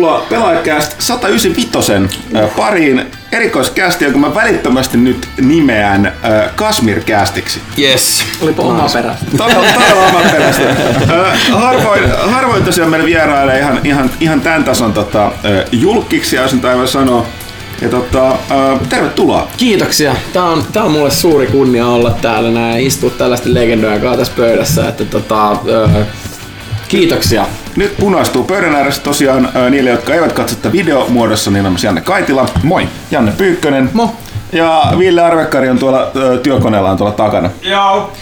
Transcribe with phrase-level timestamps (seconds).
[0.00, 7.60] Tervetuloa Pelaajakäst 195 äh, pariin erikoiskästi, jonka mä välittömästi nyt nimeän äh, Kasmir-kästiksi.
[7.78, 8.24] Yes.
[8.40, 9.26] Olipa oma perästä.
[9.36, 10.62] Todella, todella oma perästä.
[11.10, 15.32] Äh, harvoin, harvoin tosiaan meillä vierailee ihan, ihan, ihan tämän tason tota, äh,
[15.72, 17.26] julkiksi, jos nyt aivan sanoa.
[17.80, 18.38] Ja tota, äh,
[18.88, 19.48] tervetuloa.
[19.56, 20.14] Kiitoksia.
[20.32, 24.32] Tää on, tää on mulle suuri kunnia olla täällä näin istua tällaisten legendojen kanssa tässä
[24.36, 24.88] pöydässä.
[24.88, 25.56] Että tota,
[26.88, 27.46] kiitoksia.
[27.76, 31.84] Nyt punaistuu pöydän ääressä tosiaan äh, niille, jotka eivät katso tätä videomuodossa, niin on myös
[31.84, 32.46] Janne Kaitila.
[32.62, 32.88] Moi.
[33.10, 33.90] Janne Pyykkönen.
[33.92, 34.16] Mo.
[34.52, 37.50] Ja Ville Arvekkari on tuolla äh, työkoneellaan tuolla takana.
[37.62, 38.12] Joo.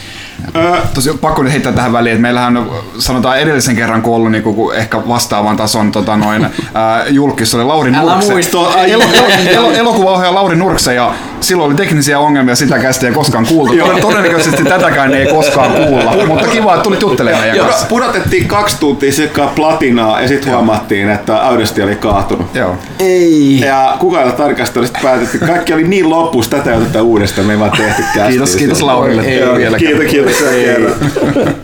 [0.94, 4.42] Tosiaan pakko nyt heittää tähän väliin, että meillähän on, sanotaan edellisen kerran kun ollut niin
[4.42, 8.60] kuin ehkä vastaavan tason tota noin, ää, julkis oli Lauri Älä Nurkse.
[8.86, 9.05] elo,
[9.46, 13.72] elo, elokuvaohjaaja Lauri Nurkse ja silloin oli teknisiä ongelmia sitä kästä ei koskaan kuultu.
[13.72, 17.86] Tod- Todennäköisesti tätäkään ei koskaan kuulla, mutta kiva, että tulit juttelemaan meidän kanssa.
[17.86, 22.55] pudotettiin kaksi tuntia sekä platinaa ja sitten huomattiin, että Audesti oli kaatunut.
[22.55, 22.77] Joo.
[22.98, 23.61] Ei.
[23.61, 25.39] Ja kukaan ei ole tarkasti sitten päätetty.
[25.39, 28.28] Kaikki oli niin loppus, tätä ei oteta uudestaan, me ei vaan tehty kästiä.
[28.28, 30.33] Kiitos, kiitos Laurille Ei, vielä Kiitos, kiitos.
[30.36, 30.92] kiitos.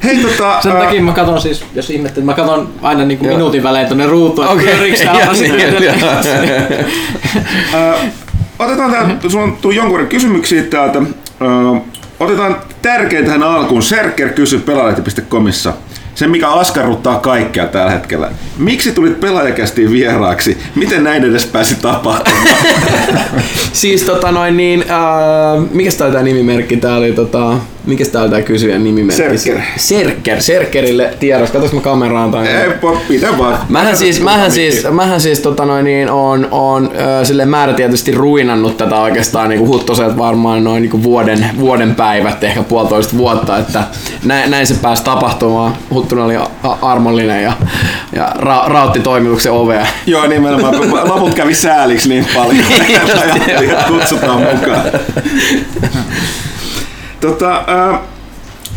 [0.04, 0.59] Hei tota...
[0.62, 4.47] Sen takia mä katon siis, jos ihmettä, mä katon aina niinku minuutin välein tonne ruutuun,
[4.47, 4.75] että Okei.
[4.75, 5.04] pyöriikö
[8.64, 10.98] Otetaan täältä, sulla on tullut jonkun verran kysymyksiä täältä.
[10.98, 11.80] Ää,
[12.20, 13.82] Otetaan tärkein tähän alkuun.
[13.82, 15.72] Serker kysy pelaajalehti.comissa.
[16.14, 18.30] Se, mikä askarruttaa kaikkea tällä hetkellä.
[18.58, 20.58] Miksi tulit pelaajakästiin vieraaksi?
[20.75, 22.47] Miten näin edes pääsi tapahtumaan?
[23.72, 26.76] Siis tota noin niin, äh, mikäs tää tää nimimerkki?
[26.76, 29.38] Tää oli tota, mikäs tää oli tää kysyjän nimimerkki?
[29.38, 29.62] Serker.
[29.76, 30.42] Serker.
[30.42, 31.50] Serkerille tiedos.
[31.50, 32.47] Katos mä kameraan tai...
[32.47, 32.69] Ei,
[33.08, 33.58] pitää vaan.
[33.69, 38.76] Mähän siis, mähän siis, mähän siis tota noin, niin on, on ö, sille määrätietoisesti ruinannut
[38.76, 43.84] tätä oikeastaan niin huttoset varmaan noin niin vuoden, vuoden päivät, ehkä puolitoista vuotta, että
[44.24, 45.76] näin, näin se pääsi tapahtumaan.
[46.04, 46.34] Huttunen oli
[46.82, 47.53] armollinen ja,
[48.12, 49.87] ja ra, rautti toimituksen ovea.
[50.06, 50.75] Joo, nimenomaan.
[51.09, 52.65] Loput kävi sääliksi niin paljon.
[53.70, 54.81] ja kutsutaan mukaan.
[57.20, 58.00] Tota, äh,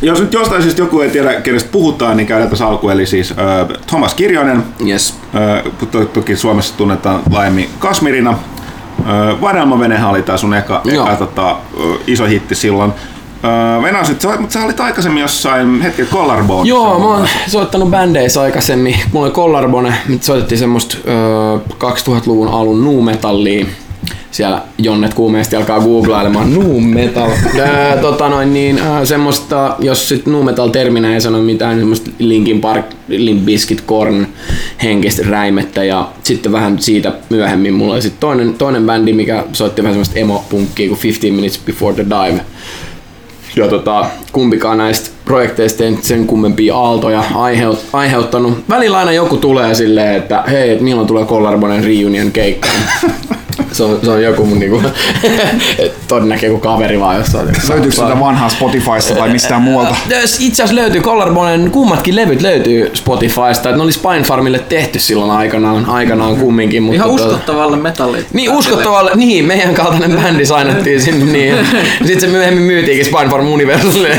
[0.02, 2.94] jos nyt jostain syystä joku ei tiedä, kenestä puhutaan, niin käydään tässä alkuun.
[2.94, 5.16] Eli siis äh, Thomas Kirjonen, Yes.
[5.36, 8.30] äh, to- toki Suomessa tunnetaan laajemmin Kasmirina.
[8.32, 11.56] Äh, Vadelmavenehän oli tää sun eka, eka tota,
[12.08, 12.94] iso hitti silloin.
[13.44, 16.70] Äh, Venasit, mutta sä olit aikaisemmin jossain hetken Collarbone.
[16.70, 18.96] Joo, mä oon soittanut bändeissä aikaisemmin.
[19.12, 23.66] Mulla oli Collarbone, mitä soitettiin semmoista ö, 2000-luvun alun nu metallia.
[24.32, 27.30] Siellä Jonnet kuumeesti alkaa googlailemaan nu metal.
[27.60, 31.80] Öö, tota noin niin, ö, semmoista, jos sit nu metal terminä ei sano mitään, niin
[31.82, 34.28] semmoista Linkin Park, Limp Bizkit, Korn
[34.84, 39.84] henkistä räimettä ja sitten vähän siitä myöhemmin mulla oli sitten toinen, toinen bändi, mikä soitti
[39.84, 42.42] vähän semmoista emo-punkkia kuin 15 Minutes Before the Dive
[43.56, 48.64] ja tota, kumpikaan näistä projekteista ei sen kummempia aaltoja aiheut, aiheuttanut.
[48.70, 52.68] Välillä aina joku tulee silleen, että hei, milloin tulee Collarbonen reunion keikka.
[53.72, 54.82] Se on, se on joku mun niinku,
[56.08, 57.48] ton näkee joku kaveri vaan jossain.
[57.70, 59.96] Löytyykö sitä vanhaa Spotifysta tai mistään muualta?
[60.40, 65.32] Itse asiassa löytyy Collarbonen, kummatkin levyt löytyy Spotifysta, että ne oli Spine Farmille tehty silloin
[65.32, 66.84] aikanaan, aikanaan kumminkin.
[66.84, 68.26] Mutta Ihan tota- uskottavalle metalli.
[68.34, 71.56] niin uskottavalle, niin meidän kaltainen bändi sainattiin sinne niin.
[72.06, 74.18] Sitten se myöhemmin myytiinkin Spine Farm Universalille.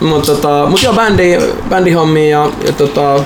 [0.00, 1.38] Mutta tota, mut joo, bändi,
[1.68, 3.22] bändihommia ja, ja tota, uh,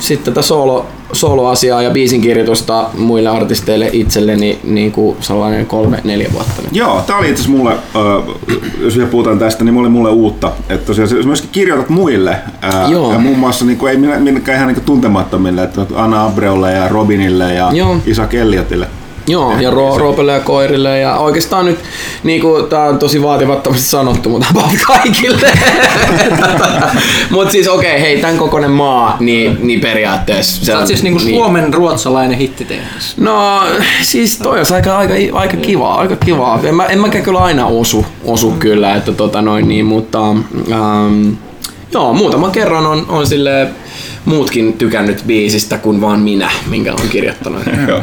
[0.00, 6.28] sitten tätä solo, soloasiaa ja biisin kirjoitusta muille artisteille itselleni niin kuin sellainen kolme, neljä
[6.32, 6.76] vuotta nyt.
[6.76, 8.36] Joo, tää oli itse asiassa mulle, äh,
[8.80, 10.52] jos vielä puhutaan tästä, niin mulle mulle uutta.
[10.68, 12.30] Että tosiaan sä myöskin kirjoitat muille.
[12.64, 13.12] Äh, Joo.
[13.12, 17.54] Ja muun muassa niin kuin, ei minnekään ihan niin tuntemattomille, että Anna Abreulle ja Robinille
[17.54, 17.96] ja Joo.
[18.06, 18.86] Isaac Elliotille.
[19.30, 21.78] Joo, ja ro- Roopelle ja koirille ja oikeastaan nyt,
[22.24, 25.50] niinku, tää on tosi vaativattomasti sanottu, mutta about kaikille.
[27.30, 30.64] Mutta siis okei, okay, hei, tämän kokoinen maa, niin, niin periaatteessa.
[30.64, 31.34] Sä on, oot siis niinku niin.
[31.34, 33.14] Suomen ruotsalainen hittitehdas.
[33.16, 33.62] No
[34.02, 36.60] siis toi olisi aika, aika, aika kivaa, aika kivaa.
[36.64, 40.30] En, mä, en mäkään kyllä aina osu, osu kyllä, että tota noin niin, mutta
[40.72, 41.28] ähm,
[41.92, 43.68] joo, muutaman kerran on, on sille
[44.24, 47.62] muutkin tykännyt biisistä kuin vaan minä, minkä olen kirjoittanut.
[47.88, 48.00] Joo.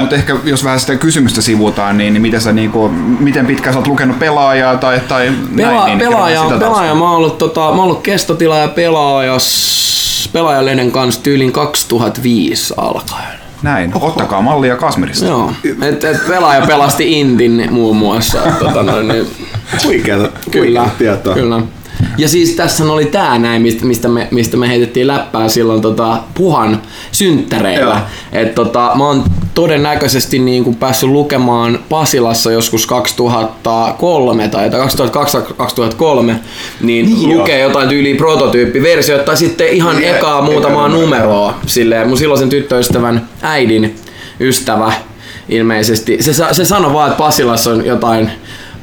[0.00, 2.88] Mutta ehkä jos vähän sitä kysymystä sivutaan, niin, niin miten, sä, niinku,
[3.18, 7.04] miten pitkään sä oot lukenut pelaajaa tai, tai Pela, näin, niin pelaaja, sitä pelaaja, mä
[7.04, 13.38] oon ollut, tota, mä oon ollut kestotilaaja pelaajas, pelaajalehden kanssa tyylin 2005 alkaen.
[13.62, 15.24] Näin, ottakaa mallia Kasmirista.
[15.26, 15.52] Joo,
[15.82, 18.38] et, et pelaaja pelasti Intin muun muassa.
[18.58, 19.26] Tota, noin, niin,
[19.84, 21.34] Huikeeta, kyllä, tietoa.
[21.34, 21.60] kyllä.
[22.18, 26.18] Ja siis tässä oli tää näin, mistä, mistä, me, mistä me heitettiin läppää silloin tota,
[26.34, 28.02] Puhan synttäreillä.
[28.32, 29.24] Että tota, mä oon
[29.54, 36.34] todennäköisesti niin kuin päässyt lukemaan Pasilassa joskus 2003 tai 2002-2003,
[36.80, 37.38] niin Joo.
[37.38, 41.54] lukee jotain tyyliä prototyyppiversiota tai sitten ihan Niin, ekaa muutamaa numeroa.
[41.66, 43.96] Silleen, mun silloisen tyttöystävän äidin
[44.40, 44.92] ystävä
[45.48, 46.18] ilmeisesti.
[46.20, 48.30] Se, se sanoi vaan, että Pasilassa on jotain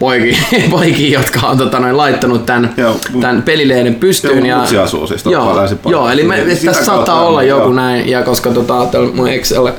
[0.01, 0.37] poikia,
[0.69, 2.95] poikia jotka on tota, noin, laittanut tämän, Joo.
[3.21, 4.45] tämän pelilehden pystyyn.
[4.45, 5.55] Joo, mutsi asuu siis joo,
[5.85, 7.59] joo, eli me, tässä kautta saattaa olla joo.
[7.59, 9.71] joku näin, ja koska tota, mun Excel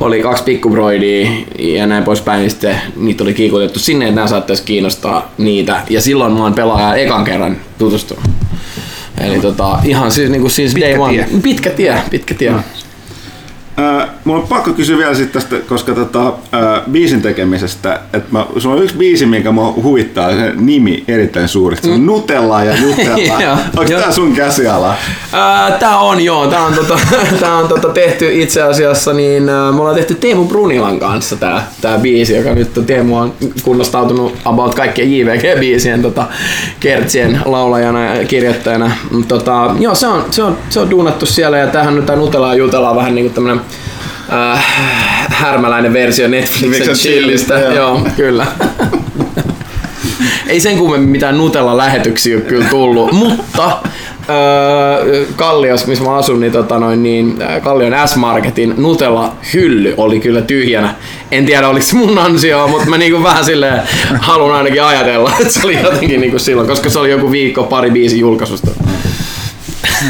[0.00, 4.62] oli kaksi pikkubroidia ja näin poispäin, niin sitten niitä oli kiikutettu sinne, että nämä saattaisi
[4.62, 5.80] kiinnostaa niitä.
[5.90, 8.24] Ja silloin mä oon pelaaja ekan kerran tutustunut.
[9.20, 11.12] Eli tota, ihan siis, niin kuin siis Pitkä day one.
[11.12, 11.40] tie.
[11.42, 12.54] Pitkä tie, pitkä tie.
[13.78, 18.46] Äh, mulla on pakko kysyä vielä sit tästä, koska tota, äh, biisin tekemisestä, että mä,
[18.58, 21.88] sulla on yksi biisi, minkä mua huvittaa, se nimi erittäin suuresti.
[21.88, 23.40] Se on Nutella ja Jutella.
[23.44, 23.56] Joo.
[23.76, 24.00] Onko Joo.
[24.00, 24.94] tää sun käsiala?
[25.32, 26.98] Ää, tää on joo, tää on, tota,
[27.40, 31.66] tää on tota tehty itse asiassa, niin ää, me ollaan tehty Teemu Brunilan kanssa tää,
[31.80, 33.32] tää biisi, joka nyt Teemu on
[33.62, 36.24] kunnostautunut about kaikkien JVG-biisien tota,
[36.80, 38.90] kertsien laulajana ja kirjoittajana.
[39.28, 42.48] Tota, joo, se on, se, on, se on duunattu siellä ja tämähän nyt tää Nutella
[42.48, 43.65] ja Jutella on vähän niinku tämmönen
[44.32, 44.64] äh,
[45.28, 46.28] härmäläinen versio
[46.84, 47.54] se chillistä.
[47.58, 47.72] joo.
[47.74, 48.46] Joo, kyllä.
[50.46, 53.78] Ei sen kummemmin mitään Nutella-lähetyksiä ole kyllä tullut, mutta
[54.28, 60.42] öö, Kallios, missä mä asun, niin, tota noin, niin ää, Kallion S-Marketin Nutella-hylly oli kyllä
[60.42, 60.94] tyhjänä.
[61.32, 63.82] En tiedä oliko se mun ansio, mutta mä niinku vähän silleen
[64.20, 67.90] haluan ainakin ajatella, että se oli jotenkin niinku silloin, koska se oli joku viikko, pari
[67.90, 68.70] biisi julkaisusta.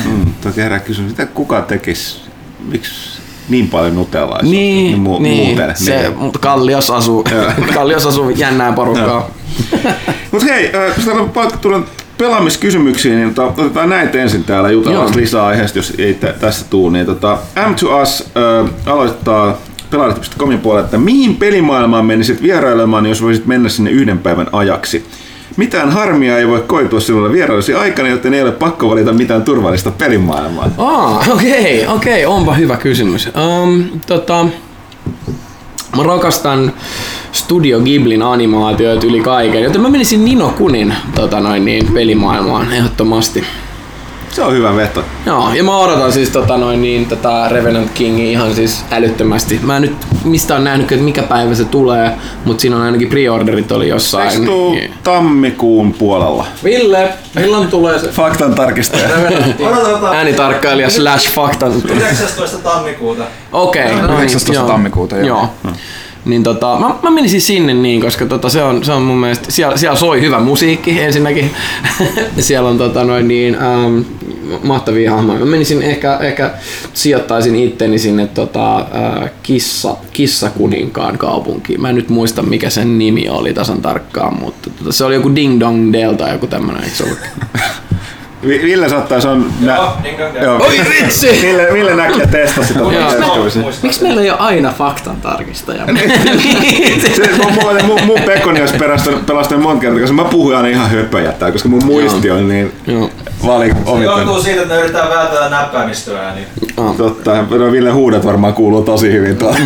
[0.05, 2.21] Mm, toki herää kysymys, mitä kuka tekisi,
[2.69, 3.16] miksi
[3.48, 4.43] niin paljon Nutellaa?
[4.43, 6.19] Niin, mu- niin, muuten, se, niin.
[6.19, 7.25] mutta Kallios asuu,
[7.75, 9.31] Kallios asuu jännää porukkaa.
[10.32, 11.87] Mut hei, äh, tullut
[12.19, 16.90] pelaamiskysymyksiä, niin tota, otetaan näitä ensin täällä, jutellaan lisää aiheesta, jos ei tä- tässä tuu.
[16.90, 19.58] Niin tota, M2Us äh, aloittaa
[19.90, 25.06] pelaajalehti.comin puolella, että mihin pelimaailmaan menisit vierailemaan, jos voisit mennä sinne yhden päivän ajaksi?
[25.56, 29.91] Mitään harmia ei voi koitua sinulle vierailusi aikana, joten ei ole pakko valita mitään turvallista
[29.91, 30.70] pelimaailmaa.
[30.79, 33.29] Ah, okei, okay, okei, okay, onpa hyvä kysymys.
[33.62, 34.47] Um, tota,
[35.97, 36.73] mä rakastan
[37.32, 43.44] Studio Ghiblin animaatioita yli kaiken, joten mä menisin Nino Kunin tota noin, niin, pelimaailmaan ehdottomasti.
[44.37, 45.05] Se on hyvä veto.
[45.27, 49.61] Joo, ja mä odotan siis tota noin niin tätä Revenant Kingia ihan siis älyttömästi.
[49.62, 52.11] Mä en nyt mistä on nähnyt, että mikä päivä se tulee,
[52.44, 54.29] mutta siinä on ainakin preorderit oli jossain.
[54.29, 54.94] Eikö tuu Niin.
[55.03, 56.47] tammikuun puolella?
[56.65, 58.09] Ville, milloin tulee se?
[58.09, 59.09] Faktan tarkistaja.
[59.71, 61.73] Odotetaan Äänitarkkailija slash faktan.
[61.89, 62.59] 19.
[62.59, 63.25] tammikuuta.
[63.53, 64.53] Okei, no niin, 19.
[64.53, 64.67] joo.
[64.67, 65.49] tammikuuta, joo.
[65.65, 65.72] joo.
[66.27, 69.53] Niin tota, mä, mä menisin sinne niin, koska tota, se, on, se on mun mielestä,
[69.53, 71.51] siellä, siellä soi hyvä musiikki ensinnäkin.
[72.39, 73.99] siellä on tota, noin niin, ähm,
[74.63, 75.39] mahtavia hahmoja.
[75.39, 76.51] Mä menisin ehkä, ehkä
[76.95, 81.81] sijoittaisin itteni sinne tota, äh, kissa, kissakuninkaan kaupunkiin.
[81.81, 85.35] Mä en nyt muista mikä sen nimi oli tasan tarkkaan, mutta tota, se oli joku
[85.35, 87.19] Ding Dong Del tai joku tämmönen, eikö se ollut?
[88.43, 89.46] Vi- Ville saattaa, se on...
[89.60, 90.44] Nä- Joo, Ding Dong Dell.
[90.44, 90.56] Joo.
[90.66, 91.38] Oi vitsi!
[91.43, 92.81] Ville, Ville näki ja testasi sitä.
[92.81, 93.46] Joo.
[93.82, 95.82] Miksi meillä ei ole aina faktan tarkistaja?
[97.16, 97.31] Se,
[97.86, 101.52] mun, mun, Pekoni olisi pelastanut, pelastanut monta kertaa, koska mä puhuin aina ihan höpöjä täällä,
[101.52, 103.10] koska mun muisti on niin Joo.
[103.46, 103.72] Vali
[104.03, 106.46] johtuu siitä, että me yritetään välttää näppäimistöä, niin
[106.96, 109.58] Totta, no Ville huudet varmaan kuuluu tosi hyvin tuolla.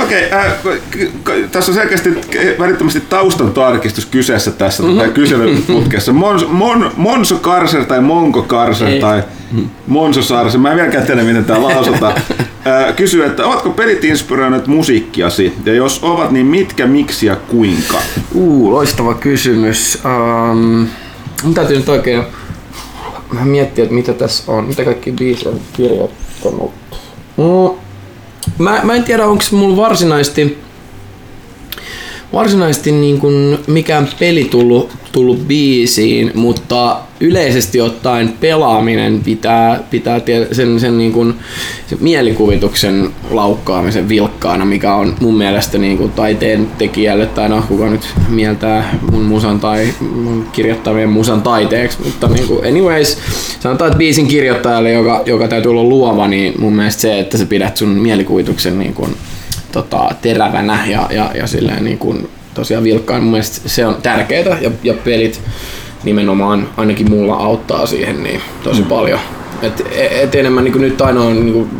[0.00, 0.52] Okei, okay, äh,
[0.90, 5.12] k- k- tässä on selkeästi k- välittömästi taustan tarkistus kyseessä tässä mm-hmm.
[5.12, 6.12] kyselyputkessa.
[6.12, 9.00] Mons, mon, Monso Karser tai Monko Karser Ei.
[9.00, 9.22] tai
[9.86, 12.14] Monso Sarser, mä en vieläkään tiedä miten tää lausutaan.
[12.66, 15.54] Äh, kysyy, että ovatko pelit inspiroineet musiikkiasi?
[15.64, 17.98] Ja jos ovat, niin mitkä, miksi ja kuinka?
[18.34, 19.98] Uu, loistava kysymys.
[20.04, 20.88] Um,
[21.42, 22.24] mun täytyy nyt oikein
[23.34, 26.70] vähän miettiä, että mitä tässä on, mitä kaikki biisejä kirjoittanut.
[27.36, 27.78] Mm,
[28.58, 30.58] mä, mä en tiedä, onko mulla varsinaisesti
[32.32, 40.20] varsinaisesti niin kuin mikään peli tullut, tullut biisiin, mutta yleisesti ottaen pelaaminen pitää, pitää
[40.52, 41.34] sen, sen, niin kuin,
[41.86, 47.90] sen mielikuvituksen laukkaamisen vilkkaana, mikä on mun mielestä niin kuin taiteen tekijälle, tai no kuka
[47.90, 53.18] nyt mieltää mun musan tai mun kirjoittamien musan taiteeksi, mutta niin kuin anyways,
[53.60, 57.46] sanotaan, että biisin kirjoittajalle, joka, joka täytyy olla luova, niin mun mielestä se, että sä
[57.46, 59.16] pidät sun mielikuvituksen niin kuin,
[59.72, 63.22] tota, terävänä ja, ja, ja silleen niin kuin, tosiaan vilkkaan.
[63.22, 65.40] Mun mielestä se on tärkeää ja, ja pelit
[66.04, 68.88] nimenomaan ainakin mulla auttaa siihen niin tosi mm.
[68.88, 69.20] paljon.
[69.62, 71.70] Et, et enemmän niin kuin nyt aina on niin kuin,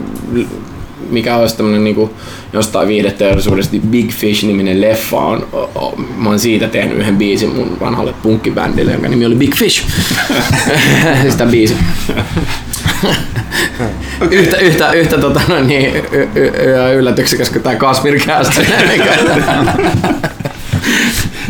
[1.10, 2.10] mikä olisi tämmönen niinku
[2.52, 7.54] jostain viihdeteollisuudesta, niin Big Fish-niminen leffa on, o, o, mä oon siitä tehnyt yhden biisin
[7.54, 9.84] mun vanhalle punkkibändille, jonka nimi oli Big Fish.
[11.30, 11.76] Sitä biisi.
[14.30, 17.62] Yhtä, yhtä, yhtä tota, no niin, y- y- y- yllätyksekäs kuin.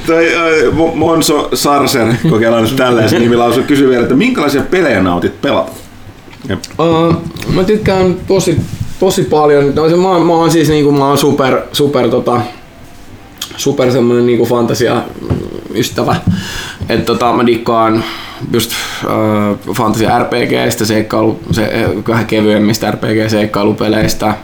[0.07, 5.41] Toi äh, Mo- Monso Sarser, kokeillaan nyt tällaisen nimilausun, kysyy vielä, että minkälaisia pelejä nautit
[5.41, 5.73] pelata?
[6.79, 7.15] Uh,
[7.55, 8.61] mä tykkään tosi,
[9.01, 9.75] tosi paljon.
[9.75, 12.41] No, se, mä, mä oon siis niinku, mä oon super, super, tota,
[13.57, 15.03] super semmonen niinku fantasia
[15.75, 16.17] ystävä.
[16.91, 18.05] Et tota, mä dikkaan
[18.53, 18.73] just
[19.05, 24.35] uh, fantasia RPGistä, seikkailu, se, vähän kevyemmistä RPG-seikkailupeleistä.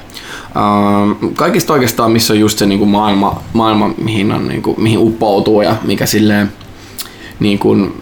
[0.56, 5.62] Uh, kaikista oikeastaan, missä on just se niinku maailma, maailma mihin, on, niinku, mihin uppoutuu
[5.62, 6.52] ja mikä silleen
[7.40, 7.94] niin kuin,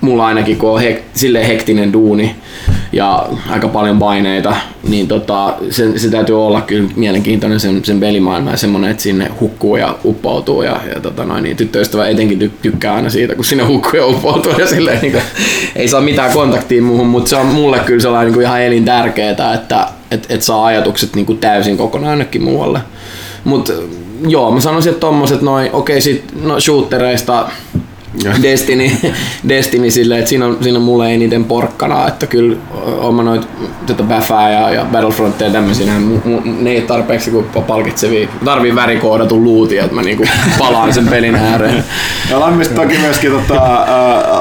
[0.00, 2.36] mulla ainakin kun on hek, silleen hektinen duuni
[2.94, 4.56] ja aika paljon paineita,
[4.88, 9.30] niin tota, se, se täytyy olla kyllä mielenkiintoinen sen, sen pelimaailma ja semmoinen, että sinne
[9.40, 13.44] hukkuu ja uppoutuu ja, ja tota noin, niin tyttöystävä etenkin ty, tykkää aina siitä, kun
[13.44, 15.24] sinne hukkuu ja uppoutuu ja silleen, niin kuin,
[15.76, 19.54] ei saa mitään kontaktia muuhun, mutta se on mulle kyllä sellainen niin kuin ihan elintärkeetä,
[19.54, 22.80] että et, et saa ajatukset niin kuin täysin kokonaan jonnekin muualle.
[23.44, 23.72] Mutta
[24.28, 27.48] joo, mä sanoisin, että tommoset noin, okei sit no shootereista
[28.42, 28.90] Destiny,
[29.48, 32.56] Destiny silleen, että siinä on, siinä on mulle eniten porkkana, että kyllä
[33.00, 33.48] oon mä noit
[33.86, 35.86] tätä Baffaa ja, ja Battlefrontia ja tämmöisiä,
[36.44, 38.28] ne ei tarpeeksi kuin palkitsevia.
[38.44, 40.24] Tarvii värikoodatun luutin, että mä niinku
[40.58, 41.84] palaan sen pelin ääreen.
[42.30, 43.86] Ja Lammista toki myöskin tota,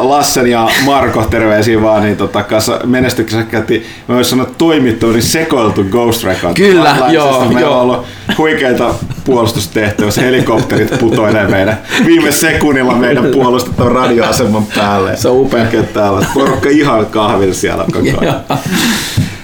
[0.02, 5.24] Lassen ja Marko, terveisiä vaan, niin tota, kanssa menestyksessä käytiin, mä voisin sanoa toimittu, niin
[5.24, 6.54] sekoiltu Ghost Recon.
[6.54, 7.76] Kyllä, joo, Meillä joo.
[7.76, 8.06] on ollut
[8.38, 13.26] huikeita puolustustehtävissä, helikopterit putoilee meidän viime sekunnilla meidän
[13.64, 15.16] puolustetun radioaseman päälle.
[15.16, 15.66] Se on upea.
[15.94, 16.26] Täällä.
[16.34, 18.42] Porukka ihan kahvilla siellä koko ajan.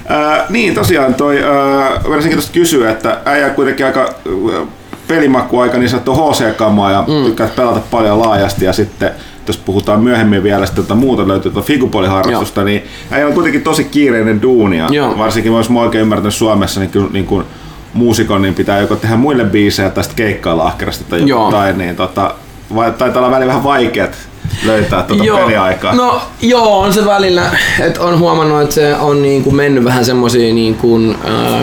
[0.08, 4.66] Ää, niin, tosiaan toi, ää, varsinkin tuosta kysyä, että äijä kuitenkin aika ää,
[5.08, 7.26] pelimakkuaika niin sanottu HC-kamaa ja mm.
[7.26, 9.12] tykkäät pelata paljon laajasti ja sitten
[9.48, 13.84] jos puhutaan myöhemmin vielä sitten tota muuta löytyy tuota figupoliharrastusta, niin äijä on kuitenkin tosi
[13.84, 15.18] kiireinen duuni ja Joo.
[15.18, 17.46] varsinkin jos mä oikein ymmärtänyt Suomessa, niin kyllä niin kuin
[17.94, 21.46] muusikon niin pitää joko tehdä muille biisejä tai sitten keikkailla ahkerasti tai Joo.
[21.46, 22.36] jotain, niin tota,
[22.76, 24.18] vai, taitaa olla välillä vähän vaikeat
[24.66, 25.96] löytää tuota peliaikaa.
[25.96, 30.56] No joo, on se välillä, että on huomannut, että se on niinku mennyt vähän semmoisiin
[30.56, 31.62] niin kuin, ää,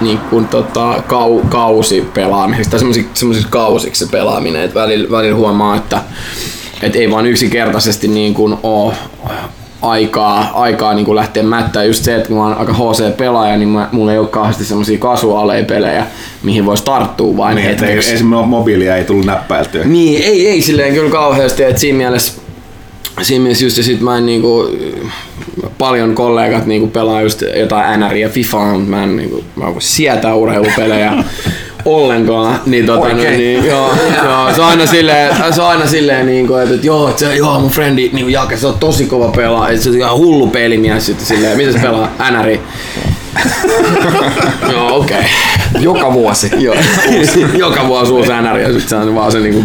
[0.00, 5.76] niin kuin tota, kau, kausipelaamisiksi tai semmoisiksi, semmoisiksi kausiksi se pelaaminen, että välillä, välillä huomaa,
[5.76, 6.02] että
[6.82, 8.94] et ei vaan yksinkertaisesti niin kuin ole
[9.82, 11.84] aikaa, aikaa niin kuin lähteä mättää.
[11.84, 14.98] Just se, että kun mä oon aika HC-pelaaja, niin mä, mulla ei ole kauheasti semmoisia
[14.98, 16.06] kasuaaleja pelejä,
[16.42, 18.12] mihin voisi tarttua vain Niin, ei, hetkeksi.
[18.12, 19.84] esimerkiksi mobiilia ei tullut näppäiltyä.
[19.84, 22.32] Niin, ei, ei silleen kyllä kauheasti, että siinä mielessä
[23.22, 24.70] Siinä mielessä just ja sit mä en niinku,
[25.78, 30.34] paljon kollegat niinku pelaa just jotain NR ja FIFA, mutta mä en niinku, mä sietää
[30.34, 31.12] urheilupelejä
[31.86, 32.60] ollenkaan.
[32.66, 33.38] Niin, tota, Oikein.
[33.38, 36.86] niin, niin, joo, joo, se on aina silleen, se on aina silleen niinku, että, että
[36.86, 39.90] joo, että se, joo, mun frendi niinku Jake, se on tosi kova pelaa, että se
[39.90, 42.08] on ihan hullu pelimies sitten silleen, miten se pelaa?
[42.30, 42.58] NR.
[44.72, 45.16] joo, okei.
[45.18, 45.82] Okay.
[45.82, 46.50] Joka vuosi.
[46.58, 46.76] Joo.
[47.54, 49.64] Joka vuosi uusi NR ja sitten se on vaan se niinku,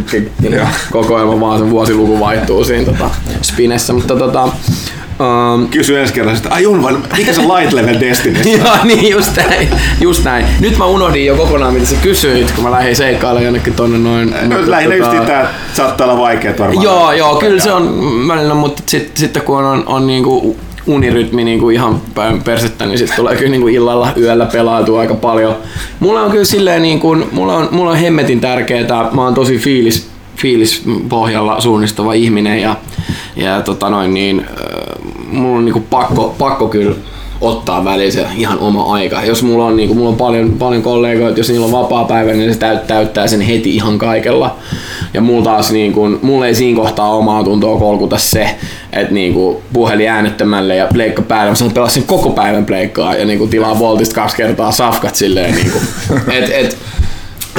[0.92, 3.10] kokoelma vaan se vuosiluku vaihtuu siinä tota,
[3.42, 4.50] spinessä, mutta tota,
[5.22, 8.40] um, Kysy ensi kerralla, että ai on vai mikä se light level Destiny?
[8.58, 9.70] Joo, niin just näin,
[10.02, 10.46] just näin.
[10.60, 14.36] Nyt mä unohdin jo kokonaan, mitä sä kysyit, kun mä lähdin seikkailemaan jonnekin tonne noin.
[14.42, 16.84] No, mutta lähinnä tota- just tää saattaa olla vaikeet varmaan.
[16.84, 21.70] Joo, joo, kyllä se on välillä, mutta sitten sit, kun on, on niinku unirytmi niinku
[21.70, 25.56] ihan päin persettä, niin sitten tulee kyllä niinku illalla yöllä pelautua aika paljon.
[26.00, 30.11] Mulla on kyllä silleen, niinku, mulla, on, mulla on hemmetin tärkeää, mä oon tosi fiilis,
[30.42, 32.76] fiilis pohjalla suunnistava ihminen ja,
[33.36, 36.96] ja tota noin, niin, äh, mulla on niinku pakko, pakko kyllä
[37.42, 39.24] ottaa väliin se ihan oma aika.
[39.24, 42.54] Jos mulla on, niinku, mulla on paljon, paljon kollegoita, jos niillä on vapaa päivä, niin
[42.54, 44.56] se täyt, täyttää sen heti ihan kaikella.
[45.14, 48.56] Ja mulla taas, niinku, mulla ei siinä kohtaa omaa tuntoa kolkuta se,
[48.94, 53.48] että niinku, puhelin äänettömälle ja pleikka päälle, mä pelaa sen koko päivän pleikkaa ja niinku,
[53.48, 55.56] tilaa Voltista kaksi kertaa safkat silleen.
[55.56, 55.78] Niinku,
[56.38, 56.78] et, et,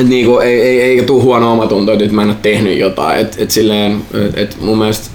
[0.00, 3.20] et niinku, ei, ei, eikä tuu huono omatunto, että nyt mä en ole tehnyt jotain.
[3.20, 5.10] Et, et silleen, et, et mun mielestä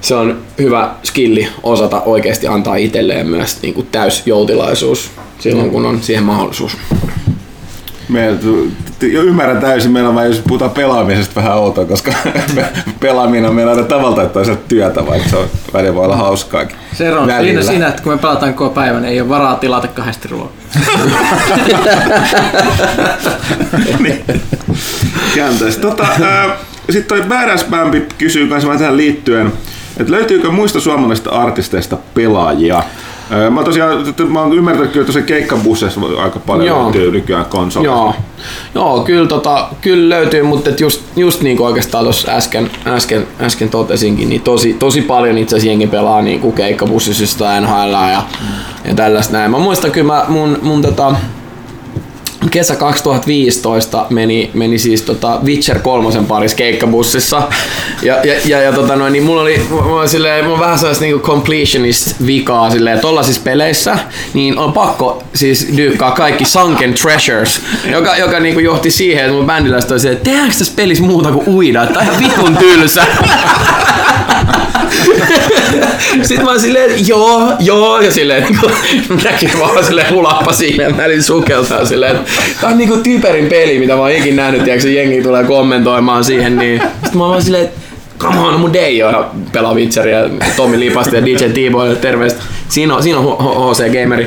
[0.00, 6.02] se on hyvä skilli osata oikeasti antaa itselleen myös niin kuin täysjoutilaisuus silloin, kun on
[6.02, 6.76] siihen mahdollisuus.
[8.08, 8.38] Meillä,
[9.02, 12.12] jo ymmärrän täysin, meillä on jos puhutaan pelaamisesta vähän outoa, koska
[12.54, 16.16] me- pelaaminen on meillä aina tavalla tai toisella työtä, vaikka se on, välillä voi olla
[16.16, 16.76] hauskaakin.
[16.92, 19.88] Se on siinä, siinä, että kun me pelataan koko päivän, niin ei ole varaa tilata
[19.88, 20.56] kahdesti ruokaa.
[25.34, 25.80] Käänteistä.
[25.82, 26.06] Tota,
[26.90, 29.52] Sitten toi Badass Bambi kysyy myös vähän tähän liittyen,
[29.96, 32.82] että löytyykö muista suomalaisista artisteista pelaajia?
[33.50, 36.82] Mä tosiaan, mä oon ymmärtänyt kyllä, että se keikkabusseissa aika paljon Joo.
[36.82, 37.84] löytyy nykyään konsoli.
[37.84, 38.14] Joo,
[38.74, 43.26] Joo kyllä, tota, kyllä löytyy, mutta et just, just niin kuin oikeastaan tuossa äsken, äsken,
[43.40, 48.22] äsken totesinkin, niin tosi, tosi paljon itse asiassa jengi pelaa niin kuin keikkabussisista NHL ja,
[48.84, 49.50] ja tällaista näin.
[49.50, 51.14] Mä muistan kyllä mä, mun, mun tota,
[52.50, 57.42] kesä 2015 meni, meni siis tota Witcher 3 parissa keikkabussissa.
[58.02, 61.04] Ja, ja, ja, ja tota noin, niin mulla oli, mulla oli silleen, mulla vähän sellaista
[61.04, 63.98] niinku completionist vikaa silleen, tollasissa peleissä,
[64.34, 69.46] niin on pakko siis dyykkaa kaikki Sunken Treasures, joka, joka niinku johti siihen, että mun
[69.46, 73.06] bändiläiset oli silleen, että tehdäänkö tässä pelissä muuta kuin uida, on ihan vitun tylsä.
[76.22, 78.70] Sitten mä oon silleen, joo, joo, ja silleen niinku,
[79.24, 82.18] näkyy vaan silleen hulappa siinä välin sukeltaa silleen,
[82.60, 86.56] tää on niinku typerin peli, mitä mä oon ikin nähnyt, tiedätkö, jengi tulee kommentoimaan siihen,
[86.56, 87.85] niin sitten mä oon vaan silleen, että
[88.18, 90.18] come on, mun Deijo ja pelaa Witcheria,
[90.56, 92.42] Tommi Lipasti ja DJ T-Boy, terveistä.
[92.68, 93.36] Siinä on, siinä on
[93.74, 94.26] HC Gameri.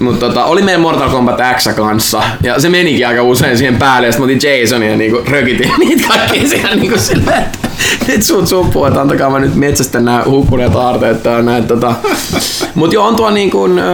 [0.00, 4.06] Mutta tota, oli meidän Mortal Kombat X kanssa, ja se menikin aika usein siihen päälle,
[4.06, 7.58] ja sitten otin Jasonia ja niinku rökitin niitä kaikkia siellä niinku silleen, että
[8.08, 11.66] nyt sun suppuu, että antakaa mä nyt metsästä nää hukkuneet aarteet täällä näin.
[11.66, 11.94] Tota.
[12.74, 13.86] Mut joo, on tuo niin kuin, öö,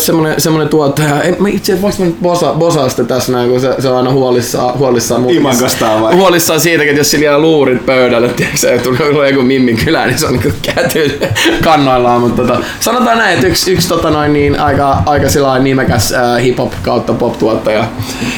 [0.00, 1.22] öö, semmonen, semmonen tuottaja.
[1.22, 3.96] En, mä itse asiassa mä nyt bosa, bosaa sitä tässä näin, kun se, se on
[3.96, 6.14] aina huolissaan, huolissaan Imankastaan vai?
[6.14, 8.80] Huolissaan siitäkin, että jos sillä jää luurit pöydälle, tiedätkö, se
[9.12, 11.20] tulee joku mimmin kylään, niin se on niin käty
[11.64, 12.20] kannoillaan.
[12.20, 16.44] Mutta tota, sanotaan näin, että yksi, yksi tota noin, niin aika, aika sillä nimekäs äh,
[16.44, 17.84] hip-hop kautta pop-tuottaja,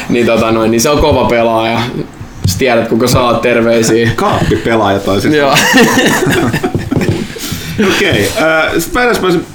[0.08, 1.80] niin, tota noin, niin se on kova pelaaja.
[2.46, 4.10] Sä tiedät, kuka saa terveisiä.
[4.16, 5.34] Kaappipelaaja toisin.
[5.34, 5.54] Joo.
[7.96, 8.28] Okei.
[8.36, 8.80] Okay.
[8.80, 9.02] Sitten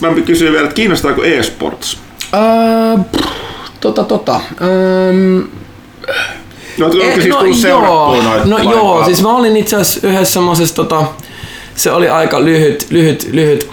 [0.01, 1.97] mä, kysyin vielä, että kiinnostaako e-sports?
[2.33, 2.97] Öö,
[3.81, 4.41] tota, tota.
[4.61, 5.47] öm,
[6.77, 10.07] No, onko Eh, siis no, tullut joo, noita no joo, siis mä olin itse asiassa
[10.07, 11.05] yhdessä semmosessa, tota,
[11.75, 13.69] se oli aika lyhyt, lyhyt, lyhyt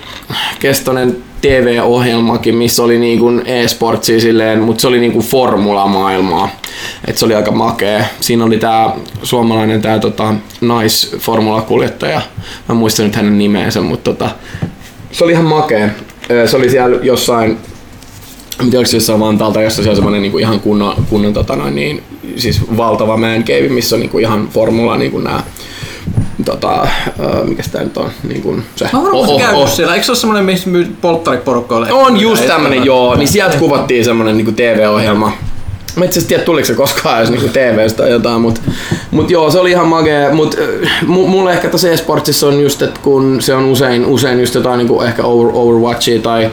[0.59, 6.49] kestoinen TV-ohjelmakin, missä oli niin kuin e-sportsia silleen, mutta se oli niin kuin formulamaailmaa.
[7.07, 8.05] Et se oli aika makea.
[8.21, 12.21] Siinä oli tää suomalainen tää tota, naisformulakuljettaja.
[12.39, 14.31] Mä en muista nyt hänen nimeensä, mutta tota,
[15.13, 15.89] se oli ihan makea.
[16.47, 17.59] Se oli siellä jossain
[18.59, 22.03] tiedä, oliko se jossain Vantaalta, jossa on semmoinen niinku ihan kunnon, kunnon tota noin, niin,
[22.37, 25.43] siis valtava man missä on niinku ihan formula niinku nää
[26.45, 26.89] tota,
[27.45, 28.85] mikä tää nyt on, niinku se.
[28.93, 29.69] Mä varmaan Oh, oh, käynyt oh.
[29.69, 29.95] siellä.
[29.95, 31.93] Eikö se ole semmonen, missä myy polttariporukkoille?
[31.93, 35.33] On just tämmönen, joo, niin sieltä kuvattiin semmonen niinku TV-ohjelma.
[35.97, 38.61] Mä itse tiedä, tuliko se koskaan edes niinku TVstä tai jotain, mut,
[39.11, 40.55] mut joo, se oli ihan magea, mut
[41.03, 44.79] mu- mulle ehkä tässä e-sportsissa on just, että kun se on usein, usein just jotain
[44.79, 46.51] niinku ehkä over, Overwatchia tai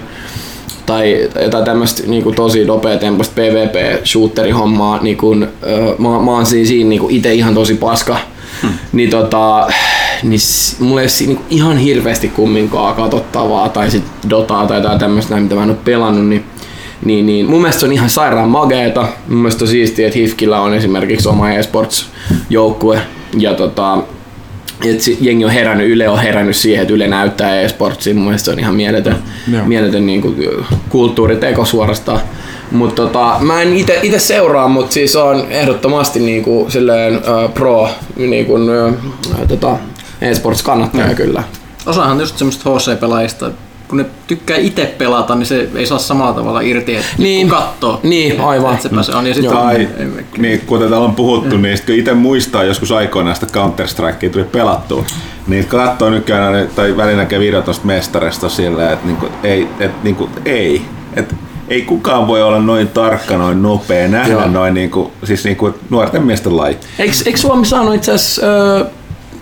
[0.86, 6.90] tai jotain tämmöistä niinku tosi nopeatempoista PvP-shooteri-hommaa, niin kun, ö, mä, mä oon siinä, siinä
[6.90, 8.18] niinku itse ihan tosi paska,
[8.62, 8.72] hmm.
[8.92, 9.68] niin tota,
[10.24, 10.40] niin
[10.80, 15.56] mulla ei ole niinku ihan hirveästi kumminkaan katsottavaa tai sit Dotaa tai jotain tämmöistä, mitä
[15.56, 16.46] mä en oo pelannut, niin
[17.06, 19.08] niin, niin mun mielestä se on ihan sairaan mageeta.
[19.28, 23.00] Mun mielestä on siistiä, että Hifkillä on esimerkiksi oma eSports-joukkue.
[23.38, 23.98] Ja tota,
[24.86, 28.14] et si- jengi on herännyt, Yle on herännyt siihen, että Yle näyttää e-sportsia.
[28.14, 29.16] Mun mielestä se on ihan mieletön,
[29.52, 29.66] Joo.
[29.66, 30.36] mieletön niin kuin,
[30.90, 32.20] kulttuuriteko suorastaan.
[32.72, 37.54] Mutta tota, mä en ite, ite seuraa, mutta siis on ehdottomasti niin kuin, silleen, uh,
[37.54, 38.94] pro niin kuin, uh,
[39.48, 39.78] tota,
[40.22, 41.44] e-sports kannattaja kyllä.
[41.86, 43.52] Osahan just semmoista HC-pelaajista,
[43.88, 47.50] kun ne tykkää itse pelata, niin se ei saa samalla tavalla irti, että Niin.
[47.50, 48.00] kun katsoo.
[48.04, 48.76] Niin, aivan.
[48.86, 49.28] Että se on.
[49.28, 49.64] Ja sitten Joo.
[49.64, 49.88] Tai,
[50.38, 54.44] niin, kuten täällä on puhuttu, niin sit kun itse muistaa joskus aikoinaan sitä Counter-Strikea tuli
[54.44, 55.06] pelattua,
[55.48, 60.04] niin katsoo nykyään ne- tai välillä näkee videot tuosta mestarista silleen, että niinku, ei, et,
[60.04, 60.82] niinku, ei.
[61.14, 61.36] Et,
[61.68, 64.48] ei kukaan voi olla noin tarkka, noin nopea, nähdä Joo.
[64.48, 66.78] noin niinku, siis niinku nuorten miesten laji.
[67.00, 68.86] Eikö, eikö Suomi saanut itse asiassa, öö,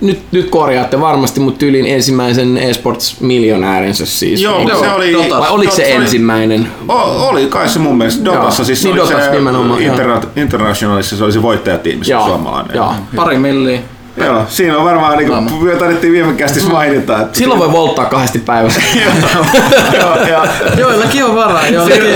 [0.01, 4.41] nyt, nyt korjaatte varmasti, mutta tyylin ensimmäisen eSports-miljonäärinsä siis?
[4.41, 5.13] Joo, Niin- se oli...
[5.13, 5.39] Dota.
[5.39, 6.67] Vai oliko se oli- ensimmäinen?
[6.89, 6.93] O,
[7.29, 9.93] oli kai se mun mielestä Dotassa, siis Niin, se oli Dotassa se nimenomaan, joo.
[9.95, 12.75] interna- Internationalissa se oli se voittajatiimi, se Joo, suomalainen.
[12.75, 12.93] joo.
[13.15, 13.79] pari milliä.
[14.25, 17.37] Joo, siinä on varmaan, niin kuin me taidettiin viime kästissä mainita, että...
[17.37, 18.81] Silloin voi volttaa kahdesti päivässä.
[19.99, 20.45] joo, joo.
[20.77, 22.15] Joillakin on varaa, joillakin ei.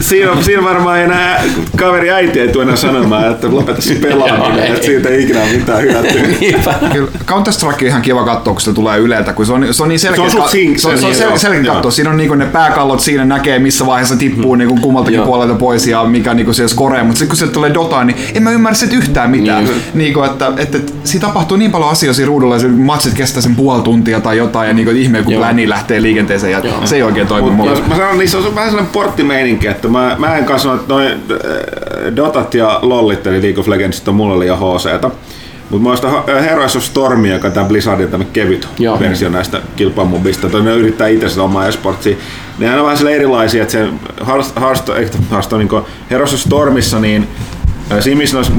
[0.00, 1.42] Siinä, on, siinä varmaan ei enää,
[1.76, 5.52] kaveri äiti ei tule enää sanomaan, että lopeta se pelaaminen, että siitä ei ikinä ole
[5.52, 6.22] mitään hyötyä.
[7.26, 9.88] Counter Strike on ihan kiva katsoa, kun se tulee Yleltä, kun se on, se on
[9.88, 10.30] niin selkeä.
[10.30, 11.90] Se on sing- se on, se on se- sel- selkeä katsoa.
[11.90, 16.04] Siinä on niinku ne pääkallot, siinä näkee missä vaiheessa tippuu niinku kummaltakin puolelta pois ja
[16.04, 19.30] mikä niinku se score, mutta sitten kun sieltä tulee Dota, niin en mä ymmärrä yhtään
[19.30, 19.64] mitään.
[19.64, 19.74] Niin.
[19.74, 19.82] Niin.
[19.94, 23.42] Niinku, että, että, että siinä tapahtuu niin paljon asioita siinä ruudulla, ja se matsit kestää
[23.42, 25.42] sen puoli tuntia tai jotain, ja niinku ihme, kun Joo.
[25.42, 26.86] pläni lähtee liikenteeseen, ja Joo.
[26.86, 27.70] se ei oikein toimi mulle.
[27.70, 30.94] Jos mä sanon, niissä on vähän sellainen porttimeininki, että mä, mä en kanssa sano, että
[30.94, 35.10] noin äh, Dotat ja Lollit, eli League of Legends, on mulle liian HCtä.
[35.70, 39.00] Mutta mä ostan Ha- Heroes of Stormia, joka on tämä Blizzardin tämmönen kevyt Joo.
[39.00, 40.48] versio näistä kilpamobista.
[40.48, 42.16] Toi ne yrittää itse sitä omaa esportsia.
[42.58, 43.88] Ne on vähän sille erilaisia, että se
[44.26, 47.28] Hearthstone, Hearthstone, Hearthstone niin Heroes of Stormissa, niin
[48.00, 48.52] siinä missä olisi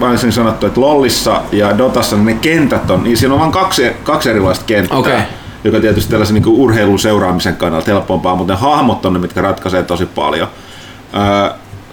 [0.00, 4.30] aikaisemmin sanottu, että Lollissa ja Dotassa ne kentät on, niin siinä on vain kaksi, kaksi
[4.30, 4.98] erilaista kenttää.
[4.98, 5.20] Okei.
[5.64, 9.82] Joka tietysti tällaisen niin urheilun seuraamisen kannalta helpompaa, mutta ne hahmot on ne, mitkä ratkaisee
[9.82, 10.48] tosi paljon.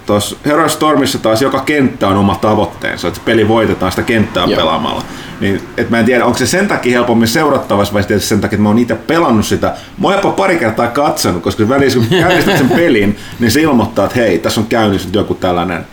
[0.06, 4.44] Tuossa Heroes Stormissa taas joka kenttä on oma tavoitteensa, että se peli voitetaan sitä kenttää
[4.44, 4.56] Joo.
[4.56, 5.02] pelaamalla.
[5.40, 8.56] Niin, et mä en tiedä, onko se sen takia helpommin seurattavassa vai tietysti sen takia,
[8.56, 9.66] että mä oon itse pelannut sitä.
[9.66, 14.04] Mä oon jopa pari kertaa katsonut, koska välissä kun käynnistät sen pelin, niin se ilmoittaa,
[14.04, 15.86] että hei, tässä on käynnissä nyt joku tällainen.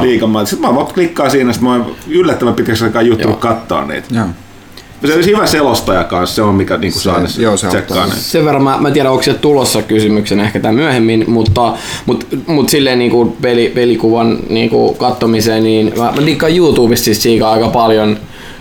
[0.00, 0.44] Liikamaa.
[0.44, 4.08] Sitten mä vaan klikkaan siinä, sitten mä oon yllättävän pitkäksi aikaa juttunut katsoa niitä.
[4.14, 4.26] Joo.
[5.06, 8.16] Se olisi hyvä selostaja kanssa, se on mikä niin saa ne joo, se tsekkaa auttaa.
[8.16, 8.22] ne.
[8.22, 11.74] Sen verran mä, mä en tiedä, onko se tulossa kysymyksen ehkä tämä myöhemmin, mutta
[12.06, 17.50] mut, mut silleen niinku peli, pelikuvan niinku kattomiseen, niin mä, mä diikkaan YouTubesta siis siitä
[17.50, 18.18] aika paljon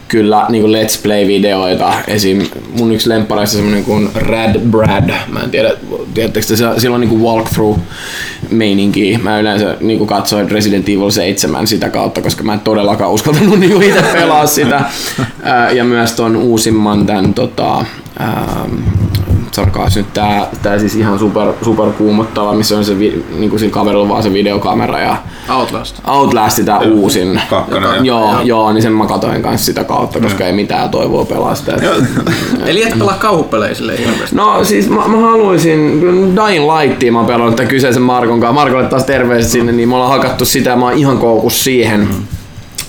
[0.08, 1.94] kyllä niinku Let's Play-videoita.
[2.08, 2.42] Esim.
[2.78, 5.12] mun yksi lemppareista semmonen kuin Rad Brad.
[5.28, 5.72] Mä en tiedä,
[6.14, 7.80] tiedättekö te, se- sillä on niinku walkthrough
[8.52, 9.20] meininki.
[9.24, 13.82] Mä yleensä niinku katsoin Resident Evil 7 sitä kautta, koska mä en todellakaan uskaltanut niinku
[13.82, 14.82] itse pelaa sitä.
[15.44, 17.78] Ää, ja myös ton uusimman tän tota,
[18.22, 18.76] ähm,
[19.52, 23.72] sanokaas nyt tää, tää siis ihan super, super kuumottava, missä on se, vi, niinku sillä
[23.72, 25.18] kaverilla vaan se videokamera ja
[25.50, 26.00] Outlast.
[26.08, 27.42] Outlast sitä uusin.
[27.50, 28.42] Kakkonen, joo, joo.
[28.42, 31.74] joo, niin sen mä katoin kanssa sitä kautta, koska ei mitään toivoa pelaa sitä.
[32.66, 34.36] Eli et pelaa kauhupelejä hirveästi.
[34.36, 36.02] No siis mä, mä haluaisin,
[36.36, 38.54] Dying Lightia mä oon pelannut tämän kyseisen Markon kanssa.
[38.54, 42.00] Markolle taas terveiset sinne, niin me ollaan hakattu sitä ja mä oon ihan koukus siihen.
[42.00, 42.39] Mm.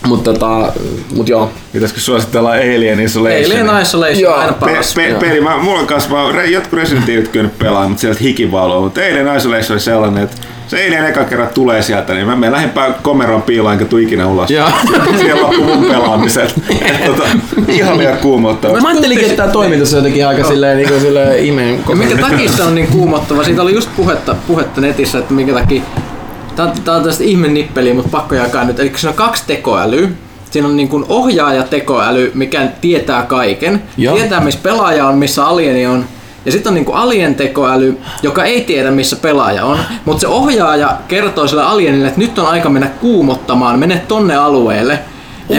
[0.07, 0.73] Mutta tota,
[1.15, 1.51] mut joo.
[1.73, 3.45] Pitäisikö suositella Alien Isolation?
[3.45, 4.95] Alien Isolation Joo, on aina Pe- paras.
[4.95, 8.21] pe- peli, mä, mulla on kanssa, mä, re- jotkut Resident Evil kyllä pelaa, mutta sieltä
[8.23, 8.83] hiki valuu.
[8.83, 10.37] Mutta Alien Isolation oli sellainen, että
[10.69, 14.27] se Alien eka kerran tulee sieltä, niin mä menen lähempää komeroon piiloon, enkä tuu ikinä
[14.27, 14.51] ulos.
[14.51, 14.69] Joo.
[15.21, 16.55] Siellä loppuu mun pelaamiset.
[16.81, 17.23] Et tota,
[17.69, 18.81] ihan liian kuumottava.
[18.81, 22.17] Mä ajattelinkin, että tää toimitus on jotenkin aika silleen, niin kuin silleen ihmeen Ja minkä
[22.17, 23.45] takia se on niin kuumottava?
[23.45, 25.83] Siitä oli just puhetta, puhetta netissä, että minkä takia...
[26.61, 28.81] Tää, on- tää on tästä ihme nippeliä, mutta pakko jakaa nyt.
[28.81, 30.09] Eli siinä on kaksi tekoälyä.
[30.51, 33.83] Siinä on niin kuin ohjaaja tekoäly, mikä tietää kaiken.
[33.97, 34.17] Joo.
[34.17, 36.05] Tietää, missä pelaaja on, missä alieni on.
[36.47, 40.97] Ja sitten on niinku alien tekoäly, joka ei tiedä missä pelaaja on, mutta se ohjaaja
[41.09, 44.99] kertoo sille alienille, että nyt on aika mennä kuumottamaan, mene tonne alueelle.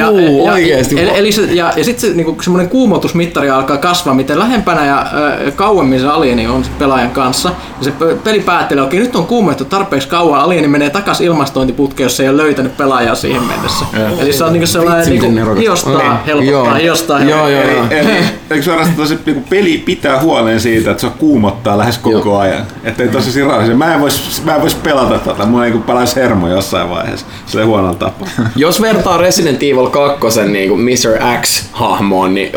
[0.10, 1.00] Uu, oikeesti?
[1.02, 5.06] Eli, eli se, ja, ja sitten se niinku, semmoinen kuumotusmittari alkaa kasvaa, miten lähempänä ja
[5.48, 7.50] ö, kauemmin se alieni on se pelaajan kanssa.
[7.80, 12.06] Ja se pe- peli päättelee, okei nyt on kuumoittu tarpeeksi kauan, alieni menee takas ilmastointiputkeen,
[12.06, 13.86] jos se ei ole löytänyt pelaajaa siihen mennessä.
[14.20, 16.12] Eli se on niinku sellainen Vitsi, niinku, hiostaa Niin.
[16.26, 16.74] helpottaa, Joo.
[16.74, 17.50] hiostaa Joo, helpottaa.
[17.50, 17.86] joo, joo.
[17.92, 22.18] Eli, eli eikö suorastaan tosi niinku peli pitää huolen siitä, että se kuumottaa lähes koko
[22.30, 22.38] Joo.
[22.40, 22.62] ajan.
[22.84, 23.76] Että ei tosi sirallisia.
[23.76, 25.46] Mä en vois, mä en vois pelata tota.
[25.46, 27.26] Mulla ei palaisi hermo jossain vaiheessa.
[27.46, 28.28] Sille huonolla tapaa.
[28.56, 31.40] Jos vertaa Resident Evil 2 niin kuin Mr.
[31.42, 32.52] X-hahmoon, niin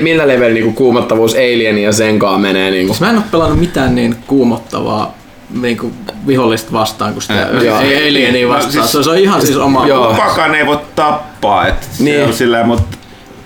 [0.00, 2.70] millä level niin kuin kuumottavuus Alienin ja senkaan menee?
[2.70, 2.96] Niin kuin?
[3.00, 5.14] Mä en ole pelannut mitään niin kuumottavaa
[5.60, 5.92] niinku
[6.26, 7.80] vihollista vastaan kuin sitä Äh, joo.
[7.80, 8.88] ei alienia No, vastaan.
[8.88, 9.86] siis- se, on ihan siis oma.
[9.86, 10.14] Joo.
[10.14, 11.66] Pakan ei voi tappaa.
[11.66, 12.16] Et Niin.
[12.16, 12.80] se on silleen, mut,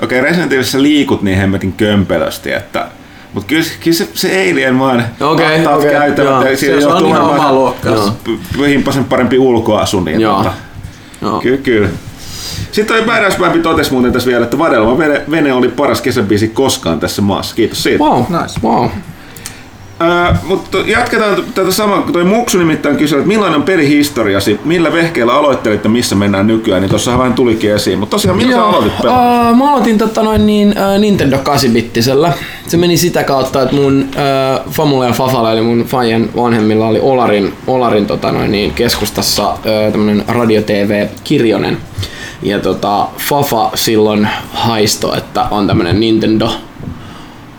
[0.03, 2.87] okei, okay, Resident Evilissa liikut niin hemmetin kömpelösti, että
[3.35, 6.87] mutta kyllä, kyllä se, se Alien vaan Okei, ahtaat okei, käytävät ja siinä Se- se
[6.89, 8.13] on ihan oma luokkansa.
[8.25, 10.37] p- Himppasen parempi ulkoasu, niin Joo.
[10.37, 10.53] tota,
[11.23, 11.41] Joo.
[11.41, 11.89] Kyllä, kyllä.
[12.73, 17.01] Sitten toi Badass-Bambi totesi muuten tässä vielä, että Vadelma vene, vene oli paras kesäbiisi koskaan
[17.01, 17.57] tässä maassa.
[17.57, 18.05] Kiitos siitä.
[18.05, 18.61] Wow, Nice.
[18.63, 18.89] wow.
[20.03, 24.93] Öö, mutta jatketaan tätä samaa, kun toi Muksu nimittäin kysyi, että millainen on pelihistoriasi, millä
[24.93, 27.99] vehkeellä aloittelitte, missä mennään nykyään, niin tuossa vähän tulikin esiin.
[27.99, 32.33] Mutta tosiaan, millä sä aloitit uh, mä aloitin tota noin niin, uh, Nintendo 8-bittisellä.
[32.67, 34.09] Se meni sitä kautta, että mun
[34.67, 39.51] uh, Famula ja Fafala, eli mun fajan vanhemmilla oli Olarin, Olarin tota noin niin, keskustassa
[39.53, 41.79] uh, tämmönen Radio TV Kirjonen.
[42.43, 46.51] Ja tota, Fafa silloin haisto, että on tämmönen Nintendo.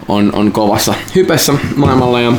[0.08, 2.34] On, on kovassa hypessä maailmalla ja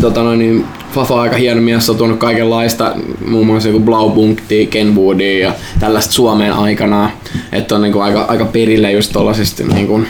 [0.00, 2.94] tota noin, niin Fafa on aika hieno mies, on tuonut kaikenlaista,
[3.26, 7.10] muun muassa joku Blaupunktia, Kenwoodia ja tällaista Suomeen aikanaan.
[7.52, 10.00] Että on niinku aika, aika perille just tollasista niinku,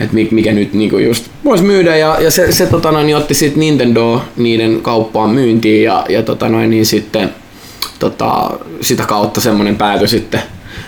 [0.00, 1.96] että mikä nyt niinku just voisi myydä.
[1.96, 6.22] Ja, ja se, se tota noin, niin otti sitten Nintendo niiden kauppaan myyntiin ja, ja
[6.22, 7.30] tota noin, niin sitten
[7.98, 10.42] tota, sitä kautta semmoinen päätö sitten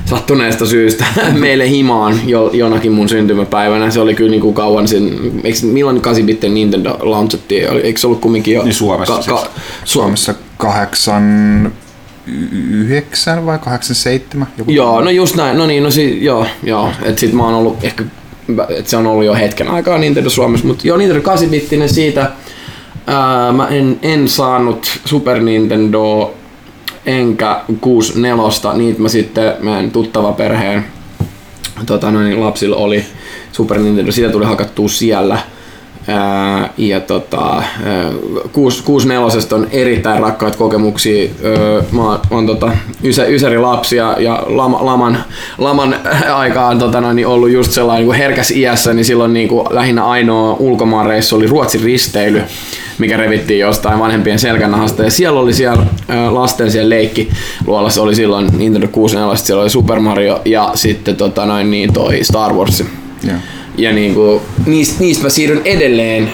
[0.05, 1.05] sattuneesta syystä
[1.39, 3.91] meille himaan jo, jonakin mun syntymäpäivänä.
[3.91, 7.71] Se oli kyllä niinku kauan sen, eikö, milloin 8-bitten Nintendo launchattiin?
[7.71, 8.63] Oli- Eikö se ollut kumminkin jo?
[8.63, 9.41] Niin Suomessa siis.
[9.85, 14.49] Suomessa 89 vai 87?
[14.59, 15.59] Joku Joo, no just näin.
[15.59, 16.91] No niin, no si, joo, joo.
[17.03, 18.05] Et sit mä oon ollut ehkä,
[18.69, 22.31] et se on ollut jo hetken aikaa Nintendo Suomessa, mutta joo, Nintendo 8-bittinen siitä.
[23.07, 26.35] Ää, mä en, en saanut Super Nintendo
[27.07, 30.85] enkä 64, niitä mä sitten meidän tuttava perheen
[31.87, 33.05] tota, noin, lapsilla oli
[33.53, 35.39] Super Nintendo, sitä tuli hakattua siellä.
[36.09, 38.11] Ää, ja tota, ää,
[38.53, 41.31] 64 on erittäin rakkaat kokemuksia.
[41.45, 42.73] Ää, mä oon tota,
[43.05, 45.25] ysä, ysäri lapsi ja, lama, laman,
[45.59, 45.97] laman
[46.35, 50.05] aikaan tota, noin, niin ollut just sellainen niin herkäs iässä, niin silloin niin kuin, lähinnä
[50.05, 52.43] ainoa ulkomaanreissu oli Ruotsin risteily
[52.99, 55.03] mikä revittiin jostain vanhempien selkänahasta.
[55.03, 55.87] Ja siellä oli siellä
[56.31, 57.31] lasten siellä leikki
[57.67, 62.25] luolassa oli silloin Nintendo 64, siellä oli Super Mario ja sitten tota, noin, niin toi
[62.25, 62.85] Star Wars.
[63.25, 63.37] Joo.
[63.77, 66.31] Ja niinku, niistä, niistä mä siirryn edelleen,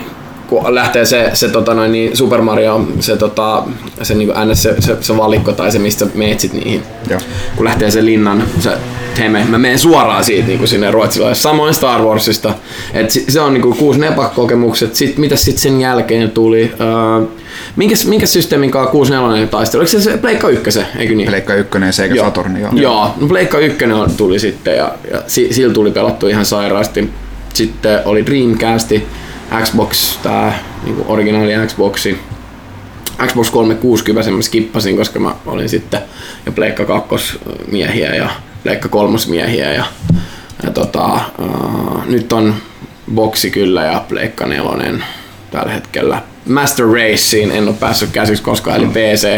[0.62, 3.62] kun lähtee se, se tota noin, niin Super Mario, se, tota,
[4.03, 4.62] se, niinku, ns.
[4.62, 6.83] se, se, se, valikko tai se, mistä meet niihin.
[7.11, 7.21] Joo.
[7.57, 8.71] Kun lähtee se linnan, se
[9.17, 11.35] teme, mä menen suoraan siitä niinku sinne ruotsilaisille.
[11.43, 12.55] Samoin Star Warsista.
[12.95, 14.95] Et se on niinku kuusi nepakokemukset.
[14.95, 16.73] Sitten mitä sitten sen jälkeen tuli?
[16.81, 17.27] Öö,
[17.77, 19.81] minkäs, minkäs systeemin kanssa 64 taisteli?
[19.81, 21.29] Oliko se se Pleikka 1, eikö niin?
[21.29, 22.27] Pleikka 1 ja Sega Joo.
[22.27, 22.57] Saturn.
[22.61, 22.71] Joo.
[22.75, 27.11] Joo, no Pleikka 1 on- tuli sitten ja, ja si, sillä tuli pelattu ihan sairaasti.
[27.55, 28.93] Sitten oli Dreamcast,
[29.62, 32.18] Xbox, tää niinku originaali Xboxi.
[33.26, 36.00] Xbox 360 sen mä skippasin, koska mä olin sitten
[36.46, 37.38] jo Pleikka 2
[37.70, 38.30] miehiä ja
[38.62, 39.85] Pleikka 3 miehiä ja,
[40.62, 42.54] ja tota, uh, nyt on
[43.14, 44.98] boksi kyllä ja Pleikka 4
[45.50, 46.22] tällä hetkellä.
[46.48, 49.28] Master Raceen en ole päässyt käsiksi koskaan, eli pc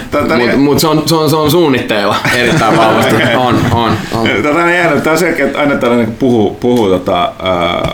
[0.00, 0.18] mutta
[0.56, 3.14] mut se, on, se, on, se on suunnitteilla erittäin vahvasti.
[3.36, 4.28] on, on, on.
[4.42, 7.90] Tätä on jäänyt, tämä on selkeä, että aina tällainen puhuu, puhuu tota, ää,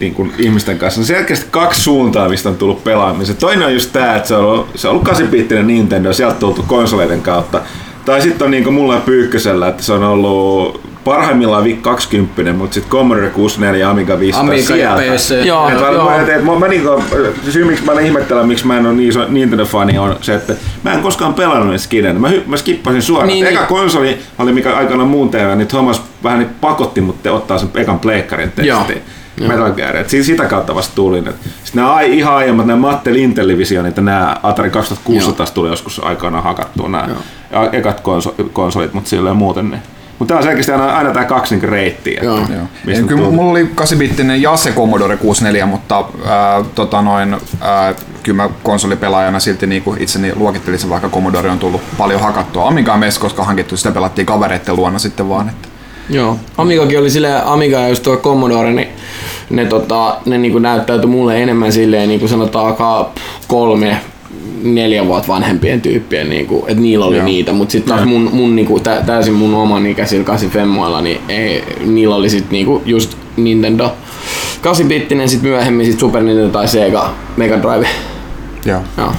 [0.00, 3.36] niin kuin ihmisten kanssa, on selkeästi kaksi suuntaa, mistä on tullut pelaamisen.
[3.36, 6.64] Toinen on just tämä, että se on ollut, se on ollut 8-bittinen Nintendo, sieltä tultu
[6.66, 7.60] konsoleiden kautta.
[8.04, 12.52] Tai sitten on niin kuin mulla ja Pyykkösellä, että se on ollut parhaimmillaan VIC 20,
[12.52, 15.14] mutta sitten Commodore 64 ja Amiga 500 Amiga ja sieltä.
[15.42, 15.46] PC.
[15.46, 16.10] Joo, Et joo.
[16.10, 17.04] mä, et, mä, mä niinku,
[17.50, 20.92] syy miksi mä ihmettelen, miksi mä en ole niin iso Nintendo-fani on se, että mä
[20.92, 22.20] en koskaan pelannut skiden.
[22.20, 23.28] Mä, hy- mä skippasin suoraan.
[23.28, 23.68] Niin, Niin, Eka niin.
[23.68, 27.68] konsoli oli mikä aikana muun TV, niin Thomas vähän niin pakotti mut te ottaa sen
[27.74, 28.66] ekan pleikkarin testiin.
[28.66, 28.82] Joo.
[29.48, 29.96] Metal Gear.
[29.96, 31.24] Et si- sitä kautta vasta tulin.
[31.64, 36.40] Sitten nämä ihan aiemmat, nämä Mattel Intellivisionit ja nämä Atari 2600 taas tuli joskus aikana
[36.40, 37.08] hakattua nämä
[37.52, 39.82] ja ekat konso- konsolit, mutta silleen muuten niin.
[40.18, 42.14] Mutta tämä on selkeästi aina, aina tämä kaksi niinku reittiä.
[42.14, 42.38] että Joo.
[42.38, 42.66] Joo.
[43.08, 48.48] kyllä mulla oli 8-bittinen ja se Commodore 64, mutta ää, tota noin, ää, kyllä mä
[48.62, 52.68] konsolipelaajana silti niinku itseni luokittelisin, vaikka Commodore on tullut paljon hakattua.
[52.68, 55.48] Amiga mes, koska hankittu sitä pelattiin kavereiden luona sitten vaan.
[55.48, 55.68] Että.
[56.10, 56.36] Joo.
[56.56, 58.88] Amigakin oli silleen, Amiga ja just tuo Commodore, niin
[59.50, 63.06] ne, tota, ne niinku näyttäytyi mulle enemmän silleen niinku sanotaankaan
[63.48, 63.96] kolme
[64.62, 67.24] neljä vuotta vanhempien tyyppien, niinku, että niillä oli Joo.
[67.24, 71.20] niitä, mutta sitten taas mun, mun niinku, tä, täysin mun oman ikäisillä 8 femmoilla, niin
[71.28, 73.92] ei, niillä oli sit niinku just Nintendo
[74.62, 77.88] 8-bittinen, sit myöhemmin sit Super Nintendo tai Sega Mega Drive.
[78.64, 78.80] Joo.
[78.98, 79.12] Joo.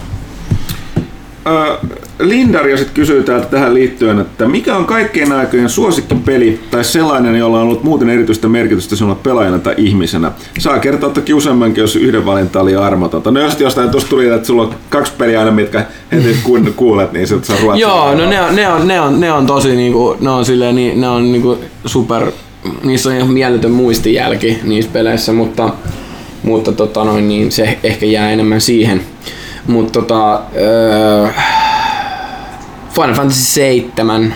[1.48, 1.78] Ö,
[2.22, 7.58] Lindario sitten kysyy täältä tähän liittyen, että mikä on kaikkien aikojen suosikkipeli tai sellainen, jolla
[7.58, 10.32] on ollut muuten erityistä merkitystä sinulle pelaajana tai ihmisenä?
[10.60, 13.32] Saa kertoa toki useammankin, jos yhden valinta oli armotonta.
[13.32, 17.12] No jos jostain tuossa tuli, että sulla on kaksi peliä aina, mitkä heti kun kuulet,
[17.12, 17.88] niin se saa ruotsia.
[17.88, 20.76] Joo, no ne on, ne on, ne on, ne on tosi niinku, ne on silleen,
[20.76, 22.32] niin, ne on niinku super,
[22.84, 25.70] niissä on ihan mieletön muistijälki niissä peleissä, mutta,
[26.44, 29.02] mutta tota noin, niin se ehkä jää enemmän siihen.
[29.68, 31.28] Mutta tota, öö,
[33.02, 34.36] Final Fantasy 7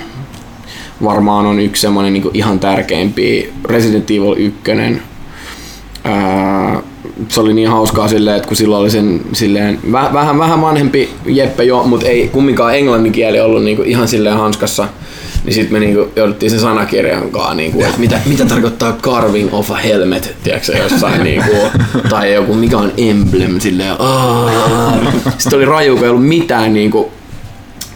[1.03, 3.47] varmaan on yksi semmonen niinku ihan tärkeimpiä.
[3.65, 4.61] Resident Evil 1.
[6.03, 6.81] Ää,
[7.29, 11.09] se oli niin hauskaa silleen, että kun silloin oli sen silleen, väh, vähän, vähän vanhempi
[11.25, 14.87] Jeppe jo, mutta ei kumminkaan englannin kieli ollut niinku ihan silleen hanskassa,
[15.43, 19.71] niin sitten me niinku jouduttiin sen sanakirjan kanssa, niinku, että mitä, mitä tarkoittaa carving of
[19.71, 21.55] a helmet, tiedätkö jossain, niinku,
[22.09, 23.95] tai joku mikä on emblem, silleen.
[25.37, 27.11] Sitten oli raju, kun ei ollut mitään niinku,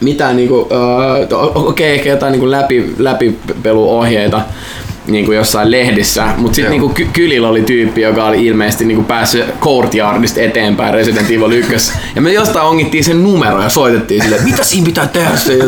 [0.01, 4.41] mitään niinku, öö, okei, okay, ehkä jotain niinku läpi, läpipeluohjeita
[5.11, 9.45] niinku jossain lehdissä, mutta sitten niinku ky- kylillä oli tyyppi, joka oli ilmeisesti niinku päässyt
[9.61, 11.91] Courtyardista eteenpäin Resident Evil 1.
[12.15, 15.59] Ja me jostain ongittiin sen numero ja soitettiin silleen, mitä siinä pitää tehdä se.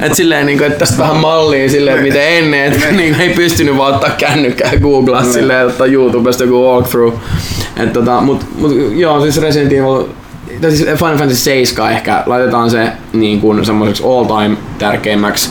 [0.00, 3.94] Että silleen, niinku, että tästä vähän mallia silleen, miten ennen, että niinku, ei pystynyt vaan
[3.94, 7.18] ottaa kännykkää googlaa silleen, että ottaa YouTubesta joku walkthrough.
[7.76, 10.04] Et tota, mut, mut, joo, siis Resident Evil
[10.60, 15.50] siis Final Fantasy 7 ehkä laitetaan se niin kuin semmoiseksi all time tärkeimmäksi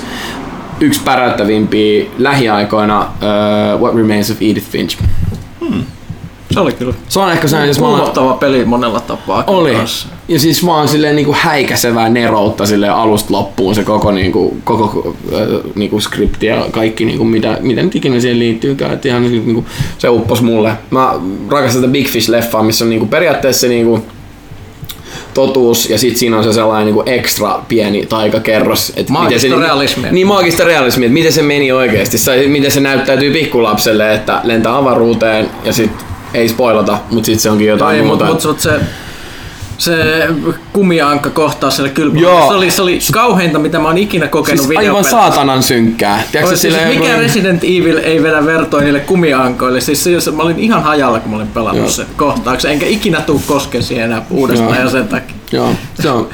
[0.79, 4.97] yksi päräyttävimpiä lähiaikoina uh, What Remains of Edith Finch.
[6.51, 9.43] Se oli kyllä Se on ehkä sellainen, jos mä oon- peli monella tapaa.
[9.47, 9.73] oli.
[9.75, 10.07] kanssa.
[10.27, 15.41] Ja siis vaan silleen niinku häikäisevää neroutta silleen alusta loppuun se koko, niinku, koko äh,
[15.75, 18.93] niinku skripti ja kaikki niinku, mitä, mitä nyt ikinä siihen liittyykään.
[18.93, 19.65] Et ihan niinku,
[19.97, 20.71] se uppos mulle.
[20.91, 21.13] Mä
[21.49, 24.05] rakastan tätä Big Fish-leffaa, missä on niinku, periaatteessa niinku,
[25.37, 28.93] totuus ja sitten siinä on se sellainen niin kuin ekstra pieni taikakerros.
[28.95, 30.11] Että Maagista miten se, realismia.
[30.11, 32.17] Niin maagista realismia, että miten se meni oikeasti.
[32.17, 37.49] Se, miten se näyttäytyy pikkulapselle, että lentää avaruuteen ja sitten ei spoilata, mutta sitten se
[37.49, 38.25] onkin jotain Ei, muuta.
[38.25, 38.71] mutta mut se,
[39.77, 40.27] se
[40.73, 42.47] kumiankka kohtaa siellä kylpyllä.
[42.47, 46.23] Se oli, se oli kauheinta, mitä mä oon ikinä kokenut siis aivan saatanan synkkää.
[46.31, 49.81] Tiedätkö, Siis silleen mikä Resident Evil ei vedä vertoa niille kumiankoille.
[49.81, 51.91] Siis se, mä olin ihan hajalla, kun mä olin pelannut Joo.
[51.91, 52.71] se kohtauksen.
[52.71, 54.83] Enkä ikinä tuu koskea siihen enää uudestaan Joo.
[54.83, 55.35] ja sen takia.
[55.51, 56.29] Joo, se on.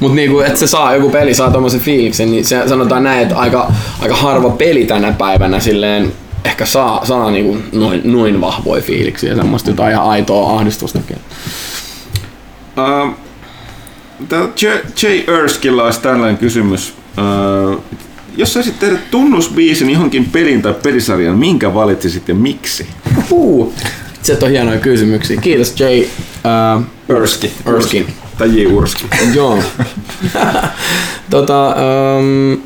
[0.00, 3.36] Mut niinku, että se saa, joku peli saa tommosen fiiliksen, niin se sanotaan näin, että
[3.36, 6.12] aika, aika harva peli tänä päivänä silleen
[6.44, 11.16] ehkä saa, saa niinku noin, noin vahvoja fiiliksiä ja semmoista jotain ihan aitoa ahdistustakin.
[12.76, 13.14] Uh,
[14.28, 14.66] tää J.
[15.02, 15.30] J.
[15.42, 16.94] Erskilla olisi tällainen kysymys.
[17.18, 17.82] Uh,
[18.36, 22.86] jos saisit tehdä tunnusbiisin johonkin pelin tai pelisarjan, minkä valitsisit ja miksi?
[23.30, 23.74] Huu.
[24.22, 25.40] Se on hienoja kysymyksiä.
[25.40, 27.52] Kiitos Jay uh, Erski.
[27.66, 28.06] Erskine.
[28.38, 28.66] Tai J.
[28.66, 29.04] Urski.
[29.34, 29.62] Joo.
[31.30, 31.74] tota,
[32.18, 32.62] um,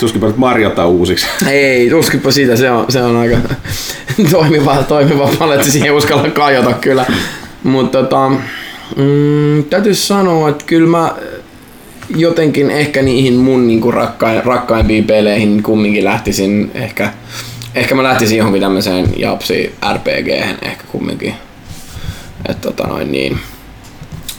[0.00, 1.26] Tuskinpä nyt marjata uusiksi.
[1.48, 3.36] Ei, tuskinpa siitä, se on, se on aika
[4.32, 7.06] toimiva, toimiva paletti, siihen uskalla kajota kyllä.
[7.62, 8.28] Mutta tota,
[8.96, 11.14] mm, täytyy sanoa, että kyllä mä
[12.16, 17.12] jotenkin ehkä niihin mun niinku rakkain, rakkaimpiin peleihin kumminkin lähtisin ehkä,
[17.74, 20.28] ehkä mä lähtisin johonkin tämmöiseen japsi rpg
[20.62, 21.34] ehkä kumminkin.
[22.48, 23.38] Et tota noin niin.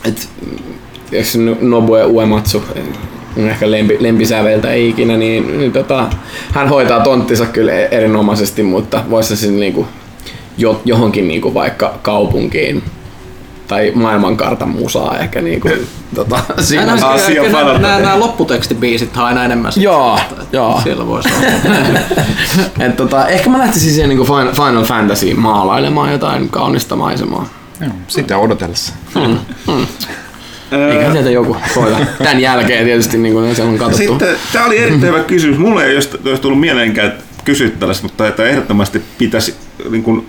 [0.05, 0.29] Et,
[1.61, 2.63] Nobue Uematsu
[3.37, 6.07] ehkä lempi, lempisäveltä ei ikinä, niin, niin tota,
[6.53, 9.87] hän hoitaa tonttinsa kyllä e- erinomaisesti, mutta voisi se niinku
[10.57, 12.83] jo, johonkin niinku vaikka kaupunkiin
[13.67, 15.69] tai maailmankartan musaa ehkä niinku,
[16.15, 16.85] tota, siinä.
[16.85, 19.71] Nämä, Asia nämä, nämä, lopputekstibiisit on aina enemmän.
[19.75, 20.81] Joo, sitä, joo.
[20.83, 21.99] Siellä voisi olla.
[22.85, 27.49] Et tota, ehkä mä lähtisin siihen niinku Final, Final Fantasy maalailemaan jotain kaunista maisemaa.
[27.81, 28.93] Joo, sitä odotellessa.
[30.71, 31.97] Eikä sieltä joku soita.
[32.23, 34.07] Tän jälkeen tietysti niin kuin siellä on katsottu.
[34.11, 35.57] Sitten, tämä oli erittäin hyvä kysymys.
[35.57, 36.09] Mulle ei olisi,
[36.41, 37.13] tullut mieleenkään
[37.45, 39.55] kysyä tällaista, mutta että ehdottomasti pitäisi,
[39.89, 40.25] niin kuin,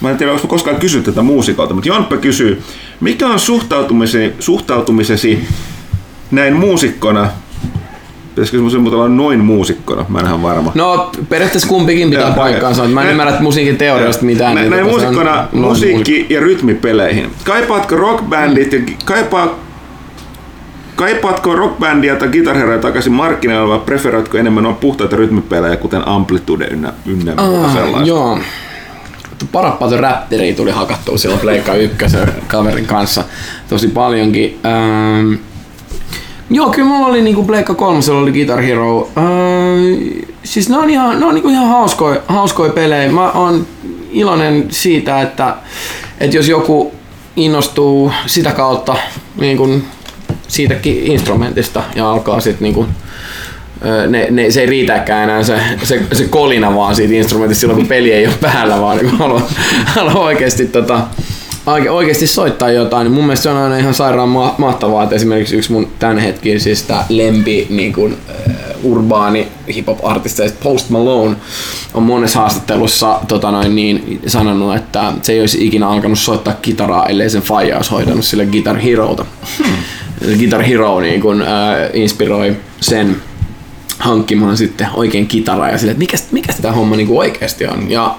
[0.00, 2.62] mä en tiedä, onko koskaan kysynyt tätä muusikolta, mutta Jonppe kysyy,
[3.00, 5.48] mikä on suhtautumisesi, suhtautumisesi
[6.30, 7.28] näin muusikkona,
[8.28, 10.72] pitäisikö semmoisen muuta olla noin muusikkona, mä en ihan varma.
[10.74, 12.82] No periaatteessa kumpikin pitää paikkaansa.
[12.82, 14.54] Mä en näin- ymmärrä musiikin teoriasta mitään.
[14.54, 17.30] Näin, niin näin tota, se on muusikkona musiikki- ja rytmipeleihin.
[17.44, 19.67] Kaipaatko rockbändit ja kaipaa,
[20.98, 26.92] kaipaatko rockbändiä tai gitarheroja takaisin markkinoille vai preferoitko enemmän on puhtaita rytmipelejä, kuten Amplitude ynnä,
[27.06, 28.08] ynnä Ah, sellaista?
[28.08, 28.38] joo.
[29.52, 33.24] Parappato Rapteri tuli hakattua silloin Pleikka ykkösen kaverin kanssa
[33.68, 34.58] tosi paljonkin.
[34.66, 35.32] Ähm,
[36.50, 39.08] joo, kyllä mulla oli niinku Pleikka kolmosella oli Guitar Hero.
[39.16, 39.24] Äh,
[40.44, 43.12] siis ne on ihan, ne on niinku ihan hauskoja, hauskoja pelejä.
[43.12, 43.66] Mä oon
[44.10, 45.54] iloinen siitä, että,
[46.20, 46.92] että jos joku
[47.36, 48.96] innostuu sitä kautta
[49.40, 49.84] niin kuin
[50.48, 52.88] siitäkin instrumentista ja alkaa sitten niin kuin
[53.86, 57.78] Ö, ne, ne, se ei riitäkään enää se, se, se kolina vaan siitä instrumentista silloin,
[57.78, 59.48] kun peli ei ole päällä, vaan niin haluaa,
[59.86, 61.00] haluaa oikeasti, tota,
[61.66, 63.04] oike- oikeasti soittaa jotain.
[63.04, 67.04] Niin mun mielestä se on aina ihan sairaan ma- mahtavaa, että esimerkiksi yksi mun tämänhetkisistä
[67.08, 71.36] lempi niin kuin, uh, urbaani hip-hop-artisteista Post Malone
[71.94, 77.06] on monessa haastattelussa tota noin, niin, sanonut, että se ei olisi ikinä alkanut soittaa kitaraa,
[77.06, 79.24] ellei sen faija olisi hoitanut sille Guitar Herota.
[80.38, 81.48] Guitar Hero niin kun, äh,
[81.92, 83.16] inspiroi sen
[83.98, 87.90] hankkimaan sitten oikein kitaraa ja sille, että mikä, mikä tämä homma niinku oikeasti on.
[87.90, 88.14] Ja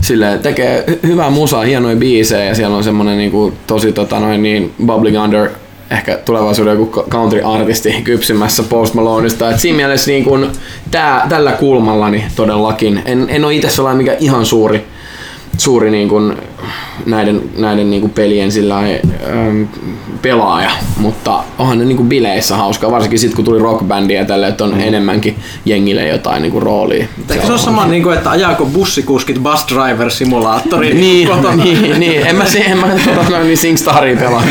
[0.00, 4.42] sille tekee hy- hyvää musaa, hienoja biisejä ja siellä on semmonen niinku tosi tota noin
[4.42, 5.50] niin bubbling under
[5.90, 9.50] ehkä tulevaisuuden joku country-artisti kypsymässä Post Maloneista.
[9.50, 10.52] Et siinä mielessä niin kun
[10.90, 13.02] tää, tällä kulmalla niin todellakin.
[13.04, 14.84] En, en ole itse sellainen mikä ihan suuri,
[15.58, 16.36] suuri niin kun
[17.06, 19.62] näiden, näiden niin kun pelien sillä ähm,
[20.22, 24.48] pelaaja, mutta onhan ne niin kun bileissä hauskaa, varsinkin sitten kun tuli rockbändiä ja tälle,
[24.48, 27.06] että on enemmänkin jengille jotain niin kun roolia.
[27.30, 31.64] Eikö se ole sama, niin kuin, että ajaako bussikuskit bus driver simulaattori Niin, kotona?
[31.64, 34.42] niin, niin, en mä, se- en mä tota noin niin SingStaria pelaa.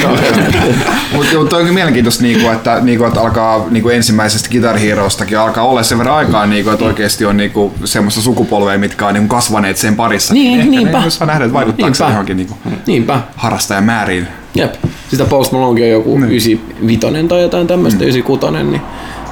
[1.13, 5.65] Mutta mut on kyllä mielenkiintoista, niinku, että, niinku, että alkaa niinku ensimmäisestä Guitar Herostakin alkaa
[5.65, 9.77] olla sen verran aikaa, niinku, että oikeasti on niinku, semmoista sukupolvea, mitkä on niinku, kasvaneet
[9.77, 10.33] sen parissa.
[10.33, 10.99] Niin, Ehkä niinpä.
[11.19, 12.13] Ne nähdä, että vaikuttaako Niinpä.
[12.13, 13.21] johonkin niinku, Niinpä.
[13.35, 14.27] harrastajamääriin.
[14.55, 14.73] Jep.
[15.09, 18.81] Sitä Post Malonekin on joku 95 tai jotain tämmöistä, 96, niin,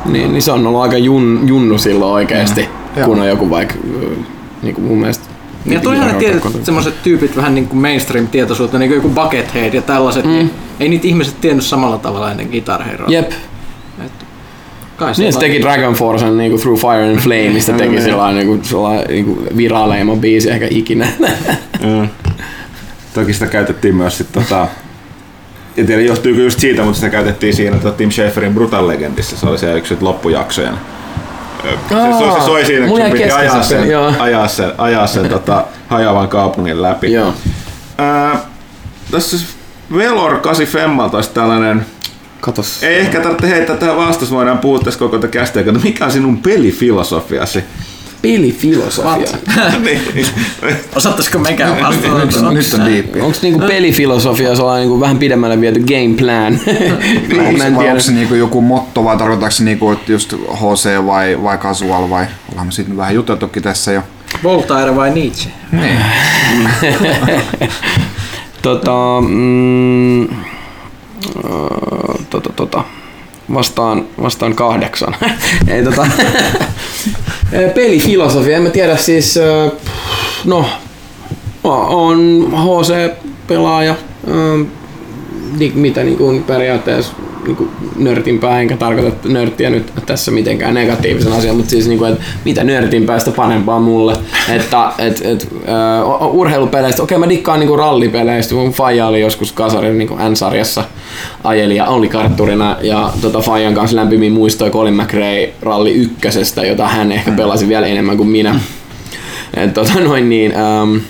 [0.06, 3.06] niin, niin, se on ollut aika jun, junnu silloin oikeasti, Joo.
[3.08, 3.76] kun on joku vaikka,
[4.62, 5.26] niin kuin mun mielestä
[5.66, 10.26] Ja aina tietyt semmoiset tyypit vähän niin kuin mainstream-tietoisuutta, niin kuin joku Buckethead ja tällaiset,
[10.26, 10.32] mm.
[10.32, 13.10] niin ei niitä ihmiset tiennyt samalla tavalla ennen Guitar Heroa.
[13.10, 13.32] Jep.
[14.06, 14.12] Et
[15.00, 18.48] Kai se Niin, se teki Dragon Forcen niinku Through Fire and Flame, mistä teki sellainen,
[18.48, 21.08] niinku, sellainen niinku viraaleimman biisi ehkä ikinä.
[21.84, 22.10] Mm.
[23.14, 24.68] Toki sitä käytettiin myös sit tota,
[25.78, 29.38] en tiedä johtuuko just siitä, mutta sitä käytettiin siinä tota Tim Schaferin Brutal Legendissa.
[29.38, 30.74] Se oli se yksi loppujaksojen.
[31.66, 34.14] Ö, Se, se, se soi siinä, kun piti ajaa se sen, joo.
[34.20, 37.14] ajaa sen, ajaa sen tota, hajoavan kaupungin läpi.
[37.14, 37.34] Joo.
[37.98, 38.40] Ää,
[39.12, 39.38] tässä
[39.98, 41.86] Velor 8 Femmalta olisi tällainen,
[42.42, 42.84] Katos.
[42.84, 46.38] ei ehkä tarvitse heittää tähän vastaus, voidaan puhua tässä koko tätä kästä, mikä on sinun
[46.42, 47.64] pelifilosofiasi?
[48.22, 49.38] Pelifilosofia.
[49.86, 50.02] niin.
[50.96, 52.18] Osattaisiko mekään vastata?
[52.18, 53.22] Nyt, nyt on diippi.
[53.22, 56.54] Onko niinku pelifilosofia sellainen niinku vähän pidemmälle viety game plan?
[57.38, 57.92] Mä en Onko, vai tiedä.
[57.92, 62.10] onko se niinku joku motto vai tarkoittaako se niinku, että just HC vai, vai casual
[62.10, 64.02] vai ollaan me siitä vähän juteltukin tässä jo.
[64.44, 65.52] Voltaire vai Nietzsche?
[65.72, 66.00] Niin.
[68.62, 68.92] Tota,
[69.28, 70.28] mm,
[72.30, 72.84] tota, tota,
[73.54, 75.16] vastaan, vastaan kahdeksan.
[75.68, 76.08] Ei tota,
[77.76, 79.72] pelifilosofia, en mä tiedä siis, äh,
[80.46, 80.66] no,
[81.64, 83.96] on HC-pelaaja,
[85.58, 87.14] ni- mitä niin kuin periaatteessa
[87.50, 92.24] niin nörtimpää, enkä tarkoita nörttiä nyt tässä mitenkään negatiivisen asian, mutta siis niin kuin, että
[92.46, 94.14] mitä nörtimpää sitä parempaa mulle.
[94.56, 95.48] Että et, et,
[96.22, 100.84] uh, urheilupeleistä, okei mä dikkaan niin rallipeleistä, mun faija oli joskus kasarin niin N-sarjassa
[101.44, 106.88] ajeli ja oli kartturina ja tota Fajan kanssa lämpimiä muistoja Colin McRae ralli ykkösestä, jota
[106.88, 108.60] hän ehkä pelasi vielä enemmän kuin minä.
[109.54, 111.02] Et, tota, noin niin, um,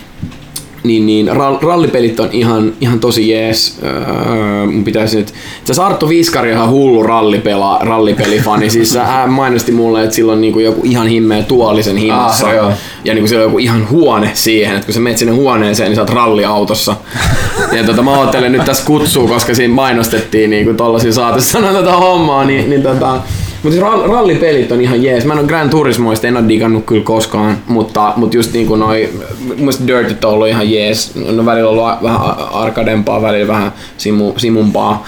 [0.84, 3.80] niin, niin rall- rallipelit on ihan, ihan tosi jees.
[3.84, 5.34] Öö, mun pitäisi nyt...
[5.60, 8.70] Itse Arttu Viskari on ihan hullu rallipela, rallipelifani.
[8.80, 12.48] siis hän mainosti mulle, että sillä on niinku joku ihan himmeä tuolisen himmassa.
[12.48, 12.72] Ah, joo.
[13.06, 15.96] ja niinku siellä on joku ihan huone siihen, että kun sä menet sinne huoneeseen, niin
[15.96, 16.96] sä oot ralliautossa.
[17.78, 22.46] ja tota, mä oottelen nyt tässä kutsua, koska siinä mainostettiin niinku tollasia saatesanoja tätä hommaa,
[22.46, 23.22] niin, niin tota,
[23.64, 25.26] mutta siis rall- rallipelit on ihan jees.
[25.26, 29.10] Mä en ole Gran Turismoista, en ole digannut kyllä koskaan, mutta, mutta just niinku noi,
[29.58, 31.16] mun Dirtit on ollut ihan jees.
[31.16, 35.06] No välillä ollut vähän arkadempaa, välillä vähän simu, simumpaa.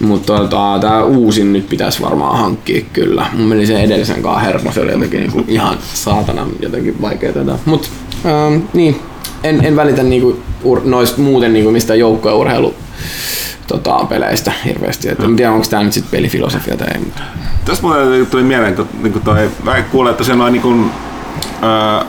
[0.00, 3.26] Mutta tota, tää uusin nyt pitäisi varmaan hankkia kyllä.
[3.32, 7.52] Mun meni sen edellisen kanssa hermo, se oli jotenkin niinku ihan saatana jotenkin vaikea tätä.
[7.64, 7.90] Mut
[8.26, 9.00] ähm, niin,
[9.44, 12.74] en, en välitä niinku ur, noista muuten niinku mistä joukkoja urheilu
[13.70, 15.08] tota, peleistä hirveästi.
[15.08, 17.00] Et en tiedä, onko tämä nyt sitten pelifilosofia tai ei.
[17.00, 17.22] mutta-
[17.64, 20.90] Tässä muuten tuli mieleen, kun niin toi, mä kuulen, että se noin niin kuin,
[21.62, 22.04] ää,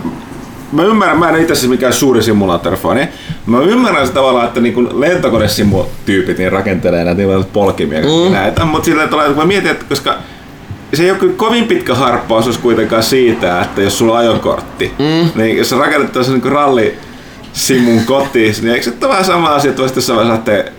[0.71, 3.09] mä ymmärrän, mä en itse asiassa mikään suuri simulaattorifani,
[3.45, 8.31] mä ymmärrän se tavallaan, että niin lentokonesimutyypit niin rakentelee näitä niin polkimia mm.
[8.33, 10.17] näitä, mutta silleen tulee, kun mä mietin, että koska
[10.93, 15.41] se ei ole kyllä kovin pitkä harppaus kuitenkaan siitä, että jos sulla on ajokortti, mm.
[15.41, 16.97] niin jos sä rakennettaisiin niin ralli
[17.53, 20.71] simun kotiin, niin eikö se ole vähän sama asia, että voisi jossain vaiheessa lähteä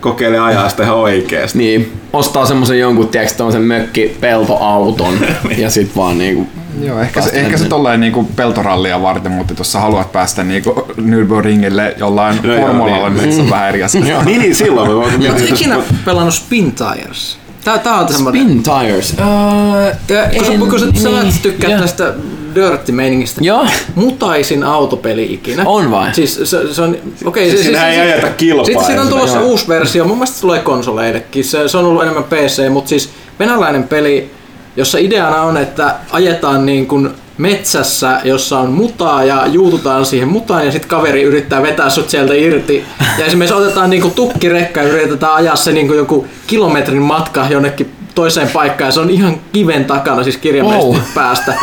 [0.00, 1.58] kokeilemaan ajaa sitä ihan oikeasti?
[1.58, 5.14] Niin, ostaa semmosen jonkun, tiedätkö, tommosen mökki peltoauton
[5.58, 6.46] ja sit vaan niinku...
[6.82, 10.86] Joo, ehkä se, ehkä se tolleen niinku peltorallia varten, mutta jos sä haluat päästä niinku
[10.96, 13.22] Nürburgringille jollain No formulalla, niin.
[13.22, 14.22] niin se on vähän eri asia.
[14.24, 17.38] niin, niin, silloin me voimme Oletko ikinä pelannut Spin Tires?
[17.64, 18.42] Tää, tää on semmoinen...
[18.42, 19.12] Spin tires.
[19.12, 21.80] Uh, Ja, kun sä, kun sä, sä niin, tykkäät Joo.
[21.80, 22.14] tästä
[22.54, 23.40] Dirty-meiningistä.
[23.44, 23.66] Joo.
[23.94, 25.62] Mutaisin autopeli ikinä.
[25.66, 26.14] On vai?
[26.14, 27.50] Siis se, se on, okei.
[27.50, 29.46] Siis siinähän ei ajeta kilpaa Sitten siitä on tulossa Joo.
[29.46, 31.44] uusi versio, mun mielestä se tulee konsoleillekin.
[31.44, 34.30] Se, se on ollut enemmän PC, mutta siis venäläinen peli,
[34.76, 40.66] jossa ideana on, että ajetaan niin kuin metsässä, jossa on mutaa ja juututaan siihen mutaan
[40.66, 42.84] ja sitten kaveri yrittää vetää sut sieltä irti.
[43.18, 48.48] Ja esimerkiksi otetaan niinku tukkirekka ja yritetään ajaa se niinku joku kilometrin matka jonnekin toiseen
[48.48, 51.00] paikkaan ja se on ihan kiven takana, siis kirjaimellisesti Wow.
[51.14, 51.54] päästä.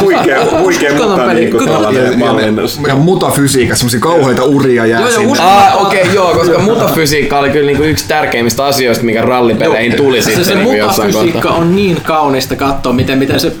[0.00, 0.92] Huikea, huikea
[1.26, 1.34] peli.
[1.40, 2.80] niin kuin tällainen mallinnus.
[2.88, 5.38] Ja mutafysiikka, semmosia kauheita uria jää Joo, sinne.
[5.38, 10.22] Ah, okei, okay, joo, koska mutafysiikka oli kyllä niinku yksi tärkeimmistä asioista, mikä rallipeleihin tuli
[10.22, 13.52] se, sitten se niinku jossain mutafysiikka on niin kaunista katsoa, miten, miten se,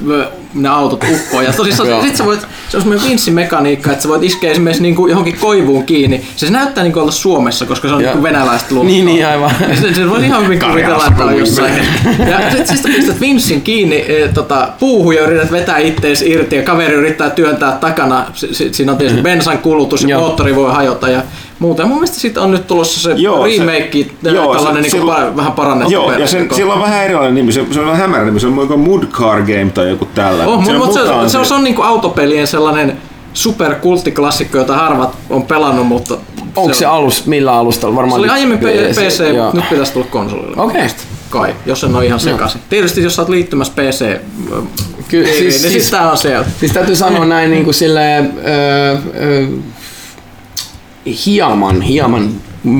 [0.54, 1.40] ne autot uppoo.
[1.40, 5.06] Ja tosissaan sit sä voit, se on semmoinen vinssimekaniikka, että sä voit iskeä esimerkiksi niinku
[5.06, 6.26] johonkin koivuun kiinni.
[6.36, 8.92] Se, se näyttää niinku olla Suomessa, koska se on niinku venäläistä luokkaa.
[8.92, 9.50] Niin, niin, aivan.
[9.80, 11.72] Se, se voi ihan hyvin kuvitella, että on jossain.
[12.30, 16.56] Ja sit, sit sä pistät vinssin kiinni e, tota, puuhun ja yrität vetää ittees irti
[16.56, 18.26] ja kaveri yrittää työntää takana.
[18.34, 21.22] Si, si, siinä on tietysti bensan kulutus ja moottori voi hajota ja
[21.60, 21.82] muuta.
[21.82, 24.96] Ja mun mielestä siitä on nyt tulossa se Joo, se- remake, joo, tällainen se- niinku
[25.12, 27.86] silloin- pa- vähän parannettu Joo, ja sen, sillä on vähän erilainen nimi, se, se on
[27.86, 30.48] vähän hämärä nimi, se on joku Mood Car Game tai joku tällainen.
[30.48, 32.98] Oh, Siinä mutta se, muta se, on, se on niinku autopelien sellainen
[33.34, 36.16] superkulttiklassikko, jota harvat on pelannut, mutta
[36.56, 37.96] Onko se on- alus, millä alustalla?
[37.96, 39.50] Varmaan se oli aiemmin PC, joo.
[39.52, 40.62] nyt pitäisi tulla konsolille.
[40.62, 40.86] Okei.
[41.30, 42.60] Kai, jos en ole ihan sekaisin.
[42.68, 44.16] Tietysti jos sä oot liittymässä PC,
[45.08, 46.48] Kyllä, niin, siis, niin siis, siis tää on sieltä.
[46.60, 49.46] siis täytyy sanoa näin niin kuin silleen, öö, öö,
[51.26, 52.30] hieman, hieman,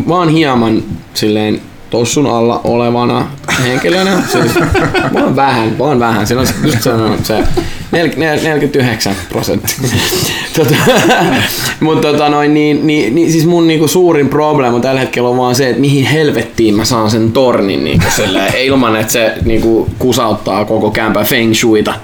[0.09, 0.83] vaan hieman
[1.15, 1.61] silleen
[1.91, 3.27] tossun alla olevana
[3.65, 4.23] henkilönä.
[4.33, 4.55] Siis,
[5.15, 6.27] vaan vähän, vaan vähän.
[6.27, 6.91] Siinä on se- se,
[7.23, 7.41] se
[7.93, 9.77] nel- nel- 49 prosenttia.
[10.57, 10.75] tota,
[11.81, 15.55] mutta tota noin, niin, niin, niin, siis mun niinku suurin probleema tällä hetkellä on vaan
[15.55, 20.65] se, että mihin helvettiin mä saan sen tornin niinku silleen, ilman, että se niinku kusauttaa
[20.65, 21.95] koko kämpän feng shuita,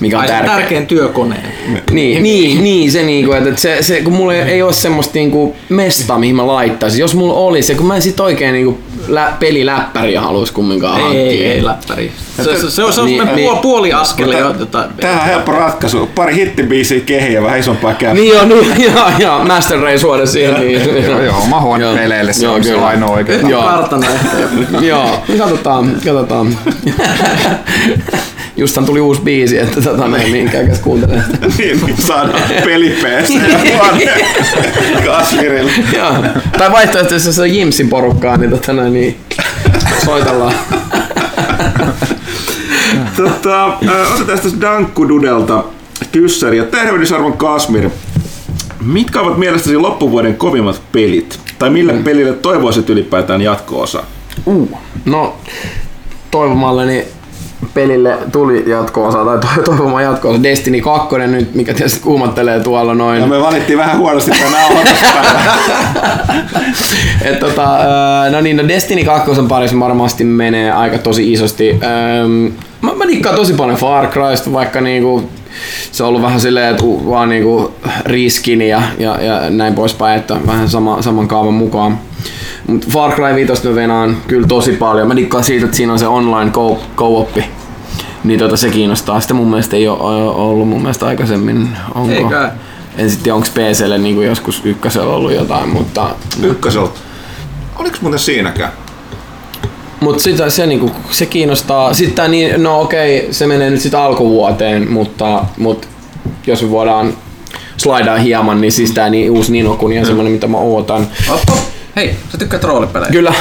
[0.00, 0.54] mikä on Ai se tärkeä.
[0.54, 1.52] tärkein työkoneen.
[1.90, 5.12] Niin, niin, niin se niinku, että että se, se, kun mulla ei, ei ole semmoista
[5.14, 7.00] niinku mestaa, mihin mä laittaisin.
[7.00, 8.78] Jos mulla olisi, kun mä en sit oikein niinku
[9.08, 11.22] lä, peliläppäriä haluaisi kumminkaan Ei, hankkia.
[11.22, 12.12] ei, ei läppäri.
[12.36, 13.46] Se, se, se, se on Niin, semmoinen niin.
[13.46, 14.52] puoli, puoli askel jo.
[14.54, 16.06] Tota, Tämähän on helppo ratkaisu.
[16.14, 18.14] Pari hittibiisiä kehiä ja vähän isompaa käppää.
[18.14, 20.54] Niin on, niin, joo, joo, Master Race suoda siihen.
[20.60, 21.94] Niin, Joo, joo, oma huone Joo.
[21.94, 22.86] peleille se Joo, on se kyllä.
[22.86, 23.38] ainoa oikea.
[23.48, 23.62] Joo.
[23.62, 24.36] kartana ehkä.
[24.86, 26.58] joo, katsotaan, katsotaan.
[28.58, 31.24] Justhan tuli uusi biisi, että tota, näin, niin käykääs kuuntelemaan.
[31.58, 32.42] niin, niin saadaan
[33.76, 34.24] huone
[35.06, 35.70] Kasmirille.
[35.96, 36.14] Joo.
[36.58, 39.16] Tai vaihtoehtoisesti jos se on Jimsin porukkaa, niin, tota, näin, niin
[40.04, 40.54] soitellaan.
[43.16, 43.64] Tota,
[44.14, 45.64] otetaan tästä Dankkududelta
[46.12, 46.56] kyssäri.
[46.56, 47.90] Ja tervehdysarvon Kasmir.
[48.80, 51.40] Mitkä ovat mielestäsi loppuvuoden kovimmat pelit?
[51.58, 52.04] Tai mille Mm.
[52.04, 54.02] pelille toivoisit ylipäätään jatko-osa?
[54.46, 54.78] Uh.
[55.04, 55.36] No,
[56.30, 57.04] toivomalleni
[57.74, 60.42] pelille tuli jatko-osa, tai to- toivomaan jatko-osa.
[60.42, 63.20] Destiny 2 nyt, mikä tietysti kuumattelee tuolla noin.
[63.20, 65.36] Ja me valittiin vähän huonosti tämän nauhoituspäivän.
[67.28, 67.78] Et tota,
[68.30, 71.80] no niin, no Destiny 2 parissa varmasti menee aika tosi isosti.
[72.80, 75.30] Mä, mä dikkaan tosi paljon Far Crysta, vaikka niinku,
[75.92, 77.72] se on ollut vähän silleen, että vaan niinku
[78.06, 81.98] riskin ja, ja, ja näin poispäin, että vähän sama, saman kaavan mukaan.
[82.68, 85.08] Mut Far Cry 5 mä venaan kyllä tosi paljon.
[85.08, 87.44] Mä dikkaan siitä, että siinä on se online co- co-oppi.
[88.24, 89.20] Niin tota, se kiinnostaa.
[89.20, 91.68] Sitä mun mielestä ei ole ollut mun mielestä aikaisemmin.
[91.94, 92.12] Onko?
[92.12, 92.50] Ei kai.
[92.98, 96.10] En sitten onko PClle niin joskus ykkösellä ollut jotain, mutta
[96.42, 96.98] Ykköseltä.
[97.78, 98.72] Oliko muuten siinäkään?
[100.00, 101.94] Mutta sitä, se, niinku, se kiinnostaa.
[101.94, 105.88] Sitten niin, no okei, se menee nyt sitten alkuvuoteen, mutta, mutta
[106.46, 107.14] jos me voidaan
[107.76, 111.06] slaidaa hieman, niin siis tää niin, uusi Ninokuni on semmonen, mitä mä ootan.
[111.30, 111.52] Oppo.
[111.98, 113.10] Hei, sä tykkäät roolipelejä?
[113.10, 113.34] Kyllä.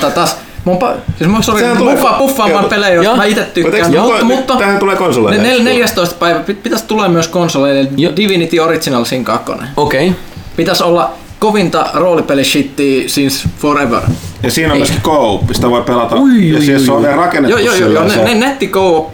[0.00, 3.16] Tää, taas, mun pa, siis mä olin tulee- puffa, puffaamaan pelejä, joista Joo.
[3.16, 3.92] mä itse tykkään.
[3.92, 5.42] Joo, Mutta, mutta Tähän tulee konsoleille.
[5.42, 6.16] ne, nel, 14.
[6.18, 7.90] päivä pit- pitäisi tulla myös konsoleille.
[8.16, 9.52] Divinity Original Sin 2.
[9.76, 10.08] Okei.
[10.08, 10.20] Okay.
[10.56, 14.00] Pitäisi olla kovinta roolipelishittiä since forever.
[14.42, 14.78] Ja siinä on Ei.
[14.78, 16.16] myöskin co sitä voi pelata.
[16.16, 19.10] Ui, ja siis se on vielä rakennettu Joo, joo, joo, Ne, ne netti co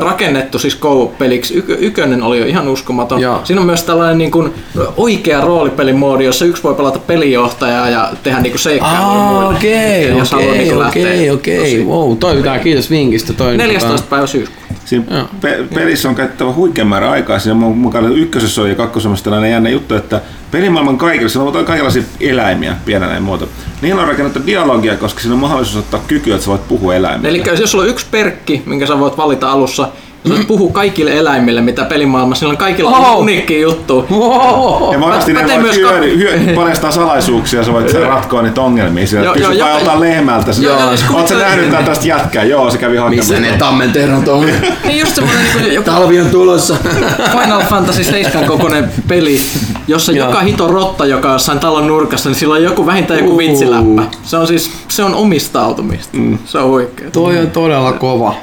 [0.00, 1.54] rakennettu siis co-peliksi.
[1.54, 3.20] Ykö, ykönen oli jo ihan uskomaton.
[3.20, 3.40] Joo.
[3.44, 4.54] Siinä on myös tällainen niin kuin,
[4.96, 9.56] oikea roolipelimoodi, jossa yksi voi pelata pelijohtajaa ja tehdä niin seikkailuja Ah, muille.
[9.56, 11.84] okei, haluaa okei, okei, okei.
[11.84, 13.32] Wow, toi pitää, kiitos vinkistä.
[13.32, 14.06] Toi, 14.
[14.10, 14.73] päivä syyskuuta.
[14.84, 15.28] Siinä Joo.
[15.40, 17.38] pe- pelissä on käyttävä huikean määrä aikaa.
[17.38, 20.20] Siinä mun mukaan ykkösessä on ja kakkosessa on tällainen jännä juttu, että
[20.50, 23.46] pelimaailman kaikilla, siinä on kaikenlaisia eläimiä pienenä muuta.
[23.82, 27.28] Niillä on rakennettu dialogia, koska siinä on mahdollisuus ottaa kyky, että sä voit puhua eläimille.
[27.28, 29.88] Eli jos sulla on yksi perkki, minkä sä voit valita alussa,
[30.28, 33.18] sä voit puhua kaikille eläimille, mitä pelimaailmassa, niillä on kaikilla Oh.
[33.20, 34.06] uniikki juttu.
[34.10, 34.92] Wow.
[34.92, 39.06] Ja monesti ne voit myös hyö, ka- hyö, paljastaa salaisuuksia, sä voit ratkoa niitä ongelmia.
[39.06, 40.52] Siellä Joo, kysyt joo, ottaa lehmältä.
[40.52, 40.78] Se, Joo,
[41.14, 42.44] Oot sä nähnyt tää tästä jätkää?
[42.44, 43.32] Joo, se kävi hakemassa.
[43.34, 44.46] Missä ne tammenterhot on?
[44.84, 46.76] Niin just semmoinen niin joku Talvi on tulossa.
[47.42, 49.40] Final Fantasy 7 kokoinen peli,
[49.88, 50.26] jossa Joo.
[50.28, 54.02] joka hito rotta, joka on jossain talon nurkassa, niin sillä on joku vähintään joku vitsiläppä.
[54.22, 56.16] Se on siis, se on omistautumista.
[56.16, 56.38] Mm.
[56.44, 57.10] Se on huikea.
[57.10, 58.34] Toi on todella kova.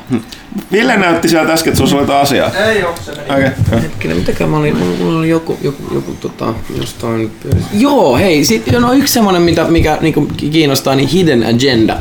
[0.71, 2.51] Ville näytti sieltä äsken, että sulla oli jotain asiaa.
[2.55, 3.23] Ei oo se meni.
[3.29, 3.51] Okei.
[3.67, 3.81] Okay.
[3.81, 7.31] Hetkinen, mitäkään mä olin, mulla, oli joku, joku, joku tota, jostain...
[7.73, 11.97] Joo, hei, sit, no yksi semmonen, mitä, mikä niinku kiinnostaa, niin Hidden Agenda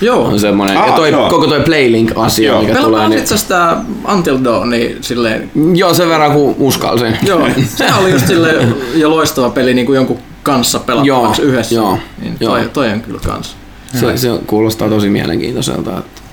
[0.00, 0.24] Joo.
[0.24, 0.76] on semmonen.
[0.76, 1.30] Ah, ja toi, joo.
[1.30, 2.60] koko toi Playlink-asia, Joo.
[2.60, 3.76] mikä tulee, Pelataan niin, itse sitä
[4.12, 7.18] Until Dawn, niin silleen joo, sen verran kun uskalsin.
[7.22, 11.74] Joo, se oli just sille jo loistava peli niin kuin jonkun kanssa pelattavaksi Joo, yhdessä.
[11.74, 12.52] joo, niin joo.
[12.52, 13.56] toi, toi on kyllä kans.
[14.00, 15.98] Se, se kuulostaa tosi mielenkiintoiselta.
[15.98, 16.23] Että...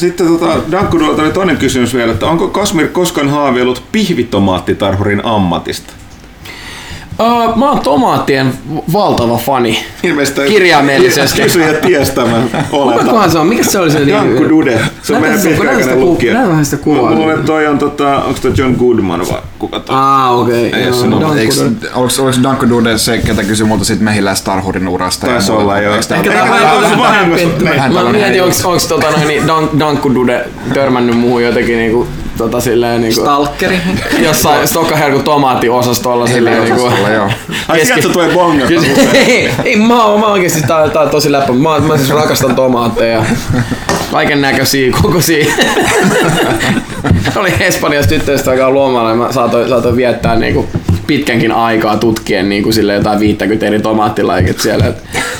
[0.00, 5.92] Sitten tota, Dankudolta oli toinen kysymys vielä, että onko Kasmir koskaan haaveillut pihvitomaattitarhurin ammatista?
[7.20, 8.52] Uh, mä oon tomaattien
[8.92, 9.84] valtava fani.
[10.02, 11.42] Ilmeisesti Kirjaimellisesti.
[11.42, 13.30] Kysyjä ties tämän oletan.
[13.30, 13.46] Se on?
[13.46, 14.80] Mikä se oli se Jankku Dude.
[15.02, 16.34] Se on meidän pitkäaikainen lukija.
[16.34, 17.10] näytä vähän sitä kuvaa.
[17.14, 19.96] Mulla on toi on tota, onko toi John Goodman vai kuka toi?
[19.98, 20.64] Ah, okei.
[20.64, 20.86] Ei Okay.
[20.86, 21.40] oo se nopea.
[21.40, 21.54] Eikö,
[21.94, 25.26] oliko, Danko Dude se, ketä kysyi multa sit mehiläistarhurin urasta?
[25.26, 25.64] ja Taisi muuta?
[25.64, 25.94] olla joo.
[25.94, 27.46] Ehkä tää on ole vähän vahingossa.
[28.04, 32.06] Mä mietin, onks tota noin, niin Dan, Dankkudude törmännyt muuhun jotenkin niinku,
[32.40, 33.80] tota silleen niinku, Stalkeri.
[34.26, 36.92] jossain Stokkaherkun tomaattiosastolla silleen niinku.
[37.14, 37.30] Joo.
[37.68, 38.72] Ai sieltä tulee bongata.
[39.26, 41.52] ei, ei, mä oon, mä oikeesti, tää, tää on tosi läppä.
[41.52, 43.24] Mä, mä siis rakastan tomaatteja.
[44.12, 45.46] Kaiken näköisiä, kokoisia.
[47.36, 50.68] Oli Espanjassa tyttöistä aikaa luomalla ja mä saatoin, saatoin viettää niinku
[51.06, 54.86] pitkänkin aikaa tutkien niinku sille jotain 50 eri tomaattilajiketta siellä.
[54.86, 54.96] Et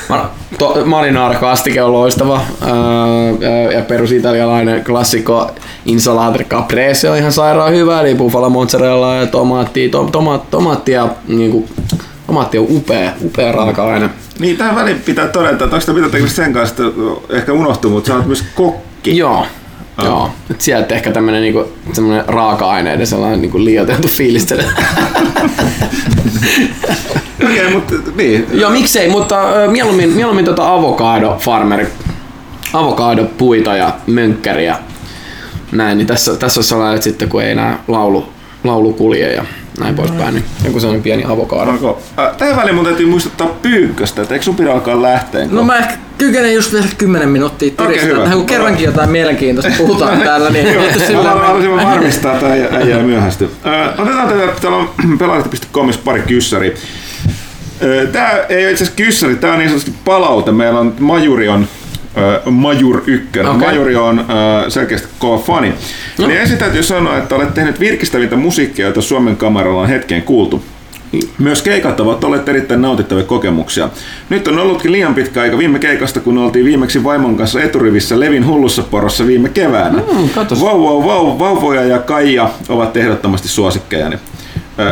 [0.09, 0.25] mä
[0.61, 5.51] to, Marinara-kastike on loistava öö, ja perusitalialainen klassikko
[5.85, 11.09] Insalatre Caprese on ihan sairaan hyvä, eli bufala mozzarella ja tomaatti, to, toma, tomaatti, ja,
[11.27, 11.69] niin kuin,
[12.27, 14.09] tomaatti on upea, upea raaka-aine.
[14.39, 17.91] Niin, tähän väliin pitää todeta, että onko sitä mitä tekemistä sen kanssa, että ehkä unohtuu,
[17.91, 19.17] mutta sä oot myös kokki.
[19.17, 19.45] Joo,
[19.97, 20.05] Oh.
[20.05, 24.63] Joo, et sieltä ehkä tämmönen niinku, semmonen raaka-aineiden sellainen niinku liioiteltu fiilistely.
[27.43, 28.47] Okei, okay, mutta niin.
[28.53, 31.87] Joo, miksei, mutta uh, mieluummin, mieluummin tota avokado farmeri,
[32.73, 34.77] avokado puita ja mönkkäriä
[35.71, 38.29] näin, niin tässä, tässä on sellainen, sitten kun ei enää laulu,
[38.63, 39.45] laulu kulje ja
[39.81, 41.71] näin poispäin, niin joku sellainen pieni avokaado.
[41.71, 45.47] Onko, äh, tähän väliin mun täytyy muistuttaa pyykköstä, että eikö sun pidä alkaa lähteä?
[45.51, 50.21] No mä ehkä kykenen just vielä 10 minuuttia tiristää, okay, kun kerrankin jotain mielenkiintoista puhutaan
[50.27, 50.67] täällä, niin
[51.07, 53.49] sillä Mä haluaisin vaan varmistaa, että ei myöhästy.
[53.65, 56.75] Ö, otetaan tätä, täällä on pelaajalehti.comissa pari kyssäri.
[57.83, 60.51] Ö, Tää ei ole itse asiassa kyssäri, tää on niin sanotusti palaute.
[60.51, 61.67] Meillä on Majuri on
[62.17, 63.27] ö, Majur 1.
[63.29, 63.41] Okei.
[63.41, 63.57] Okay.
[63.57, 65.73] Majuri on ö, selkeästi kova fani.
[66.17, 66.27] No.
[66.27, 70.63] Niin ensin täytyy sanoa, että olet tehnyt virkistävintä musiikkia, jota Suomen kameralla on hetkeen kuultu.
[71.39, 73.89] Myös keikat ovat olleet erittäin nautittavia kokemuksia.
[74.29, 78.47] Nyt on ollutkin liian pitkä aika viime keikasta, kun oltiin viimeksi vaimon kanssa eturivissä Levin
[78.47, 79.97] hullussa porossa viime keväänä.
[79.97, 80.61] Mm, katos.
[80.61, 84.17] Vau, vau, vau, vauvoja ja Kaija ovat ehdottomasti suosikkejani.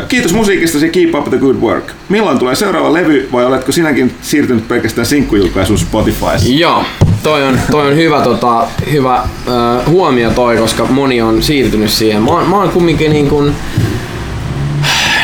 [0.07, 1.91] Kiitos musiikistasi, keep up the good work.
[2.09, 6.49] Milloin tulee seuraava levy vai oletko sinäkin siirtynyt pelkästään sinkkujulkaisuun Spotifyssa?
[6.49, 6.83] Joo,
[7.23, 9.27] toi on, toi on hyvä, tota, hyvä
[9.87, 12.21] huomio toi, koska moni on siirtynyt siihen.
[12.21, 13.55] Mä, mä oon kumminkin niin kuin,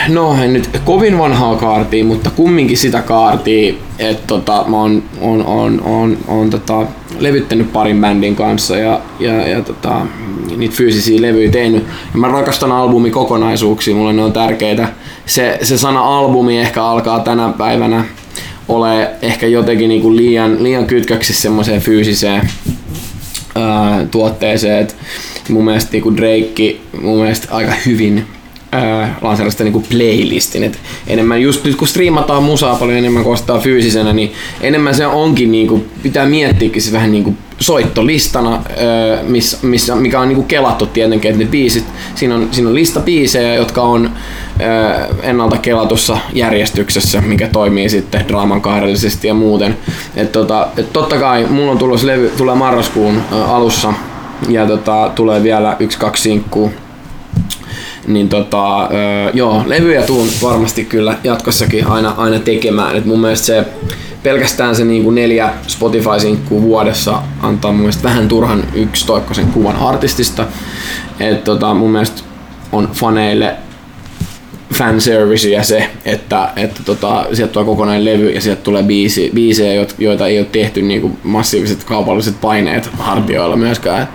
[0.07, 5.45] no en nyt kovin vanhaa kaartia, mutta kumminkin sitä kaartia, että tota, mä oon, on,
[5.45, 6.85] on, on, on tota,
[7.19, 10.01] levyttänyt parin bändin kanssa ja, ja, ja tota,
[10.57, 11.83] niitä fyysisiä levyjä tehnyt.
[12.13, 14.87] Ja mä rakastan albumikokonaisuuksia, mulle ne on tärkeitä.
[15.25, 18.05] Se, se sana albumi ehkä alkaa tänä päivänä
[18.67, 22.49] ole ehkä jotenkin niinku liian, liian kytköksissä semmoiseen fyysiseen
[23.55, 24.81] ää, tuotteeseen.
[24.81, 24.95] Et
[25.49, 28.25] mun mielestä niinku Drake mun mielestä aika hyvin
[29.49, 30.63] sitä niinku playlistin.
[30.63, 34.31] Et enemmän just nyt kun striimataan musaa paljon enemmän kuin ostaa fyysisenä, niin
[34.61, 38.63] enemmän se onkin niinku, pitää miettiäkin se vähän niinku soittolistana,
[39.27, 41.85] miss, missä, mikä on niinku kelattu tietenkin, että ne biisit,
[42.15, 44.09] siinä on, siinä on lista biisejä, jotka on
[45.21, 49.77] ennalta kelatussa järjestyksessä, mikä toimii sitten draaman kahdellisesti ja muuten.
[50.15, 53.93] Et tota, et totta kai mulla on tulossa levy, tulee marraskuun alussa
[54.49, 56.71] ja tota, tulee vielä yksi kaksi sinkkuu
[58.07, 58.89] niin tota,
[59.33, 62.95] joo, levyjä tuun varmasti kyllä jatkossakin aina, aina tekemään.
[62.95, 63.65] Et mun mielestä se
[64.25, 70.45] pelkästään se niinku neljä Spotify-sinkkuu vuodessa antaa mun mielestä vähän turhan yksitoikkoisen kuvan artistista.
[71.19, 72.21] Et tota, mun mielestä
[72.71, 73.55] on faneille
[74.73, 79.95] fanservicea se, että, että tota, sieltä tulee kokonainen levy ja sieltä tulee biisi, biisejä, joit-
[79.97, 84.01] joita ei ole tehty niinku massiiviset kaupalliset paineet hartioilla myöskään.
[84.01, 84.09] Et,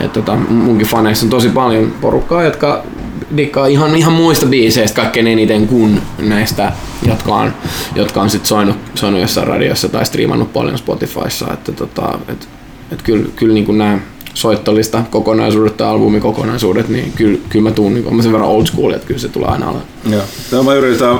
[0.00, 2.84] et tota, munkin faneissa on tosi paljon porukkaa, jotka
[3.36, 6.72] dikkaa ihan, ihan muista biiseistä kaikkein eniten kuin näistä,
[7.08, 7.52] jotka on,
[7.94, 11.52] jotka on sit soinut, soinut jossain radiossa tai striimannut paljon Spotifyssa.
[11.52, 12.48] Että tota, et,
[12.92, 13.98] et kyllä, kyllä niin nämä
[14.34, 18.92] soittolista kokonaisuudet tai albumikokonaisuudet, niin kyllä, kyllä mä tuun, niin mä sen verran old school,
[18.92, 19.86] että kyllä se tulee aina olemaan.
[20.10, 20.22] Joo.
[20.50, 21.18] Tämä mä yritän,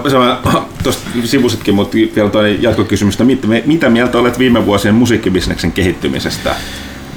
[0.82, 6.54] tuosta sivusitkin, mutta vielä toinen jatkokysymys, mitä, mitä mieltä olet viime vuosien musiikkibisneksen kehittymisestä?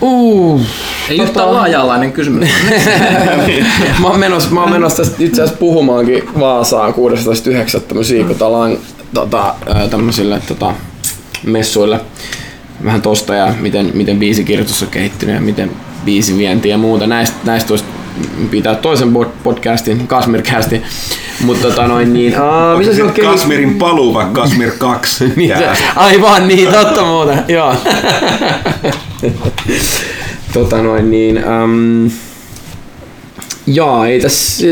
[0.01, 0.61] Uh,
[1.09, 2.49] Ei yhtään laaja-alainen kysymys.
[4.01, 7.93] mä oon menossa, mä oon menossa tästä itse asiassa puhumaankin Vaasaan 16.9.
[7.93, 8.77] musiikkotalan
[9.13, 9.55] tota,
[9.89, 10.73] tämmöisille tota,
[11.45, 11.99] messuille.
[12.83, 15.71] Vähän tosta ja miten, miten biisikirjoitus on kehittynyt ja miten
[16.05, 17.07] biisivienti ja muuta.
[17.07, 17.85] Näistä, näistä olisi
[18.51, 20.83] pitää toisen pod- podcastin, Kasmircastin.
[21.41, 22.41] Mutta tota noin niin...
[22.41, 25.33] Aa, mitä se on sitten Kasmirin paluu vai Kasmir 2?
[25.35, 27.75] niin se, aivan niin, totta muuta, joo.
[30.53, 32.11] tota noin niin, äm,
[33.67, 34.63] joo, ei tässä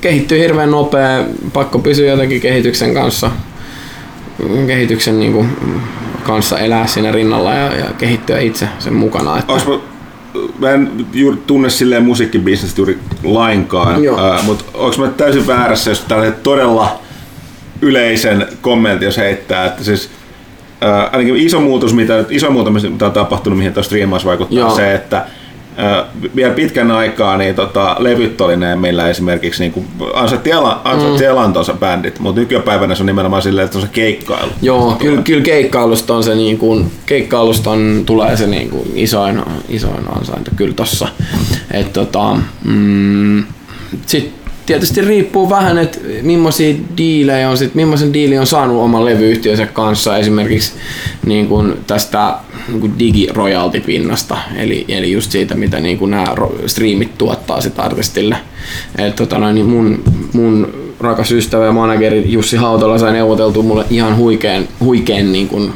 [0.00, 3.30] kehittyy hirveän nopea, pakko pysyä jotenkin kehityksen kanssa,
[4.66, 5.56] kehityksen niin kuin,
[6.22, 9.38] kanssa elää siinä rinnalla ja, ja kehittyä itse sen mukana.
[9.38, 9.89] Että, Onks
[10.58, 14.42] mä, en juuri tunne silleen musiikkibisnestä juuri lainkaan, Joo.
[14.42, 17.00] mutta onko mä täysin väärässä, jos tällainen todella
[17.82, 20.10] yleisen kommentin, jos heittää, että siis
[20.84, 24.70] uh, ainakin iso muutos, mitä, iso muutos, mitä on tapahtunut, mihin tuossa striimaus vaikuttaa, Joo.
[24.70, 25.26] on se, että
[25.80, 31.22] Uh, vielä pitkän aikaa niin tota, levyt oli ne meillä esimerkiksi niin ansaitti, elan, ansaitti
[31.22, 31.28] mm.
[31.28, 34.50] elantonsa bändit, mutta nykypäivänä se on nimenomaan silleen, että on se keikkailu.
[34.62, 39.42] Joo, kyllä, kyllä keikkailusta on se niin kuin, keikkailusta on, tulee se niin kuin isoin,
[39.68, 41.08] isoin ansainta kyllä tossa.
[41.70, 43.44] Et tota, mm,
[44.06, 49.66] sit tietysti riippuu vähän, että millaisia diilejä on, sit, millaisen diili on saanut oman levyyhtiönsä
[49.66, 50.72] kanssa esimerkiksi
[51.26, 52.34] niin kuin tästä
[52.68, 56.26] niin kuin digiroyalty-pinnasta, eli, eli just siitä, mitä niin kuin nämä
[56.66, 58.36] streamit tuottaa sit artistille.
[58.98, 60.02] Et, tota, noin, niin mun,
[60.32, 65.72] mun rakas ystävä ja manageri Jussi Hautola sai neuvoteltua mulle ihan huikean, huikean niin kuin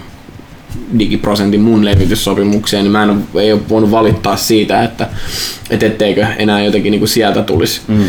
[0.98, 5.06] digiprosentin mun levityssopimukseen, niin mä en ole, ei ole voinut valittaa siitä, että
[5.70, 7.80] et etteikö enää jotenkin niin kuin sieltä tulisi.
[7.88, 8.04] Mm.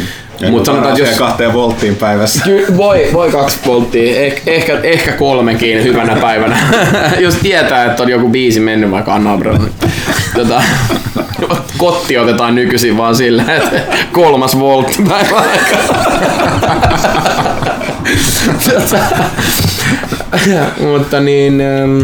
[0.50, 1.20] Mutta sanotaan, että jos...
[1.20, 2.44] kahteen volttiin päivässä.
[2.44, 6.58] Ky- voi, voi kaksi volttia, eh, ehkä, ehkä kolmekin hyvänä päivänä,
[7.20, 9.74] jos tietää, että on joku biisi mennyt vaikka Anna Abrahamille.
[10.36, 10.64] tota,
[11.78, 15.44] kotti otetaan nykyisin vaan sillä, että kolmas voltti päivän
[18.74, 18.98] tota,
[20.92, 22.02] Mutta niin, ähm,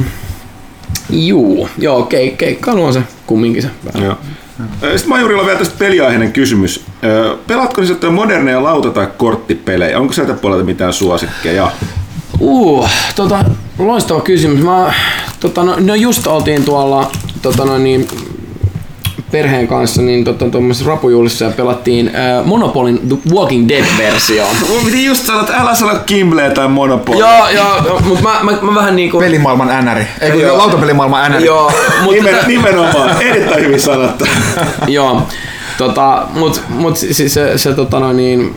[1.12, 3.70] juu, joo, keik, keikkailu on se kumminkin se.
[4.02, 4.16] Joo.
[4.82, 6.86] Sitten Majurilla vielä tästä peliaiheinen kysymys.
[7.48, 10.00] Pelaatko siis moderneja lauta- tai korttipelejä?
[10.00, 11.72] Onko sieltä puolelta mitään suosikkeja?
[12.40, 13.46] Uh, tota,
[13.80, 14.64] loistava kysymys.
[14.64, 14.94] Mä,
[15.40, 18.08] tota, no, no just oltiin tuolla tota, no, niin,
[19.32, 20.46] perheen kanssa niin tota,
[20.86, 24.46] rapujuhlissa ja pelattiin äh, Monopolin The Walking Dead-versio.
[24.70, 27.20] Mun piti just sanoa, että älä sano Kimble tai Monopoly.
[27.20, 29.20] Joo, joo, mutta mä, mä, mä, vähän niinku...
[29.20, 30.04] Pelimaailman NR.
[30.22, 31.42] Ei kun lautapelimaailman NR.
[31.42, 31.72] Joo,
[32.04, 32.24] mutta...
[32.24, 34.26] Nimen, nimenomaan, erittäin hyvin sanottu.
[34.88, 35.22] joo,
[35.78, 38.56] tota, mut, mut siis se, se tota noin niin,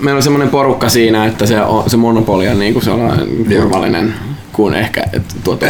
[0.00, 4.14] meillä on semmoinen porukka siinä, että se, on, se Monopoly on niinku sellainen turvallinen
[4.52, 5.66] kuin ehkä että tuota,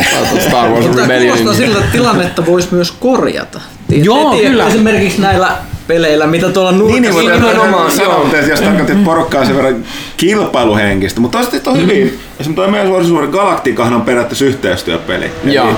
[0.49, 1.39] Star Wars Rebellion.
[1.39, 3.61] Mutta siltä tilannetta voisi myös korjata.
[3.91, 4.67] Joo, tiedä, kyllä.
[4.67, 7.21] Esimerkiksi näillä peleillä, mitä tuolla nurkassa...
[7.21, 9.85] Niin, niin nimenomaan sanoa, jos tarkoitti, että porukka on sen verran
[10.17, 12.07] kilpailuhenkistä, mutta toisaalta on hyvin.
[12.07, 12.13] Mm.
[12.13, 15.31] Esimerkiksi tuo meidän suorisuuden Galacticahan on periaatteessa yhteistyöpeli.
[15.45, 15.75] Joo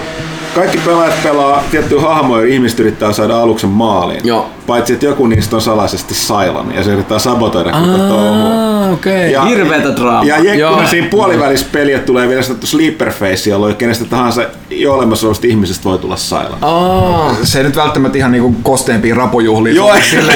[0.54, 4.20] kaikki pelaajat pelaa tiettyä hahmoja ja ihmiset yrittää saada aluksen maaliin.
[4.24, 4.50] Joo.
[4.72, 8.90] Paitsi, että joku niistä on salaisesti Sailan ja se yrittää sabotoida koko touhua.
[8.92, 9.12] Okay.
[9.12, 10.24] Ja, Hirveetä draamaa.
[10.24, 15.26] Ja jekkuna siinä puolivälissä peliä tulee vielä sanottu sleeper face, jolloin kenestä tahansa jo olemassa
[15.26, 16.64] olevasta ihmisestä voi tulla Sailan.
[16.64, 17.36] Oh.
[17.42, 19.74] Se ei nyt välttämättä ihan niinku kosteempia rapojuhlia.
[19.74, 20.34] Joo, sille,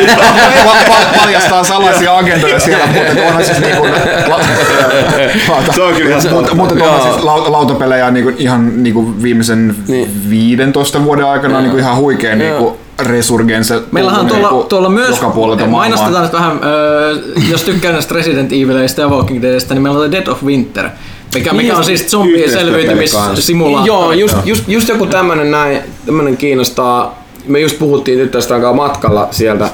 [1.17, 3.87] paljastaa salaisia agentoja siellä, mutta onhan siis niinku...
[5.75, 10.31] se on kyllä mutta, mutta onhan siis lautapelejä niinku ihan niinku viimeisen niin.
[10.31, 13.83] 15 vuoden aikana niinku ihan huikea niinku resurgense.
[13.93, 15.21] Meillähän on tuolla, niinku tuolla myös,
[15.67, 20.13] mainostetaan nyt vähän, äh, jos tykkää näistä Resident Evilistä ja Walking Deadistä, niin meillä on
[20.13, 20.89] Dead of Winter.
[21.35, 23.87] Mikä, mikä niin, on siis zombien selviytymissimulaattori.
[23.87, 27.23] Joo, just, just, just joku tämmönen näin, tämmönen kiinnostaa.
[27.47, 29.69] Me just puhuttiin nyt tästä aikaa matkalla sieltä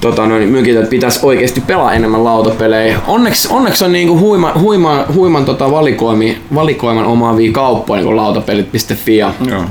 [0.00, 3.00] tota, noin, mykit, että pitäisi oikeasti pelaa enemmän lautapelejä.
[3.06, 9.16] Onneksi, onneksi on niinku huima, huima, huiman tota valikoimi, valikoiman omaavia kauppoja, niin kuin lautapelit.fi
[9.16, 9.64] ja Joo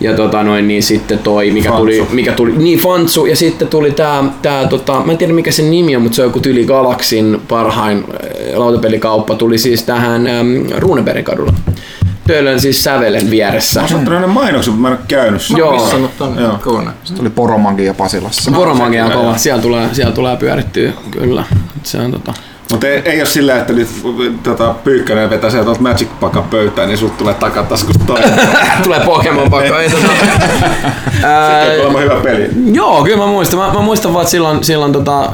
[0.00, 1.84] ja tota noin, niin sitten toi, mikä Fantsu.
[1.84, 5.52] tuli, mikä tuli, niin Fantsu, ja sitten tuli tää, tää tota, mä en tiedä mikä
[5.52, 10.26] sen nimi on, mutta se on joku Tyli Galaxin parhain äh, lautapelikauppa, tuli siis tähän
[10.26, 11.52] ähm, Runebergin kadulla.
[12.26, 13.80] Töölön siis Sävelen vieressä.
[13.80, 15.56] Mä oon saanut mainoksen, mutta mä en ole käynyt sen.
[15.56, 15.88] Joo.
[16.18, 16.82] Tonne Joo.
[17.04, 18.50] Sitten oli Poromagia Pasilassa.
[18.50, 21.44] Poromagia on kova, siellä tulee, siellä tulee pyörittyä, kyllä.
[21.82, 22.34] Se on tota,
[22.70, 23.88] mutta ei, ei ole silleen, että nyt
[24.42, 28.30] tota, Pyykkönen vetää sieltä Magic Pakan pöytään, niin sut tulee takataskusta toinen.
[28.84, 29.80] tulee Pokemon pakka.
[29.80, 30.08] ei tota...
[31.18, 32.48] Sitten on hyvä peli.
[32.72, 33.58] Joo, kyllä mä muistan.
[33.58, 35.30] Mä, mä muistan vaan, että silloin, silloin, tota, äh,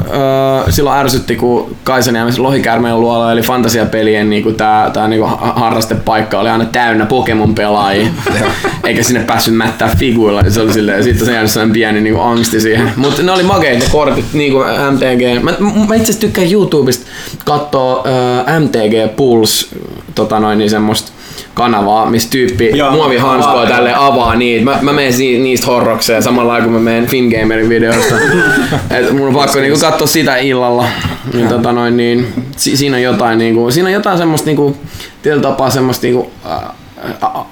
[0.70, 6.64] silloin ärsytti, kun Kaisaniemessä Lohikärmeen luola eli fantasiapelien niinku tää, tää niinku harrastepaikka oli aina
[6.64, 8.08] täynnä Pokemon-pelaajia.
[8.84, 10.42] Eikä sinne päässyt mättää figuilla.
[10.48, 12.92] Se oli silleen, sitten se jäänyt sellainen pieni niinku angsti siihen.
[12.96, 14.58] Mutta ne oli makeita kortit, niinku
[14.90, 15.42] MTG.
[15.42, 15.52] Mä,
[15.88, 17.06] mä itse asiassa tykkään YouTubesta
[17.44, 18.04] katsoo
[18.46, 19.66] äh, MTG Pulse
[20.14, 21.12] tota noin, niin semmoista
[21.54, 24.64] kanavaa, missä tyyppi muovihanskoja tälle avaa niitä.
[24.64, 28.14] Mä, mä menen si- niistä horrokseen samalla kun mä menen Fingamerin videosta.
[28.98, 30.84] Et mun on pakko niinku katsoa sitä illalla.
[31.34, 34.76] Niin, tota noin, niin, si- siinä on jotain, niinku, siinä on jotain semmoista niinku,
[35.22, 36.30] tietyllä tapaa semmoista niinku,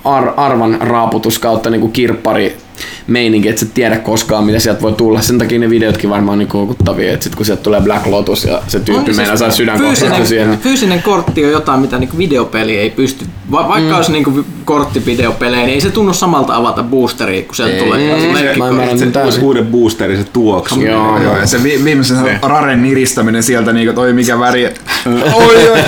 [0.04, 2.56] ar- arvan raaputus kautta niinku kirppari
[3.06, 5.20] meininki, että sä tiedä koskaan mitä sieltä voi tulla.
[5.20, 8.62] Sen takia ne videotkin varmaan niin koukuttavia, että sit kun sieltä tulee Black Lotus ja
[8.68, 10.50] se tyyppi siis meinaa saa sydänkohtauksen siihen.
[10.50, 10.60] Niin...
[10.60, 13.24] Fyysinen kortti on jotain, mitä niin videopeli ei pysty.
[13.50, 13.96] Va- vaikka mm.
[13.96, 18.14] olisi niin kortti videopelejä, niin ei se tunnu samalta avata boosteria, kun sieltä ei, tulee.
[18.14, 20.80] Ei, se, mä ymmärrän se, se uuden boosteri, se tuoksu.
[20.80, 22.38] Joo, joo, ja se vi- viimeisen se.
[22.42, 24.64] raren niristäminen sieltä, niin kuin toi mikä väri.
[25.34, 25.78] oi, oi.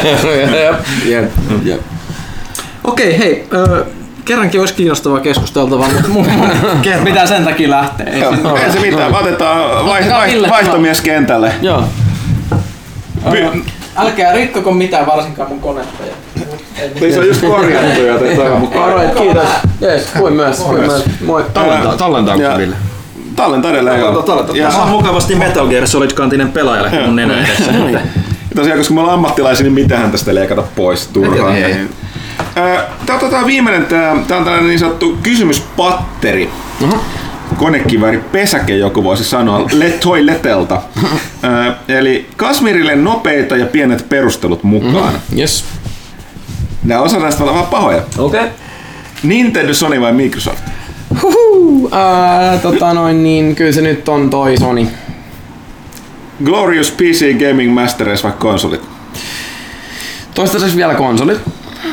[0.61, 0.75] jep,
[1.11, 1.31] jep,
[1.65, 1.81] jep.
[2.85, 3.47] Okei, hei
[4.25, 6.27] kerrankin olisi kiinnostavaa keskusteltavaa, mutta mun,
[7.03, 8.07] mitä sen takia lähtee.
[8.13, 11.53] Ei, Joo, ei se mitään, otetaan vai, vai, vaihtomies kentälle.
[11.63, 11.85] Joo.
[13.31, 13.63] Py-
[13.97, 16.05] Älkää rikkoko mitään, varsinkaan mun konetta.
[17.13, 18.91] Se on just korjattu, joten toivon mukaan.
[18.93, 19.49] Alright, kiitos.
[19.81, 20.59] Jees, kuin myös.
[20.59, 21.05] Kuin myös.
[21.27, 21.45] Moi.
[21.99, 22.77] Tallentaanko Ville?
[23.37, 24.01] Tallentaa edelleen.
[24.01, 24.25] joo.
[24.55, 27.73] Ja- on mukavasti Metal Gear Solid-kantinen pelaajalle mun nenä edessä.
[28.57, 31.57] Tosiaan, koska me ollaan ammattilaisia, niin mitähän tästä leikata pois turhaan.
[31.57, 31.77] Ei, ei.
[32.57, 36.51] Ö, Tää otetaan viimeinen, tää, tää on tällainen niin sanottu kysymyspatteri.
[37.57, 40.83] Konekiväri pesäke joku voisi sanoa, let toiletelta.
[41.45, 45.15] Ö, Eli Kasmirille nopeita ja pienet perustelut mukaan.
[45.39, 45.65] Yes.
[46.85, 48.03] Nämä osa näistä on vähän pahoja.
[48.19, 48.41] Okei.
[48.41, 48.53] Okay.
[49.23, 50.65] Nintendo, Sony vai Microsoft?
[51.23, 54.87] Huhu, ää, tota noin niin, kyllä se nyt on toi Sony.
[56.45, 58.81] Glorious PC Gaming Master Race vai konsolit?
[60.35, 61.39] Toistaiseksi vielä konsolit.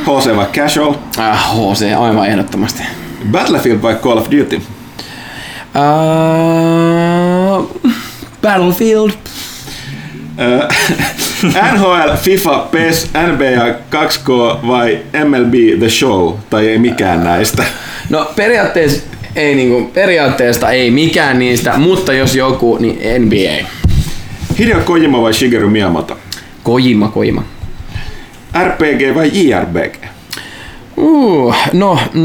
[0.05, 0.93] HC vai Casual?
[1.19, 2.83] Äh, HC, aivan ehdottomasti.
[3.31, 4.61] Battlefield vai Call of Duty?
[5.73, 5.83] Ää,
[8.41, 9.11] Battlefield.
[10.39, 10.67] Ö,
[11.73, 14.29] NHL, FIFA, PES, NBA 2K
[14.67, 16.33] vai MLB The Show?
[16.49, 17.63] Tai ei mikään näistä.
[18.09, 19.01] No periaatteessa
[19.35, 23.67] ei niinku, periaatteesta ei mikään niistä, mutta jos joku, niin NBA.
[24.59, 26.17] Hideo Kojima vai Shigeru Miyamoto?
[26.63, 27.43] Kojima, Kojima.
[28.57, 29.95] RPG vai JRPG?
[30.97, 32.21] Uh, no, mm,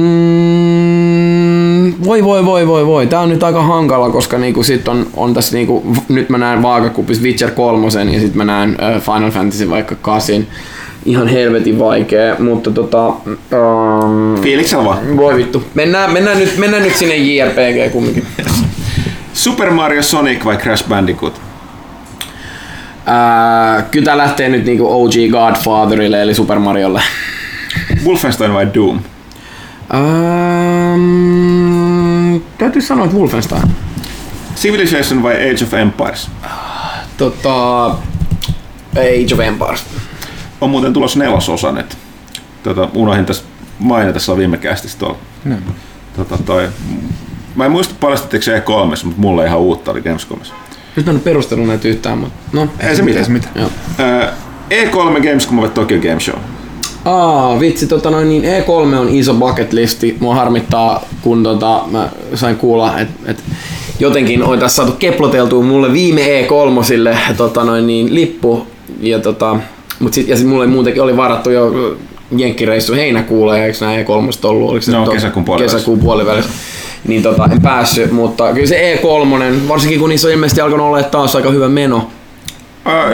[2.05, 3.07] voi voi voi voi voi.
[3.07, 6.63] Tää on nyt aika hankala, koska niinku sit on, on tässä niinku, nyt mä näen
[6.63, 10.47] vaakakupissa Witcher 3 ja sit mä näen Final Fantasy vaikka 8.
[11.05, 13.07] Ihan helvetin vaikea, mutta tota...
[13.07, 15.17] Um, Fiiliksellä vaan.
[15.17, 15.63] voi vittu.
[15.75, 18.27] Mennään, mennään, nyt, mennään nyt sinne JRPG kumminkin.
[19.33, 21.46] Super Mario, Sonic vai Crash Bandicoot?
[23.07, 27.03] Ää, kyllä tää lähtee nyt niinku OG Godfatherille eli Super Mariolle.
[28.05, 29.01] Wolfenstein vai Doom?
[29.95, 31.05] Ähm,
[32.59, 33.63] täytyy sanoa, että Wolfenstein.
[34.57, 36.31] Civilization vai Age of Empires?
[37.17, 37.85] Tota,
[38.93, 39.85] Age of Empires.
[40.61, 41.97] On muuten tulos nelososan, että
[42.63, 43.45] tota, unohdin tässä
[43.79, 45.19] mainita sillä viime kästissä tuolla.
[46.17, 46.69] Tota, toi,
[47.55, 48.63] mä en muista paljastatteko se E3,
[49.05, 50.55] mutta mulle ihan uutta oli Gamescomissa.
[50.97, 52.69] Nyt mä en perustellut näitä yhtään, mutta no.
[52.89, 53.33] Ei se mitään.
[53.33, 53.55] Mitään.
[53.57, 53.69] Joo.
[54.01, 54.27] Ö,
[54.71, 56.39] E3 Gamescom vai Tokyo Game Show?
[57.05, 60.17] Aa, vitsi, tota noin, niin E3 on iso bucket listi.
[60.21, 63.45] Mua harmittaa, kun tota, mä sain kuulla, että et
[63.99, 68.67] jotenkin on tässä saatu keploteltua mulle viime E3 tota noin, niin, lippu.
[69.01, 69.57] Ja, tota,
[69.99, 71.97] mut sit, ja sit mulle muutenkin oli varattu jo
[72.37, 74.71] jenkkireissu heinäkuulle, eikö nämä E3 ollut?
[74.71, 75.77] Oliko se No, to- kesäkuun puolivälissä.
[75.77, 76.51] Kesäkuun puolivälissä.
[77.07, 81.03] Niin tota, en päässyt, mutta kyllä se E3, varsinkin kun niissä on ilmeisesti alkanut olla
[81.03, 82.11] taas aika hyvä meno.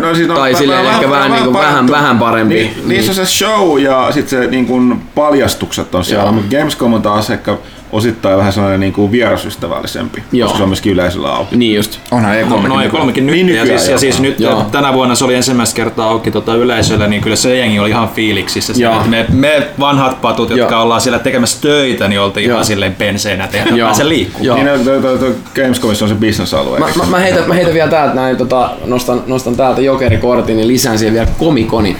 [0.00, 1.90] No, siis on Tai silleen ehkä vähän vähän- parantunut.
[1.90, 2.54] vähän parempi.
[2.54, 6.94] Ni, Niissä on se show ja sitten se niin kuin paljastukset on siellä, mutta Gamescom
[6.94, 7.56] on taas ehkä
[7.92, 10.46] osittain vähän sellainen niin kuin vierasystävällisempi, Joo.
[10.46, 11.56] koska se on myöskin yleisöllä auki.
[11.56, 11.98] Niin just.
[12.10, 13.34] Onhan E3 No, no ei kolmekin nyt.
[13.34, 14.66] Niin ja, siis, ja siis nyt Joo.
[14.72, 18.08] Tänä vuonna se oli ensimmäistä kertaa auki tota yleisölle, niin kyllä se jengi oli ihan
[18.08, 18.74] fiiliksissä.
[18.74, 20.82] Siinä, että me, me, vanhat patut, jotka Joo.
[20.82, 22.54] ollaan siellä tekemässä töitä, niin oltiin Joo.
[22.54, 24.44] ihan silleen penseinä, että eihän pääse liikkuu.
[24.44, 24.56] Joo.
[24.56, 26.78] Niin no, toi, toi, toi Gamescomissa on se business-alue.
[26.78, 30.66] Mä, mä, mä, heitän, mä heitän vielä täältä näin, tota, nostan, nostan täältä jokerikortin ja
[30.66, 31.96] lisään siihen vielä komikonin.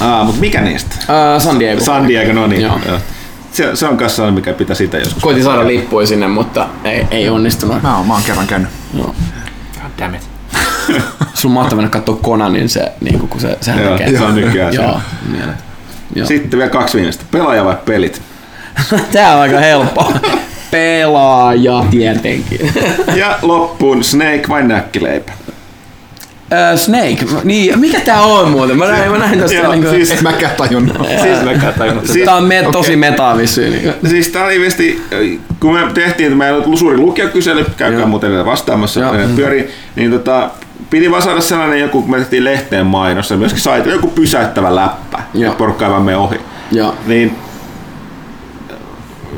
[0.00, 0.96] Aa, mutta mikä niistä?
[1.08, 1.80] Ää, San Diego.
[1.80, 2.62] San Diego, no niin.
[2.62, 2.78] Joo.
[2.88, 2.98] Joo.
[3.52, 5.22] Se, se on kanssa mikä pitää sitä joskus.
[5.22, 7.82] Koitin saada lippuja sinne, mutta ei, ei onnistunut.
[7.82, 8.68] Mä oon, mä oon kerran käynyt.
[8.94, 9.14] Joo.
[9.74, 10.28] God damn it.
[11.34, 14.18] Sun on mahtavaa mennä katsoa Conanin se, niin kun se, sehän Joo, tekee.
[14.18, 14.82] se on nykyään se.
[14.82, 15.00] Joo,
[15.30, 15.56] mielet.
[16.14, 16.26] Joo.
[16.26, 17.24] Sitten vielä kaksi viimeistä.
[17.30, 18.22] Pelaaja vai pelit?
[19.12, 20.12] Tää on aika helppo.
[20.70, 22.72] Pelaaja tietenkin.
[23.14, 25.32] Ja loppuun Snake vai näkkileipä?
[26.52, 27.26] Äh, Snake.
[27.44, 28.78] Niin, mikä tää on muuten?
[28.78, 29.90] Mä näin, mä näin tästä Joo, niinku...
[29.90, 30.96] siis- Et mäkään tajunnut.
[31.22, 33.72] Siis, Mäkään tajunnut siis, Tää on me, tosi meta vissiin.
[33.72, 33.94] Niin.
[34.10, 35.02] siis tää oli ilmeisesti,
[35.60, 38.08] kun me tehtiin että meillä oli suuri lukijokysely, käykää Joo.
[38.08, 39.12] muuten vielä vastaamassa, Joo.
[39.12, 40.50] ne pyöri, niin tota,
[40.90, 44.74] piti vaan saada sellainen joku, kun me tehtiin lehteen mainos, ja myöskin sai joku pysäyttävä
[44.74, 46.40] läppä, että porukka ei vaan mene ohi.
[46.72, 46.94] Joo.
[47.06, 47.36] Niin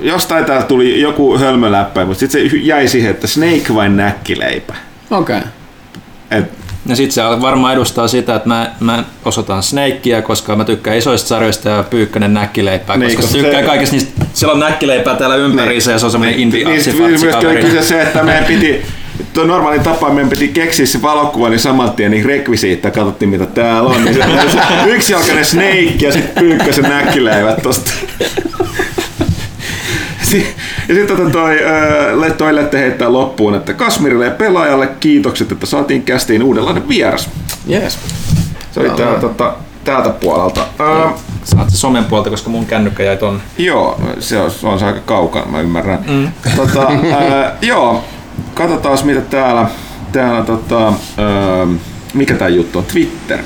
[0.01, 4.75] jostain täältä tuli joku hölmöläppä, mutta sitten se jäi siihen, että Snake vai näkkileipä.
[5.11, 5.39] Okei.
[5.39, 5.49] Okay.
[6.31, 10.97] Et, Ja sit se varmaan edustaa sitä, että mä, mä osoitan Snakea, koska mä tykkään
[10.97, 15.17] isoista sarjoista ja Pyykkönen näkkileipää, Niin, koska koska tykkään se- kaikista niistä, siellä on näkkileipää
[15.17, 18.45] täällä ympäriinsä ja se on semmoinen indie niin, sitten myöskin oli kyse se, että meidän
[18.45, 18.83] piti
[19.33, 23.47] Tuo normaali tapa meidän piti keksiä se valokuva, niin saman tien niin rekvisiittaa, katsottiin mitä
[23.47, 24.05] täällä on.
[24.05, 24.23] Niin se,
[24.53, 27.93] se yksijalkainen snake ja sitten pyykkösen näkkileivät tosta.
[30.87, 31.59] Sitten tota toi,
[32.25, 37.31] äh, toi Lette heittää loppuun, että Kasmirille ja pelaajalle kiitokset, että saatiin kästiin uudenlainen vieras.
[37.71, 37.99] Yes.
[38.73, 39.55] Se oli tää, tota,
[39.85, 40.61] täältä puolelta.
[40.61, 41.15] Äh,
[41.45, 43.41] Saat se somen puolta, koska mun kännykkä jäi tonne.
[43.59, 46.05] Joo, se on, se on aika kaukana, mä ymmärrän.
[46.09, 46.29] Mm.
[46.57, 48.05] Tota, ää, joo,
[48.55, 49.67] katsotaan mitä täällä,
[50.13, 51.67] täällä tota, ää,
[52.15, 53.39] mikä tää juttu on, Twitter.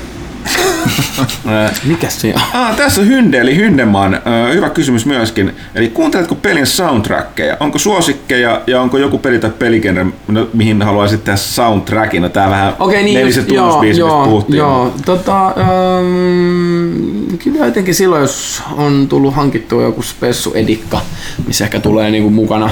[1.89, 2.41] Mikäs se on?
[2.53, 4.21] Ah, tässä on Hynde, eli Hyndeman.
[4.53, 5.55] Hyvä kysymys myöskin.
[5.75, 7.57] Eli kuunteletko pelin soundtrackeja?
[7.59, 12.21] Onko suosikkeja ja onko joku peli tai peligenre, no, mihin haluaisit tehdä soundtrackin?
[12.21, 14.57] No, tää vähän Okei, niin nelisen tunnusbiisi, mistä joo, puhuttiin.
[14.57, 21.01] joo, tota, ähm, kyllä jotenkin silloin, jos on tullut hankittua joku spessu edikka,
[21.47, 22.69] missä ehkä tulee niinku mukana,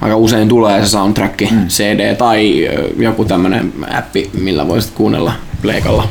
[0.00, 1.68] aika usein tulee se soundtrack, mm.
[1.68, 2.68] CD tai
[2.98, 5.32] joku tämmönen appi, millä voisit kuunnella
[5.64, 6.08] pleikalla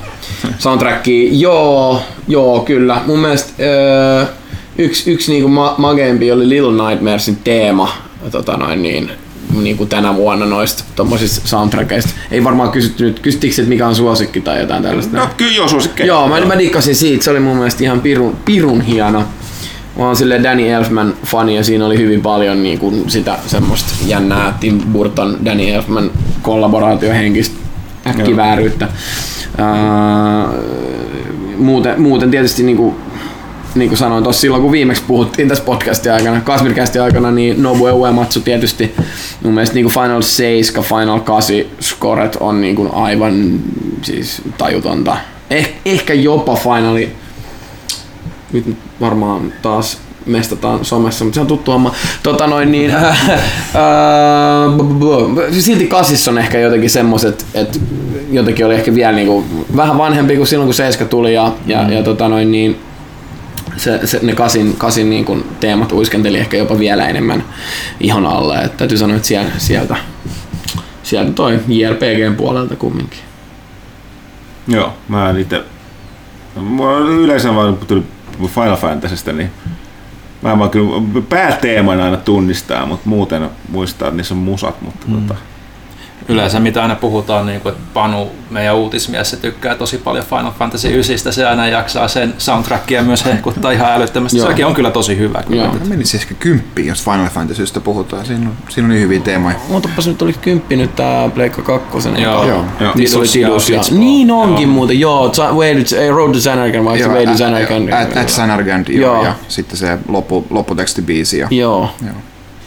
[0.58, 1.30] soundtrackia.
[1.32, 3.01] Joo, joo, kyllä.
[3.06, 4.26] Mun mielestä öö,
[4.78, 7.91] yksi, yksi niinku ma- mageempi oli Little Nightmaresin teema,
[8.32, 9.12] tota noin niin,
[9.62, 12.10] niin kuin tänä vuonna noista tommosista soundtrackeista.
[12.32, 15.18] Ei varmaan kysytty nyt, kysyttikö, että mikä on suosikki tai jotain tällaista?
[15.18, 16.08] No kyllä joo, suosikkeja.
[16.08, 19.24] Joo, mä, mä dikkasin siitä, se oli mun mielestä ihan pirun, pirun hieno.
[19.97, 23.93] Mä oon sille Danny Elfman fani ja siinä oli hyvin paljon niin kuin sitä semmoista
[24.06, 27.64] jännää Tim Burton, Danny Elfman kollaboraatiohenkistä
[28.08, 28.88] äkkivääryyttä.
[29.58, 30.49] Ää,
[31.58, 32.95] muuten, muuten tietysti niin kuin,
[33.76, 37.91] niin kuin sanoin tuossa silloin, kun viimeksi puhuttiin tässä podcastin aikana, Kasmircastin aikana, niin Nobuo
[37.91, 38.95] Uematsu tietysti
[39.43, 43.60] mun mielestä niin kuin Final 7, Final 8 scoret on niin kuin aivan
[44.01, 45.18] siis tajutonta.
[45.49, 47.12] Eh, ehkä jopa Finali,
[48.54, 51.93] nyt varmaan taas mestataan somessa, mutta se on tuttu homma.
[52.24, 52.91] Tota noin niin,
[54.89, 57.80] b- silti kasissa on ehkä jotenkin semmoset, että
[58.32, 59.45] jotenkin oli ehkä vielä niinku
[59.76, 62.80] vähän vanhempi kuin silloin kun Seiska tuli ja, ja, ja tota noin niin,
[63.78, 67.43] se, se, ne kasin, kasin niin kuin teemat uiskenteli ehkä jopa vielä enemmän
[67.99, 68.57] ihon alle.
[68.57, 69.95] Et täytyy sanoa, että sieltä, sieltä,
[71.03, 73.19] sieltä toi JRPGn puolelta kumminkin.
[74.67, 75.63] Joo, mä en itse...
[76.55, 78.03] Mulla yleensä vaan tuli
[78.47, 79.51] Final Fantasystä, niin
[80.43, 85.07] mä en vaan kyllä pääteeman aina tunnistaa, mutta muuten muistaa, että niissä on musat, mutta
[85.07, 85.21] mm.
[85.21, 85.41] tota,
[86.28, 90.51] Yleensä mitä aina puhutaan, niin kuin, että Panu, meidän uutismies, se tykkää tosi paljon Final
[90.51, 94.38] Fantasy 9, se aina jaksaa sen soundtrackia myös hehkuttaa ihan älyttömästi.
[94.38, 94.47] Joo.
[94.47, 95.43] Sekin on kyllä tosi hyvä.
[95.47, 95.63] Kyllä.
[95.63, 95.74] Joo.
[95.74, 98.26] Mä menisin ehkä kymppiin, jos Final Fantasystä puhutaan.
[98.26, 99.55] Siinä on, siinä on niin hyviä teemoja.
[99.69, 102.09] Ootapas nyt oli kymppi nyt tää Pleikka 2.
[102.17, 102.47] Joo.
[102.47, 102.65] Joo.
[102.95, 103.82] Niitä oli Tidus ja Tidus ja...
[103.91, 104.74] Niin onkin Joo.
[104.74, 105.32] muuten, joo.
[106.15, 107.89] Road to Zanarkand, vai se Way to Zanarkand?
[107.89, 109.26] At, at Sanarkand, joo, Joo.
[109.26, 111.39] ja sitten se loppu, lopputekstibiisi.
[111.49, 111.89] Joo.
[112.05, 112.15] joo.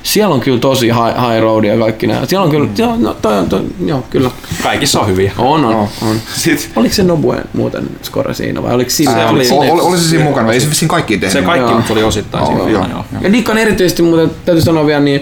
[0.07, 2.27] Siellä on kyllä tosi high, high road ja kaikki nämä.
[2.27, 4.31] Siellä on kyllä, joo, no, toi, on- toi, joo, kyllä.
[4.63, 5.33] Kaikissa on hyviä.
[5.39, 6.17] On, on, on.
[6.35, 9.13] Sit, Oliko se Nobuen muuten score siinä vai oliko siinä?
[9.13, 11.33] Ää, oli- oli, oli, oli se siinä mukana, ei se vissiin kaikkiin tehnyt.
[11.33, 11.79] Se kaikki Joo.
[11.79, 12.71] nyt oli osittain Joo, siinä.
[12.71, 12.91] joo, Joo.
[13.13, 13.23] joo.
[13.23, 15.21] Ja dikkaan erityisesti muuten, täytyy sanoa vielä niin,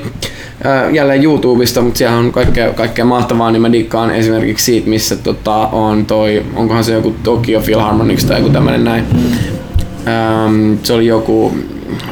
[0.66, 5.16] äh, jälleen YouTubesta, mutta siellä on kaikkea, kaikkea mahtavaa, niin mä dikkaan esimerkiksi siitä, missä
[5.16, 9.04] tota, on toi, onkohan se joku Tokyo Philharmonics tai joku tämmönen näin.
[10.08, 11.52] Ähm, se oli joku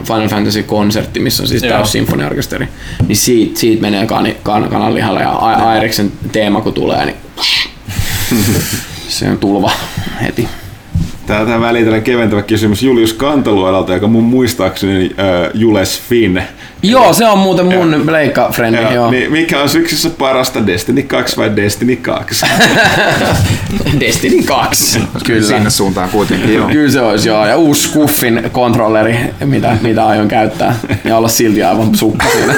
[0.04, 2.68] Final Fantasy-konsertti, missä on siis täys sinfoniaorkesteri.
[3.08, 7.16] Niin siitä, siitä menee kan, kan, kananlihalle ja A- Airiksen teema kun tulee, niin
[9.08, 9.70] se on tulva
[10.22, 10.48] heti.
[11.26, 16.42] tää, tää väliin tällainen keventävä kysymys Julius Kantaluodalta, joka mun muistaakseni äh, Jules Finn.
[16.82, 19.10] Joo, se on muuten mun leikka-frendi, Ja, joo.
[19.10, 22.46] niin, mikä on syksyssä parasta, Destiny 2 vai Destiny 2?
[24.00, 25.46] Destiny 2, kyllä.
[25.46, 26.68] Sinne suuntaan kuitenkin, joo.
[26.68, 30.74] Kyllä se olisi joo, ja uusi Skuffin kontrolleri, mitä, mitä aion käyttää,
[31.04, 32.54] ja olla silti aivan sukka siinä.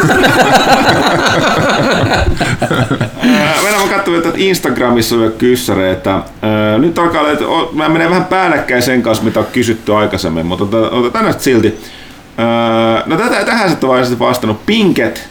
[3.20, 6.10] Ää, Mennään mä katsomaan, että Instagramissa on jo kyssäreitä.
[6.42, 10.64] Ää, Nyt alkaa o- mä menen vähän päällekkäin sen kanssa, mitä on kysytty aikaisemmin, mutta
[10.90, 11.80] otetaan näistä silti.
[12.38, 14.66] Ää, No tätä, tähän sä oot vastannut.
[14.66, 15.28] Pinket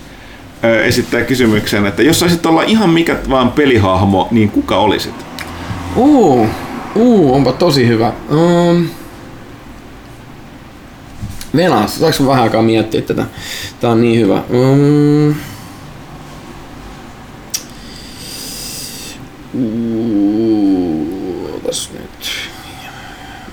[0.64, 5.16] ää, esittää kysymyksen, että jos saisit olla ihan mikä vaan pelihahmo, niin kuka olisit?
[5.96, 6.48] Uu,
[6.96, 8.14] uu, onpa tosi hyvä.
[8.30, 8.88] Um,
[11.56, 13.26] Venas, saanko vähän aikaa miettiä tätä?
[13.80, 14.44] Tää on niin hyvä.
[14.50, 15.36] Um,
[19.54, 21.62] uu,
[21.94, 22.30] nyt.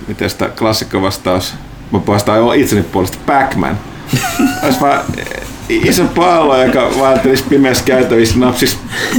[0.07, 1.53] Miten sitä klassikko vastaus?
[1.91, 3.77] Mä vastaan itseni puolesta Pac-Man.
[4.63, 5.01] Olisi vaan
[5.69, 8.77] iso pallo, joka vaeltelisi pimeässä käytävissä, napsisi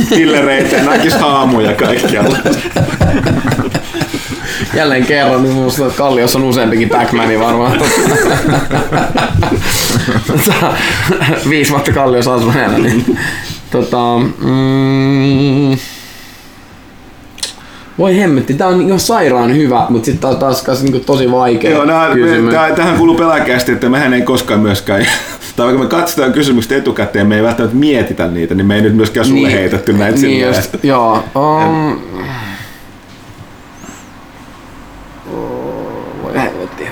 [0.08, 2.38] pillereitä ja näkisi haamuja kaikkialla.
[4.74, 7.80] Jälleen kerran, niin musta Kalliossa on useampikin Pac-Mani varmaan.
[11.48, 12.78] Viisi vuotta Kalliossa asuneena.
[12.78, 13.18] Niin,
[13.70, 15.78] tota, mm,
[17.98, 21.70] voi hemmetti, tää on ihan sairaan hyvä, mutta sitten taas, taas taas niinku tosi vaikea
[21.70, 22.54] Joo, nää, kysymys.
[22.54, 25.06] tää, tähän kuuluu pelaajakästi, että mehän ei koskaan myöskään,
[25.56, 28.96] tai vaikka me katsotaan kysymykset etukäteen, me ei välttämättä mietitä niitä, niin me ei nyt
[28.96, 30.56] myöskään sulle niin, heitetty näitä niin silleen.
[30.56, 31.24] just, joo.
[31.34, 31.98] Um.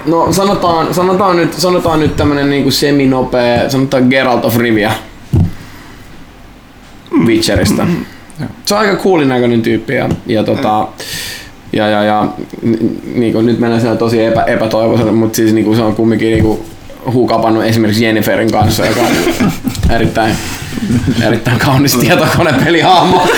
[0.06, 4.92] No sanotaan, sanotaan nyt, sanotaan nyt tämmönen niinku seminopea, sanotaan Geralt of Rivia.
[7.26, 7.86] Witcherista.
[8.64, 10.88] Se on aika coolin näköinen tyyppi ja, ja tota,
[11.72, 12.28] Ja, ja, ja
[13.14, 16.60] niin nyt mennään siellä tosi epä, epätoivoiselle, mutta siis niin se on kumminkin niin kuin
[17.12, 19.06] huukapannut esimerkiksi Jenniferin kanssa, joka on
[19.96, 20.36] erittäin,
[21.22, 23.28] erittäin kaunis tietokonepelihahmo.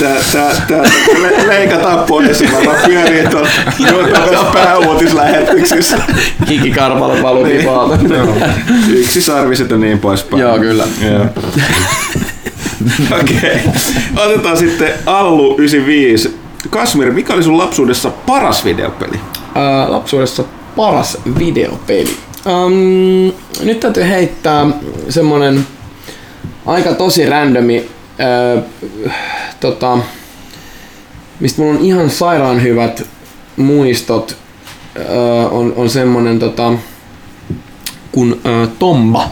[0.00, 0.82] Tää, tää, tää
[1.20, 5.98] le- leikataan pois, mä vaan pyörii tuolla pääuutislähetyksissä.
[6.46, 7.68] Kiki Karpalo paluu niin.
[8.90, 10.40] Yksi sarviset ja niin poispäin.
[10.40, 10.84] Joo, kyllä.
[11.10, 11.26] Joo.
[13.20, 13.36] Okei.
[13.36, 14.26] Okay.
[14.26, 16.38] Otetaan sitten Allu 95.
[16.70, 19.20] Kasmir, mikä oli sun lapsuudessa paras videopeli?
[19.54, 20.44] Ää, lapsuudessa
[20.76, 22.16] paras videopeli.
[22.46, 23.32] Um,
[23.62, 24.66] nyt täytyy heittää
[25.08, 25.66] semmonen
[26.66, 27.88] aika tosi randomi,
[28.18, 28.62] ää,
[29.60, 29.98] tota,
[31.40, 33.06] mistä mulla on ihan sairaan hyvät
[33.56, 34.36] muistot,
[34.98, 36.72] ää, on, on semmonen tota,
[38.12, 39.30] kun ää, Tomba.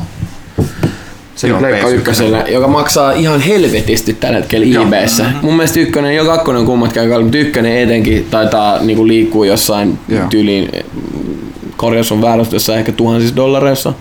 [1.35, 1.91] Se Joo, Pleikka PS1.
[1.95, 5.25] ykkösellä, joka maksaa ihan helvetisti tällä hetkellä eBayssä.
[5.43, 9.99] Mun mielestä ykkönen ja kakkonen on aika kalliit, mutta ykkönen etenkin taitaa niinku liikkuu jossain
[10.09, 10.27] Joo.
[10.31, 10.69] tyyliin,
[11.77, 12.21] korjaus on
[12.53, 13.93] jossain ehkä tuhansissa dollareissa.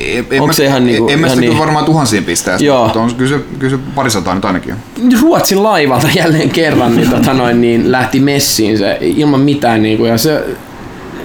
[0.00, 2.84] En, Onko se ihan niinku- En mä ihan sitä niin- varmaan tuhansiin pisteessä, Joo.
[2.84, 4.74] mutta on, kyllä, se, kyllä se parisataa nyt ainakin.
[5.22, 9.82] Ruotsin laivalta jälleen kerran niin, tota noin, niin lähti messiin se ilman mitään.
[9.82, 10.44] Niin kuin, ja se,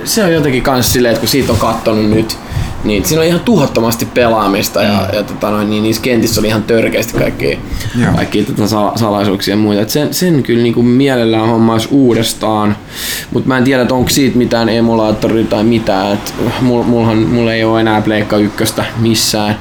[0.04, 2.38] se on jotenkin kans silleen, että kun siitä on kattonut nyt,
[2.86, 6.64] niin siinä on ihan tuhottomasti pelaamista ja, ja tota noin, niin niissä kentissä oli ihan
[6.64, 7.60] törkeästi kaikki,
[8.16, 9.82] kaikki tota sa- salaisuuksia ja muita.
[9.82, 12.78] Et sen, sen kyllä niin kuin mielellään hommaisi uudestaan,
[13.32, 16.14] mutta mä en tiedä, että onko siitä mitään emulaattoria tai mitään.
[16.14, 19.60] Et mul, mulhan, mulla ei ole enää Pleikka ykköstä missään.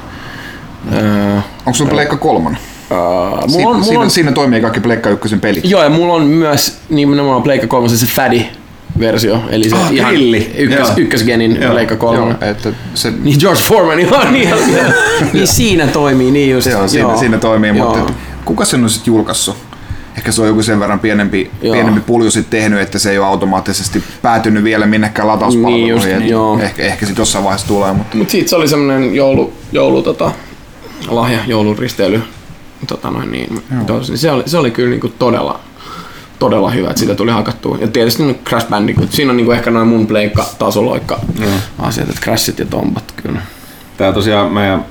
[0.93, 2.59] Öö, Onko sulla Pleikka kolmonen?
[2.91, 5.65] öö, mulla Siinä, on, mulla siinä, on, siinä toimii kaikki Pleikka ykkösen pelit.
[5.65, 8.41] Joo, ja mulla on myös nimenomaan Pleikka 3 se Faddy
[8.99, 10.51] versio, eli se Ah, ihan grilli.
[10.57, 10.93] ykkös, Joo.
[10.97, 11.97] ykkösgenin Joo.
[11.97, 12.17] 3.
[12.17, 14.49] Joo, että se, Niin George Foreman, joo, niin,
[15.33, 16.67] niin siinä toimii, niin just.
[16.67, 17.95] joo, siinä, siinä toimii, Joo.
[17.97, 18.13] mutta
[18.45, 19.57] kuka sen on sitten julkaissut?
[20.17, 21.73] Ehkä se on joku sen verran pienempi, Joo.
[21.73, 25.85] pienempi pulju sit tehnyt, että se ei ole automaattisesti päätynyt vielä minnekään latauspalveluihin.
[25.87, 26.59] Niin just, et joo.
[26.59, 30.31] Ehkä, ehkä sitten jossain vaiheessa tulee, mutta Mut siitä se oli semmonen joulu, joulu tota,
[31.07, 32.21] lahja, jouluristeily.
[32.87, 35.59] Tota noin, niin, tos, niin se, oli, se oli kyllä niinku todella,
[36.39, 37.77] todella hyvä, että siitä tuli hakattua.
[37.81, 41.19] Ja tietysti nyt Crash Bandicoot, siinä on niinku ehkä noin mun pleikka tasoloikka
[41.79, 43.41] asiat, että Crashit ja Tombat kyllä.
[43.97, 44.85] Tää tosiaan meidän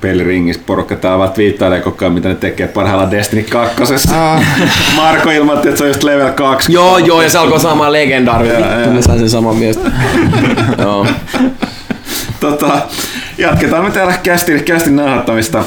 [0.00, 3.82] peliringissä porukka tää vaan twiittailee koko ajan, mitä ne tekee parhaillaan Destiny 2.
[4.96, 6.72] Marko ilmoitti, että se on just level 2.
[6.72, 8.58] Joo, joo, ja se alkoi saamaan legendaarista.
[8.58, 9.92] Joo, Vittu, mä sain sen saman viestin.
[10.78, 11.06] joo.
[12.40, 12.80] Tota,
[13.38, 15.64] jatketaan me täällä kästin, kästin nauhoittamista.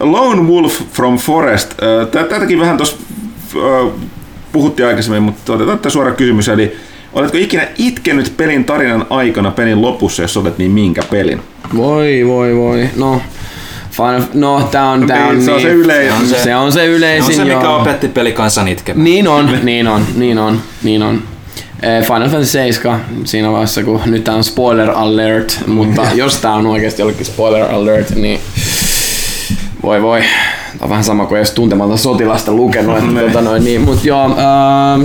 [0.00, 1.74] Lone Wolf from Forest.
[2.28, 2.96] Tätäkin vähän tuossa
[4.52, 6.48] puhuttiin aikaisemmin, mutta otetaan tämä suora kysymys.
[6.48, 6.76] Eli
[7.12, 11.40] oletko ikinä itkenyt pelin tarinan aikana pelin lopussa, jos olet niin minkä pelin?
[11.76, 12.88] Voi, voi, voi.
[12.96, 13.22] No,
[13.90, 15.68] Final, no tää on, tää on Niin, se on niin.
[15.68, 16.12] se yleisin.
[16.16, 17.80] Se on se, se, on se Se yleisin, on se, mikä joo.
[17.80, 19.04] opetti pelikansan itkemään.
[19.04, 21.22] Niin on, niin on, niin on, niin on.
[21.82, 26.52] Eh, Final Fantasy 7 siinä vaiheessa, kun nyt tää on spoiler alert, mutta jos tää
[26.52, 28.40] on oikeasti jollekin spoiler alert, niin
[29.82, 30.22] voi voi.
[30.80, 34.98] On vähän sama kuin jos tuntematon sotilasta lukenut, että tota noin, niin, mut joo, ää,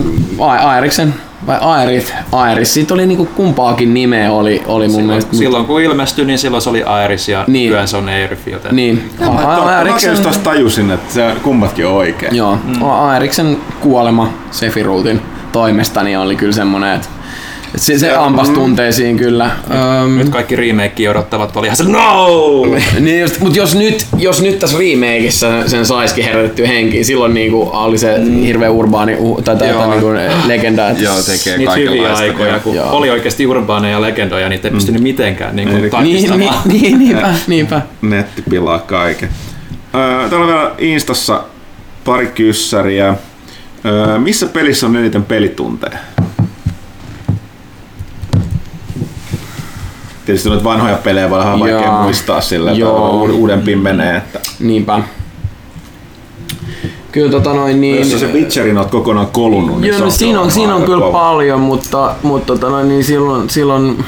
[0.70, 1.13] Aeriksen
[1.47, 5.36] vai Aerith, Aeris, siitä oli niinku kumpaakin nimeä oli, oli mun Silloin, mielestä.
[5.36, 7.53] silloin kun ilmestyi, niin silloin se oli Iris ja Niin.
[7.53, 7.63] niin.
[7.65, 8.05] nykyään se on
[8.51, 12.36] joten Niin, Mä, mä, mä Aeriksen, just taas tajusin, että se kummatkin on oikein.
[12.36, 12.84] Joo, mm.
[12.89, 15.21] Aeriksen kuolema Sephirouthin
[15.51, 17.08] toimesta niin oli kyllä semmonen, että
[17.75, 19.51] se, se ampas tunteisiin kyllä.
[20.04, 22.28] Öm, nyt kaikki remake odottavat oli ihan se no!
[23.00, 27.70] niin just, mut jos nyt, jos nyt tässä remakeissa sen saisikin herätettyä henkiin, silloin niinku
[27.74, 30.08] oli se hirveä urbaani uh, tai, tai, tai niinku
[30.47, 30.89] legenda.
[30.89, 32.91] että- joo, tekee Niitä hyviä aikoja, kun Joo.
[32.91, 36.62] oli oikeasti urbaaneja legendoja, niitä ei pystynyt mitenkään niin kuin, Niin, Niin, niin, tarkistamaan.
[36.82, 37.82] niin, niinpä, niinpä.
[38.01, 39.29] Netti pilaa kaiken.
[39.96, 41.43] Öö, täällä on vielä Instassa
[42.05, 43.16] pari kyssäriä.
[43.86, 45.97] Öö, missä pelissä on eniten pelitunteja?
[50.30, 52.01] Tietysti noita vanhoja pelejä voi olla vaikea Joo.
[52.01, 53.28] muistaa sillä, että Joo.
[53.28, 54.18] uud- uudempiin menee.
[54.18, 55.01] Että Niinpä.
[57.12, 58.12] Kyllä tota noin niin...
[58.12, 60.84] jos se Witcherin oot kokonaan kolunut, niin Joo, se no on siinä on, siinä on
[60.84, 61.20] kyllä kova.
[61.20, 64.06] paljon, mutta, mutta tota noin, niin silloin, silloin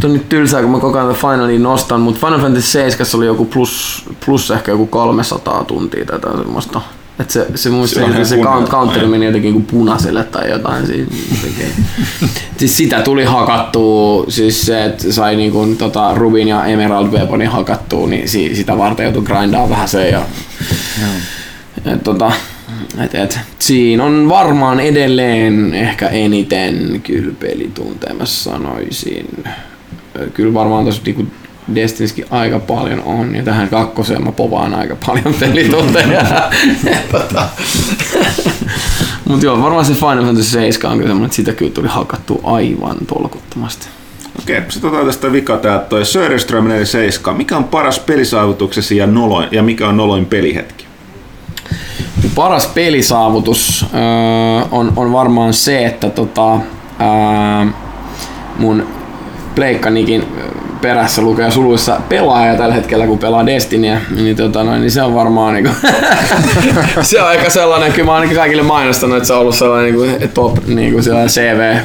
[0.00, 3.26] Tuo on nyt tylsää, kun mä koko ajan Finaliin nostan, mutta Final Fantasy 7 oli
[3.26, 6.80] joku plus, plus ehkä joku 300 tuntia tätä semmoista.
[7.20, 8.36] Et se, se, mun Se se, on se,
[8.70, 10.86] counteri meni jotenkin kuin punaiselle tai jotain.
[10.86, 11.86] Siis, jotenkin.
[12.58, 17.48] siis sitä tuli hakattua, siis se, että sai niin kuin, tota, Rubin ja Emerald Weaponin
[17.48, 20.22] hakattua, niin si, sitä varten joutui grindaa vähän se ja
[21.84, 22.32] et, tota,
[23.04, 29.44] et, et, siinä on varmaan edelleen ehkä eniten kyllä pelitunteja, mä sanoisin.
[30.34, 31.26] Kyllä varmaan tuossa niinku
[31.74, 36.50] Destiniskin aika paljon on, ja tähän kakkoseen mä povaan aika paljon pelitunteja.
[37.12, 37.48] tota.
[39.28, 42.40] Mutta joo, varmaan se Final Fantasy 7 on kyllä semmoinen, että sitä kyllä tuli hakattua
[42.44, 43.86] aivan tolkuttomasti.
[44.38, 47.36] Okei, sitten otetaan tästä vika tää toi Söderström 47.
[47.36, 50.86] Mikä on paras pelisaavutuksesi ja, noloin, ja mikä on noloin pelihetki?
[52.34, 54.00] Paras pelisaavutus öö,
[54.70, 56.60] on, on varmaan se, että tota, öö,
[58.58, 58.86] mun
[59.54, 60.24] pleikkanikin
[60.80, 65.14] perässä lukee suluissa pelaaja tällä hetkellä, kun pelaa Destinyä, niin, tota noin, niin se on
[65.14, 65.70] varmaan niinku,
[67.02, 70.26] se on aika sellainen, kyllä mä ainakin kaikille mainostanut, että se on ollut sellainen niinku
[70.34, 71.76] top niinku sellainen CV,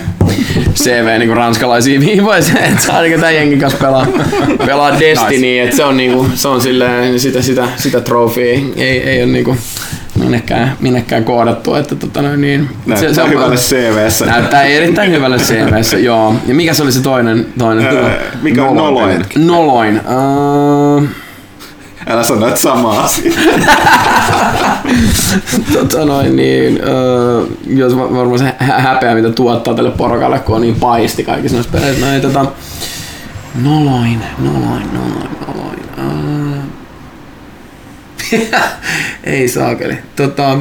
[0.76, 2.38] CV niinku ranskalaisia viivoja,
[2.69, 4.07] että saa niinku tämän jengin kanssa pelaa,
[4.65, 5.63] pelaa Destiny, nice.
[5.63, 9.57] että se on niinku, se on silleen, sitä, sitä, sitä trofia ei, ei ole niinku,
[10.22, 11.76] minnekään, minnekään koodattu.
[11.76, 14.26] Että tota noin, niin, Näyttää se, se on hyvälle CVssä.
[14.26, 16.35] Näyttää erittäin hyvälle CVssä, joo.
[16.48, 17.45] Ja mikä se oli se toinen?
[17.57, 19.26] toinen Öö, mikä on noloin?
[19.35, 20.02] Noloin.
[20.02, 21.03] Uh...
[22.07, 23.34] Älä sano, että sama asia.
[25.73, 30.76] tota noin, niin, uh, jos varmaan se häpeä, mitä tuottaa tälle porokalle, kun on niin
[30.76, 32.06] paisti kaikissa noissa peleissä.
[32.06, 32.45] Noin, tota,
[33.64, 35.80] noloin, noloin, noloin, noloin.
[39.24, 39.98] Ei saakeli.
[40.16, 40.58] Tota...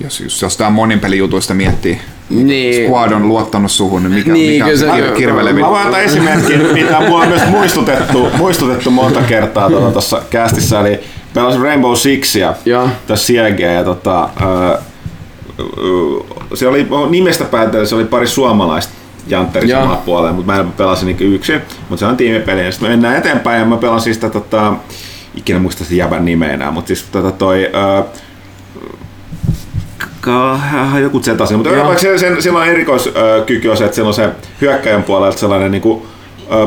[0.00, 2.00] Jos, jos jostain monin pelijutuista miettii,
[2.30, 2.86] niin.
[2.86, 5.64] Squad on luottanut suhun, niin mikä, niin, mikä on se kirvelevin?
[5.64, 10.80] Mä voin antaa esimerkin, mitä mua on myös muistutettu, muistutettu monta kertaa tuossa tota, kästissä,
[10.80, 11.00] eli
[11.34, 12.54] pelasin Rainbow Sixia
[13.06, 14.84] tässä Siegeä ja tota, äh,
[16.54, 18.92] se oli nimestä päätellen, se oli pari suomalaista
[19.28, 22.64] jantteri samalla puolella, mutta mä pelasin niin yksin, mutta se on tiimipeli.
[22.64, 24.74] Ja sitten me mennään eteenpäin ja mä pelasin sitä, tota,
[25.34, 28.04] ikinä muista sitä jävän nimeä enää, mutta siis tota, toi, äh,
[31.02, 34.28] joku Z-asia, mutta vaikka se, sen, sillä on erikoiskyky on se, että siellä on se
[34.60, 36.02] hyökkäjän puolelta sellainen niin kuin,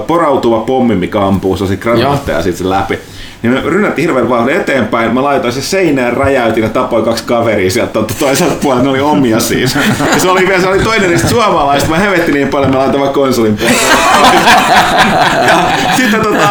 [0.08, 3.00] porautuva pommi, mikä ampuu sellaisia granaatteja sitten läpi.
[3.42, 5.14] Niin me rynnättiin hirveän vauhdin eteenpäin.
[5.14, 8.84] Mä laitoin se seinään, räjäytin ja tapoin kaksi kaveria sieltä toiselta puolelta.
[8.84, 9.76] Ne oli omia siis.
[10.00, 11.90] Ja se oli vielä se oli toinen niistä suomalaista.
[11.90, 13.58] Mä hevetti niin paljon, mä laitoin vaan konsolin
[15.48, 15.60] ja
[15.96, 16.50] sitten tota,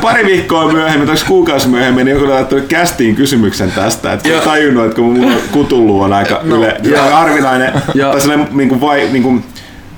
[0.00, 4.12] pari viikkoa myöhemmin, tai kuukausi myöhemmin, niin joku laittanut kästiin kysymyksen tästä.
[4.12, 6.78] Että tajunnut, että kun mun kutullu on aika no, yle,
[7.10, 7.72] harvinainen,
[8.12, 9.44] tai sellainen niin kuin vai, niin kuin,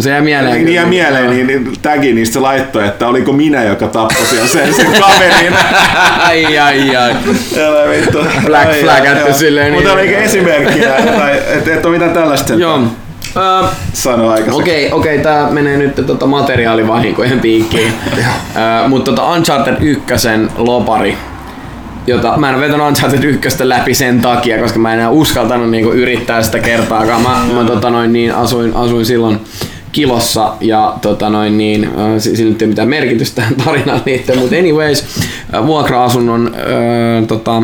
[0.01, 0.65] se jää mieleen.
[0.65, 4.75] Niin, jää mieleen, niin, niin tagi niistä laittoi, että oliko minä, joka tappoi siellä sen,
[4.75, 5.53] sen kaverin.
[6.27, 7.17] ai, ai, ai.
[7.59, 8.19] Älä vittu.
[8.47, 9.73] Black flagattu silleen.
[9.73, 9.99] Mutta niin.
[9.99, 10.97] oli esimerkkiä,
[11.49, 12.55] että et ole mitään tällaista.
[12.55, 12.77] Joo.
[12.77, 14.63] Uh, Sano aikaisemmin.
[14.63, 17.93] Okei, okay, okay, tää menee nyt tota materiaalivahinkojen piikkiin.
[18.07, 20.05] uh, Mutta tota Uncharted 1
[20.57, 21.17] lopari
[22.07, 25.93] jota mä en vetänyt Uncharted 1 läpi sen takia, koska mä en enää uskaltanut niinku
[25.93, 27.23] yrittää sitä kertaakaan.
[27.23, 29.41] Mä, mä tota noin, niin asuin, asuin silloin
[29.95, 35.05] kilossa ja tota noin niin, sillä nyt ei mitään merkitystä tähän tarinaan liittyen, mutta anyways,
[35.67, 37.63] vuokra-asunnon äh, tota,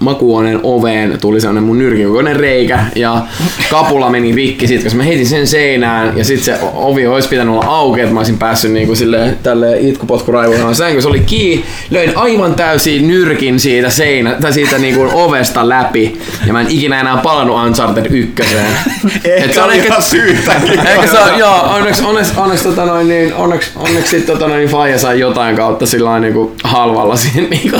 [0.00, 3.22] makuuhuoneen oveen tuli sellainen mun nyrkin reikä ja
[3.70, 7.54] kapula meni rikki sit, koska mä heitin sen seinään ja sitten se ovi olisi pitänyt
[7.54, 11.02] olla auki, että mä olisin päässyt niinku sille tälle itkupotkuraivoon sänky.
[11.02, 16.52] Se oli kiinni, löin aivan täysin nyrkin siitä seinä, tai siitä niinku ovesta läpi ja
[16.52, 18.66] mä en ikinä enää palannut Uncharted ykköseen.
[19.24, 20.80] ehkä se on ehkä syytäkin.
[20.86, 24.68] Ehkä se on, joo, onneksi, onneksi, onneksi, tota noin, niin, onneksi, onneksi sit, tota noin,
[24.68, 27.76] Faija sai jotain kautta sillä niinku halvalla siihen niinku,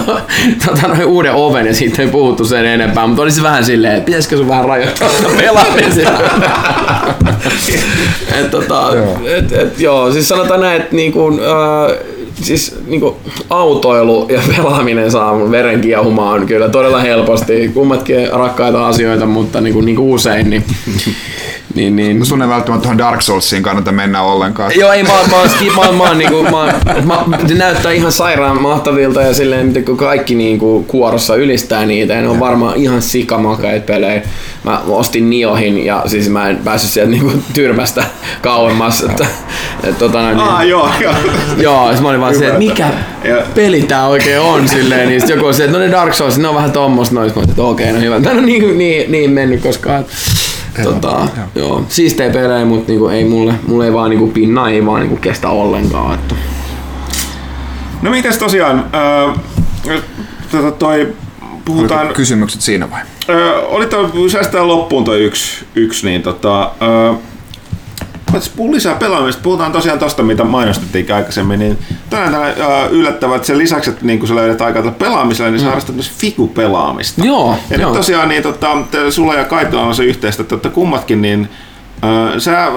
[0.66, 4.06] tota noin, uuden oven ja sitten ei puhuttu sen enempää, mutta olisi vähän silleen, että
[4.06, 6.00] pitäisikö sun vähän rajoittaa sitä pelaamista.
[8.40, 8.92] et, tota,
[9.24, 11.46] et, et, joo, siis sanotaan näin, että niin kuin, äh,
[12.42, 13.14] siis niin kuin,
[13.50, 17.70] autoilu ja pelaaminen saa mun veren kiehumaan kyllä todella helposti.
[17.74, 20.50] Kummatkin rakkaita asioita, mutta niin kuin, niin kuin usein.
[20.50, 20.64] Niin,
[21.74, 22.18] niin, niin.
[22.18, 24.72] No sun ei välttämättä tuohon Dark Soulsiin kannata mennä ollenkaan.
[24.76, 25.36] Joo, ei, mä, mä,
[25.76, 30.34] mä, mä, mä, niinku, mä, mä, näyttää ihan sairaan mahtavilta ja silleen, miten kun kaikki
[30.34, 34.22] niinku kuorossa ylistää niitä, ja ne on varmaan ihan sikamakaita pelejä.
[34.64, 38.04] Mä ostin Niohin ja siis mä en päässyt sieltä niinku tyrmästä
[38.42, 39.00] kauemmas.
[39.02, 39.26] Että,
[39.84, 41.14] et, tota, niin, ah, joo, joo.
[41.58, 42.90] Joo, siis mä olin vaan se, että mikä
[43.24, 43.36] ja.
[43.54, 46.48] peli tää oikein on silleen, niin joku on se, että no ne Dark Souls, ne
[46.48, 48.20] on vähän tommoista noista, että okei, okay, no hyvä.
[48.20, 50.04] Tää on niin, niin, niin mennyt koskaan.
[50.84, 51.46] Tota, joo.
[51.54, 51.84] joo.
[51.88, 55.48] Siistejä pelejä, mutta niinku, ei mulle, mulle ei vaan niinku, pinna ei vaan niinku, kestä
[55.48, 56.14] ollenkaan.
[56.14, 56.34] Että.
[58.02, 58.84] No mitäs tosiaan,
[59.88, 60.00] äh,
[60.50, 61.14] tota toi,
[61.64, 62.00] puhutaan...
[62.00, 63.00] Oliko kysymykset siinä vai?
[63.00, 67.16] Äh, oli toi, säästää loppuun toi yksi, yksi niin tota, äh,
[68.56, 69.42] puhun lisää pelaamista.
[69.42, 71.58] Puhutaan tosiaan tosta, mitä mainostettiin aikaisemmin.
[71.58, 71.78] Niin
[72.10, 72.54] tänään
[72.90, 75.68] yllättävää, että sen lisäksi, että niin kun sä löydät aikaa tällä pelaamisella, niin sä mm.
[75.68, 77.24] harrastat myös fiku-pelaamista.
[77.24, 77.90] Joo, ja joo.
[77.90, 78.76] nyt tosiaan niin, tota,
[79.10, 81.48] sulla ja Kaitolla on se yhteistä, että kummatkin niin
[82.38, 82.68] Sä,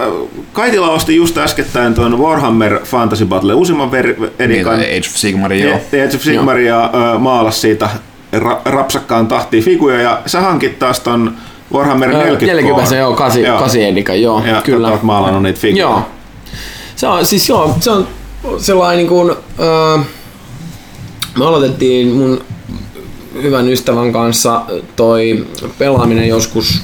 [0.54, 4.74] Kaitila osti just äskettäin tuon Warhammer Fantasy Battle uusimman ver- Niin, edikan.
[4.74, 5.76] Age of Sigmarin, joo.
[5.76, 7.90] Age of Sigmar ja ö, maalasi siitä
[8.36, 11.34] ra- rapsakkaan tahtiin figuja ja sä hankit taas ton
[11.74, 14.92] Warhammer 40 40 joo, 8, 8 edika, joo, ja kyllä.
[14.92, 15.82] Oot maalannut niitä figuja.
[15.82, 16.02] Joo.
[16.96, 18.08] Se on, siis joo, se on
[18.58, 19.30] sellainen niin kuin,
[19.60, 19.98] öö,
[21.38, 22.44] me aloitettiin mun
[23.42, 24.62] hyvän ystävän kanssa
[24.96, 25.48] toi
[25.78, 26.82] pelaaminen joskus,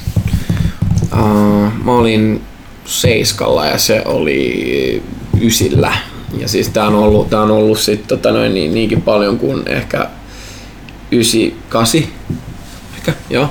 [1.12, 2.42] öö, mä olin
[2.84, 5.02] seiskalla ja se oli
[5.40, 5.92] ysillä.
[6.38, 9.62] Ja siis tää on ollut, tää on ollut sit tota noin, niin, niinkin paljon kuin
[9.68, 10.06] ehkä
[11.10, 12.02] 98
[12.96, 13.48] ehkä, joo.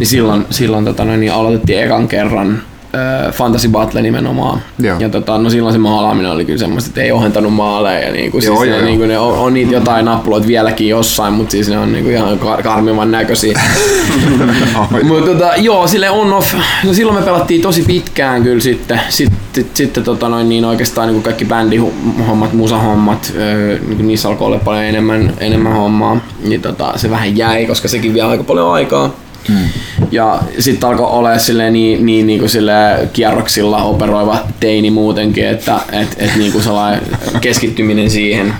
[0.00, 2.62] Niin silloin, silloin tota noin, niin aloitettiin ekan kerran
[2.94, 4.62] äh, Fantasy Battle nimenomaan.
[4.78, 4.96] Joo.
[4.98, 8.06] Ja tota, no silloin se maalaaminen oli kyllä semmoista, että ei ohentanut maaleja.
[8.06, 8.84] Ja niinku, Joo, siis joo, ne, joo.
[8.86, 12.38] niinku, ne on, on, niitä jotain nappuloita vieläkin jossain, mutta siis ne on niinku ihan
[12.38, 13.60] kar- karmivan näköisiä.
[15.02, 16.54] Mutta tota, joo, sille on off.
[16.84, 19.00] No silloin me pelattiin tosi pitkään kyllä sitten.
[19.08, 24.58] Sitten, sitten tota noin, niin oikeastaan niin kaikki bändihommat, musahommat, öö, niin niissä alkoi olla
[24.58, 26.20] paljon enemmän, enemmän hommaa.
[26.44, 29.10] Niin tota, se vähän jäi, koska sekin vie aika paljon aikaa.
[29.50, 29.68] Hmm.
[30.10, 35.80] Ja sitten alkoi olla silleen niin, niin, niin kuin silleen kierroksilla operoiva teini muutenkin, että
[35.92, 37.02] et, et niin kuin sellainen
[37.40, 38.54] keskittyminen siihen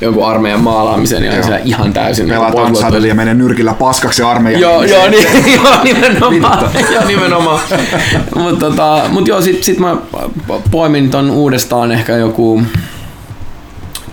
[0.00, 4.22] jonkun armeijan maalaamiseen niin oli siellä ihan täysin Pelataan pois- sadeli ja menee nyrkillä paskaksi
[4.22, 4.60] armeijan.
[4.60, 6.70] Joo, joo, niin, joo, nimenomaan.
[6.92, 7.60] joo, nimenomaan.
[8.42, 9.96] Mutta tota, mut joo, sit, sit mä
[10.70, 12.62] poimin ton uudestaan ehkä joku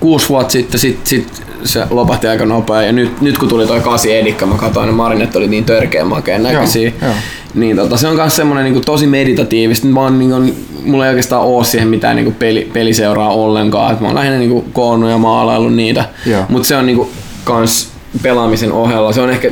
[0.03, 2.81] kuusi vuotta sitten, sit, sit se lopahti aika nopea.
[2.81, 6.05] Ja nyt, nyt kun tuli toi kasi edikka, mä katsoin, ne marinet oli niin törkeä
[6.05, 6.91] makeen näköisiä.
[7.01, 7.11] joo.
[7.53, 9.87] Niin tota, se on myös semmoinen niinku tosi meditatiivista.
[9.87, 10.53] Mä oon, niinku,
[10.85, 13.93] mulla ei oikeastaan oo siihen mitään niinku peli, peliseuraa ollenkaan.
[13.93, 16.05] Et mä oon lähinnä niinku koonnut ja maalaillut niitä.
[16.25, 16.43] Joo.
[16.49, 17.09] Mutta se on niinku
[17.43, 17.89] kans
[18.21, 19.13] pelaamisen ohella.
[19.13, 19.51] Se on ehkä,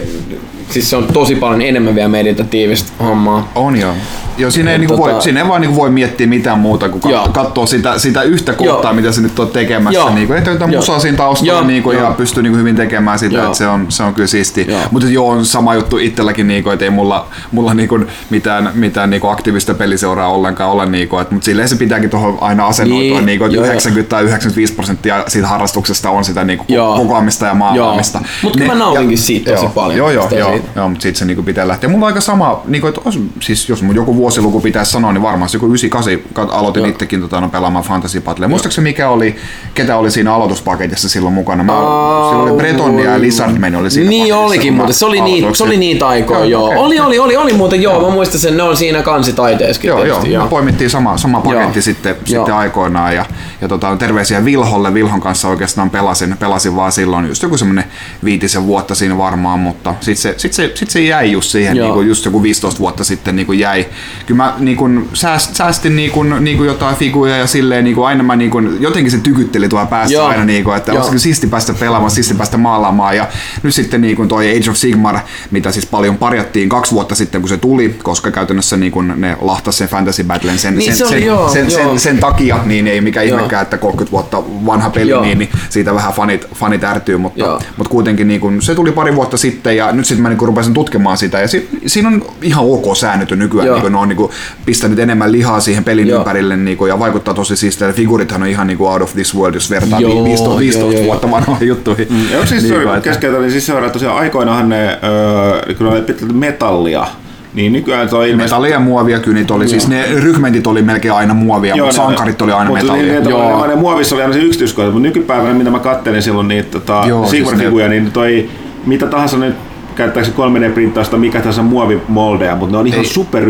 [0.70, 3.52] siis se on tosi paljon enemmän vielä meditatiivista hommaa.
[3.56, 3.94] On joo.
[4.38, 7.12] Joo, siinä ei, niinku tota- voi, siinä ei vaan niinku voi miettiä mitään muuta kuin
[7.12, 7.30] Joo.
[7.34, 8.94] katsoa sitä, sitä yhtä kohtaa, Joo.
[8.94, 10.00] mitä se nyt on tekemässä.
[10.00, 10.10] Joo.
[10.10, 11.64] Niinku, että jotain musaa siinä taustalla Joo.
[11.64, 13.46] niinku, ja pystyy niinku hyvin tekemään sitä, Joo.
[13.46, 14.68] että se on, se on kyllä siisti.
[14.92, 18.00] Mutta joo, on sama juttu itselläkin, niinku, että ei mulla, mulla niinku
[18.30, 20.86] mitään, mitään niinku aktiivista peliseuraa ollenkaan ole.
[20.86, 23.26] Niinku, mutta silleen se pitääkin tuohon aina asennoitua, Niin.
[23.26, 23.72] niinku, että Joo, joo.
[23.72, 26.96] 90 tai 95 prosenttia siitä harrastuksesta on sitä niinku Joo.
[26.98, 28.18] kokoamista ja maalaamista.
[28.18, 28.30] Joo.
[28.44, 29.98] Mut kyllä mä nautinkin siitä tosi joo, paljon.
[29.98, 31.90] Joo, joo, joo, joo mutta siitä se niinku pitää lähteä.
[31.90, 33.02] Mulla on aika sama, niinku, että
[33.40, 36.90] siis jos mun joku vuosiluku pitäisi sanoa, niin varmasti joku 98 kat- aloitin Joo.
[36.90, 38.48] itsekin tota, no, pelaamaan Fantasy Battle.
[38.48, 39.36] Muistaakseni mikä oli,
[39.74, 41.64] ketä oli siinä aloituspaketissa silloin mukana?
[41.64, 45.56] Mä, Aa, siellä oli Bretonia ja Lizardman oli siinä Niin olikin muuten, se oli, niin,
[45.56, 46.66] se oli niitä aikoja, Joo, joo.
[46.66, 46.78] okei.
[46.78, 50.20] Oli, oli, oli, oli muuten, joo, mä muistan sen, ne on siinä kansitaiteessakin Joo, joo,
[50.20, 51.82] tietysti, me poimittiin sama, sama paketti Joo.
[51.82, 52.26] sitten, Joo.
[52.26, 53.26] sitten aikoinaan ja,
[53.62, 54.94] ja tota, terveisiä Vilholle.
[54.94, 57.84] Vilhon kanssa oikeastaan pelasin, pelasin vaan silloin just joku semmonen
[58.24, 61.86] viitisen vuotta siinä varmaan, mutta sitten se, sit se, sit se jäi just siihen, Joo.
[61.86, 63.86] niin kuin just joku 15 vuotta sitten niin kuin jäi.
[64.26, 67.96] Kyllä mä niin kuin sääst, säästin niin kuin, niin kuin jotain figuja ja silleen niin
[67.96, 70.28] kuin aina mä niin kuin, jotenkin se tykytteli tuolla päässä Joo.
[70.28, 70.98] aina, niin kuin, että Joo.
[70.98, 73.28] olisi kyllä siisti päästä pelaamaan, siisti päästä maalaamaan ja
[73.64, 75.20] nyt sitten niin kuin toi Age of Sigmar,
[75.52, 79.38] mitä siis paljon parjattiin kaksi vuotta sitten kun se tuli, koska käytännössä niin kuin ne
[79.42, 81.90] lahtas sen Fantasy Battlen sen, Niin sen, se oli, sen, joo, sen, joo.
[81.90, 83.40] sen, sen, takia, niin ei mikä Joo.
[83.52, 85.22] Ihmekään, että 30 vuotta vanha peli, Joo.
[85.22, 87.62] niin, niin siitä vähän fanit, fanit ärtyy, mutta, Joo.
[87.78, 90.48] mutta kuitenkin niin kuin, se tuli pari vuotta sitten ja nyt sitten mä niin kuin
[90.48, 93.76] rupesin tutkimaan sitä ja si, siinä on ihan ok säännöt jo nykyään, Joo.
[93.76, 94.32] niin kuin, ne on niin kuin,
[94.66, 96.18] pistänyt enemmän lihaa siihen pelin Joo.
[96.20, 97.94] ympärille niin kuin, ja vaikuttaa tosi siistiä.
[97.94, 100.92] Figurithan on ihan niin kuin out of this world, jos vertaa Joo, 15, 15 joo,
[100.92, 102.08] joo, vuotta vanhoihin juttuihin.
[102.32, 106.02] Ja onko siis Niin keskeytä, niin siis seuraa tosiaan aikoinaanhan ne, öö, kun ne oli
[106.02, 107.08] pitkälti metallia,
[107.54, 108.44] niin nykyään se on ilmeisesti...
[108.44, 111.94] Metallia ja muovia kyllä niitä oli, siis ne rykmentit oli melkein aina muovia, mutta ne-
[111.94, 113.14] sankarit oli aina mutta metallia.
[113.14, 113.50] Niin, Joo.
[113.50, 113.68] Joo.
[113.68, 117.28] Ne muovissa oli aina se yksityiskohta, mutta nykypäivänä, mitä mä kattelin silloin niitä tota, Joo,
[117.28, 118.50] siis Sigmar-figuja, niin toi
[118.86, 119.56] mitä tahansa nyt
[120.02, 123.06] käyttääkö 3D-printtausta mikä tahansa muovimoldeja, mutta ne on ihan Ei.
[123.06, 123.44] super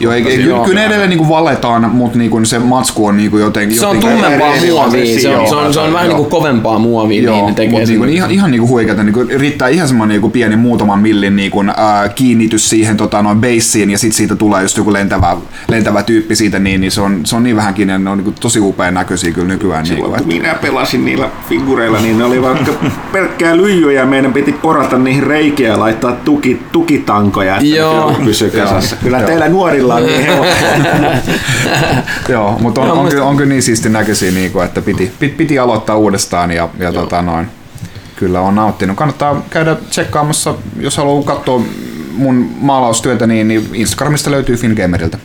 [0.00, 3.38] Joo, ei, ei, kyllä, kyllä ne edelleen niinku valetaan, mutta niinku se matsku on niinku
[3.38, 3.78] jotenkin...
[3.78, 7.22] Se on jotenkin tummempaa muovia, se on, se on, se on vähän niinku kovempaa muovia,
[7.22, 9.02] Joo, niin ne tekee niinku, ihan, ihan niinku huikeata.
[9.02, 13.90] Niinku, riittää ihan semmoinen niinku pieni muutaman millin niinku, ää, kiinnitys siihen tota, noin baseen
[13.90, 15.36] ja sitten siitä tulee just joku lentävä,
[15.68, 18.60] lentävä tyyppi siitä, niin, niin se, on, se on niin vähänkin, ne on niinku, tosi
[18.60, 19.84] upean näköisiä kyllä nykyään.
[19.84, 22.72] Niinku, Silloin kun minä pelasin niillä figureilla, niin ne oli vaikka
[23.12, 28.10] pelkkää lyijyä ja meidän piti porata niihin reikiä ja laittaa tuki, tukitankoja, että Joo.
[28.10, 28.96] ne pysyy kasassa.
[28.96, 29.26] Kyllä Joo.
[29.26, 31.10] teillä nuorilla on niin helppoa.
[32.28, 35.58] Joo, mutta on, on, kyllä, on kyllä niin siisti näköisiä, niinku, että piti, piti, piti
[35.58, 37.46] aloittaa uudestaan ja, ja tota, noin.
[38.16, 38.96] Kyllä on nauttinut.
[38.96, 41.62] Kannattaa käydä tsekkaamassa, jos haluaa katsoa
[42.12, 45.18] mun maalaustyötä, niin, niin Instagramista löytyy Fingamerilta.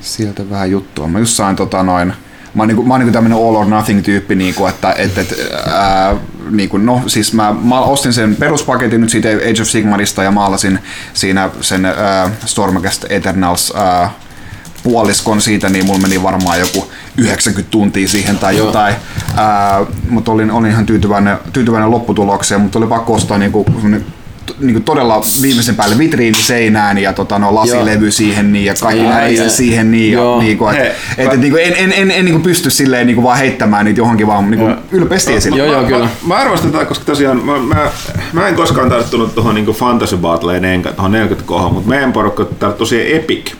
[0.00, 1.08] Sieltä vähän juttua.
[1.08, 2.12] Mä just sain tota noin,
[2.54, 5.34] mä oon, niinku, mä oon niinku tämmönen all or nothing tyyppi, niinku, että et, et,
[5.66, 6.16] ää,
[6.50, 10.78] niinku, no siis mä, mä ostin sen peruspaketin nyt siitä Age of Sigmarista ja maalasin
[11.14, 14.10] siinä sen ää, Stormcast Eternals ää,
[14.82, 18.66] puoliskon siitä, niin mulla meni varmaan joku 90 tuntia siihen tai Joo.
[18.66, 18.94] jotain.
[19.36, 23.66] Ää, mutta olin, olin ihan tyytyväinen, tyytyväinen lopputulokseen, mutta oli pakko ostaa niinku,
[24.46, 29.06] to- niinku todella viimeisen päälle vitriini seinään ja tota, no, lasilevy siihen niin, ja kaikki
[29.06, 30.38] Ai, näistä siihen niin, ja, Joo.
[30.38, 30.76] niinku, et,
[31.18, 34.26] et, et, niinku, en, en, en, en niinku pysty silleen niinku vaan heittämään niitä johonkin
[34.26, 34.76] vaan niinku Joo.
[34.92, 35.58] ylpeästi esille.
[35.58, 36.04] Joo, joo, mä, kyllä.
[36.04, 37.90] Mä, mä arvostan tätä, koska tosiaan mä, mä,
[38.32, 42.44] mä en koskaan tarttunut tuohon niinku Fantasy Battleen enkä tuohon 40 kohdaan, mutta meidän porukka
[42.44, 43.52] tarttui siihen Epic.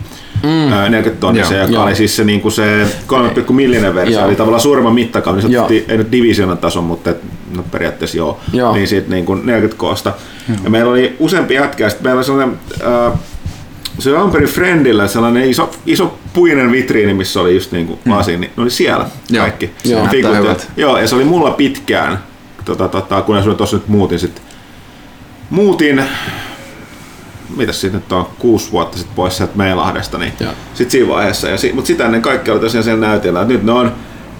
[0.43, 0.90] Mm.
[0.90, 1.62] 40 tonnisen, Joo.
[1.66, 1.85] joka Joo.
[1.85, 4.27] oli siis se, niinku se 3,1 millinen versio, Joo.
[4.28, 5.69] eli tavallaan suuremman mittakaava, niin se Joo.
[5.89, 7.23] ei nyt divisionan tason, mutta et,
[7.56, 8.74] no periaatteessa joo, Joo.
[8.74, 10.12] niin siitä niinku 40 koosta.
[10.64, 13.18] Ja meillä oli useampi jätkä, sitten meillä oli sellainen, äh,
[13.98, 18.36] se oli alun perin Friendillä sellainen iso, iso puinen vitriini, missä oli just niinku lasi,
[18.36, 19.43] niin ne oli siellä Joo.
[19.43, 19.70] kaikki.
[19.85, 20.09] Joo.
[20.12, 20.56] Ja-.
[20.76, 22.18] Joo, ja se oli mulla pitkään,
[22.64, 24.43] tota, tota, kunnes mä tuossa nyt muutin sit.
[25.51, 26.05] Muutin,
[27.56, 30.52] mitäs siitä nyt on, kuusi vuotta sitten pois sieltä Meilahdesta, niin Joo.
[30.74, 31.48] sit siinä vaiheessa.
[31.48, 33.43] Ja si, mutta sitä ennen kaikki oli tosiaan siellä näytillä.
[33.43, 33.93] Et nyt ne on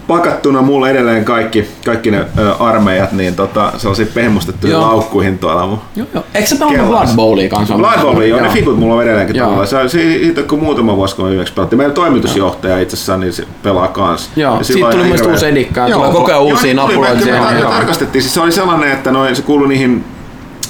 [0.07, 4.87] pakattuna mulla edelleen kaikki, kaikki ne ö, armeijat, niin tota, sellaisiin pehmustettuihin Joo.
[4.87, 6.23] laukkuihin tuolla mun Joo, joo.
[6.33, 6.87] Eikö sä pelannut.
[6.87, 7.75] Blood Bowlia kanssa?
[7.77, 9.45] Blood Bowl, joo, ne fikut mulla on edelleenkin Joo.
[9.45, 9.67] tavallaan.
[9.67, 11.77] Se, se, siitä kun muutama vuosi, kun viimeksi pelattiin.
[11.77, 14.29] Meidän toimitusjohtaja itse asiassa niin se pelaa kans.
[14.35, 15.87] Joo, Ja siitä on tuli myös uusi edikka.
[15.87, 17.71] Joo, Tulee koko ajan uusia niin Me- me Joo.
[17.71, 20.03] tarkastettiin, siis se oli sellainen, että noin, se kuului niihin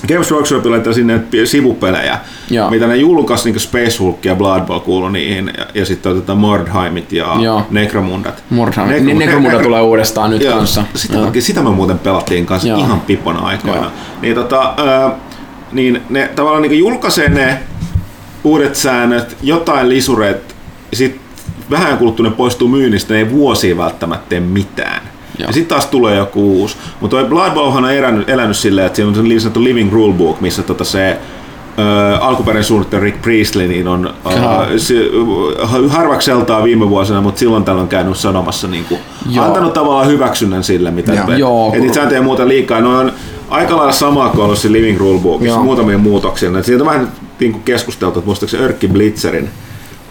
[0.07, 2.19] Games Workshopille että sinne sivupelejä,
[2.49, 2.69] Joo.
[2.69, 6.37] mitä ne julkaisi, niin Space Hulk ja Blood Bowl kuului niihin, ja, ja sitten otetaan
[6.37, 7.63] Mordheimit ja Joo.
[7.71, 8.43] Necromundat.
[8.49, 8.89] Mordheim.
[8.89, 10.83] Necro- Niin Necromunda ne- tulee uudestaan nyt Joo, kanssa.
[10.95, 11.31] Sitä, Joo.
[11.39, 12.79] sitä me muuten pelattiin kanssa Joo.
[12.79, 13.81] ihan pippona aikoina.
[13.81, 13.91] Joo.
[14.21, 15.11] Niin, tota, ää,
[15.71, 17.59] niin ne tavallaan niin julkaisee ne
[18.43, 20.55] uudet säännöt, jotain lisureet,
[20.93, 21.21] sitten
[21.71, 25.01] vähän kuluttua ne poistuu myynnistä, ne ei vuosiin välttämättä tee mitään.
[25.39, 25.47] Joo.
[25.47, 26.75] Ja sitten taas tulee joku uusi.
[27.01, 30.63] Mutta Blood Bowlhan on elänyt, elänyt silleen, että siinä on niin sanottu Living Rulebook, missä
[30.63, 31.17] tota se
[31.79, 34.65] Ö, alkuperäinen suunnittelija Rick Priestley niin on Jaa.
[34.65, 34.93] ö, se,
[35.89, 38.99] harvakseltaan viime vuosina, mutta silloin tällöin käynyt sanomassa niin kuin,
[39.31, 39.45] Joo.
[39.45, 41.31] antanut tavallaan hyväksynnän sille, mitä Joo.
[41.31, 42.81] et- Joo, et kun- sääntöjä muuta liikaa.
[42.81, 43.11] Ne on
[43.49, 46.63] aika lailla samaa kuin ollut se Living Rulebookissa, muutamia muutoksia.
[46.63, 49.49] Siitä on vähän niin kuin keskusteltu, että muistaakseni Örkki Blitzerin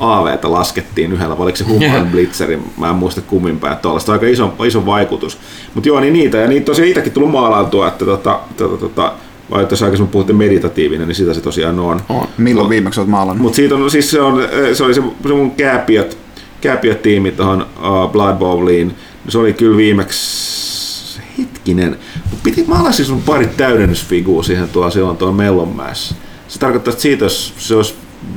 [0.00, 2.06] AVtä laskettiin yhdellä, vai oliko se Human Joo.
[2.10, 5.38] Blitzerin, mä en muista kummin päin, tuollaista aika iso, iso vaikutus.
[5.74, 9.12] Mutta joo, niin niitä, ja niitä tosiaan itsekin tullut maalautua, että tota, tota, tota,
[9.50, 12.00] vai jos aikaisemmin puhuttiin meditatiivinen, niin sitä se tosiaan on.
[12.08, 12.28] On.
[12.38, 13.42] Milloin viimeksi olet maalannut?
[13.42, 14.42] Mutta siitä on, siis se, on,
[14.72, 16.18] se oli se, se mun kääpiöt,
[16.60, 18.94] kääpiöt-tiimi tuohon uh, Blood Bowliin.
[19.28, 21.96] Se oli kyllä viimeksi, hetkinen,
[22.30, 26.14] mut piti, mä alasin sun pari täydennysfigua siihen tuolla silloin tuolla Mellonmäessä.
[26.48, 27.94] Se tarkoittaa, että siitä jos se olisi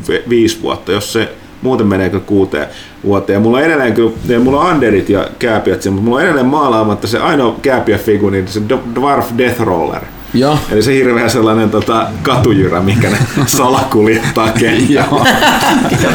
[0.09, 2.67] vi- viisi vuotta, jos se muuten menee kyllä kuuteen
[3.03, 3.35] vuoteen.
[3.35, 6.45] Ja mulla on edelleen kyllä, ja mulla on underit ja kääpiöt mutta mulla on edelleen
[6.45, 8.61] maalaamatta se ainoa kääpiöfigu, niin se
[8.95, 10.01] Dwarf Death Roller.
[10.33, 10.57] Joo.
[10.71, 15.25] Eli se hirveä sellainen tota, katujyrä, mikä ne salakuljettaa kentällä.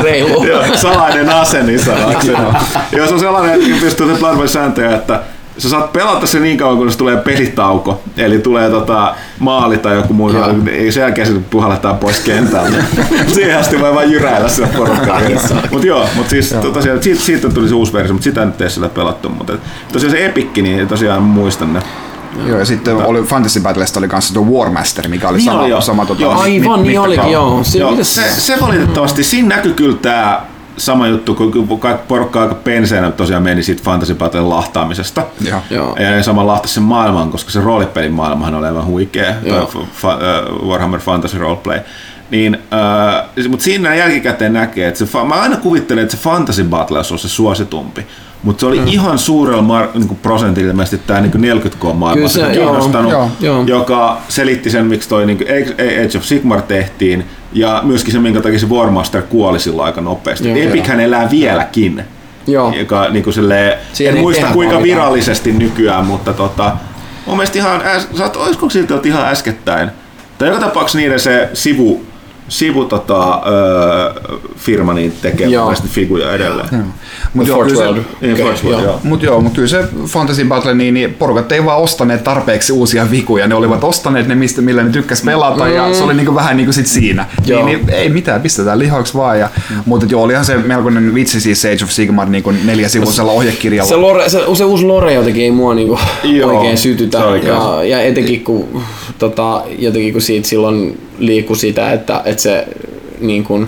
[0.02, 0.44] Reilu.
[0.44, 2.39] Joo, salainen ase niin sanakseni.
[2.93, 5.20] Joo, se on sellainen, että pystyy te Blood Bowl sääntöjä, että
[5.59, 8.03] sä saat pelata se niin kauan, kunnes tulee pelitauko.
[8.16, 10.55] Eli tulee tota, maali tai joku muu, Joo.
[10.73, 12.77] ei sen jälkeen se puhalletaan pois kentältä.
[13.35, 15.20] Siihen asti voi vaan jyräillä sillä porukalla.
[15.70, 18.70] Mutta joo, mutta siis tosiaan siitä, siitä tuli se uusi versio, mutta sitä nyt ei
[18.70, 19.29] sillä pelattu.
[19.29, 19.53] Mutta
[19.93, 21.83] tosiaan se epikki, niin tosiaan muistan ne.
[22.47, 25.70] Joo, ja sitten oli Fantasy Battlesta oli kanssa tuo Warmaster, mikä oli Niin sama, oli,
[25.70, 25.81] joo.
[25.81, 26.33] sama tota, Joo.
[26.41, 27.65] Aivan, mit- niin olikin, joo.
[27.65, 30.41] Se, Joo, se, se valitettavasti, siinä näkyy kyllä tämä
[30.77, 35.23] sama juttu, kun kaikki porukka aika penseenä tosiaan meni siitä Fantasy Battlen lahtaamisesta.
[35.49, 35.61] Joo.
[35.70, 35.97] Joo.
[35.99, 39.66] Ja ne sama lahtasi sen maailman, koska se roolipelin maailmahan oli aivan huikea, Joo.
[39.66, 41.81] toi fa, äh, Warhammer Fantasy Roleplay.
[42.31, 46.99] Niin, äh, mutta siinä jälkikäteen näkee, että se, mä aina kuvittelen, että se Fantasy Battle
[46.99, 48.07] olisi ollut se suositumpi.
[48.43, 48.86] Mutta se oli mm.
[48.86, 53.64] ihan suurella mar- niinku prosentilla ilmeisesti tämä niinku 40K maailma se, kiinnostanut, joo, joo.
[53.66, 55.44] joka selitti sen, miksi toi niinku
[56.05, 60.48] Age of Sigmar tehtiin, ja myöskin se, minkä takia se Warmaster kuoli silloin aika nopeasti.
[60.48, 60.59] Joo.
[60.59, 62.05] Epichän elää vieläkin
[62.47, 62.73] Joo.
[62.78, 65.01] joka niinku silleen, Siihen en ei muista kuinka vaan mitään.
[65.01, 66.77] virallisesti nykyään, mutta tota,
[67.27, 69.90] mun mielestä ihan, äs, olisiko siltä ihan äskettäin,
[70.39, 72.05] tai joka tapauksessa niiden se sivu,
[72.53, 75.66] sivu tota, öö, firma niin tekee Joo.
[75.66, 76.85] näistä figuja edelleen.
[77.35, 78.03] Mut joo, Forge kyllä World.
[78.20, 78.81] Niin, Forge World, joo.
[78.83, 79.01] joo.
[79.05, 83.11] Mut joo, mutta kyllä se Fantasy Battle, niin, niin porukat ei vaan ostaneet tarpeeksi uusia
[83.11, 83.47] vikuja.
[83.47, 85.73] Ne olivat ostaneet ne, mistä, millä ne tykkäs pelata, mm.
[85.73, 87.27] ja se oli niinku vähän niinku sit siinä.
[87.47, 87.65] Joo.
[87.65, 89.39] Niin, niin, ei mitään, pistetään lihoiksi vaan.
[89.39, 89.77] Ja, mm.
[89.87, 93.89] Mutta joo, olihan se melkoinen vitsi siis Age of Sigmar niinku neljäsivuisella ohjekirjalla.
[93.89, 97.19] Se, lore, se, se uusi lore jotenkin ei mua niinku Joo, oikein sytytä.
[97.43, 98.83] Ja, ja etenkin kun,
[99.19, 102.66] tota, jotenkin kun siitä silloin liikkui sitä, että, että se
[103.20, 103.66] niin kuin,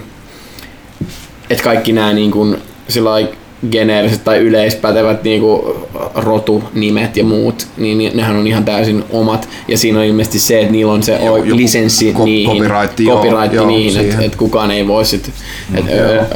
[1.51, 2.57] että kaikki nämä niin kuin,
[2.89, 3.29] sillai,
[3.71, 5.77] geneeriset tai yleispätevät niinku
[6.15, 9.49] rotunimet ja muut, niin ni- nehän on ihan täysin omat.
[9.69, 13.01] Ja siinä on ilmeisesti se, että niillä on se Joo, joku lisenssi ko- niihin, copyright,
[13.01, 15.31] joo, copyright joo, niihin että et kukaan ei voi sit,
[15.75, 16.27] että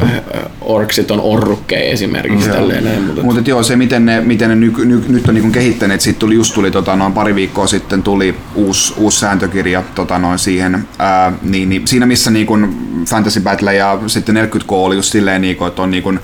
[0.61, 4.85] orksit on orrukkeja esimerkiksi tälleen näin, mutta Mutta joo, se miten ne, miten ne nyky,
[4.85, 8.35] ny, nyt on niinku kehittäneet, siitä tuli, just tuli tota, noin pari viikkoa sitten tuli
[8.55, 12.59] uusi, uusi sääntökirja tota, noin siihen, ää, niin, niin, siinä missä niinku
[13.09, 16.15] Fantasy Battle ja sitten 40K oli just silleen, niinku, että on niinku,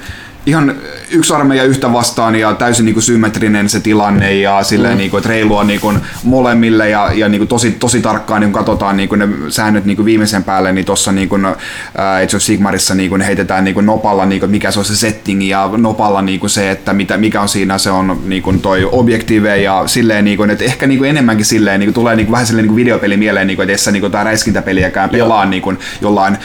[0.46, 0.74] ihan
[1.10, 4.98] yksi armeija yhtä vastaan ja täysin niinku symmetrinen se tilanne ja silleen, mm.
[4.98, 5.92] niinku, että reilua niinku
[6.22, 10.72] molemmille ja, ja niinku tosi, tosi tarkkaan niinku katsotaan niinku ne säännöt niinku viimeisen päälle,
[10.72, 11.36] niin tuossa niinku,
[11.98, 15.48] ää, Age of Sigmarissa niinku ne heitetään niinku nopalla, niinku, mikä se on se setting
[15.48, 19.82] ja nopalla niinku se, että mitä, mikä on siinä, se on niinku toi objektiive ja
[19.86, 23.46] silleen, niinku, että ehkä niinku enemmänkin silleen niinku, tulee niinku, vähän silleen niinku videopeli mieleen,
[23.46, 26.40] niinku, että jos sä niinku, tää räiskintäpeliäkään pelaa niinku, jollain äh,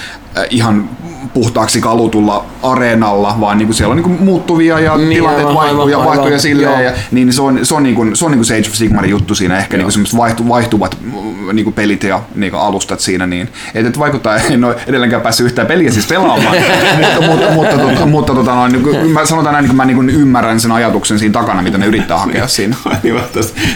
[0.50, 0.90] ihan
[1.34, 5.98] puhtaaksi kalutulla areenalla, vaan niinku siellä on niinku muuttuvia ja Niin, tilanteet aivan, vaihtuu ja
[5.98, 6.72] aivan, vaihtuu ja silleen.
[6.72, 6.82] joo.
[6.82, 9.36] Ja, niin se on, se on, niinku, se on niinku se Age of Sigmarin juttu
[9.36, 13.28] siinä, ehkä niinku semmoiset vaihtu, vaihtuvat mm, niinku pelit ja niinku alustat siinä.
[13.28, 13.50] Niin.
[13.76, 16.58] Et, et vaikuttaa, en ole edelleenkään päässyt yhtään peliä siis pelaamaan,
[16.98, 20.60] mutta, mutta, mutta, mutta, mutta tota, noin, niinku, mä sanotaan näin, niin mä niinku ymmärrän
[20.60, 22.76] sen ajatuksen siinä takana, mitä ne yrittää hakea siinä.
[23.04, 23.16] niin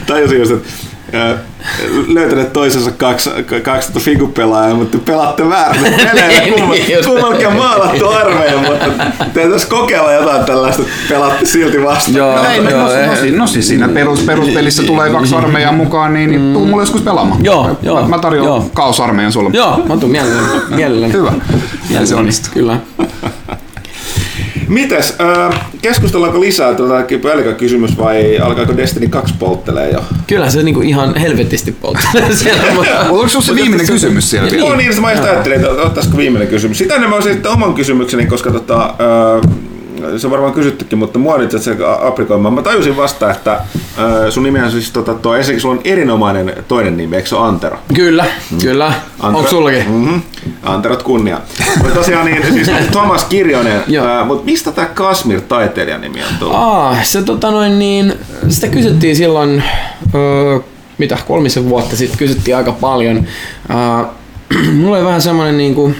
[0.08, 0.70] tajusin just, että
[2.08, 3.30] löytäneet toisensa kaksi,
[3.64, 5.82] kaksi tota figupelaajaa, mutta pelaatte väärin
[6.12, 6.42] pelejä.
[6.56, 7.10] Kumma- just.
[7.10, 8.86] Kummallakin on maalattu armeija, mutta
[9.34, 12.16] täytyisi kokeilla jotain tällaista, että pelaatte silti vastaan.
[12.16, 15.36] Joo, Ei, no, joo, no, eh- no, siis- no siis siinä perus, peruspelissä tulee kaksi
[15.36, 17.44] armeijaa mukaan, niin, niin tuu mulle joskus pelaamaan.
[17.46, 18.70] Joo, mä, joo, mä tarjoan joo.
[18.74, 19.50] kaosarmeijan sulle.
[19.54, 20.48] Joo, mä tuun mielelläni.
[20.76, 21.14] mielelläni.
[21.14, 21.34] Hyvä.
[21.90, 22.50] Ja se onnistuu.
[22.54, 22.78] Kyllä.
[24.68, 27.04] Mites, ää, keskustellaanko lisää tuota
[27.54, 30.04] kysymys vai alkaako Destiny 2 polttelee jo?
[30.28, 32.64] Kyllä se niinku ihan helvetisti polttelee siellä.
[32.74, 36.48] mutta- Onko sinulla se viimeinen kysymys siellä niin, että mä just ajattelin, että ottaisiko viimeinen
[36.48, 36.78] kysymys.
[36.78, 39.42] Sitä ennen mä olisin sitten oman kysymykseni, koska tota, ää,
[40.18, 42.54] se on varmaan kysyttykin, mutta mua nyt se aprikoimaan.
[42.54, 43.52] Mä tajusin vasta, että
[43.98, 47.38] ää, sun nimi on siis tota, tuo, ensinnäkin sulla on erinomainen toinen nimi, eikö se
[47.38, 47.78] Antero?
[47.94, 48.26] Kyllä,
[48.62, 48.94] kyllä.
[49.20, 49.92] Onko sullakin?
[49.92, 50.22] Mm-hmm.
[50.64, 51.42] Anterot kunnia.
[51.78, 56.56] Mutta tosiaan niin, siis Thomas Kirjonen, ää, mutta mistä tämä Kasmir taiteilijan nimi on tullut?
[56.56, 58.14] Aa, se tota noin niin,
[58.50, 59.64] sitä kysyttiin silloin,
[60.16, 60.60] öö,
[60.98, 63.28] mitä, kolmisen vuotta sitten kysyttiin aika paljon.
[63.70, 64.06] Ää,
[64.82, 65.92] mulla oli vähän semmonen niinku,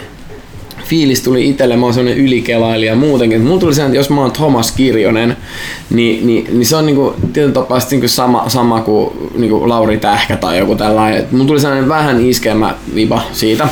[0.94, 3.42] fiilis tuli itselle, mä oon semmonen ylikelailija muutenkin.
[3.42, 5.38] Mulla tuli sellainen, että jos mä oon Thomas Kirjonen,
[5.90, 10.38] niin, niin, niin se on niinku, tietyllä tapaa niinku sama, sama kuin niinku Lauri Tähkä
[10.38, 11.26] tai joku tällainen.
[11.32, 13.68] Mulla tuli sellainen vähän iskemä viba siitä.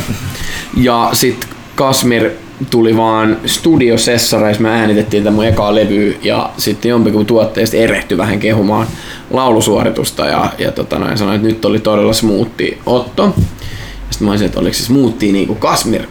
[0.77, 2.29] Ja sit Kasmir
[2.69, 8.39] tuli vaan studiosessareissa, me äänitettiin tätä mun ekaa levyä ja sitten jompikumpi tuotteesta erehtyi vähän
[8.39, 8.87] kehumaan
[9.31, 13.35] laulusuoritusta ja, ja tota noin, sanoi, että nyt oli todella smoothi Otto.
[14.09, 16.01] Sitten mä olisin, että oliko se smoothie niin kuin Kasmir,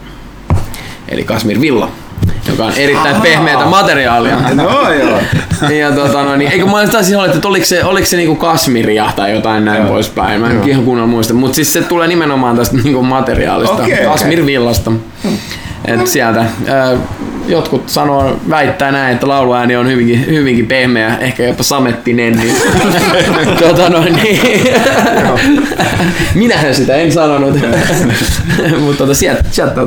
[1.11, 1.91] eli Kasmir Villa,
[2.49, 4.37] joka on erittäin pehmeätä materiaalia.
[4.53, 5.19] No joo.
[5.79, 9.11] Ja tota, no, niin, eikö mä taisin olla, että oliko se, oliko se niinku kasmiria
[9.15, 10.41] tai jotain näin poispäin.
[10.41, 11.33] Mä en ihan kunnolla muista.
[11.33, 14.05] Mutta siis se tulee nimenomaan tästä niinku materiaalista, okei.
[14.05, 14.91] kasmirvillasta.
[15.85, 16.97] Et sieltä ää,
[17.47, 22.33] jotkut sanoo, väittää näin, että lauluääni on hyvinkin, hyvinkin pehmeä, ehkä jopa samettinen.
[22.41, 22.55] Niin,
[23.59, 24.73] tota noin, niin.
[26.35, 27.57] Minähän sitä en sanonut.
[28.79, 29.85] Mutta tota, sieltä, sieltä tää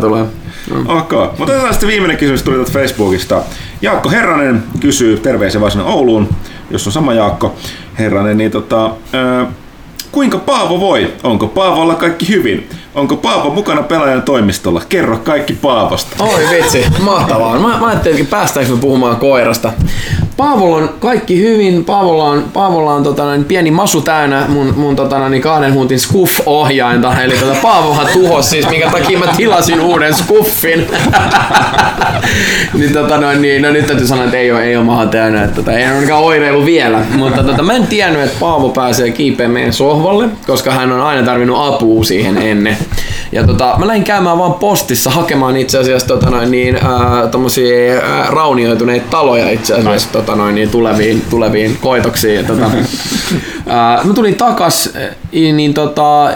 [0.69, 0.83] tulee.
[0.99, 1.29] Okay.
[1.39, 3.43] Mutta otetaan sitten viimeinen kysymys tuli tuolta Facebookista.
[3.83, 6.29] Jaakko Herranen kysyy terveisiä vaan sinne Ouluun,
[6.71, 7.55] jos on sama Jaakko
[7.99, 9.47] Herranen, niin tota, ää,
[10.13, 11.13] kuinka Paavo voi?
[11.23, 12.69] Onko Paavolla kaikki hyvin?
[12.95, 14.83] Onko Paavo mukana pelaajan toimistolla?
[14.89, 16.25] Kerro kaikki Paavosta.
[16.25, 17.59] Oi vitsi, mahtavaa.
[17.59, 19.73] Mä, mä ajattelin, että päästäänkö me puhumaan koirasta.
[20.37, 21.85] Paavolla on kaikki hyvin.
[21.85, 25.99] Paavolla on, Paavolla on tota, noin, pieni masu täynnä mun, mun tota, noin, kahden huntin
[26.01, 27.23] Scoof-ohjainta.
[27.23, 30.87] Eli tota, Paavohan tuhos siis, minkä takia mä tilasin uuden Scoofin.
[32.79, 35.45] niin, tota, noin, niin, no nyt täytyy sanoa, että ei ole, ei ole maha täynnä.
[35.45, 37.03] Että, tota, ei ole oireilu vielä.
[37.15, 41.23] Mutta tota, mä en tiennyt, että Paavo pääsee kiipeämään meidän sohvalle, koska hän on aina
[41.23, 42.77] tarvinnut apua siihen ennen.
[43.33, 48.01] Ja tota, mä lähdin käymään vaan postissa hakemaan itse asiassa tota noin, niin, ää, tommosia
[48.01, 52.35] ää, raunioituneita taloja itse asiassa tota noin, niin, tuleviin, tuleviin koitoksiin.
[52.35, 52.65] Ja, tota,
[53.67, 54.91] ää, mä tulin takas,
[55.33, 56.35] niin tota, ää,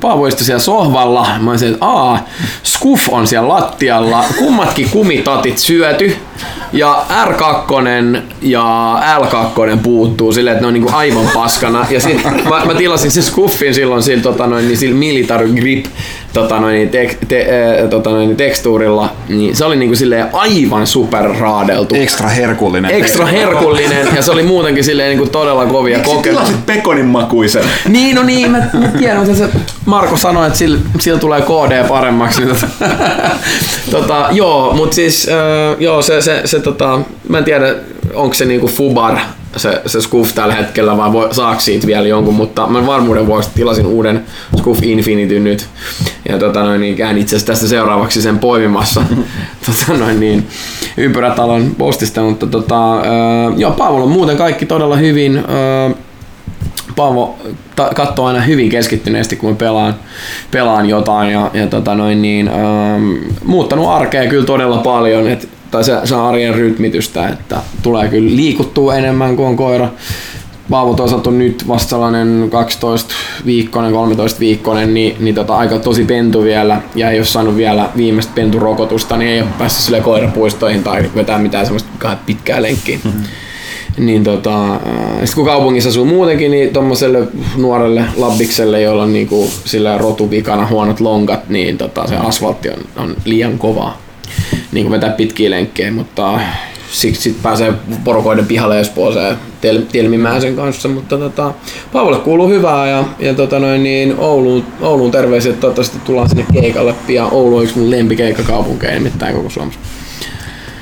[0.00, 1.26] Paavo istui siellä sohvalla.
[1.40, 2.24] Mä olisin, että aa,
[2.64, 6.16] Scuf on siellä lattialla, kummatkin kumitatit syöty.
[6.72, 11.86] Ja R2 ja L2 puuttuu silleen, että ne on niinku aivan paskana.
[11.90, 15.86] Ja sit mä, mä tilasin sen Scuffin silloin sillä, tota noin, niin sillä Military Grip
[16.38, 17.40] tota noin, tek, te,
[17.82, 21.94] äh, tota noin, tekstuurilla, niin se oli niinku silleen aivan super raadeltu.
[21.94, 22.90] Ekstra herkullinen.
[22.90, 26.32] Ekstra herkullinen ja se oli muutenkin silleen niinku todella kovia Miksi kokemuksia.
[26.32, 27.64] tilasit pekonin makuisen?
[27.88, 29.48] Niin, no niin, mä, mä tiedän, mutta se
[29.86, 32.40] Marko sanoi, että sillä, sillä tulee KD paremmaksi.
[32.40, 32.66] Niin tota,
[34.00, 37.74] tota, joo, mutta siis äh, joo, se, se, se tota, mä en tiedä,
[38.14, 39.18] onko se niinku Fubar
[39.58, 43.50] se, se Scuf tällä hetkellä vai voi, saako siitä vielä jonkun, mutta mä varmuuden vuoksi
[43.54, 44.24] tilasin uuden
[44.56, 45.68] Scuf Infinity nyt.
[46.28, 49.02] Ja tota noin, niin käyn itse asiassa tästä seuraavaksi sen poimimassa
[49.66, 50.46] tota noin, niin,
[50.96, 53.04] ympyrätalon postista, mutta tota, äh,
[53.56, 55.36] joo, Paavolla on muuten kaikki todella hyvin.
[55.36, 55.94] Äh,
[56.96, 57.38] Paavo
[57.76, 59.94] ta- katsoo aina hyvin keskittyneesti, kun pelaan,
[60.50, 63.12] pelaan jotain ja, ja tota noin niin, ähm,
[63.44, 68.94] muuttanut arkea kyllä todella paljon, et, tai se, se arjen rytmitystä, että tulee kyllä liikuttua
[68.94, 69.88] enemmän kuin on koira.
[70.70, 73.14] Paavo toisaalta on nyt vasta sellainen 12
[73.46, 77.90] viikkoinen, 13 viikkoinen, niin, niin tota, aika tosi pentu vielä ja ei ole saanut vielä
[77.96, 82.98] viimeistä penturokotusta, niin ei ole päässyt sille koirapuistoihin tai vetää mitään semmoista pitkää lenkkiä.
[83.04, 83.24] Mm-hmm
[83.98, 84.80] niin tota,
[85.24, 91.00] sit kun kaupungissa asuu muutenkin, niin tommoselle nuorelle labbikselle, jolla on niinku sillä rotuvikana huonot
[91.00, 94.07] lonkat, niin tota, se asfaltti on, on liian kovaa
[94.72, 96.40] niin kuin vetää pitkiä lenkkejä, mutta
[96.90, 97.72] siksi sit pääsee
[98.04, 101.54] porukoiden pihalle Espooseen Tel- Telmimäisen kanssa, mutta tota,
[101.92, 106.46] Paavolle kuuluu hyvää ja, ja tota noin, niin Ouluun, Ouluun terveisiä, että toivottavasti tullaan sinne
[106.52, 107.28] keikalle pian.
[107.32, 109.80] Oulu on yksi mun lempikeikkakaupunkeja nimittäin koko Suomessa.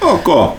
[0.01, 0.57] Ok.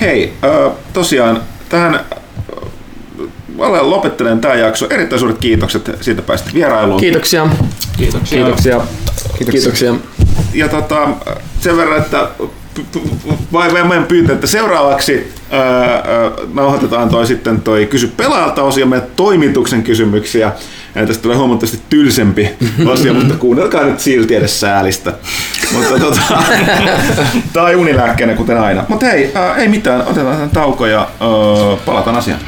[0.00, 4.86] Hei, ö, tosiaan tähän ö, lopettelen tämä jakso.
[4.90, 7.00] Erittäin suuret kiitokset siitä päästä vierailuun.
[7.00, 7.48] Kiitoksia.
[7.96, 8.38] Kiitoksia.
[8.38, 8.80] Kiitoksia.
[9.50, 9.94] Kiitoksia.
[10.54, 11.08] Ja tota,
[11.60, 12.28] sen verran, että
[13.52, 15.62] vai vai meidän pyyntö, että seuraavaksi ää,
[16.54, 20.52] nauhoitetaan toi sitten toi kysy pelaajalta osio meidän toimituksen kysymyksiä.
[20.94, 22.50] Ja tästä tulee huomattavasti tylsempi
[22.86, 25.12] osio, mutta kuunnelkaa nyt silti edes säälistä.
[25.72, 26.20] mutta tota,
[27.52, 28.84] tai unilääkkeenä kuten aina.
[28.88, 32.40] Mutta hei, ää, ei mitään, otetaan tauko ja ää, palataan asiaan.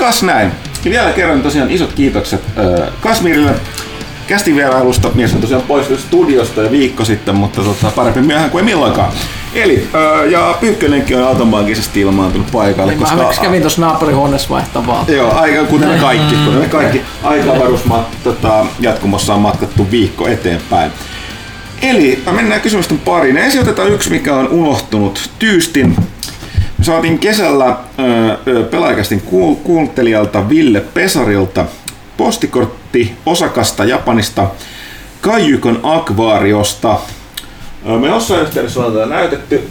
[0.00, 0.52] Kas näin.
[0.84, 3.54] Ja vielä kerran tosiaan isot kiitokset äh, Kasmirille
[4.26, 5.10] kästin vierailusta.
[5.14, 9.12] Mies on tosiaan poistunut studiosta jo viikko sitten, mutta tota, parempi myöhään kuin ei milloinkaan.
[9.54, 13.42] Eli, äh, ja Pyykkönenkin on automaagisesti ilmaantunut paikalle, Mä koska...
[13.42, 19.34] kävin tuossa naapurihuoneessa vaihtaa Joo, aika, kuten me kaikki, kuten me kaikki aikavarusmat tota, jatkumossa
[19.34, 20.92] on matkattu viikko eteenpäin.
[21.82, 23.36] Eli mennään kysymysten pariin.
[23.36, 25.96] Ensin otetaan yksi, mikä on unohtunut tyystin.
[26.90, 27.76] Saatiin kesällä
[28.70, 29.22] pelaajakästin
[29.64, 31.64] kuuntelijalta Ville Pesarilta
[32.16, 34.46] postikortti osakasta Japanista
[35.20, 36.96] Kaijykon akvaariosta.
[38.00, 39.68] Me jossain yhteydessä on tätä näytetty.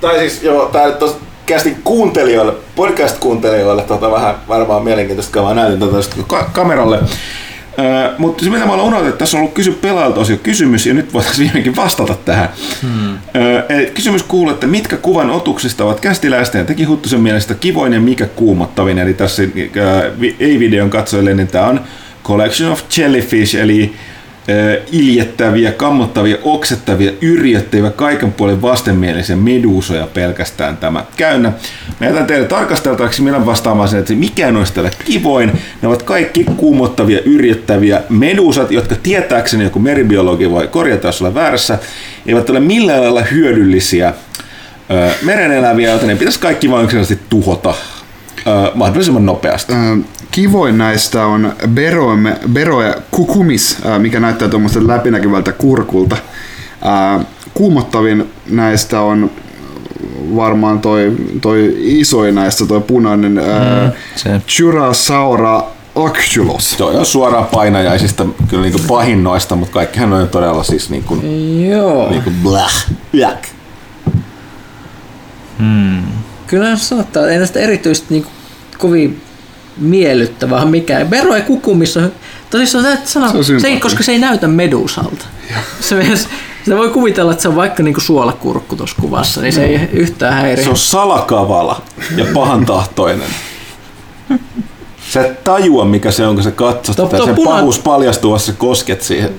[0.00, 5.54] Tai siis joo, tää nyt tos kästin kuuntelijoille, podcast-kuuntelijoille tota vähän varmaan mielenkiintoista, kun mä
[5.54, 6.98] näytin tätä tota ka- kameralle.
[8.18, 10.94] Mutta se mitä mä olen unohtanut, että tässä on ollut kysy pelaajalta osio kysymys ja
[10.94, 12.48] nyt voitaisiin viimeinkin vastata tähän.
[12.82, 13.14] Hmm.
[13.14, 18.00] Ö, kysymys kuuluu, että mitkä kuvan otuksista ovat kästiläisten ja teki Huttusen mielestä kivoin ja
[18.00, 18.98] mikä kuumottavin.
[18.98, 19.42] Eli tässä
[20.40, 21.80] ei-videon katsojille, niin tämä on
[22.24, 23.94] Collection of Jellyfish, eli
[24.92, 31.52] iljettäviä, kammottavia, oksettavia, yrjöttäviä, kaiken puolin vastenmielisiä meduusoja pelkästään tämä käynnä.
[32.00, 35.52] Mä jätän teille tarkasteltavaksi, minä vastaamaan sen, että mikä noista tällä kivoin.
[35.82, 41.78] Ne ovat kaikki kuumottavia, yrjettäviä meduusat, jotka tietääkseni joku meribiologi voi korjata, jos väärässä,
[42.26, 44.14] eivät ole millään lailla hyödyllisiä
[45.22, 47.74] mereneläviä, joten ne pitäisi kaikki vain yksinkertaisesti tuhota
[48.46, 49.72] ö, mahdollisimman nopeasti.
[49.72, 49.76] Ö,
[50.30, 52.08] Kivoin näistä on Bero,
[52.52, 56.16] Bero ja Kukumis, ö, mikä näyttää tuommoiselta läpinäkyvältä kurkulta.
[57.20, 59.30] Ö, Kuumottavin näistä on
[60.36, 64.40] varmaan toi, toi isoin näistä, toi punainen mm, se.
[64.48, 65.62] Churasaura
[65.94, 66.70] Actylos.
[66.70, 71.04] Se on suoraan painajaisista kyllä niin kuin pahin noista, mutta kaikkihan on todella siis niin
[71.04, 71.20] kuin,
[71.70, 72.10] Joo.
[72.10, 73.36] niin kuin blah, blah.
[76.46, 78.26] Kyllä sanottaa, että ei näistä erityisesti niin
[78.78, 79.22] kovin
[79.76, 81.10] miellyttävää mikään.
[81.10, 82.00] Vero ei kukumissa.
[82.50, 85.24] Tosissaan sä et sano, Se se, on se ei, koska se ei näytä medusalta.
[85.80, 86.28] Se, myös-
[86.66, 90.32] se voi kuvitella, että se on vaikka niinku suolakurkku tuossa kuvassa, niin se ei yhtään
[90.34, 90.62] häiri.
[90.64, 91.82] Se on salakavala
[92.16, 93.28] ja pahantahtoinen.
[95.12, 97.24] Sä et tajua, mikä se on, kun sä katsot sitä.
[97.24, 99.30] Sen puna- pahuus paljastuu, vasta sä kosket siihen.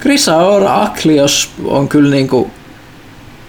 [0.00, 2.50] Grisaora Aklios on kyllä niinku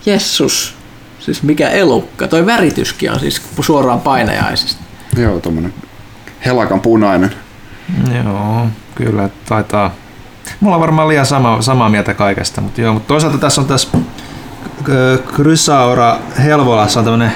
[0.05, 0.73] Jessus.
[1.19, 2.27] Siis mikä elukka.
[2.27, 4.81] Toi värityskin on siis suoraan painajaisista.
[5.17, 5.73] Joo, tommonen
[6.45, 7.31] helakan punainen.
[8.23, 9.91] Joo, kyllä taitaa.
[10.59, 13.87] Mulla on varmaan liian sama, samaa mieltä kaikesta, mutta joo, mutta toisaalta tässä on tässä
[14.89, 17.31] ö, Chrysaura Helvolassa on tämmönen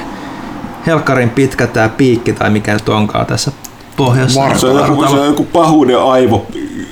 [0.86, 3.52] helkkarin pitkä tää piikki tai mikä nyt onkaan tässä
[3.98, 4.42] pohjassa.
[4.42, 6.48] Var- Se on joku, se on joku pahuuden aivo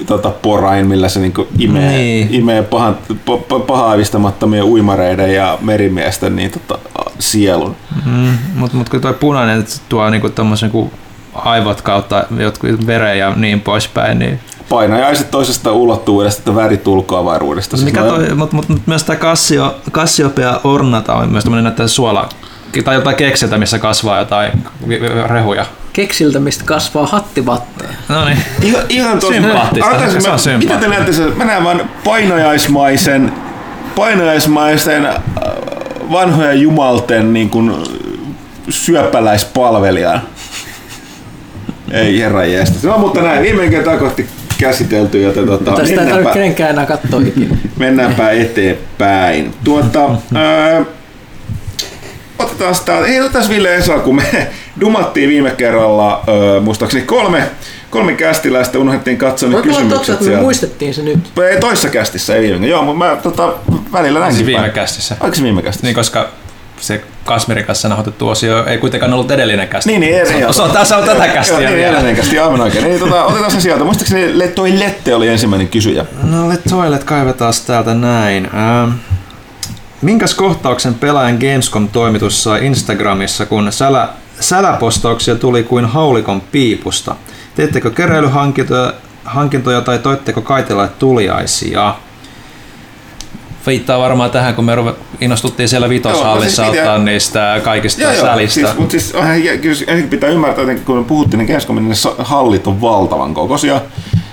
[0.07, 2.33] tota, porain, millä se niinku imee, Niin.
[2.33, 6.79] imee pahan, pa, pa, pahaavistamattomien uimareiden ja merimiesten niin, tota,
[7.19, 7.75] sielun.
[8.05, 10.91] Mm, mutta mut kyllä toi punainen tuo niinku tommosen niinku
[11.33, 14.39] aivot kautta jotkut veren ja niin poispäin, niin
[14.69, 17.77] Painajaiset toisesta ulottuvuudesta, että värit ulkoavaruudesta.
[17.77, 21.63] Siis Mikä mä- toi, mut, mut, mut myös tämä Cassio, Cassiopeia ornata on myös tämmöinen
[21.63, 22.29] näyttää suola
[22.85, 24.51] tai jotain keksiltä, missä kasvaa jotain
[25.29, 25.65] rehuja.
[25.93, 27.89] Keksiltä, mistä kasvaa hattivatteja.
[28.09, 28.37] No niin.
[28.61, 29.33] Ihan, ihan tosi.
[29.33, 29.89] Sympaattista.
[29.89, 30.75] Arvoisin, Se on mä, sympaattista.
[30.75, 31.37] mitä te näette sen?
[31.37, 33.31] Mä näen vaan painajaismaisen,
[33.95, 35.15] painajaismaisen äh,
[36.11, 37.73] vanhojen jumalten niin kuin,
[38.69, 40.21] syöpäläispalvelijan.
[41.91, 42.87] Ei herra jeestä.
[42.87, 44.27] No mutta näin, viime kertaa kohti
[44.59, 47.55] käsitelty, joten tota, Tästä ei tarvitse mennäänpä, kenenkään enää katsoa ikinä.
[47.77, 49.53] mennäänpä eteenpäin.
[49.63, 50.85] Tuota, ää,
[52.39, 54.23] otetaan sitä, ei otetaan Ville Esa, kun me
[54.81, 57.43] dumattiin viime kerralla, ää, muistaakseni kolme,
[57.89, 61.19] kolme kästiläistä, unohdettiin katsoa ne Voiko olla totta, että me muistettiin se nyt?
[61.51, 62.67] Ei toissa kästissä, ei viime.
[62.67, 63.53] Joo, mutta mä tota,
[63.93, 64.71] välillä näinkin Siis viime päin.
[64.73, 65.15] kästissä.
[65.19, 65.87] Oliko se viime kästissä?
[65.87, 66.29] Niin, koska
[66.79, 69.89] se Kasmerin kanssa nauhoitettu osio ei kuitenkaan ollut edellinen kästi.
[69.89, 70.27] Niin, niin, eri.
[70.39, 72.83] Se on, se on, tässä on tätä kästiä Joo, niin, edellinen kästi, aivan oikein.
[72.83, 73.83] Niin, tota, otetaan se sieltä.
[73.83, 76.05] Muistaakseni Le- toi Lette oli ensimmäinen kysyjä.
[76.23, 78.45] No let toilet kaivetaan täältä näin.
[78.55, 78.91] Ähm,
[80.01, 84.09] minkäs kohtauksen pelaajan Gamescom-toimitus sai Instagramissa, kun sälä,
[84.39, 87.15] säläpostauksia tuli kuin haulikon piipusta?
[87.55, 88.93] Teettekö keräilyhankintoja
[89.23, 91.95] hankintoja tai toitteko kaitelaille tuliaisia?
[93.67, 98.01] Viittaa varmaan tähän, kun me ruve- innostuttiin siellä Joo, vitoshallissa no siis ottaa niistä kaikista
[98.01, 98.53] Joo, joo, sälistä.
[98.53, 99.13] siis, mutta siis
[99.61, 103.81] kyllä ensin pitää ymmärtää, että kun puhuttiin, niin Gamescomin niin hallit on valtavan kokoisia.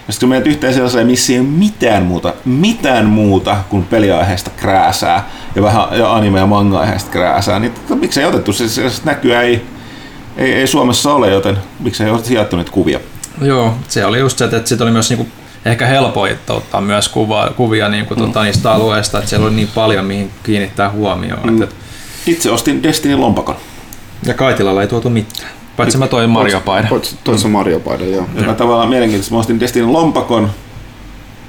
[0.07, 4.51] Ja sitten kun menet yhteen sellaiseen, missä ei ole mitään muuta, mitään muuta kuin peliaiheesta
[4.57, 9.03] krääsää ja vähän ja anime- ja manga-aiheesta krääsää, niin tota, miksei otettu, se, se, se
[9.05, 9.67] näkyä ei,
[10.37, 13.01] ei, ei, Suomessa ole, joten miksei ole sijoittu niitä kuvia.
[13.41, 15.29] Joo, se oli just se, että sit oli myös niinku
[15.65, 20.05] ehkä helpoin ottaa myös kuva, kuvia niinku tota niistä alueista, että siellä oli niin paljon
[20.05, 21.53] mihin kiinnittää huomioon.
[21.53, 21.63] Mm.
[21.63, 21.75] Että,
[22.27, 23.57] Itse ostin Destiny lompakon,
[24.27, 25.51] ja Kaitilalla ei tuotu mitään.
[25.77, 27.01] Paitsi mä toin Mario-paidan.
[27.25, 28.27] Toissa Mario-paidan, joo.
[28.35, 29.35] joka tavallaan mielenkiintoista.
[29.35, 30.51] Mä ostin Destiny lompakon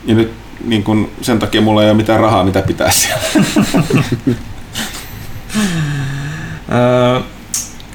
[0.06, 0.32] ja nyt
[0.66, 3.24] niin kun, sen takia mulla ei ole mitään rahaa, mitä pitää siellä.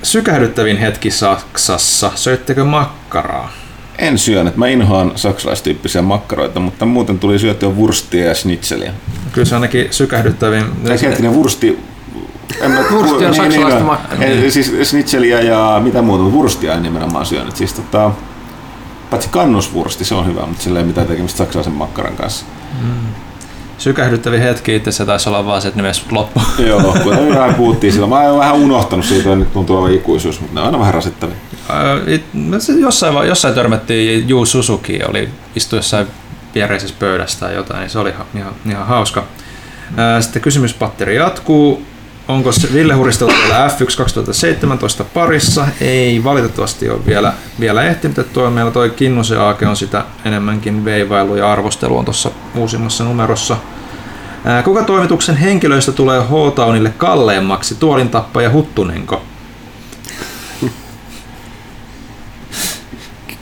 [0.02, 2.10] Sykähdyttävin hetki Saksassa.
[2.14, 3.52] Söittekö makkaraa?
[3.98, 4.56] En syönyt.
[4.56, 8.92] Mä inhoan saksalaistyyppisiä makkaroita, mutta muuten tuli syötyä wurstia ja schnitzeliä.
[9.32, 10.64] Kyllä se ainakin sykähdyttävin.
[10.86, 11.78] Tai kehtinen wursti...
[12.60, 13.86] En mä, Wursti on saksalaista on.
[13.86, 14.24] makkaraa.
[14.48, 17.56] Siis schnitzeliä ja mitä muuta, mutta wurstia en nimenomaan syönyt.
[17.56, 18.10] Siis tota,
[19.10, 22.46] paitsi kannuswursti, se on hyvä, mutta sillä ei mitään tekemistä saksalaisen makkaran kanssa.
[23.78, 26.42] Sykähdyttävin hetki itse se taisi olla vaan se, että ne myös loppu.
[26.66, 28.06] Joo, kun vähän puhuttiin sillä.
[28.06, 31.36] Mä oon vähän unohtanut siitä, nyt tuntuu olevan ikuisuus, mutta ne on aina vähän rasittavia.
[32.06, 36.06] It, no jossain, jossain törmättiin Juu Suzuki, oli istu jossain
[36.54, 39.24] viereisessä pöydässä tai jotain, niin se oli ihan, ihan, ihan hauska.
[39.98, 41.82] Öö, Sitten kysymyspatteri jatkuu.
[42.30, 45.66] Onko se Ville Huristelu vielä F1 2017 parissa?
[45.80, 48.32] Ei valitettavasti ole vielä, vielä ehtinyt.
[48.32, 53.56] Tuo, meillä toi Kinnusen Aake on sitä enemmänkin veivailu ja arvostelu on tuossa uusimmassa numerossa.
[54.64, 57.74] Kuka toimituksen henkilöistä tulee H-Townille kalleimmaksi?
[57.74, 59.22] Tuolintappaja Huttunenko?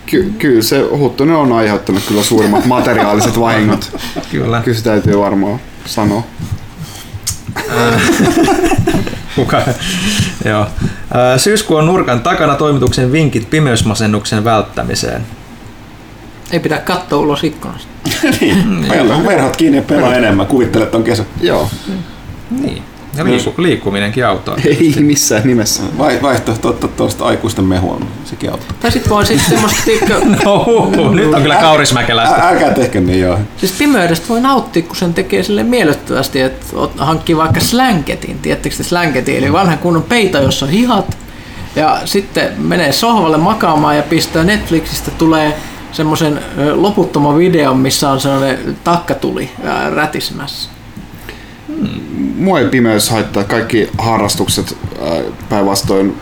[0.07, 3.97] Ky- kyllä se Huttunen on aiheuttanut kyllä suurimmat materiaaliset vahingot.
[4.31, 4.61] Kyllä.
[4.65, 6.23] Kyllä se täytyy varmaan sanoa.
[9.37, 9.63] Kuka?
[10.45, 10.67] Joo.
[11.15, 15.27] Ää, Syyskuun nurkan takana toimituksen vinkit pimeysmasennuksen välttämiseen.
[16.51, 17.89] Ei pidä katsoa ulos ikkunasta.
[18.41, 18.69] niin.
[18.69, 20.47] Meillä verhot kiinni ja pelaa enemmän.
[20.47, 21.25] Kuvittele, että on kesä.
[21.41, 21.71] Joo,
[22.51, 22.83] Niin.
[23.19, 24.57] Ja liiku, liikkuminenkin auttaa.
[24.65, 25.83] ei missään nimessä.
[25.99, 28.77] Vai, vaihtoehto ottaa tuosta aikuisten mehua, sekin auttaa.
[28.81, 32.35] Tai sit voi sitten semmoista, tiikkö, No, nyt on kyllä kaurismäkeläistä.
[32.35, 33.39] Ä, älkää tehkö niin joo.
[33.57, 36.67] siis pimeydestä voi nauttia, kun sen tekee sille miellyttävästi, että
[36.99, 41.19] hankkii vaikka slänketin, tiedättekö te slänketin, eli vanha kunnon peito, jossa on hihat,
[41.77, 45.57] ja sitten menee sohvalle makaamaan ja pistää Netflixistä tulee
[45.93, 46.41] semmoisen
[46.75, 49.51] loputtoman videon, missä on sellainen takkatuli
[49.95, 50.71] rätismässä.
[52.37, 53.45] Mua ei pimeys haittaa.
[53.45, 56.17] Kaikki harrastukset ää, päinvastoin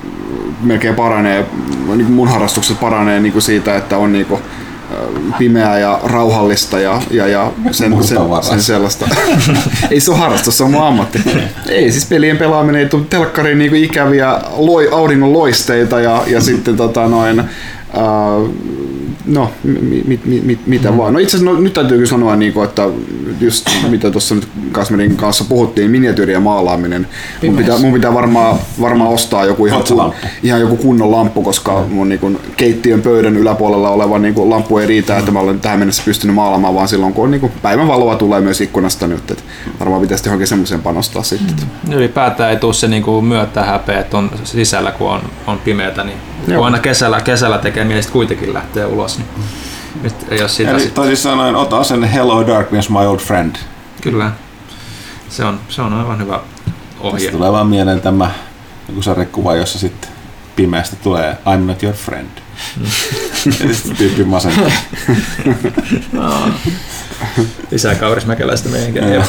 [0.62, 1.44] melkein paranee,
[1.86, 4.40] niin mun harrastukset paranee niin kuin siitä, että on niin kuin
[5.38, 9.08] pimeää ja rauhallista ja, ja, ja sen, sen, sen, sellaista.
[9.90, 11.22] ei se ole harrastus, se on mun ammatti.
[11.68, 16.76] ei siis pelien pelaaminen ei tule telkkariin niinku ikäviä loi, auringon loisteita ja, ja sitten
[16.76, 17.44] tota noin,
[17.86, 18.50] Uh,
[19.26, 20.96] no, mi, mi, mi, mi, mitä mm.
[20.96, 21.12] vaan.
[21.12, 22.88] No itse asiassa no, nyt täytyy kyllä sanoa, niin kuin, että
[23.40, 27.08] just mitä tuossa nyt Kasmerin kanssa puhuttiin, miniatyyrien maalaaminen.
[27.46, 30.12] Mun pitää, mun pitää varmaan, varmaan ostaa joku ihan, kun,
[30.42, 34.78] ihan joku kunnon lamppu, koska mun niin kuin, keittiön pöydän yläpuolella oleva niin kuin, lamppu
[34.78, 37.52] ei riitä, että mä olen tähän mennessä pystynyt maalaamaan, vaan silloin kun on niin kuin,
[37.62, 39.30] päivänvaloa tulee myös ikkunasta nyt.
[39.30, 39.44] Että
[39.80, 41.56] varmaan pitäisi johonkin semmoiseen panostaa sitten.
[41.86, 41.92] Mm.
[41.92, 46.18] Ylipäätään ei tule se niinku myötä häpeä, että on sisällä kun on, on pimeätä, niin
[46.46, 46.56] Joo.
[46.56, 49.28] kun aina kesällä, kesällä tekee mielestä kuitenkin lähtee ulos, niin
[50.02, 50.94] nyt ei ole sitä Eli sit.
[50.94, 53.56] toisin sanoen, ota sen Hello Darkness, my old friend.
[54.00, 54.30] Kyllä.
[55.28, 56.40] Se on, se on aivan hyvä
[57.00, 57.18] ohje.
[57.18, 58.30] Tästä tulee vaan mieleen tämä
[58.88, 60.10] joku sarjakuva, jossa sitten
[60.56, 62.28] pimeästä tulee I'm not your friend.
[63.68, 64.70] ja sitten tyyppi masentaa.
[67.70, 69.14] Lisää kaurismäkeläistä meidänkin.
[69.14, 69.22] Joo.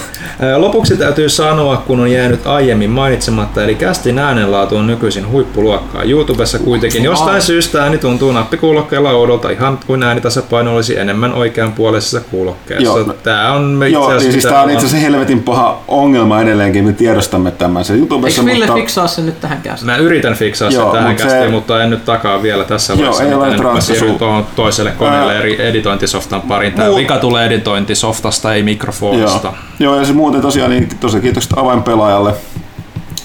[0.57, 6.03] Lopuksi täytyy sanoa, kun on jäänyt aiemmin mainitsematta, eli kästin äänenlaatu on nykyisin huippuluokkaa.
[6.03, 12.83] YouTubessa kuitenkin jostain syystä ääni tuntuu nappikuulokkeella oudolta, ihan kuin äänitasapaino olisi enemmän oikeanpuoleisessa kuulokkeessa.
[12.99, 13.15] Joo.
[13.23, 16.85] Tää on itse Joo, asiassa niin siis tämä on itse asiassa helvetin paha ongelma edelleenkin,
[16.85, 18.79] me tiedostamme tämän se YouTubessa, Eikö Ville mutta...
[18.79, 19.85] fiksaa sen nyt tähän käsiin?
[19.85, 22.99] Mä yritän fiksaa sen Joo, tähän se- kästiin, mutta en nyt takaa vielä tässä Joo,
[22.99, 23.16] vaiheessa.
[23.19, 24.05] Ei ole ratkaisu.
[24.17, 26.73] tuohon toiselle koneelle Ää, eri editointisoftan pariin.
[26.73, 29.47] Tämä muu- vika tulee editointisoftasta, ei mikrofonista.
[29.47, 29.55] Joo.
[29.79, 32.33] Joo, ja se muuten tosiaan niin tosi kiitokset avainpelaajalle,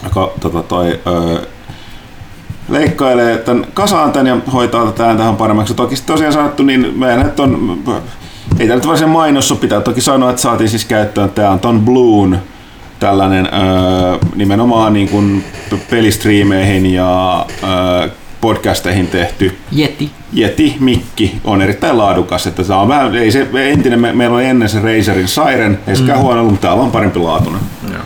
[0.05, 1.39] joka tota, toi, öö,
[2.69, 5.74] leikkailee tämän kasaan tän ja hoitaa tätä ääntähän paremmaksi.
[5.74, 7.78] Toki tosiaan sanottu, niin meidän nyt on,
[8.59, 11.60] ei tämä nyt varsinainen mainos ole, pitää toki sanoa, että saatiin siis käyttöön tämä on
[11.60, 12.39] Ton Bloon,
[13.01, 15.44] tällainen öö, nimenomaan niin kuin
[15.90, 18.09] pelistriimeihin ja öö,
[18.43, 20.10] podcasteihin tehty Yeti.
[20.39, 22.47] Yeti Mikki on erittäin laadukas.
[22.47, 25.97] Että tämä on vähän, ei se entinen, me, meillä oli ennen se Razerin Siren, ei
[25.97, 26.23] sekään mm.
[26.23, 27.60] huono ollut, mutta täällä on parempi laatuinen.
[27.93, 28.02] Joo.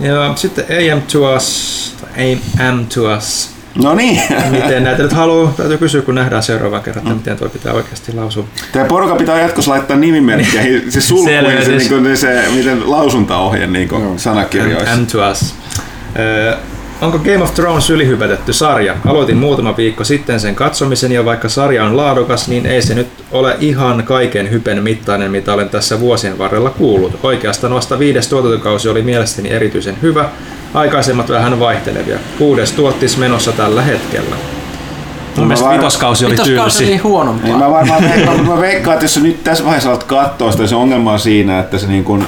[0.00, 3.50] Ja sitten AM to us, AM to us.
[3.82, 4.20] No niin,
[4.50, 8.12] Miten näitä nyt haluaa, täytyy kysyä kun nähdään seuraavan kerran, että miten tuo pitää oikeasti
[8.12, 8.44] lausua.
[8.72, 13.66] tämä porukka pitää jatkossa laittaa nimimerkkeihin, se sulku ja se, niin kuin, se, miten lausuntaohje
[13.66, 14.92] niin kuin sanakirjoissa.
[14.92, 15.54] AM to us.
[17.00, 18.94] Onko Game of Thrones ylihypätetty sarja?
[19.06, 23.08] Aloitin muutama viikko sitten sen katsomisen ja vaikka sarja on laadukas, niin ei se nyt
[23.30, 27.18] ole ihan kaiken hypen mittainen, mitä olen tässä vuosien varrella kuullut.
[27.22, 30.28] Oikeastaan vasta viides tuotantokausi oli mielestäni erityisen hyvä,
[30.74, 32.18] aikaisemmat vähän vaihtelevia.
[32.38, 34.36] Kuudes tuottis menossa tällä hetkellä.
[35.36, 37.02] Mun mielestä var- vitoskausi oli Vitoskausi oli tylsi.
[37.02, 37.48] huonompaa.
[37.48, 40.74] Niin mä varmaan veikkaan, mä veikkaan, että jos nyt tässä vaiheessa alat katsoa sitä, se
[40.74, 42.24] ongelma on siinä, että se niin kuin,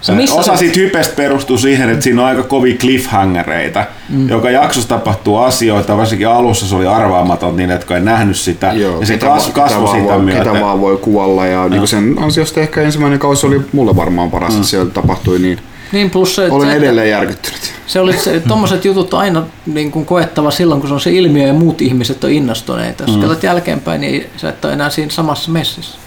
[0.00, 3.84] Se missä osa siitä hypestä perustuu siihen, että siinä on aika kovia cliffhangereita.
[4.08, 4.28] Mm.
[4.28, 8.72] Joka jaksossa tapahtuu asioita, varsinkin alussa se oli arvaamaton niille, jotka ei nähnyt sitä.
[8.72, 10.44] ja se kasvoi ketä sitä vaan, myötä.
[10.44, 14.56] Ketä vaan voi kuvalla ja niin sen ansiosta ehkä ensimmäinen kausi oli mulle varmaan paras,
[14.56, 14.62] mm.
[14.62, 15.58] siellä tapahtui niin.
[15.92, 17.72] Niin plus se, Olen se, edelleen järkyttynyt.
[17.86, 21.46] se oli se, tommoset jutut aina niin kuin koettava silloin, kun se on se ilmiö
[21.46, 23.04] ja muut ihmiset on innostuneita.
[23.04, 23.20] Jos mm.
[23.20, 25.98] katsot jälkeenpäin, niin sä et ole enää siinä samassa messissä.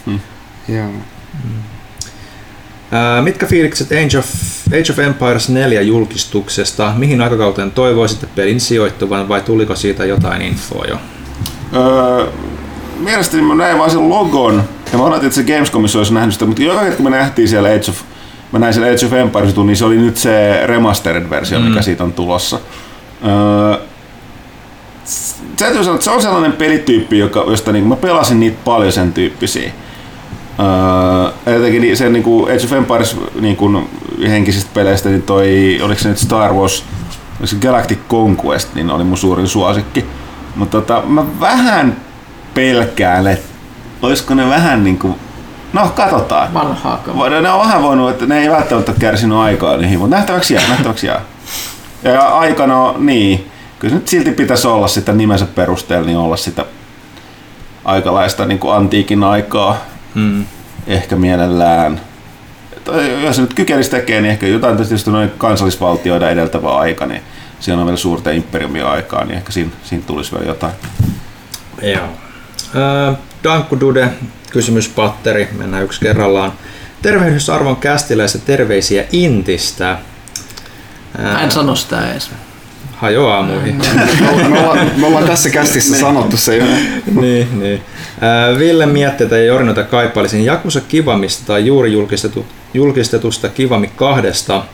[0.68, 0.88] Joo.
[2.92, 4.26] Ää, mitkä fiilikset Age of,
[4.68, 6.92] Age of Empires 4 julkistuksesta?
[6.96, 10.96] Mihin aikakauteen toivoisitte pelin sijoittuvan vai tuliko siitä jotain infoa jo?
[11.74, 12.26] Öö,
[12.98, 14.62] mielestäni mä näin vaan sen logon,
[14.92, 17.48] ja mä odotin, että se Gamescomissa olisi nähnyt sitä, mutta joka kerta kun me nähtiin
[17.48, 17.96] siellä Age of,
[18.52, 21.64] mä näin siellä Age of Empires niin se oli nyt se remastered versio, mm.
[21.64, 22.60] mikä siitä on tulossa.
[23.24, 23.86] Öö,
[25.56, 29.12] täytyy sanoa, että se on sellainen pelityyppi, joka, josta niin, mä pelasin niitä paljon sen
[29.12, 29.72] tyyppisiä.
[31.46, 33.88] Öö, jotenkin sen niin kuin Age of Empires niin kuin
[34.28, 36.84] henkisistä peleistä, niin toi, oliko se nyt Star Wars,
[37.30, 40.04] oliko se Galactic Conquest, niin oli mun suurin suosikki.
[40.56, 41.96] Mutta tota, mä vähän
[42.54, 43.46] pelkään, että
[44.02, 45.18] olisiko ne vähän niinku,
[45.72, 46.54] no katsotaan.
[46.54, 47.28] Vanhaa kamaa.
[47.28, 50.68] Ne on vähän voinut, että ne ei välttämättä ole kärsinyt aikaa niihin, mutta nähtäväksi jää,
[50.68, 51.20] nähtäväksi jää.
[52.02, 56.64] Ja aikana, niin, kyllä nyt silti pitäisi olla sitä nimensä perusteella, niin olla sitä
[57.84, 59.76] aikalaista niin kuin antiikin aikaa,
[60.14, 60.46] Hmm.
[60.86, 62.00] ehkä mielellään.
[62.84, 67.22] Tai jos se nyt kykenisi tekemään, niin ehkä jotain tietysti noin kansallisvaltioita edeltävä aika, niin
[67.60, 70.72] siinä on vielä suurten imperiumien aikaa, niin ehkä siinä, siinä tulisi vielä jotain.
[71.82, 72.08] Joo.
[72.74, 73.14] Ää,
[73.44, 74.08] Dankku Dude,
[74.50, 76.52] kysymyspatteri, mennään yksi kerrallaan.
[77.02, 79.98] Tervehdysarvon kästiläistä terveisiä Intistä.
[81.18, 82.30] Ää, Mä en sano sitä edes.
[83.02, 83.82] Hajoaa muihin.
[84.48, 86.64] Me ollaan, me ollaan tässä kästissä sanottu se jo.
[87.20, 87.82] niin, niin.
[88.58, 94.64] Ville Mietteitä ja Jorinoita kaipailisin Jakusa Kivamista tai juuri julkistetu, julkistetusta Kivami kahdesta.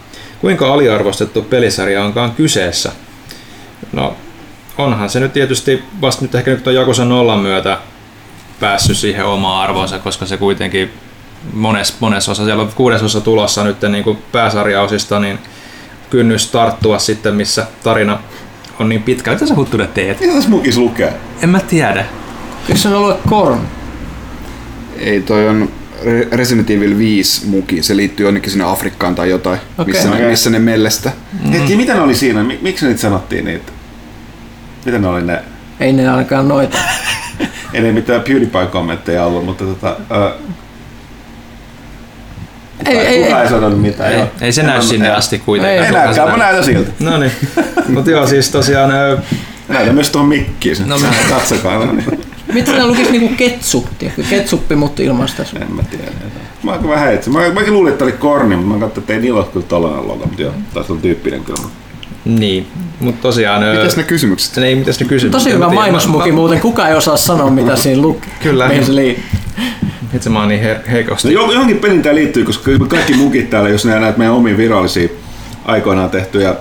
[0.40, 2.92] Kuinka aliarvostettu pelisarja onkaan kyseessä?
[3.92, 4.16] No,
[4.78, 7.78] onhan se nyt tietysti vasta nyt ehkä nyt on Jakusa nollan myötä
[8.60, 10.90] päässyt siihen omaan arvoonsa, koska se kuitenkin
[11.52, 15.38] monessa, monessa osa, siellä on kuudesosa tulossa nyt niin kuin pääsarjaosista, niin
[16.10, 18.18] kynnys tarttua sitten, missä tarina
[18.78, 19.30] on niin pitkä.
[19.32, 20.20] Mitä sä Huttunen teet?
[20.20, 21.12] Mitä tässä mukis lukee?
[21.42, 22.04] En mä tiedä.
[22.68, 23.58] Eikö se ollut Korn?
[24.98, 25.68] Ei, toi on
[26.02, 27.82] Re- Resident Evil 5 muki.
[27.82, 29.94] Se liittyy jonnekin sinne Afrikkaan tai jotain, Okei.
[29.94, 31.12] missä, ne, missä ne mellestä.
[31.44, 31.50] Mm.
[31.52, 32.42] Hetki, mitä ne oli siinä?
[32.42, 33.72] Mik- Miksi niitä sanottiin niitä?
[34.86, 35.42] Mitä ne oli ne?
[35.80, 36.78] Ei ne ainakaan noita.
[37.74, 39.96] Ei ne mitään PewDiePie-kommentteja ollut, mutta tota...
[42.86, 43.42] Ei, ei, kuka ei.
[43.42, 44.12] ei sanonut mitään.
[44.12, 44.28] Ei, joo.
[44.40, 45.14] ei se En näy sinne ei.
[45.14, 45.86] asti kuitenkaan.
[45.86, 46.38] Ei näykään, mä näy?
[46.46, 46.90] näytän siltä.
[47.00, 47.32] No niin,
[47.88, 49.18] mutta joo siis tosiaan ö,
[49.68, 50.88] Näytän myös tuohon mikkiin sen.
[50.88, 51.78] No mä- Katsokaa.
[51.86, 52.20] No niin.
[52.52, 53.88] Miten ne lukisi niinku ketsu?
[53.98, 54.22] Tiedätkö?
[54.30, 55.62] Ketsuppi, mutta ilman sitä sun.
[55.62, 56.04] En mä tiedä.
[56.62, 57.30] Mä oon vähän itse.
[57.30, 60.08] Mä, mäkin luulin, että oli korni, mutta mä katsoin, että ei niillä ole kyllä tollainen
[60.08, 60.26] logo.
[60.26, 61.60] Mutta joo, taas on tyyppinen kyllä.
[62.24, 62.66] niin,
[63.00, 63.62] mutta tosiaan...
[63.76, 64.58] Mitäs ne kysymykset?
[64.58, 65.42] Ei, mitäs ne kysymykset?
[65.44, 66.60] Tosi hyvä mainosmuki muuten.
[66.60, 68.30] Kuka ei osaa sanoa, mitä siinä lukee.
[68.42, 68.68] Kyllä.
[68.68, 69.24] Mihin se liittyy.
[70.14, 71.34] Itse mä oon niin her- heikosti.
[71.34, 75.08] No jo- johonkin pelin tää liittyy, koska kaikki mukit täällä, jos näet meidän omiin virallisia
[75.64, 76.54] aikoinaan tehtyjä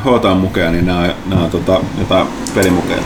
[0.00, 3.02] HT-mukeja, niin nämä on, nämä on tota, jotain pelimukeja.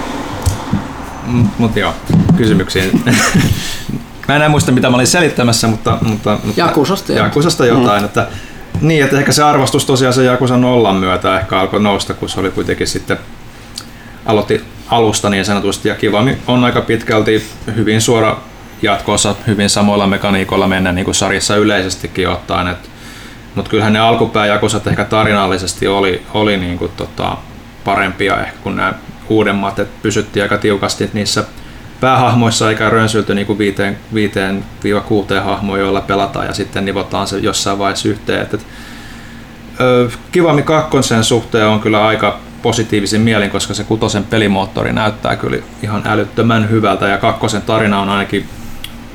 [1.26, 1.94] M- Mut joo,
[2.36, 3.02] kysymyksiin.
[4.28, 5.98] mä en enää muista mitä mä olin selittämässä, mutta...
[6.02, 7.26] mutta, mutta Jakusasta jotain.
[7.26, 8.26] Jakusasta jotain, että
[8.80, 12.40] niin, että ehkä se arvostus tosiaan se Jakusan nollan myötä ehkä alkoi nousta, kun se
[12.40, 13.18] oli kuitenkin sitten
[14.26, 17.46] aloitti alusta niin sanotusti, ja Kivami on aika pitkälti
[17.76, 18.36] hyvin suora
[18.82, 22.90] jatkoossa, hyvin samoilla mekaniikoilla mennä niin kuin sarjassa yleisestikin ottaen, et,
[23.54, 27.36] mutta kyllähän ne alkupääjakusat ehkä tarinallisesti oli, oli niin kuin tota,
[27.84, 28.94] parempia ehkä kuin nämä
[29.28, 31.44] uudemmat, että pysyttiin aika tiukasti niissä
[32.00, 37.26] päähahmoissa eikä rönsylty niin kuin viiteen, viiteen viiva kuuteen hahmoja, joilla pelataan ja sitten nivotaan
[37.26, 38.42] se jossain vaiheessa yhteen.
[38.42, 38.66] Et, et,
[40.32, 46.02] Kivami kakkosen suhteen on kyllä aika positiivisin mielin, koska se kutosen pelimoottori näyttää kyllä ihan
[46.06, 48.48] älyttömän hyvältä ja kakkosen tarina on ainakin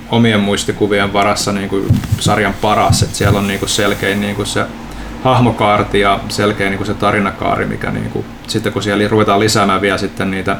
[0.09, 4.45] omien muistikuvien varassa niin kuin sarjan paras, että siellä on niin kuin selkein niin kuin
[4.45, 4.65] se
[5.23, 9.81] hahmokaarti ja selkeä niin kuin se tarinakaari, mikä niin kuin, sitten kun siellä ruvetaan lisäämään
[9.81, 10.57] vielä sitten niitä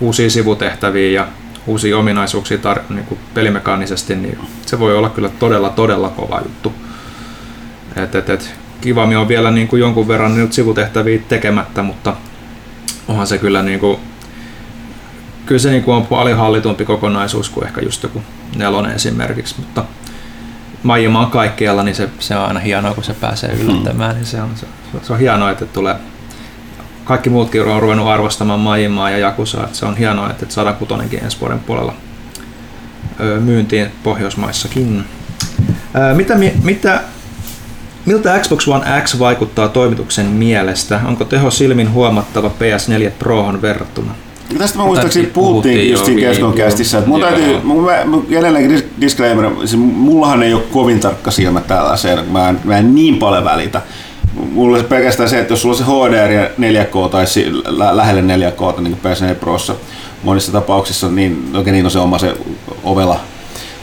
[0.00, 1.28] uusia sivutehtäviä ja
[1.66, 6.72] uusia ominaisuuksia tar- niin kuin pelimekaanisesti, niin se voi olla kyllä todella, todella kova juttu.
[7.96, 12.16] Et, et, et, Kivami on vielä niin kuin jonkun verran nyt sivutehtäviä tekemättä, mutta
[13.08, 13.98] onhan se kyllä niin kuin,
[15.46, 18.22] kyllä se niin kuin on paljon hallitumpi kokonaisuus kuin ehkä just joku
[18.56, 19.84] nelonen esimerkiksi, mutta
[20.82, 24.42] Maijima on kaikkialla, niin se, se on aina hienoa, kun se pääsee yllättämään, niin se
[24.42, 24.66] on, se,
[25.02, 25.96] se on hienoa, että tulee
[27.04, 31.24] kaikki muutkin on ruvennut arvostamaan Maijimaa ja Jakusaa, että se on hienoa, että saadaan kutonenkin
[31.24, 31.94] ensi vuoden puolella
[33.40, 35.04] myyntiin Pohjoismaissakin.
[36.14, 37.00] Mitä, mi- mitä,
[38.04, 41.00] miltä Xbox One X vaikuttaa toimituksen mielestä?
[41.04, 44.14] Onko teho silmin huomattava PS4 Prohon verrattuna?
[44.58, 46.30] Tästä mä muistaakseni Puhuttiin puhuttiin just siinä
[46.98, 47.30] että mun Joo.
[47.30, 52.24] täytyy, mun, mä, mun edelleenkin dis- disclaimer, se, mullahan ei ole kovin tarkka silmä tällaiseen,
[52.30, 53.82] mä en, mä en niin paljon välitä.
[54.52, 57.24] Mulla se pelkästään se, että jos sulla on se HDR ja 4K tai
[57.66, 59.74] lä- lähelle 4K, niin kuin PS4 Prossa
[60.22, 62.36] monissa tapauksissa, niin oikein niin on se oma se
[62.84, 63.20] ovela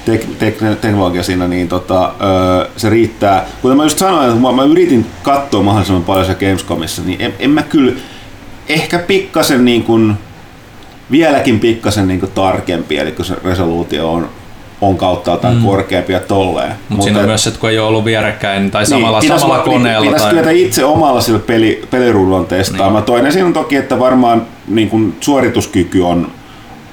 [0.06, 3.46] tek- tek- teknologia siinä, niin tota, öö, se riittää.
[3.62, 7.34] Kuten mä just sanoin, että mä, mä yritin katsoa mahdollisimman paljon siellä Gamescomissa, niin en,
[7.40, 7.94] en mä kyllä
[8.70, 10.14] ehkä pikkasen niin kuin,
[11.12, 14.30] vieläkin pikkasen niin kuin tarkempi, eli kun se resoluutio on,
[14.82, 15.64] on kauttaaltaan mm.
[15.64, 16.72] korkeampi ja tolleen.
[16.90, 19.60] Mutta siinä on myös, että kun ei ole ollut vierekkäin tai samalla, Niin, pitäisi samalla
[19.60, 20.06] va- koneella.
[20.06, 20.34] Pitäisi tai...
[20.34, 22.94] kyetä itse omalla sillä peli, peliruudulla testaamaan.
[22.96, 23.06] Niin.
[23.06, 26.32] Toinen siinä on toki, että varmaan niin kuin suorituskyky on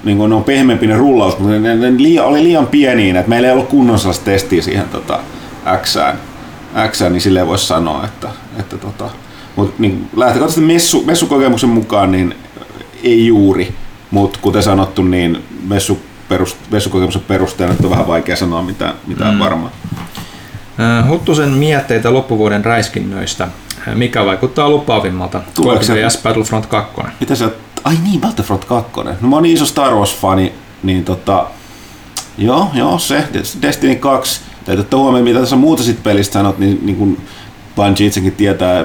[0.04, 3.28] niin kuin ne on pehmeämpi ne rullaus, mutta ne, ne liian, oli liian pieniä, että
[3.28, 5.20] meillä ei ollut kunnon sellaista testiä siihen tota,
[5.82, 6.18] Xään,
[6.90, 8.28] Xään, niin silleen voisi sanoa, että,
[8.60, 9.10] että tota,
[9.56, 12.34] mutta niin, lähtökohtaisesti messu, messukokemuksen mukaan niin
[13.02, 13.74] ei juuri,
[14.10, 19.40] mutta kuten sanottu, niin messu, perust, messukokemuksen perusteella on vähän vaikea sanoa mitään, mitään mm.
[19.40, 19.70] varmaa.
[20.80, 23.44] Äh, Huttusen mietteitä loppuvuoden räiskinnöistä.
[23.88, 25.40] Äh, Mikä vaikuttaa lupaavimmalta?
[25.54, 27.00] Tuleeko se- Battlefront 2.
[27.20, 27.50] Mitä sä,
[27.84, 28.90] ai niin, Battlefront 2.
[29.20, 30.52] No mä oon niin iso Star Wars-fani,
[30.82, 31.46] niin tota,
[32.38, 33.24] joo, joo, se,
[33.62, 34.40] Destiny 2.
[34.64, 37.20] Täytyy ottaa huomioon, mitä tässä muuta sit pelistä sanot, niin, niin kuin
[37.76, 38.84] Bungie itsekin tietää,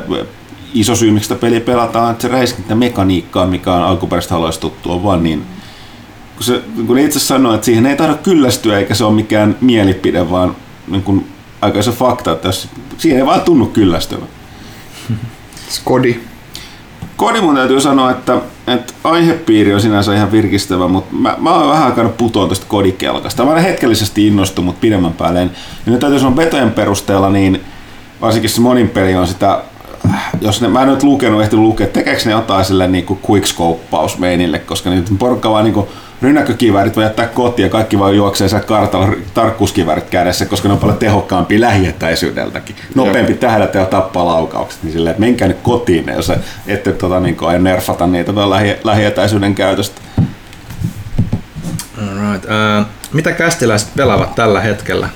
[0.74, 5.04] iso syy, miksi sitä peliä pelataan, että se räiskintämekaniikka, mikä on alkuperäistä haloista tuttu, on
[5.04, 5.46] vaan niin,
[6.36, 9.56] kun, se, kun ne itse sanoo, että siihen ei tahdo kyllästyä, eikä se ole mikään
[9.62, 10.56] mielipide, vaan
[10.88, 11.28] niin kuin
[11.62, 12.68] aika iso fakta, että jos,
[12.98, 14.26] siihen ei vaan tunnu kyllästyvä.
[15.70, 16.20] Skodi.
[17.16, 18.38] Kodi mun täytyy sanoa, että,
[18.68, 23.46] että aihepiiri on sinänsä ihan virkistävä, mutta mä, mä oon vähän aikaa putoon tästä kodikelkasta.
[23.46, 25.40] Mä olen hetkellisesti innostunut, mutta pidemmän päälle.
[25.40, 25.48] Ja
[25.86, 27.62] nyt täytyy sanoa vetojen perusteella, niin
[28.22, 29.64] varsinkin se monin peli on sitä
[30.42, 34.60] jos ne, mä en nyt lukenut, ehtinyt lukea, tekeekö ne jotain sille niinku quickscopeaus meinille,
[34.60, 35.90] koska nyt porukka vaan niinku
[36.22, 40.80] rynnäkkökiväärit voi jättää kotiin ja kaikki vaan juoksee siellä kartalla tarkkuuskiväärit kädessä, koska ne on
[40.80, 42.76] paljon tehokkaampia lähietäisyydeltäkin.
[42.96, 46.32] Nopeampi tähdät ja tappaa laukaukset, niin silleen, että menkää nyt kotiin, jos
[46.68, 50.02] ette tota, niin aio nerfata niitä tuon lähi, lähietäisyyden käytöstä.
[51.98, 52.46] Alright.
[52.46, 55.10] Uh, mitä kästiläiset pelaavat tällä hetkellä?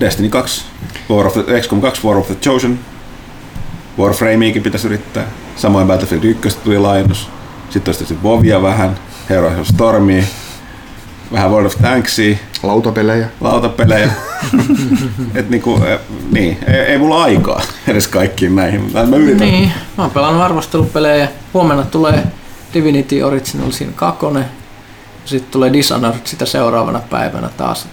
[0.00, 0.64] Destiny 2,
[1.10, 2.78] War of the, XCOM 2, War of the Chosen,
[3.98, 5.24] Warframeakin pitäisi yrittää.
[5.56, 7.28] Samoin Battlefield 1 tuli laajennus.
[7.70, 8.98] Sitten olisi tietysti Vovia vähän,
[9.28, 10.22] Heroes of Stormia,
[11.32, 13.28] vähän World of Tanksia, Lautapelejä.
[13.40, 14.10] lautapelejä.
[15.34, 15.98] Et niinku, eh,
[16.32, 19.48] niin, ei, ei mulla aikaa edes kaikkiin näihin, mutta mä yritän.
[19.48, 21.28] Niin, mä oon pelannut arvostelupelejä.
[21.54, 22.22] Huomenna tulee
[22.74, 24.26] Divinity Original Sin 2.
[25.24, 27.86] Sitten tulee Dishonored sitä seuraavana päivänä taas.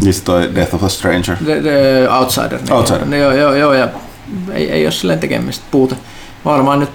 [0.00, 1.36] Niistä toi Death of a Stranger.
[1.44, 2.58] The, the Outsider.
[2.58, 3.14] Niin Outsider.
[3.14, 3.88] Joo, joo, joo, joo, ja
[4.52, 5.96] ei, ei ole silleen tekemistä puute.
[6.44, 6.90] Varmaan nyt,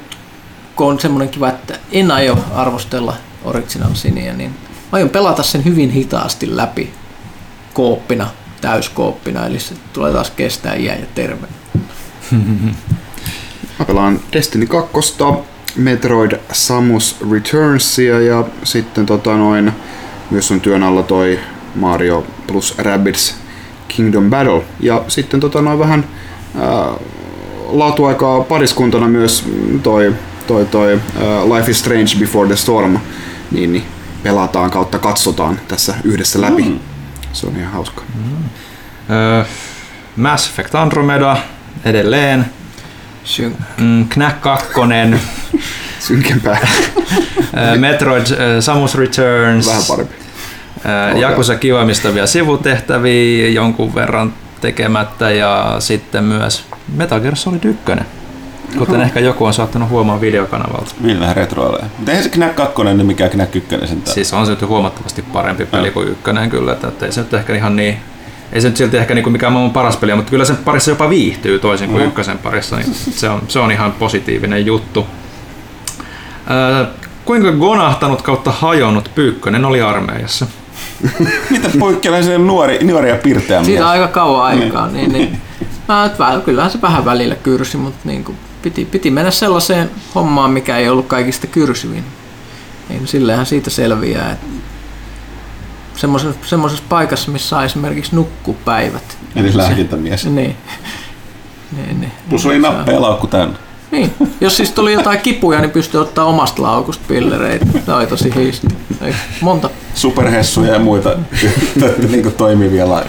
[0.75, 4.55] kun on semmoinen kiva, että en aio arvostella Original Sinia, niin
[4.91, 6.93] aion pelata sen hyvin hitaasti läpi
[7.73, 8.27] kooppina,
[8.61, 11.47] täyskooppina, eli se tulee taas kestää iän ja terve.
[13.79, 14.93] Mä pelaan Destiny 2,
[15.75, 19.71] Metroid Samus Returnsia ja sitten tota noin,
[20.31, 21.39] myös on työn alla toi
[21.75, 23.35] Mario plus Rabbids
[23.87, 24.63] Kingdom Battle.
[24.79, 26.07] Ja sitten tota noin vähän
[26.55, 26.93] ää,
[27.71, 29.45] laatuaikaa pariskuntana myös
[29.83, 30.15] toi,
[30.47, 32.97] toi, toi ää, Life is Strange Before the Storm,
[33.51, 33.85] niin, niin
[34.23, 36.61] pelataan kautta katsotaan tässä yhdessä läpi.
[36.63, 36.79] Mm.
[37.33, 38.01] Se on ihan hauska.
[38.01, 39.45] Uh,
[40.15, 41.37] Mass Effect Andromeda
[41.85, 42.45] edelleen.
[43.23, 44.67] Syn- Mm, Knack 2,
[45.99, 46.67] Synkempää.
[47.79, 49.67] Metroid uh, Samus Returns.
[49.67, 50.13] vähän parempi.
[51.13, 56.63] Uh, Jakusa Kiwamista vielä sivutehtäviä jonkun verran tekemättä ja sitten myös
[56.95, 57.81] Metal Gear Solid 1.
[58.77, 60.91] Kuten ehkä joku on saattanut huomaa videokanavalta.
[61.01, 61.85] Niin vähän retroilee.
[61.97, 64.13] Mutta eihän se Knack 2 niin mikä Knack 1 sentään.
[64.13, 67.33] Siis on se nyt huomattavasti parempi peli kuin ykkönen kyllä, että, että ei se nyt
[67.33, 67.97] ehkä ihan niin
[68.53, 71.09] ei se nyt silti ehkä niinku mikään maailman paras peli, mutta kyllä sen parissa jopa
[71.09, 72.07] viihtyy toisin kuin Mhm.
[72.07, 75.07] ykkösen parissa, niin se on, se on ihan positiivinen juttu.
[76.51, 76.85] Öö,
[77.25, 80.45] kuinka gonahtanut kautta hajonnut Pyykkönen oli armeijassa?
[81.49, 81.69] Mitä
[82.21, 83.65] sinne nuori, nuori ja pirteä mies?
[83.65, 85.41] Siitä on aika kauan aikaa, niin, niin
[86.19, 90.77] vähän- kyllähän se vähän välillä kyrsi, mutta niin kuin piti, piti mennä sellaiseen hommaan, mikä
[90.77, 92.03] ei ollut kaikista kyrsyvin.
[92.89, 94.45] Niin silleenhän siitä selviää, että
[95.95, 99.17] semmoisessa, semmoisessa paikassa, missä saa esimerkiksi nukkupäivät.
[99.35, 100.25] Eli lääkintämies.
[100.25, 100.55] Niin.
[101.77, 102.11] niin, niin.
[102.29, 103.57] Plus oli nappeja laukku täynnä.
[103.91, 104.13] Niin.
[104.41, 107.65] Jos siis tuli jotain kipuja, niin pystyi ottaa omasta laukusta pillereitä.
[107.85, 108.67] Se oli tosi hiisti.
[109.41, 109.69] Monta.
[109.95, 111.09] Superhessuja ja muita
[112.11, 113.03] niin toimivia la-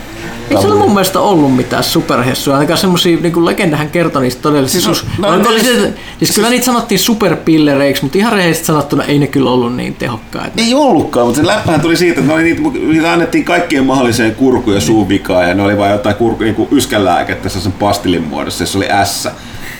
[0.50, 4.94] Ei siellä mun mielestä ollut mitään superhessuja, ainakaan semmosia, niin kuin legendahän kertoi niistä todellisista.
[4.94, 8.66] Siis on- no, no, no, siis, siis- siis, kyllä niitä sanottiin superpillereiksi, mutta ihan rehellisesti
[8.66, 10.50] sanottuna ei ne kyllä ollut niin tehokkaita.
[10.56, 14.34] Ei ollutkaan, mutta se läppähän tuli siitä, että ne oli niitä, niitä annettiin kaikkeen mahdolliseen
[14.34, 18.78] kurku- ja suuvikaan ja ne oli vain jotain kurku, niin yskänlääkettä sen pastillin muodossa, se
[18.78, 19.28] oli S.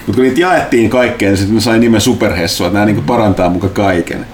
[0.07, 3.51] Mutta kun niitä jaettiin kaikkeen, niin sitten ne sai nimen superhessu, että nämä niin parantaa
[3.51, 4.27] muka kaiken.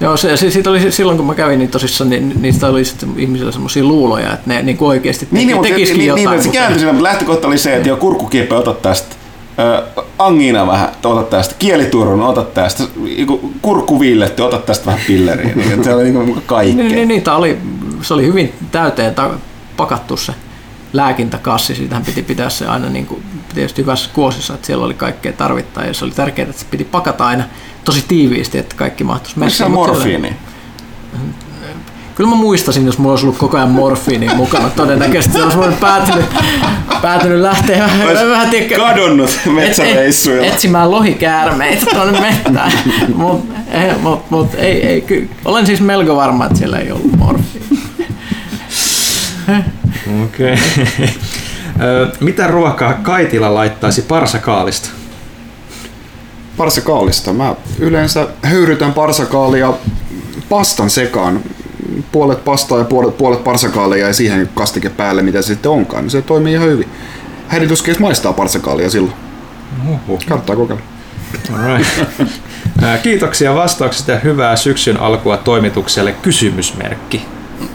[0.00, 3.08] Joo, se, se, siitä oli silloin kun mä kävin niin tosissaan, niin niistä oli sitten
[3.16, 6.38] ihmisillä semmoisia luuloja, että ne niin oikeasti teki, Niin, niin, tekisikin niin, niin, jotain.
[6.38, 9.14] mutta se kääntyi mutta lähtökohta oli se, että jo kurkkukiepä, ota tästä.
[9.58, 9.82] Ö,
[10.18, 11.54] angina vähän, ota tästä.
[11.58, 12.82] Kieliturun, ota tästä.
[13.16, 15.54] Joku Kurkkuvilletty, ota tästä vähän pilleriä.
[15.54, 16.76] Niin, se oli niin kuin kaikkea.
[16.76, 17.58] Niin, niin, niitä oli,
[18.02, 19.30] se oli hyvin täyteen ta-
[19.76, 20.32] pakattu se
[20.94, 21.74] lääkintäkassi.
[21.74, 23.22] Siitähän piti pitää se aina niin kuin,
[23.54, 26.84] tietysti hyvässä kuosissa, että siellä oli kaikkea tarvittaa ja se oli tärkeää, että se piti
[26.84, 27.44] pakata aina
[27.84, 29.70] tosi tiiviisti, että kaikki mahtuisi messiin.
[29.70, 30.36] Morfiini?
[32.14, 34.70] Kyllä mä muistasin, jos mulla olisi ollut koko ajan morfiini mukana.
[34.70, 36.24] Todennäköisesti se olisi voinut päätynyt,
[37.02, 40.42] päätynyt lähteä vähän, Olisi vähän tiedätkö, kadonnut metsäreissuilla.
[40.42, 42.72] et, et, etsimään lohikäärmeitä tuonne mettään.
[43.14, 43.54] Mutta
[44.02, 47.78] mut, mut, ei, ei, ky, olen siis melko varma, että siellä ei ollut morfiini.
[50.24, 50.52] Okei.
[50.52, 52.08] Okay.
[52.20, 54.88] Mitä ruokaa Kaitila laittaisi parsakaalista?
[56.56, 57.32] Parsakaalista.
[57.32, 59.72] Mä yleensä höyrytän parsakaalia
[60.48, 61.40] pastan sekaan.
[62.12, 66.10] Puolet pastaa ja puolet, puolet parsakaalia ja siihen kastike päälle, mitä se sitten onkaan.
[66.10, 66.88] Se toimii ihan hyvin.
[67.48, 69.14] Hädityskeis maistaa parsakaalia silloin.
[70.28, 70.82] Kannattaa kokeilla.
[71.54, 71.88] Alright.
[73.02, 77.26] Kiitoksia vastauksista ja hyvää syksyn alkua toimitukselle kysymysmerkki.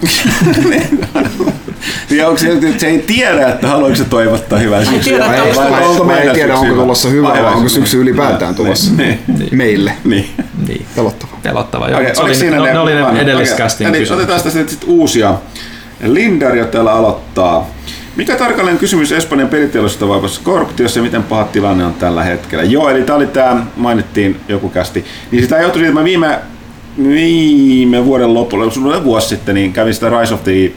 [2.10, 5.02] Ja onko se, että se ei tiedä, että haluaako se toivottaa hyvää syksyä?
[5.04, 5.26] tiedä,
[5.56, 8.92] vai- vai- onko en meillä tiedä, syksy onko tulossa hyvä vai onko syksy ylipäätään tulossa
[8.98, 9.20] Niin,
[9.52, 9.94] meille.
[10.04, 10.30] niin.
[10.68, 10.86] Niin.
[10.96, 11.32] Pelottava.
[11.44, 11.90] Pelottava.
[11.90, 14.18] Joo, Okei, se oli, siinä no, ne, ne oli ne edelliskästin eli kysymykset.
[14.18, 15.34] Otetaan tästä sitten sit uusia.
[16.04, 17.68] Lindar jo täällä aloittaa.
[18.16, 22.64] Mikä tarkalleen kysymys Espanjan peliteollisuudesta vaivassa korruptiossa ja miten paha tilanne on tällä hetkellä?
[22.64, 25.06] Joo, eli tämä oli tämä, mainittiin joku kästi.
[25.32, 26.40] Niin sitä johtui siitä, että mä viime,
[27.04, 30.72] viime vuoden lopulla, sun oli vuosi sitten, niin kävin sitä Rise of the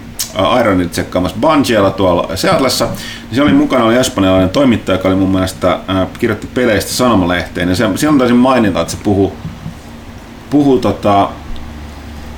[0.60, 2.84] Ironin tsekkaamassa Bungiella tuolla Seatlessa.
[2.84, 5.78] Niin siellä oli mukana oli espanjalainen toimittaja, joka oli mun mielestä
[6.18, 7.68] kirjoitti peleistä sanomalehteen.
[7.68, 9.32] Ja se, silloin taisin mainita, että se puhuu
[10.52, 11.28] puhu tota,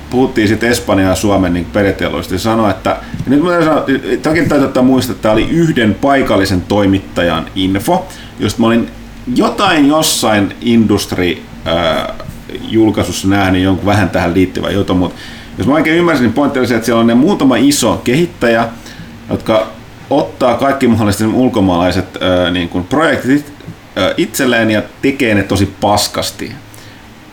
[0.09, 2.97] puhuttiin sitten Espanjaa ja Suomen niin periteollisuudesta ja sanoi, että
[3.27, 3.49] nyt mä
[4.23, 8.05] toki täytyy ottaa muistaa, että tämä oli yhden paikallisen toimittajan info,
[8.39, 8.89] josta mä olin
[9.35, 11.43] jotain jossain industri
[12.61, 15.19] julkaisussa nähnyt jonkun vähän tähän liittyvän jutun, mutta
[15.57, 18.67] jos mä oikein ymmärsin, niin pointti oli se, että siellä on ne muutama iso kehittäjä,
[19.29, 19.67] jotka
[20.09, 23.53] ottaa kaikki mahdolliset ulkomaalaiset äh, niin kuin projektit
[23.97, 26.51] äh, itselleen ja tekee ne tosi paskasti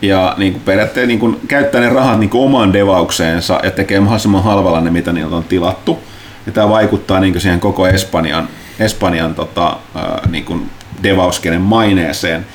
[0.03, 4.01] ja niin kuin periaatteessa niin kuin käyttää ne rahat niin kuin omaan devaukseensa ja tekee
[4.01, 5.99] mahdollisimman halvalla ne, mitä niiltä on tilattu.
[6.47, 10.71] Ja tämä vaikuttaa niin kuin siihen koko Espanjan, Espanjan tota, ää, niin kuin
[11.03, 12.47] devauskenen maineeseen.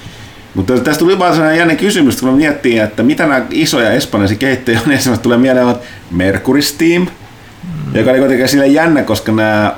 [0.55, 4.81] Mutta tästä tuli vaan sellainen jännä kysymys, kun miettii, että mitä nämä isoja espanjalaisia kehittäjiä
[4.85, 7.95] on, ensimmäistä tulee mieleen, että Mercury Steam, mm.
[7.95, 9.75] joka oli kuitenkin sille jännä, koska nämä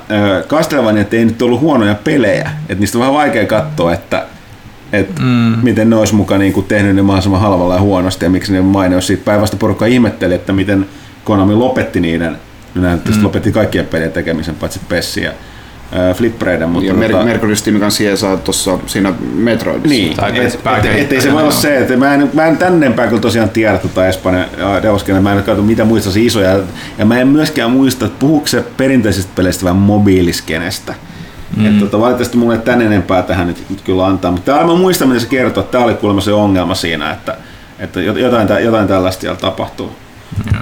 [0.48, 2.50] Castlevaniat ei nyt ollut huonoja pelejä.
[2.68, 4.26] Että niistä on vähän vaikea katsoa, että
[4.92, 5.58] että mm.
[5.62, 8.96] miten ne olisi mukaan niin tehnyt ne mahdollisimman halvalla ja huonosti ja miksi ne maine
[8.96, 10.86] olisi siitä päivästä porukka ihmetteli, että miten
[11.24, 12.36] Konami lopetti niiden,
[12.74, 13.24] ne mm.
[13.24, 15.32] lopetti kaikkien pelien tekemisen paitsi Pessi ja
[16.14, 16.68] flippereiden.
[16.68, 19.88] Mutta ja tota, Mercury Steam kanssa saa tuossa siinä Metroidissa.
[19.88, 20.16] Niin,
[20.96, 23.78] et, et, se voi olla se, että mä en, mä en tännempää kyllä tosiaan tiedä
[23.78, 24.46] tota Espanjan
[24.82, 26.60] Deoskenen, mä en katso mitä muista isoja,
[26.98, 30.94] ja mä en myöskään muista, että puhuuko se perinteisistä peleistä vähän mobiiliskenestä.
[31.56, 31.66] Mm.
[31.66, 34.74] Että tota, valitettavasti mulle ei tän enempää tähän nyt, nyt kyllä antaa, mutta tämä mä
[34.74, 37.36] muistan, mitä se kertoo, että tämä oli kuulemma se ongelma siinä, että,
[37.78, 39.96] että jotain, jotain tällaista siellä tapahtuu.
[40.44, 40.60] Mm.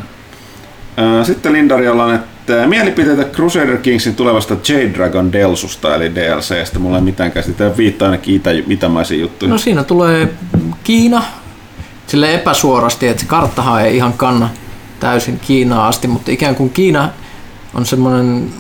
[1.25, 6.79] Sitten Lindarialla on, että mielipiteitä Crusader Kingsin tulevasta J-Dragon Delsusta, eli DLCstä.
[6.79, 9.53] Mulla ei mitään käsittää, viittaa ainakin itä, itämaisiin juttuihin.
[9.53, 10.29] No siinä tulee
[10.85, 11.23] Kiina,
[12.07, 14.49] sille epäsuorasti, että se karttahan ei ihan kanna
[15.01, 17.09] täysin Kiinaa asti, mutta ikään kuin Kiina
[17.75, 18.51] on semmoinen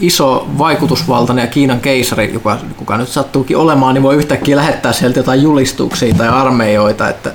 [0.00, 5.18] iso vaikutusvaltainen ja Kiinan keisari, joka, kuka nyt sattuukin olemaan, niin voi yhtäkkiä lähettää sieltä
[5.18, 7.32] jotain julistuksia tai armeijoita, että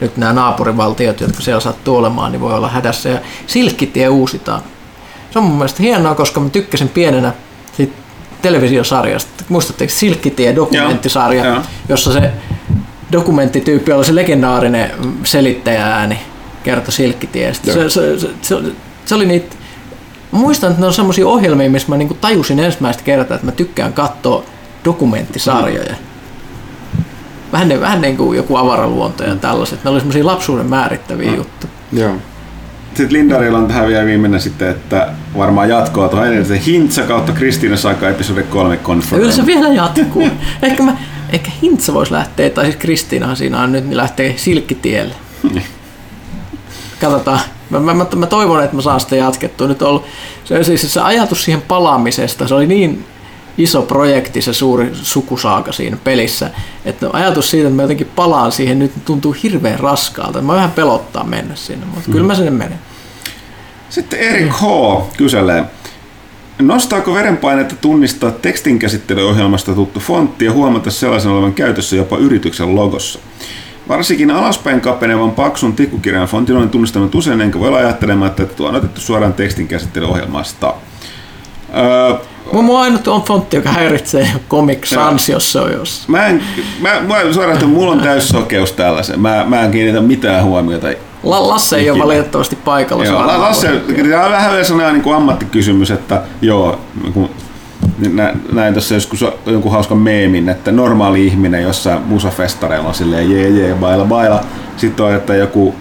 [0.00, 3.08] nyt nämä naapurivaltiot, jotka siellä sattuu olemaan, niin voi olla hädässä.
[3.08, 4.62] Ja Silkkitie uusitaan.
[5.34, 7.32] Se on mun mielestä hienoa, koska mä tykkäsin pienenä
[7.72, 7.92] siitä
[8.42, 9.44] televisiosarjasta.
[9.48, 12.30] Muistatteko Silkkitie dokumenttisarja, Joo, jossa se
[13.12, 14.90] dokumenttityyppi oli se legendaarinen
[15.24, 16.18] selittäjä ääni
[16.64, 17.72] kertoi Silkkitiestä.
[17.72, 18.56] Se, se, se, se,
[19.04, 19.56] se, oli niitä
[20.30, 23.92] muistan, että ne on semmoisia ohjelmia, missä mä niinku tajusin ensimmäistä kertaa, että mä tykkään
[23.92, 24.44] katsoa
[24.84, 25.94] dokumenttisarjoja.
[27.52, 29.84] Vähän, vähän niin kuin joku avaraluonto ja tällaiset.
[29.84, 31.36] Ne oli semmoisia lapsuuden määrittäviä mm.
[31.36, 31.72] juttuja.
[31.92, 32.14] Joo.
[32.94, 37.76] Sitten Lindarilla on tähän vielä viimeinen sitten, että varmaan jatkoa tuohon edelleen Hintsa kautta Kristiina
[37.76, 39.16] Saika episode 3 konferenssi.
[39.16, 40.28] Kyllä se vielä jatkuu.
[40.62, 40.96] ehkä, mä,
[41.32, 45.14] ehkä Hintsa voisi lähteä, tai siis Kristiinahan siinä on nyt, niin lähtee silkkitielle.
[47.00, 47.40] Katsotaan.
[47.70, 49.68] Mä, mä, mä, mä toivon, että mä saan sitä jatkettua.
[49.68, 50.04] Nyt ollut,
[50.44, 53.04] se, siis se ajatus siihen palaamisesta, se oli niin
[53.58, 56.50] iso projekti, se suuri sukusaaka siinä pelissä,
[56.84, 60.42] että ajatus siitä, että mä jotenkin palaan siihen, nyt tuntuu hirveän raskaalta.
[60.42, 62.12] Mä vähän pelottaa mennä sinne, mutta mm.
[62.12, 62.78] kyllä mä sinne menen.
[63.90, 64.62] Sitten Erik H.
[65.16, 65.64] kyselee,
[66.58, 73.18] Nostaako verenpainetta tunnistaa tekstinkäsittelyohjelmasta tuttu fontti ja huomata sellaisen olevan käytössä jopa yrityksen logossa?
[73.88, 78.68] Varsinkin alaspäin kapenevan paksun tikkukirjan fontin olen tunnistanut usein, enkä voi olla ajattelemaan, että tuo
[78.68, 80.74] on otettu suoraan tekstin käsittelyohjelmasta.
[81.76, 82.14] Öö,
[82.52, 86.04] Mun ainut on fontti, joka häiritsee Comic Sans, jos se on jos.
[86.08, 86.42] Mä en,
[86.80, 89.20] mä, mä suoraan, että mulla on täys sokeus tällaisen.
[89.20, 90.88] Mä, mä en kiinnitä mitään huomiota.
[91.22, 93.04] La, Lasse ei ole valitettavasti paikalla.
[93.04, 93.68] Joo, Lasse,
[94.10, 96.80] tämä on vähän sellainen niin kuin ammattikysymys, että joo,
[97.14, 97.30] kun
[98.52, 103.74] näin tässä joskus jonkun hauskan meemin, että normaali ihminen jossain musafestareilla on silleen jee jee
[103.74, 104.40] baila baila.
[104.76, 105.74] Sitten on, että joku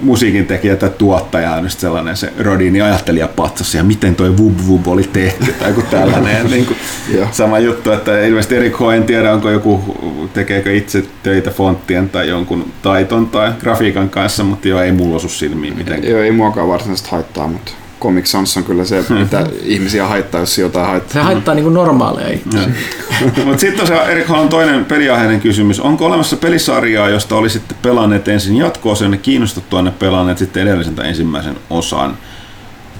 [0.00, 4.58] musiikin tekijä tai tuottaja on just sellainen se Rodini ajattelija patsas ja miten toi vub
[4.66, 6.50] vub oli tehty tai joku tällainen.
[6.50, 6.78] niin kuin,
[7.32, 8.94] sama juttu, että ilmeisesti Erik H.
[8.96, 9.96] en tiedä onko joku,
[10.34, 15.28] tekeekö itse töitä fonttien tai jonkun taiton tai grafiikan kanssa, mutta joo ei mulla osu
[15.28, 16.12] silmiin mitenkään.
[16.12, 17.72] Joo ei muakaan varsinaisesti haittaa, mutta
[18.02, 21.12] Comic Sans on kyllä se, mitä ihmisiä haittaa, jos jotain haittaa.
[21.12, 22.68] Se haittaa niin kuin normaaleja ihmisiä.
[23.44, 25.80] Mutta sitten tosiaan Erik on toinen peliaiheinen kysymys.
[25.80, 31.08] Onko olemassa pelisarjaa, josta olisitte pelanneet ensin jatko-osan ja kiinnostuttua ne pelanneet sitten edellisen tai
[31.08, 32.16] ensimmäisen osan?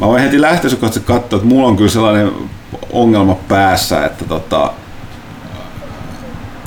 [0.00, 2.32] Mä voin heti lähtöisykohtaisesti katsoa, että mulla on kyllä sellainen
[2.92, 4.72] ongelma päässä, että tota,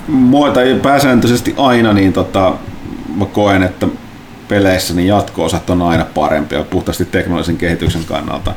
[0.08, 2.54] mua, tai pääsääntöisesti aina niin tota,
[3.16, 3.88] mä koen, että
[4.48, 8.54] peleissä niin jatko-osat on aina parempia puhtaasti teknologisen kehityksen kannalta.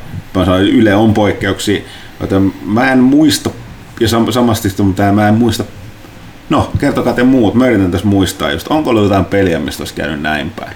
[0.71, 1.81] Yle on poikkeuksia,
[2.19, 3.49] Joten mä en muista,
[3.99, 5.63] ja sam- samasti tämä mä en muista,
[6.49, 9.93] no kertokaa te muut, mä yritän tässä muistaa just, onko ollut jotain peliä, mistä olisi
[9.93, 10.73] käynyt näin päin.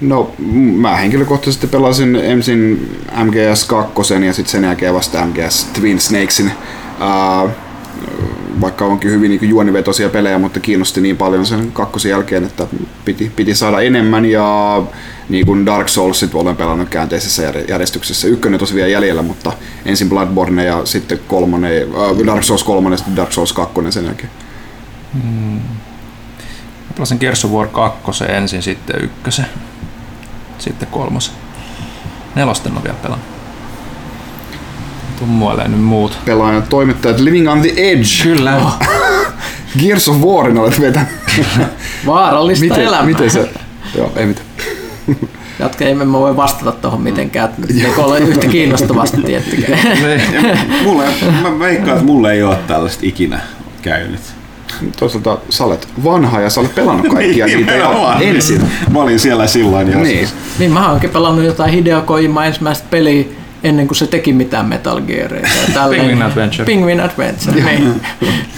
[0.00, 0.34] No,
[0.76, 2.90] mä henkilökohtaisesti pelasin ensin
[3.24, 3.92] MGS 2
[4.26, 6.52] ja sitten sen jälkeen vasta MGS Twin Snakesin.
[7.00, 7.50] Uh,
[8.60, 12.66] vaikka onkin hyvin niin juonivetoisia pelejä, mutta kiinnosti niin paljon sen kakkosen jälkeen, että
[13.04, 14.82] piti, piti saada enemmän ja
[15.28, 18.28] niin kuin Dark Soulsit olen pelannut käänteisessä jär- järjestyksessä.
[18.28, 19.52] Ykkönen tosi vielä jäljellä, mutta
[19.84, 24.04] ensin Bloodborne ja sitten kolmonen, äh, Dark Souls 3 ja sitten Dark Souls 2 sen
[24.04, 24.30] jälkeen.
[26.86, 29.46] Mä pelasin Gears of War 2 ensin, sitten ykkösen,
[30.58, 31.34] sitten kolmosen.
[32.34, 33.35] Nelosten on vielä pelannut.
[35.18, 36.18] Tuu muoleen nyt muut.
[36.24, 38.22] Pelaajan toimittajat Living on the Edge.
[38.22, 38.60] Kyllä.
[39.80, 41.08] Gears of Warin olet vetänyt.
[42.06, 43.06] Vaarallista miten, elämää.
[43.06, 43.50] miten se...
[43.96, 44.46] Joo, ei mitään.
[45.58, 47.48] Jatka, emme mä voi vastata tuohon mitenkään.
[47.84, 49.78] Eikö ole yhtä kiinnostavasti tiettykään.
[50.82, 51.04] Mulle,
[51.42, 53.40] mä veikkaan, että mulle ei ole tällaista ikinä
[53.82, 54.20] käynyt.
[54.98, 58.60] Toisaalta sä olet vanha ja sä olet pelannut kaikkia Niin, niitä jo ensin.
[58.90, 60.08] Mä olin siellä silloin joskus.
[60.08, 60.28] Niin.
[60.58, 63.24] Niin mä oon oikein pelannut jotain Hideo Kojima ensimmäistä peliä
[63.64, 65.48] ennen kuin se teki mitään Metal Gearia.
[65.90, 66.64] Penguin Adventure.
[66.64, 68.00] Penguin Adventure, niin.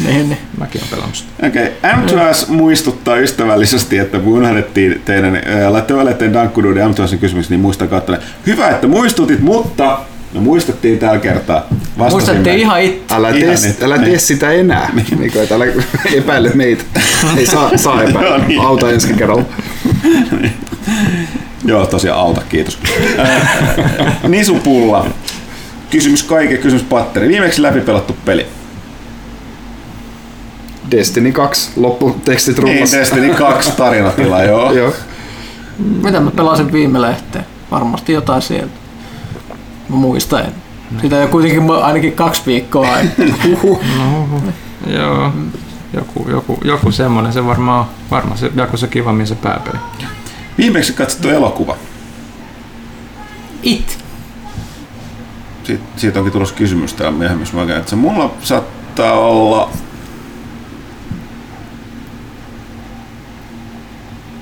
[0.07, 0.39] niin, niin.
[0.59, 1.47] Mäkin olen pelannut sitä.
[1.47, 1.93] Okei, okay.
[1.93, 7.99] M2S muistuttaa ystävällisesti, että kun unohdettiin teidän, äh, laitte teidän Dankkuduuden M2Sin kysymys, niin muistakaa,
[7.99, 10.01] että hyvä, että muistutit, mutta
[10.35, 11.67] me muistettiin tällä kertaa.
[11.97, 13.15] Muistatte ihan itse.
[13.15, 13.83] Älä, Ihan tee, nyt.
[13.83, 14.11] älä Niin.
[14.11, 14.91] tee sitä enää.
[14.95, 15.33] Niin.
[15.33, 15.67] kuin, että älä
[16.15, 16.85] epäile meitä.
[17.37, 18.29] Ei saa, saa epäillä.
[18.29, 18.61] Joo, niin.
[18.61, 19.45] Auta ensi kerralla.
[21.69, 22.79] Joo, tosiaan auta, kiitos.
[23.19, 23.49] Äh,
[24.29, 25.07] Nisupulla.
[25.91, 27.29] Kysymys kaiken, kysymys patteri.
[27.29, 28.47] Viimeksi läpipelattu peli.
[30.91, 32.97] Destiny 2, lopputekstit Niin, rullassa.
[32.97, 34.73] Destiny 2 tarinatila, joo.
[34.79, 34.93] Joo.
[36.03, 37.45] Mitä mä pelasin viime lehteen?
[37.71, 38.73] Varmasti jotain sieltä.
[39.89, 40.41] Mä muistan.
[40.41, 40.53] en.
[41.03, 43.25] Sitä jo kuitenkin ainakin kaksi viikkoa aikaa.
[44.87, 45.33] Joo.
[45.93, 47.87] Joku, joku, joku semmonen, se varmaan on.
[48.11, 49.79] Varmaan se, joku se kivammin se pääpeli.
[50.59, 51.77] Viimeksi katsottu elokuva.
[53.63, 53.99] It.
[55.65, 57.79] Siit, siitä onkin tulossa kysymys täällä myöhemmin, jos mä käyn.
[57.79, 59.71] että se mulla saattaa olla...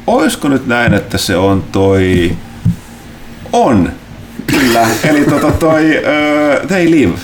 [0.06, 2.36] Oisko nyt näin, että se on toi...
[3.52, 3.92] On!
[4.46, 7.18] Kyllä, eli tota toi uh, They Live.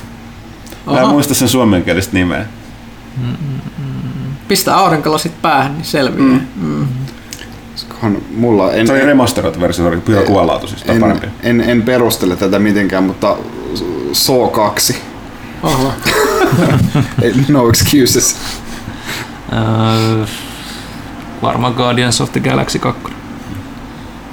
[0.87, 2.47] Mä en muista sen suomenkielistä nimeä.
[4.49, 6.41] Pistä aurinkolasit päähän, niin selviää.
[6.57, 6.87] Mm.
[8.03, 10.23] Kohan mulla en, Se oli remasteroitu versio, se oli pyhä
[10.67, 11.27] siis on en, parempi.
[11.43, 13.37] en, en, perustele tätä mitenkään, mutta
[14.13, 14.97] So 2.
[15.63, 15.93] Oho.
[17.49, 18.37] No excuses.
[19.53, 20.27] Öö,
[21.43, 23.03] varmaan Guardians of the Galaxy 2.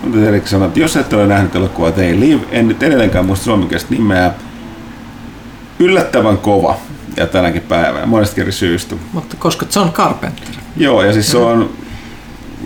[0.04, 3.46] Mutta Erik sanoi, että jos et ole nähnyt elokuvaa They Live, en nyt edelleenkään muista
[3.46, 4.32] suomenkielistä nimeä.
[5.80, 6.78] Yllättävän kova
[7.18, 8.96] ja tänäkin päivänä, monesta eri syystä.
[9.14, 10.48] Mutta koska John Carpenter.
[10.78, 11.70] Joo, ja siis se on,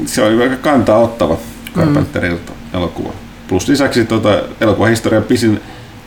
[0.06, 1.38] se on aika kantaa ottava
[1.76, 3.14] Carpenterilta elokuva.
[3.48, 5.62] Plus lisäksi tota, elokuvan historian pisin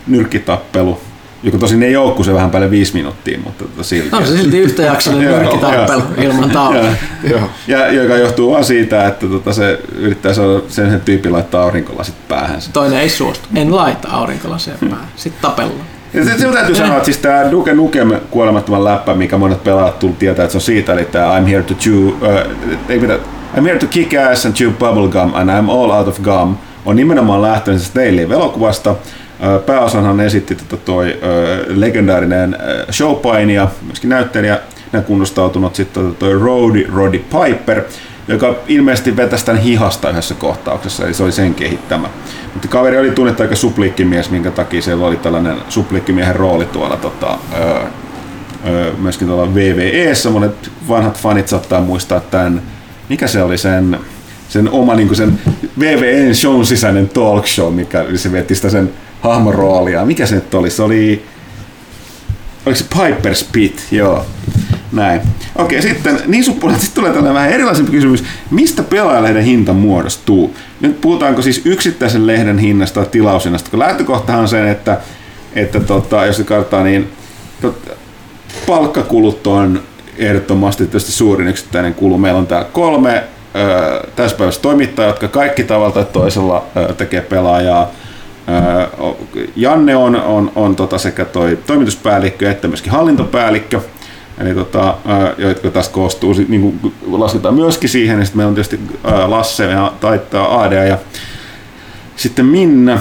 [0.07, 0.99] nyrkkitappelu,
[1.43, 4.15] joka tosin ei ole, kun se vähän päälle viisi minuuttia, mutta tota silti.
[4.15, 6.89] On se silti yhtäjaksoinen nyrkkitappelu ilman taukoa.
[7.23, 7.49] Joo.
[7.67, 12.15] Ja joka johtuu vaan siitä, että tota, se yrittää saada sen, sen tyypin laittaa aurinkolasit
[12.27, 12.71] päähänsä.
[12.73, 13.47] Toinen ei suostu.
[13.55, 15.07] En laita aurinkolasia päähän.
[15.15, 15.87] Sitten tapellaan.
[16.13, 19.99] Ja se, se täytyy sanoa, että siis tämä Duke Nukem kuolemattoman läppä, mikä monet pelaajat
[19.99, 22.15] tullut tietää, että se on siitä, eli tämä I'm here to chew, uh,
[22.89, 23.19] ei mitä,
[23.55, 26.57] I'm here to kick ass and chew bubble gum and I'm all out of gum,
[26.85, 28.95] on nimenomaan lähtöinen siis Daily elokuvasta.
[29.65, 31.17] Pääosanhan esitti tota toi
[31.67, 32.57] legendaarinen
[32.91, 34.59] showpainija, myöskin näyttelijä,
[34.91, 37.81] näin kunnostautunut sitten tota toi Roddy, Roddy Piper,
[38.27, 42.09] joka ilmeisesti vetäisi tämän hihasta yhdessä kohtauksessa, eli se oli sen kehittämä.
[42.53, 47.37] Mutta kaveri oli tunnettu aika supliikkimies, minkä takia siellä oli tällainen supliikkimiehen rooli tuolla tota,
[48.97, 50.29] myöskin tuolla VVEssä.
[50.29, 52.61] Monet vanhat fanit saattaa muistaa tämän,
[53.09, 53.99] mikä se oli sen,
[54.49, 55.39] sen oma niin sen
[55.79, 58.89] VVEn shown sisäinen talk show, mikä se veti sitä sen
[59.21, 60.05] hahmon roolia.
[60.05, 60.69] Mikä se nyt oli?
[60.69, 61.23] Se oli,
[62.65, 63.87] oliko se Piper's Pit?
[63.91, 64.25] Joo.
[64.91, 65.21] Näin.
[65.55, 68.23] Okei, sitten niin suppulat, sitten tulee tällainen vähän erilaisempi kysymys.
[68.51, 70.55] Mistä pelaajalehden hinta muodostuu?
[70.81, 73.69] Nyt puhutaanko siis yksittäisen lehden hinnasta tai tilaushinnasta?
[73.69, 74.97] Kun lähtökohtahan on se, että,
[75.55, 77.09] että tota, jos se katsotaan, niin
[78.67, 79.81] palkkakulut on
[80.17, 82.17] ehdottomasti tietysti suurin yksittäinen kulu.
[82.17, 83.23] Meillä on täällä kolme
[83.55, 86.65] ö, täyspäiväistä toimittajaa, jotka kaikki tavalla tai toisella
[86.97, 87.91] tekee pelaajaa.
[89.55, 93.81] Janne on, on, on tota sekä toi toimituspäällikkö että myöskin hallintopäällikkö.
[94.37, 94.95] Eli tota,
[95.37, 98.79] jotka taas koostuu, niin kuin lasketaan myöskin siihen, ja sitten meillä on tietysti
[99.27, 100.97] Lasse ja taittaa AD ja
[102.15, 102.99] Sitten Minna,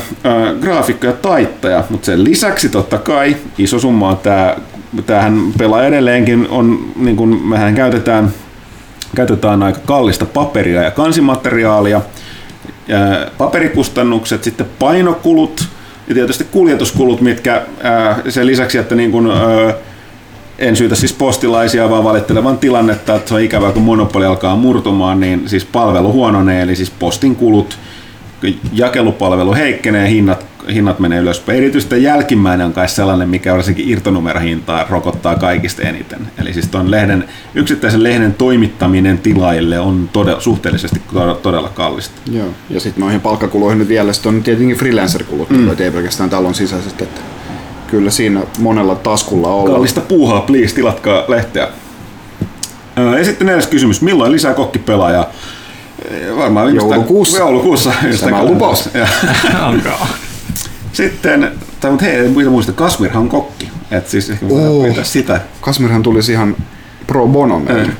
[0.60, 4.56] graafikko ja taittaja, mutta sen lisäksi totta kai iso summa on tämä,
[5.02, 8.32] tämähän pelaa edelleenkin, on, niin kuin mehän käytetään,
[9.16, 12.00] käytetään aika kallista paperia ja kansimateriaalia,
[12.88, 12.98] ja
[13.38, 15.68] paperikustannukset, sitten painokulut
[16.08, 17.62] ja tietysti kuljetuskulut, mitkä
[18.28, 19.28] sen lisäksi, että niin kuin,
[20.58, 25.20] en syytä siis postilaisia, vaan valittelevan tilannetta, että se on ikävää, kun monopoli alkaa murtumaan,
[25.20, 27.78] niin siis palvelu huononee, eli siis postin kulut,
[28.72, 31.58] jakelupalvelu heikkenee, hinnat, hinnat menee ylöspäin.
[31.58, 36.18] Erityisesti jälkimmäinen on kai sellainen, mikä varsinkin irtonumerohintaa rokottaa kaikista eniten.
[36.38, 42.14] Eli siis tuon lehden, yksittäisen lehden toimittaminen tilaille on todella, suhteellisesti todella, todella kallista.
[42.32, 42.48] Joo.
[42.70, 45.70] Ja sitten noihin palkkakuluihin nyt vielä sit on tietenkin freelancer-kulut, mm.
[45.78, 47.04] ei pelkästään talon sisäisesti.
[47.04, 47.20] Että
[47.86, 49.70] kyllä siinä monella taskulla on.
[49.70, 51.68] Kallista puuhaa, please, tilatkaa lehteä.
[53.18, 55.30] Ja sitten neljäs kysymys, milloin lisää kokkipelaajaa?
[56.36, 57.38] Varmaan Joulukuussa.
[57.38, 57.92] Joulukuussa.
[58.20, 58.88] Tämä on lupaus.
[58.94, 59.06] Ja
[59.66, 60.06] Alkaa.
[64.50, 64.84] Oo.
[64.88, 65.40] pitää sitä.
[65.60, 66.56] Kasmirhan tulisi ihan
[67.06, 67.82] pro bono meille.
[67.82, 67.96] Okei,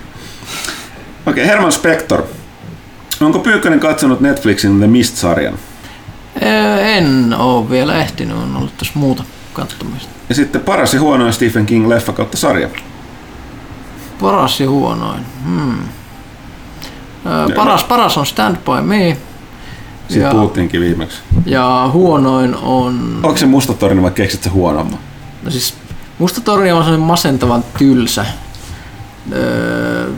[1.27, 2.23] okay, Herman Spector.
[3.21, 5.59] Onko Pyykkönen katsonut Netflixin The Mist-sarjan?
[6.81, 10.09] En oo vielä ehtinyt, on ollut tässä muuta katsomista.
[10.29, 12.69] Ja sitten paras ja huonoin Stephen King leffa kautta sarja.
[14.21, 15.21] Paras ja huonoin.
[15.45, 15.79] Hmm.
[17.57, 19.17] Paras, paras on Stand By Me.
[20.09, 21.19] Siitä Ja, puhuttiinkin viimeksi.
[21.47, 23.21] ja huonoin on...
[23.23, 24.99] Onko se musta torni vai keksit se huonomman?
[25.43, 25.75] No siis
[26.19, 28.27] Musta torni on sellainen masentavan tylsä.
[29.33, 30.11] Öö,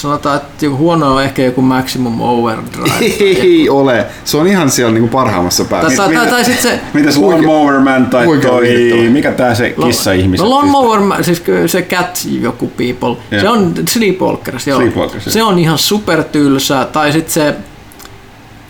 [0.00, 3.06] sanotaan, että joku huono on ehkä joku Maximum Overdrive.
[3.24, 4.06] Ei ole.
[4.24, 5.96] Se on ihan siellä niinku parhaimmassa päässä.
[5.96, 6.80] tai, tai, tai sit se...
[6.94, 10.44] Mitäs Lawnmower Man tai toi, mikä tää se kissa-ihmiset?
[10.44, 13.22] No Lawnmower, Man, siis se Cat joku people.
[13.30, 13.40] Joo.
[13.40, 14.80] Se on Sleepwalkers, joo.
[14.80, 16.84] Sleepwalkers, se on ihan supertylsä.
[16.92, 17.54] Tai sitten se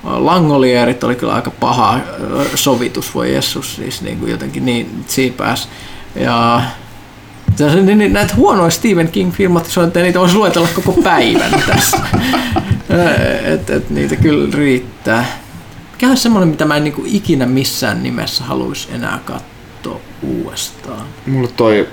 [0.04, 2.00] Langolierit oli kyllä aika paha
[2.54, 5.68] sovitus, voi Jessus, siis niin kuin jotenkin niin siinä pääsi.
[6.14, 6.62] Ja
[7.56, 10.92] se on niin, niin, näitä huonoja Stephen King-filmat, se on, että niitä voisi luetella koko
[10.92, 11.98] päivän tässä.
[13.54, 15.26] et, et, niitä kyllä riittää.
[15.92, 21.06] Mikä on semmoinen, mitä mä en niin ikinä missään nimessä haluaisi enää katsoa uudestaan?
[21.26, 21.86] Mulle toi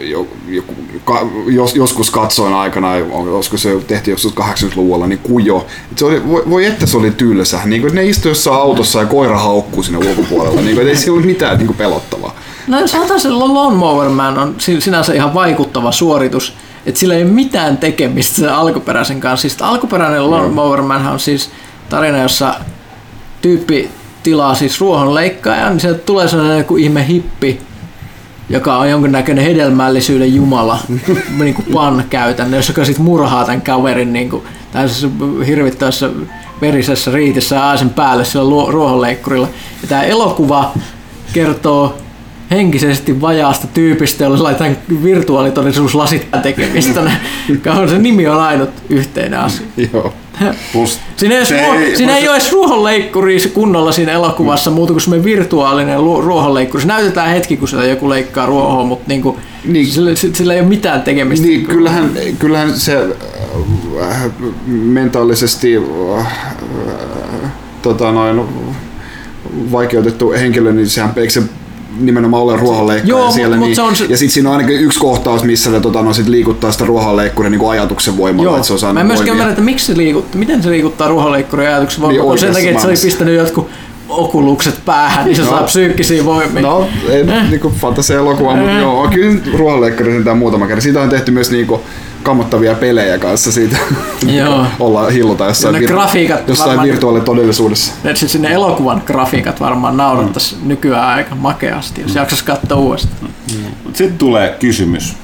[0.00, 0.74] jo, joku,
[1.04, 5.66] ka, jos, joskus katsoin aikana, olisiko se tehty joskus 80-luvulla, niin kujo.
[5.92, 7.60] Et se oli, voi, voi että se oli tylsä.
[7.64, 10.60] Niin kuin, ne istuivat jossain autossa ja koira haukkuu sinne ulkopuolella.
[10.60, 12.36] Niin kuin, ei siellä ole mitään niin kuin pelottavaa.
[12.66, 16.54] No sanotaan se Lawnmower Man on sin- sinänsä ihan vaikuttava suoritus,
[16.86, 19.48] että sillä ei ole mitään tekemistä sen alkuperäisen kanssa.
[19.48, 21.50] Siis alkuperäinen Lawnmower Man on siis
[21.88, 22.54] tarina, jossa
[23.42, 23.90] tyyppi
[24.22, 27.60] tilaa siis ruohonleikkaajan, niin sieltä tulee sellainen joku ihme hippi,
[28.48, 30.78] joka on jonkinnäköinen hedelmällisyyden jumala,
[31.38, 34.42] niin kuin pan käytännössä, joka sitten murhaa tämän kaverin niin kuin,
[34.72, 35.08] tällaisessa
[35.46, 36.10] hirvittävässä
[36.60, 39.48] verisessä riitissä ja sen päälle sillä ruohonleikkurilla.
[39.82, 40.72] Ja tämä elokuva
[41.32, 41.98] kertoo
[42.50, 47.00] henkisesti vajaasta tyypistä, jolla laitetaan virtuaalitodellisuuslasit tekemistä.
[47.64, 49.66] Kauan se nimi on ainut yhteinen asia.
[49.92, 50.12] Joo.
[50.72, 54.12] Plus, Siinä ei, edes se ruo- ei- siinä ei se- ole edes ruohonleikkuri kunnolla siinä
[54.12, 56.80] elokuvassa, muuta kuin semmoinen virtuaalinen ruohonleikkuri.
[56.82, 59.30] Se näytetään hetki, kun sitä joku leikkaa ruohoa, mutta niinku,
[59.64, 59.72] Niin.
[59.72, 59.86] niin.
[59.86, 61.46] sillä, sillä ei ole mitään tekemistä.
[61.46, 63.08] Niin, kyllähän, kyllähän se
[64.02, 64.22] äh,
[64.68, 65.72] mentaalisesti
[66.18, 66.26] äh,
[67.82, 68.40] tota noin,
[69.72, 71.42] vaikeutettu henkilö, niin sehän eikö se
[72.00, 73.56] nimenomaan ole ruohonleikkaaja Joo, siellä.
[73.56, 75.80] mut- mut niin, se on se- Ja sitten siinä on ainakin yksi kohtaus, missä se
[75.80, 78.50] tota, no, sit liikuttaa sitä ruohonleikkuria niin ajatuksen voimalla.
[78.50, 81.08] Joo, että se on mä en myöskään ymmärrä, että miksi se liikuttaa, miten se liikuttaa
[81.08, 83.68] ruohonleikkurin ajatuksen voimalla, Niin niin sen takia, että se oli pistänyt jotkut
[84.08, 85.48] okulukset päähän, niin se No.
[85.50, 86.62] saa psyykkisiä voimia.
[86.62, 87.50] No, ei Eh.
[87.50, 88.80] niinku fantasia-elokuva, mutta Eh.
[88.80, 90.82] joo, kyllä ruohonleikkari sentään muutama kerran.
[90.82, 91.80] Siitä on tehty myös niinku
[92.24, 93.76] kammottavia pelejä kanssa siitä.
[94.26, 94.66] Joo.
[94.80, 97.92] Olla hilluta jossain, ne grafiikat jossain varmaan- virtuaalitodellisuudessa.
[98.04, 100.68] Et siis sinne elokuvan grafiikat varmaan naurattaisi mm.
[100.68, 103.30] nykyään aika makeasti, jos jaksas katsoa uudestaan.
[103.84, 105.16] Mut Sitten tulee kysymys.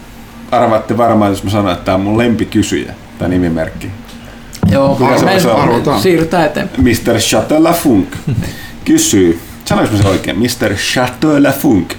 [0.50, 3.90] Arvaatte varmaan, jos mä sanon, että tämä on mun lempikysyjä, tämä nimimerkki.
[4.70, 5.40] Joo, Mikä se on?
[5.40, 6.00] Se on- arvotaan.
[6.00, 6.82] siirrytään eteenpäin.
[6.84, 7.18] Mr.
[7.18, 8.08] Chateau Lafunk
[8.84, 10.74] kysyy, sanoinko mä se oikein, Mr.
[10.92, 11.92] Chateau Lafunk,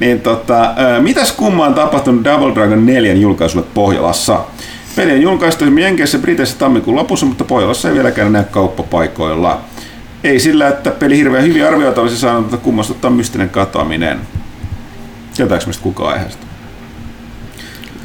[0.00, 4.40] niin tota, mitäs kummaa on tapahtunut Double Dragon 4 julkaisulle Pohjolassa?
[4.96, 9.60] Peli on julkaistu Jenkeissä Briteissä tammikuun lopussa, mutta Pohjolassa ei vieläkään näy kauppapaikoilla.
[10.24, 14.18] Ei sillä, että peli hirveän hyvin arvioita olisi saanut, mutta kummastuttaa mystinen katoaminen.
[15.36, 16.47] Tietääkö mistä kukaan aiheesta?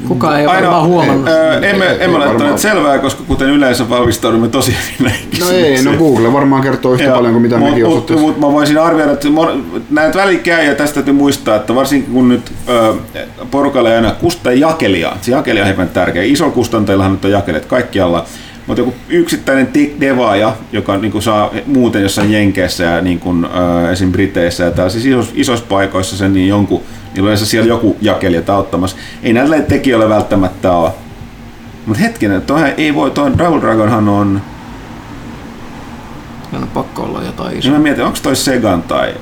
[0.08, 1.28] Kukaan ei ole varmaan huomannut.
[1.28, 2.30] Ää, emme, Ei emme ole varmaan.
[2.30, 5.92] ottaneet selvää, koska kuten yleensä valmistaudumme tosi hyvin No ei, no.
[5.98, 8.20] Google varmaan kertoo yhtä Joo, paljon kuin mitä mut- mekin mut- osuttiin.
[8.20, 9.28] Mutta mä voisin arvioida, että
[9.90, 12.94] näitä välikäy ja tästä täytyy muistaa, että varsinkin kun nyt ö,
[13.50, 16.22] porukalla ei aina kusta jakelijaa, se jakelija on hyvin tärkeä.
[16.22, 18.24] Iso kustantajillahan nyt on jakelijat kaikkialla,
[18.66, 19.68] mutta joku yksittäinen
[20.00, 24.12] Devaaja, joka niin kuin saa muuten jossain Jenkeissä ja niin kuin, äh, esim.
[24.12, 26.82] Briteissä ja tällaisissa isoissa, isoissa paikoissa sen, niin jonkun,
[27.14, 28.96] niin yleensä siellä joku jakelija auttamassa.
[29.22, 30.90] Ei näillä tekijöillä välttämättä ole.
[31.86, 34.40] Mutta hetkinen, toihan ei voi, toi Double Dragonhan on,
[36.52, 37.72] On pakko olla jotain niin isoa.
[37.72, 39.14] mä mietin, onko toi Segan tai...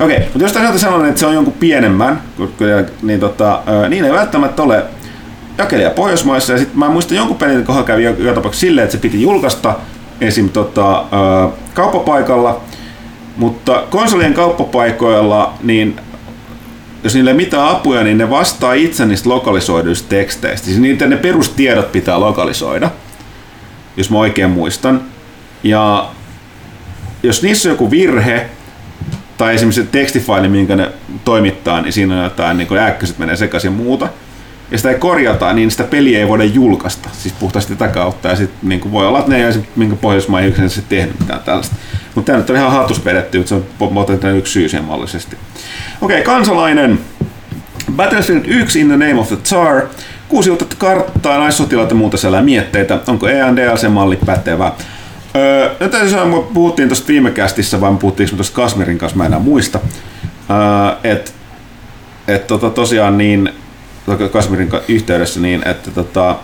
[0.00, 2.22] Okei, mutta jos sieltä sanon, että se on jonkun pienemmän,
[3.02, 4.84] niin, tota, niin ei välttämättä ole
[5.58, 6.52] jakelija Pohjoismaissa.
[6.52, 9.22] Ja sitten mä muistan jonkun pelin kohdalla kävi jo- joka tapauksessa silleen, että se piti
[9.22, 9.74] julkaista
[10.20, 10.48] esim.
[10.48, 12.60] Tota, ö, kauppapaikalla,
[13.36, 16.00] mutta konsolien kauppapaikoilla, niin
[17.04, 20.66] jos niille ei mitään apuja, niin ne vastaa itse niistä lokalisoiduista teksteistä.
[20.66, 22.90] Siis niitä ne perustiedot pitää lokalisoida,
[23.96, 25.00] jos mä oikein muistan.
[25.62, 26.08] Ja
[27.22, 28.46] jos niissä on joku virhe,
[29.38, 30.90] tai esimerkiksi se tekstifaili, minkä ne
[31.24, 34.08] toimittaa, niin siinä on jotain, niin kuin äkkyset menee sekaisin muuta,
[34.70, 38.36] ja sitä ei korjata, niin sitä peliä ei voida julkaista, siis puhtaasti tätä kautta, ja
[38.36, 41.76] sitten niin voi olla, että ne ei minkä Pohjoismaihin yksin tehnyt mitään tällaista.
[42.14, 43.64] Mutta tämä nyt on ihan hatussa vedetty, mutta se on
[43.94, 45.36] potentiaalinen yksi syy siihen mallisesti.
[46.00, 46.98] Okei, kansalainen.
[47.96, 49.82] Battlefield 1 in the name of the Tsar.
[50.28, 52.98] Kuusi uutta karttaa, naissotilaita ja muuta siellä mietteitä.
[53.06, 54.72] Onko E ENDLC-malli pätevä?
[55.36, 59.26] Öö, nyt täytyy sanoa, me puhuttiin tuosta viime kästissä, vai puhuttiinko tuosta Kasmirin kanssa, mä
[59.26, 59.78] enää muista.
[60.50, 61.30] Öö, että
[62.28, 63.50] et tota, tosiaan niin,
[64.16, 66.36] Kasmirin ka- yhteydessä niin, että tota,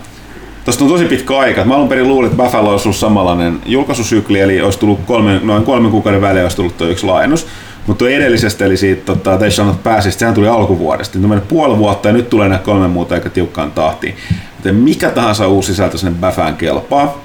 [0.65, 1.65] Tuosta on tosi pitkä aika.
[1.65, 5.65] Mä alun perin luulin, että Buffalo olisi ollut samanlainen julkaisusykli, eli olisi tullut kolme, noin
[5.65, 7.47] kolmen kuukauden välein olisi tullut tuo yksi laajennus.
[7.87, 11.19] Mutta edellisestä, eli siitä tota, They Shall Not Passista, sehän tuli alkuvuodesta.
[11.19, 14.15] Nyt on mennyt puoli vuotta ja nyt tulee nämä kolme muuta aika tiukkaan tahtiin.
[14.57, 17.25] Joten mikä tahansa uusi sisältö sinne Bäfään kelpaa.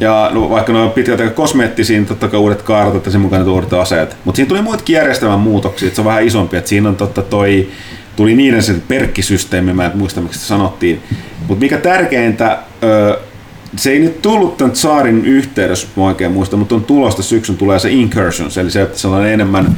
[0.00, 3.20] Ja no, vaikka ne on pitkälti aika kosmeettisia, niin totta kai uudet kartat ja sen
[3.20, 4.16] mukaan uudet aseet.
[4.24, 6.56] Mutta siinä tuli muitakin järjestelmän muutoksia, että se on vähän isompi.
[6.56, 7.68] Että siinä on totta toi,
[8.16, 11.02] tuli niiden se perkkisysteemi, mä en muista miksi se sanottiin.
[11.48, 12.58] Mutta mikä tärkeintä,
[13.76, 17.78] se ei nyt tullut tämän saarin yhteydessä, mä oikein muista, mutta on tulosta syksyn tulee
[17.78, 19.76] se Incursions, eli se sellainen enemmän,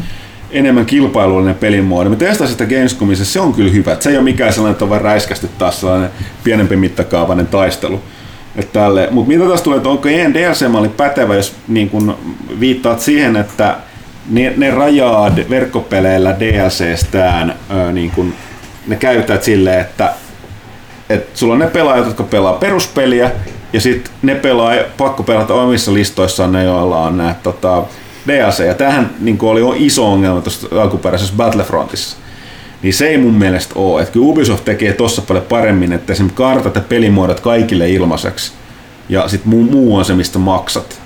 [0.50, 2.10] enemmän kilpailullinen pelimuoto.
[2.10, 3.96] Mä testasin sitä Gamescomissa, se on kyllä hyvä.
[4.00, 6.10] Se ei ole mikään sellainen, että on vaan räiskästy taas sellainen
[6.44, 8.00] pienempi mittakaavainen taistelu.
[8.56, 9.08] Että tälle.
[9.10, 12.16] Mut mitä tässä tulee, että onko EN DLC-malli pätevä, jos niin kun
[12.60, 13.76] viittaat siihen, että
[14.30, 17.54] ne, ne rajaa verkkopeleillä DLCstään,
[17.92, 18.34] niin kun,
[18.86, 20.12] ne käytät silleen, että
[21.08, 23.30] et sulla on ne pelaajat, jotka pelaa peruspeliä,
[23.72, 27.82] ja sitten ne pelaa, pakko pelata omissa listoissaan ne, joilla on nämä tota,
[28.26, 28.66] DLC.
[28.66, 32.16] Ja tämähän niin oli iso ongelma tuossa alkuperäisessä Battlefrontissa.
[32.82, 34.00] Niin se ei mun mielestä ole.
[34.02, 38.52] Että kyllä Ubisoft tekee tossa paljon paremmin, että esimerkiksi kartat ja pelimuodot kaikille ilmaiseksi.
[39.08, 41.00] Ja sitten muu, muu on se, mistä maksat.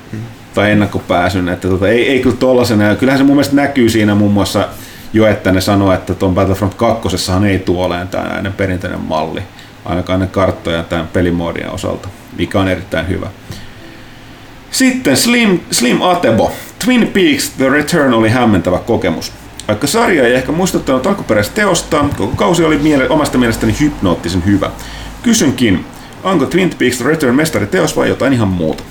[0.55, 1.49] Tai ennakkopääsyn.
[1.49, 2.95] Että tota, ei, ei kyllä tollasena.
[2.95, 4.69] Kyllähän se mun mielestä näkyy siinä muun muassa
[5.13, 7.09] jo, että ne sanoo, että tuon Battlefront 2
[7.49, 9.43] ei tule olemaan tämä perinteinen malli.
[9.85, 12.09] Ainakaan ne karttoja ja tämän pelimoodien osalta,
[12.39, 13.27] mikä on erittäin hyvä.
[14.71, 16.53] Sitten Slim, Slim Atebo.
[16.85, 19.33] Twin Peaks The Return oli hämmentävä kokemus.
[19.69, 24.71] Vaikka sarja ei ehkä muistuttanut alkuperäistä teosta, koko kausi oli miele- omasta mielestäni hypnoottisen hyvä.
[25.23, 25.85] Kysynkin,
[26.23, 28.83] onko Twin Peaks The Return mestariteos vai jotain ihan muuta?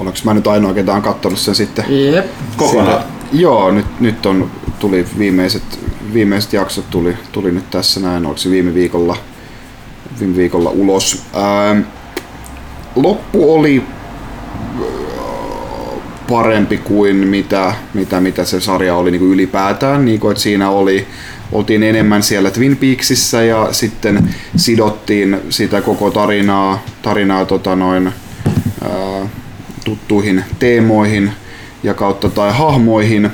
[0.00, 2.12] Olenko mä nyt ainoa, ketä on katsonut sen sitten?
[2.12, 2.26] Jep.
[2.56, 3.02] Kokonaan.
[3.32, 5.62] Joo, nyt, nyt on, tuli viimeiset,
[6.14, 9.16] viimeiset jaksot tuli, tuli nyt tässä näin, oliko se viime viikolla,
[10.20, 11.22] viime viikolla ulos.
[11.36, 11.80] Ähm,
[12.96, 14.86] loppu oli äh,
[16.28, 20.70] parempi kuin mitä, mitä, mitä se sarja oli niin kuin ylipäätään, niin kuin, että siinä
[20.70, 21.06] oli,
[21.52, 28.12] oltiin enemmän siellä Twin Peaksissä ja sitten sidottiin sitä koko tarinaa, tarinaa tota noin,
[28.82, 29.28] ää,
[29.84, 31.32] tuttuihin teemoihin
[31.82, 33.30] ja kautta tai hahmoihin,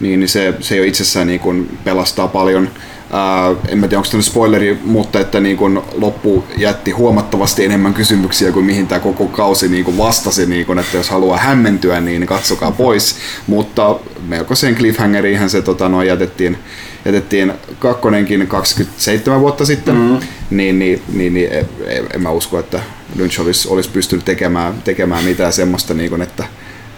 [0.00, 2.70] niin se, se jo itsessään niin kuin pelastaa paljon.
[3.12, 7.94] Ää, en mä tiedä, onko tämä spoileri, mutta että niin kuin loppu jätti huomattavasti enemmän
[7.94, 12.00] kysymyksiä kuin mihin tämä koko kausi niin kuin vastasi, niin kuin, että jos haluaa hämmentyä,
[12.00, 13.16] niin katsokaa pois.
[13.46, 13.96] Mutta
[14.28, 16.58] melkoisen cliffhangeriinhän se tota, no, jätettiin,
[17.04, 20.18] jätettiin kakkonenkin 27 vuotta sitten, mm.
[20.50, 21.66] niin, niin, niin, niin en,
[22.14, 22.80] en mä usko, että
[23.14, 26.44] Lynch olisi, olisi pystynyt tekemään, tekemään mitään semmoista, niin kuin, että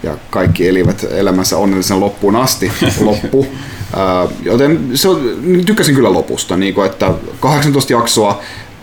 [0.03, 2.73] ja kaikki elivät elämänsä onnellisen loppuun asti.
[3.01, 3.47] Loppu.
[4.43, 8.43] Joten se on, tykkäsin kyllä lopusta, niin kuin, että 18 jaksoa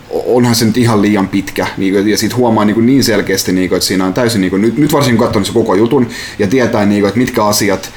[0.10, 3.52] onhan se nyt ihan liian pitkä, niin kuin, ja siitä huomaa niin, kuin niin selkeästi,
[3.52, 6.08] niin kuin, että siinä on täysin, niin kuin, nyt, nyt varsinkin katsonut se koko jutun,
[6.40, 7.92] ja tietää, niin kuin, että mitkä asiat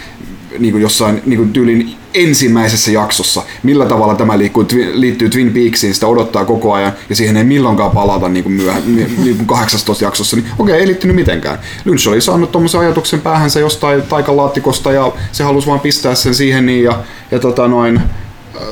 [0.58, 5.52] niin kuin jossain niin kuin tyylin ensimmäisessä jaksossa, millä tavalla tämä liikkuu, twi, liittyy Twin
[5.52, 9.46] Peaksiin, sitä odottaa koko ajan, ja siihen ei milloinkaan palata niin kuin myöhä, niin kuin
[9.46, 11.58] 18 jaksossa, niin okei, ei liittynyt mitenkään.
[11.84, 16.66] Lynch oli saanut tuommoisen ajatuksen päähänsä jostain taikalaattikosta, ja se halusi vaan pistää sen siihen
[16.66, 18.62] niin, ja, ja tota noin, äh,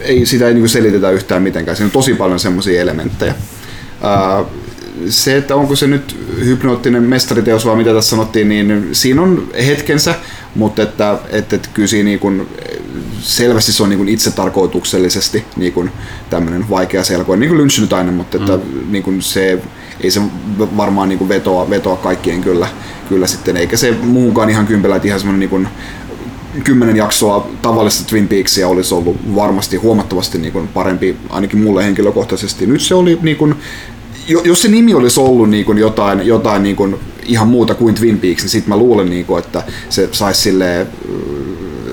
[0.00, 1.76] ei, sitä ei niin kuin selitetä yhtään mitenkään.
[1.76, 3.34] Siinä on tosi paljon semmoisia elementtejä.
[4.02, 4.44] Ää,
[5.08, 10.14] se, että onko se nyt hypnoottinen mestariteos vai mitä tässä sanottiin, niin siinä on hetkensä,
[10.54, 12.48] mutta että, että, että kyllä siinä niin kuin,
[13.20, 15.90] selvästi se on niin kuin itse tarkoituksellisesti niin kuin
[16.30, 18.92] tämmöinen vaikea selkoinen, niin kuin Lynch nyt aina, mutta että mm.
[18.92, 19.62] niin kuin se,
[20.00, 20.20] ei se
[20.76, 22.68] varmaan niin kuin vetoa, vetoa kaikkien kyllä,
[23.08, 25.68] kyllä sitten, eikä se muukaan ihan kympelä, että ihan semmoinen niin kuin
[26.64, 32.66] kymmenen jaksoa tavallista Twin Peaksia olisi ollut varmasti huomattavasti niin kuin parempi, ainakin mulle henkilökohtaisesti.
[32.66, 33.54] Nyt se oli niin kuin,
[34.28, 36.96] jos se nimi olisi ollut niin kuin jotain, jotain niin kuin
[37.26, 40.86] ihan muuta kuin Twin Peaks, niin sitten mä luulen, niin kuin, että se saisi silleen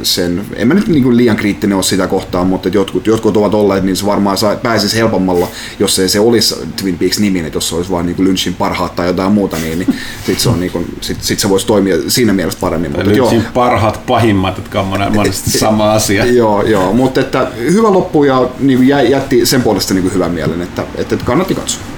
[0.03, 3.53] sen, en mä nyt niin kuin liian kriittinen ole sitä kohtaan, mutta jotkut, jotkut ovat
[3.53, 5.47] olleet, niin se varmaan sai, pääsisi helpommalla,
[5.79, 8.53] jos ei se olisi Twin Peaks nimi, että jos se olisi vain niin kuin Lynchin
[8.53, 11.67] parhaat tai jotain muuta, niin, niin sitten se, on niin kuin, sit, sit se voisi
[11.67, 12.91] toimia siinä mielessä paremmin.
[12.91, 13.51] Mutta Lynchin joo.
[13.53, 16.25] parhaat pahimmat, jotka on monesti sama asia.
[16.25, 20.61] joo, joo, mutta että hyvä loppu ja niin jätti sen puolesta niin kuin hyvän mielen,
[20.61, 21.92] että, että kannatti katsoa.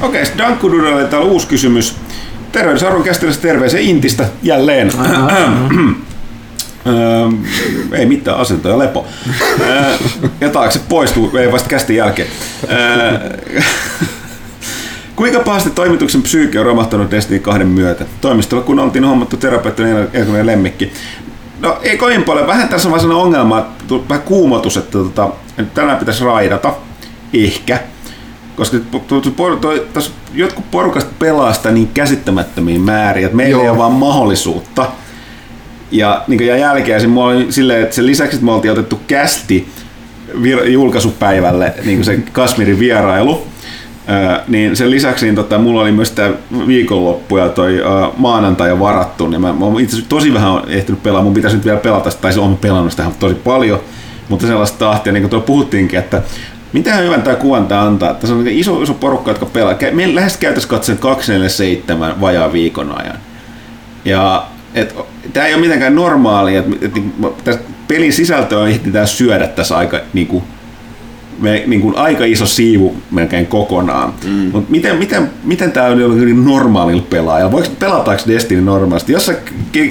[0.00, 1.96] Okei, okay, Dankku Dudelle täällä uusi kysymys.
[2.52, 4.92] Terveysarvon käsittelyssä terveisiä Intistä jälleen.
[6.86, 7.28] Öö,
[7.92, 9.06] ei mitään, asento ja lepo.
[9.60, 9.94] Öö,
[10.40, 12.28] ja taakse poistuu, ei vasta kästi jälkeen.
[12.70, 13.18] Öö,
[15.16, 18.04] kuinka pahasti toimituksen psyyke on romahtanut Destiny 2 myötä?
[18.20, 20.92] Toimistolla kun oltiin hommattu terapeuttinen ensimmäinen lemmikki.
[21.60, 22.46] No ei kovin paljon.
[22.46, 23.66] Vähän tässä on vaan sellainen ongelma,
[24.08, 25.28] vähän kuumotus, että tota,
[25.74, 26.74] tänään pitäisi raidata.
[27.34, 27.78] Ehkä.
[28.58, 28.76] Koska
[29.92, 33.62] tuossa jotkut porukasta pelaa sitä niin käsittämättömiin määriin, että meillä Joo.
[33.62, 34.86] ei ole vaan mahdollisuutta
[35.90, 39.68] ja, niin ja jälkeen se, oli silleen, että sen lisäksi, että me oltiin otettu kästi
[40.34, 43.46] vir- julkaisupäivälle niin se Kasmirin vierailu,
[44.10, 46.30] Öö, niin sen lisäksi niin tota, mulla oli myös tämä
[46.66, 47.86] viikonloppu ja toi öö,
[48.16, 52.10] maanantai varattu, niin mä, mä itse tosi vähän ehtinyt pelaa, mun pitäisi nyt vielä pelata
[52.10, 53.80] sitä, tai se on pelannut sitä tosi paljon,
[54.28, 56.22] mutta sellaista tahtia, niin kuin tuolla puhuttiinkin, että
[56.72, 59.74] mitä hyvän tämä kuvan tämä antaa, että se on iso, iso porukka, jotka pelaa.
[59.92, 63.18] Me lähes käytössä katsoen 247 vajaa viikon ajan.
[64.04, 64.94] Ja et,
[65.32, 66.96] tämä ei ole mitenkään normaalia, että et,
[67.46, 70.44] et, pelin sisältöä ehditään syödä tässä aika niin kuin,
[71.38, 74.12] me, niin kuin aika iso siivu melkein kokonaan.
[74.24, 74.50] Mm.
[74.52, 77.52] Mutta miten, miten, miten tämä on jollakin normaalilla pelaajalla?
[77.52, 79.12] Voiko pelataanko Destiny normaalisti?
[79.12, 79.38] Jossain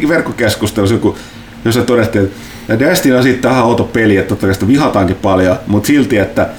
[0.08, 1.18] verkkokeskustelussa joku,
[1.66, 2.32] jossa todettiin,
[2.70, 6.18] että Destiny on siitä tähän outo peli, että totta kai sitä vihataankin paljon, mutta silti,
[6.18, 6.50] että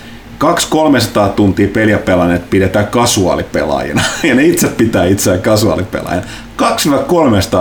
[0.44, 4.02] 200-300 tuntia peliä pelanneet pidetään kasuaalipelaajina.
[4.28, 6.26] Ja ne itse pitää itseään kasuaalipelaajina.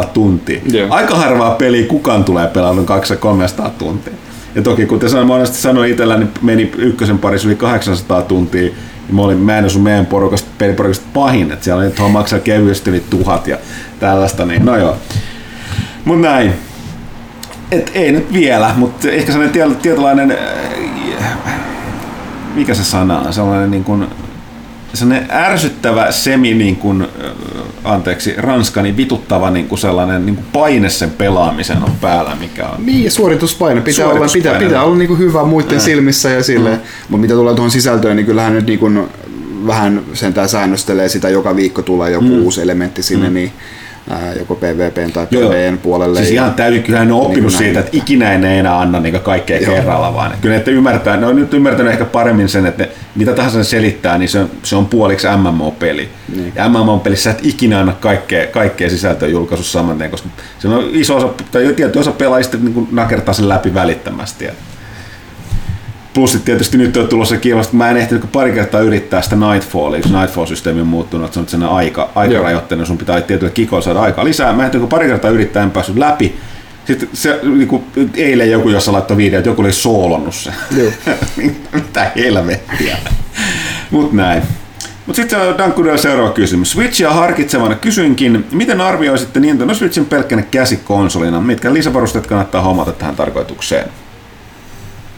[0.03, 0.61] 200-300 tuntia.
[0.73, 0.91] Yeah.
[0.91, 2.87] Aika harvaa peliä kukaan tulee pelaamaan
[3.67, 4.13] 200-300 tuntia.
[4.55, 8.63] Ja toki kuten sanoin, monesti sanoin itselläni, niin meni ykkösen parissa yli 800 tuntia.
[8.63, 12.39] Ja mä, olin, mä en osu meidän porukasta, peliporukasta pahin, että siellä oli, että maksaa
[12.39, 13.57] kevyesti yli tuhat ja
[13.99, 14.95] tällaista, niin no joo.
[16.05, 16.53] Mut näin.
[17.71, 20.37] Et ei nyt vielä, mutta ehkä sellainen tietynlainen
[22.57, 24.07] mikä se sana on, sellainen niin kuin,
[24.93, 27.07] sellainen ärsyttävä semi, niin kuin,
[27.83, 32.67] anteeksi, ranska, niin vituttava niin kuin sellainen niin kuin paine sen pelaamisen on päällä, mikä
[32.67, 32.85] on.
[32.85, 33.81] Niin, suorituspaine.
[33.81, 34.49] Pitää suorituspaine.
[34.49, 35.83] olla, pitää, pitää olla niin kuin hyvä muiden äh.
[35.83, 36.69] silmissä ja sille.
[36.69, 36.79] Mm.
[37.09, 39.07] Mutta mitä tulee tuohon sisältöön, niin kyllähän nyt niin kuin
[39.67, 42.41] vähän sentään säännöstelee sitä, joka viikko tulee joku mm.
[42.41, 43.33] uusi elementti sinne, mm.
[43.33, 43.51] niin
[44.09, 46.19] ää, joko PvPn tai PvEn puolelle.
[46.19, 49.19] Siis ihan täytyy, kyllä ne on oppinut niin siitä, että ikinä ei enää anna niin
[49.19, 49.75] kaikkea Joo.
[49.75, 53.63] kerralla, vaan kyllä että ymmärtää, ne on nyt ymmärtänyt ehkä paremmin sen, että mitä tahansa
[53.63, 56.09] selittää, niin se on, se on puoliksi MMO-peli.
[56.35, 56.53] Niin.
[56.55, 60.29] Ja MMO-pelissä et ikinä anna kaikkea, kaikkea sisältöä julkaisussa saman tien, koska
[60.59, 64.47] se on iso osa, tai tietty osa pelaajista niin nakertaa sen läpi välittömästi.
[66.17, 70.11] Plus tietysti nyt on tulossa kiivasta, mä en ehtinyt pari kertaa yrittää sitä Nightfallia, kun
[70.11, 74.25] Nightfall-systeemi on muuttunut, että se on sen aika, aikarajoitteinen, sun pitää tietyllä kikolla saada aikaa
[74.25, 74.53] lisää.
[74.53, 76.35] Mä ehtinyt pari kertaa yrittää, en päässyt läpi.
[76.87, 77.83] Sitten se, niin kuin,
[78.15, 80.53] eilen joku jossa laittoi video, että joku oli soolonnut sen.
[81.73, 82.97] Mitä helvettiä.
[83.91, 84.43] Mut näin.
[85.05, 86.71] Mutta sitten on Dankudella seuraava kysymys.
[86.71, 91.41] Switchia harkitsevana kysyinkin, miten arvioisitte Nintendo Switchin pelkkänä käsikonsolina?
[91.41, 93.89] Mitkä lisävarusteet kannattaa hommata tähän tarkoitukseen?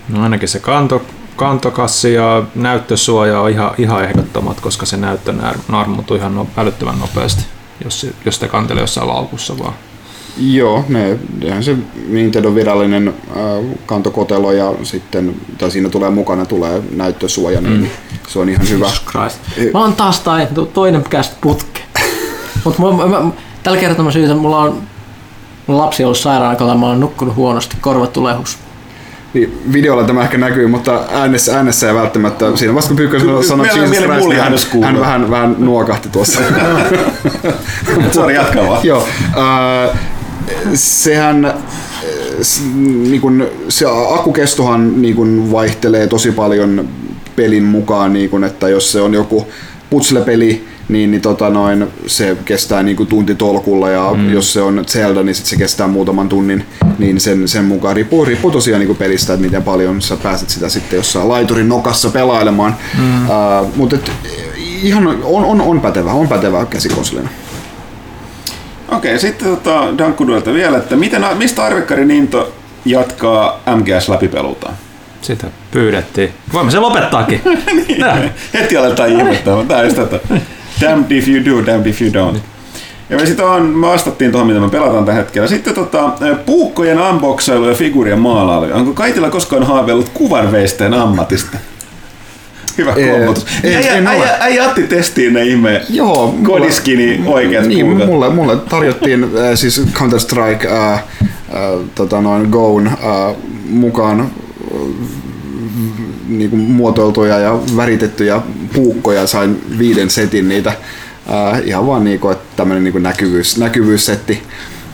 [0.10, 1.02] No ainakin se kanto,
[1.36, 5.34] kantokassi ja näyttösuoja on ihan, ihan ehdottomat, koska se näyttö
[5.68, 7.44] narmutuu ihan no, älyttömän nopeasti,
[7.84, 9.74] jos, jos sitä kantelee jossain laukussa vaan.
[10.38, 11.76] Joo, ne, ihan se
[12.08, 17.90] Nintendo virallinen äh, kantokotelo ja sitten, tai siinä tulee mukana tulee näyttösuoja, niin mm.
[18.28, 18.90] se on ihan hyvä.
[19.74, 21.82] Mä oon taas tai, toinen kästä putke.
[22.66, 23.32] Mut mä, mä,
[23.64, 24.82] tällä kertaa mä syytän, mulla on
[25.68, 28.36] mun lapsi on ollut sairaana, kun mä oon nukkunut huonosti, korvat tulee
[29.33, 32.58] niin, videolla tämä ehkä näkyy, mutta äänessä, äänessä ei välttämättä.
[32.58, 36.40] Siinä vasta kun Pyykkä sanoi Jesus Christ, niin hän, hän vähän, vähän nuokahti tuossa.
[38.11, 38.85] Suori jatkaa vaan.
[38.85, 39.08] Joo.
[39.38, 39.99] Äh,
[40.74, 41.53] sehän
[42.83, 46.90] niin kun, se akukestohan niin kun vaihtelee tosi paljon
[47.35, 49.48] pelin mukaan, niin kun, että jos se on joku
[49.90, 54.34] putslepeli, niin, niin tota noin, se kestää niinku tunti tolkulla ja mm.
[54.34, 56.66] jos se on Zelda, niin sit se kestää muutaman tunnin,
[56.98, 60.69] niin sen, sen mukaan riippuu, riippuu tosiaan niinku pelistä, että miten paljon sä pääset sitä
[60.69, 62.76] sitten jossain laiturin nokassa pelailemaan.
[62.98, 63.30] Mm.
[63.30, 64.11] Uh, mutta et,
[64.84, 67.30] ihan on, on, on pätevä, on pätevä käsikonsolina.
[68.92, 72.53] Okei, sitten tota Dankkuduelta vielä, että miten, mistä Arvekkari Ninto
[72.85, 74.74] jatkaa MGS läpipelultaan?
[75.22, 76.30] Sitä pyydettiin.
[76.53, 77.41] Voimme se lopettaakin.
[77.88, 78.06] niin,
[78.53, 80.19] heti aletaan ihmettää, mutta on just tätä.
[80.81, 82.38] Damned if you do, damned if you don't.
[83.09, 85.48] Ja me sitten on, me vastattiin tuohon, mitä me pelataan tällä hetkellä.
[85.48, 86.11] Sitten tota,
[86.45, 88.73] puukkojen unboxailu ja figuurien maalailu.
[88.73, 91.57] Onko Kaitilla koskaan haaveillut kuvanveisteen ammatista?
[92.77, 93.45] Hyvä kommentus.
[93.64, 94.07] ei, ole.
[94.07, 98.06] äijä, äijä Atti testiin ne ihme Joo, mulle- kodiskini oikeat niin, kuvat.
[98.07, 101.01] mulle, mulle tarjottiin äh, siis Counter-Strike äh, äh,
[101.95, 102.95] tota noin Goon äh,
[103.69, 104.31] mukaan
[104.76, 104.82] äh,
[106.28, 108.42] niinku muotoiltuja ja väritettyjä
[108.74, 110.70] puukkoja, sain viiden setin niitä.
[110.70, 114.44] Äh, ihan vaan niinku, että tämmönen niinku näkyvyys, näkyvyyssetti.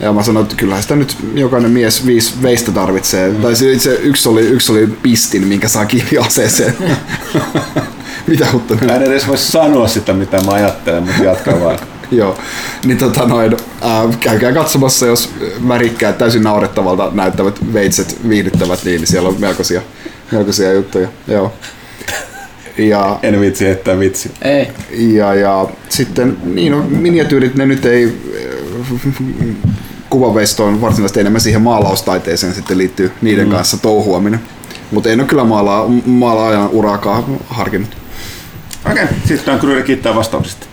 [0.00, 3.30] Ja mä sanoin, että kyllähän sitä nyt jokainen mies viisi veistä tarvitsee.
[3.30, 3.36] Mm.
[3.36, 6.74] Tai se, itse yksi oli, yksi oli pistin, minkä saa kiinni aseeseen.
[8.26, 8.86] Mitä Huttunen?
[8.86, 11.78] Mä en edes voi sanoa sitä, mitä mä ajattelen, mutta jatka vaan.
[12.10, 12.38] Joo,
[12.84, 15.30] niin tota noin, äh, käykää katsomassa, jos
[15.68, 19.82] värikkäät täysin naurettavalta näyttävät veitset viihdyttävät, niin siellä on melkoisia,
[20.32, 21.08] melkoisia juttuja.
[21.28, 21.52] Joo.
[22.78, 24.30] Ja, En vitsi heittää vitsi.
[24.42, 24.68] Ei.
[24.90, 28.16] ja, ja sitten niin no, miniatyyrit, ne nyt ei
[30.10, 33.52] kuvaveistoon varsinaisesti enemmän siihen maalaustaiteeseen sitten liittyy niiden mm.
[33.52, 34.40] kanssa touhuaminen.
[34.90, 37.96] Mutta en ole kyllä maalaa, maalaajan uraakaan harkinnut.
[38.90, 40.66] Okei, sitten on Kruide kiittää vastauksista.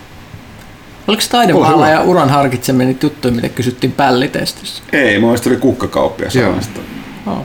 [1.08, 4.82] Oliko taidemaalla ja uran harkitseminen niitä juttuja, mitä kysyttiin pällitestissä?
[4.92, 6.50] Ei, mun mielestä oli kukkakauppia Joo.
[6.50, 6.80] sanasta.
[7.26, 7.38] Oh.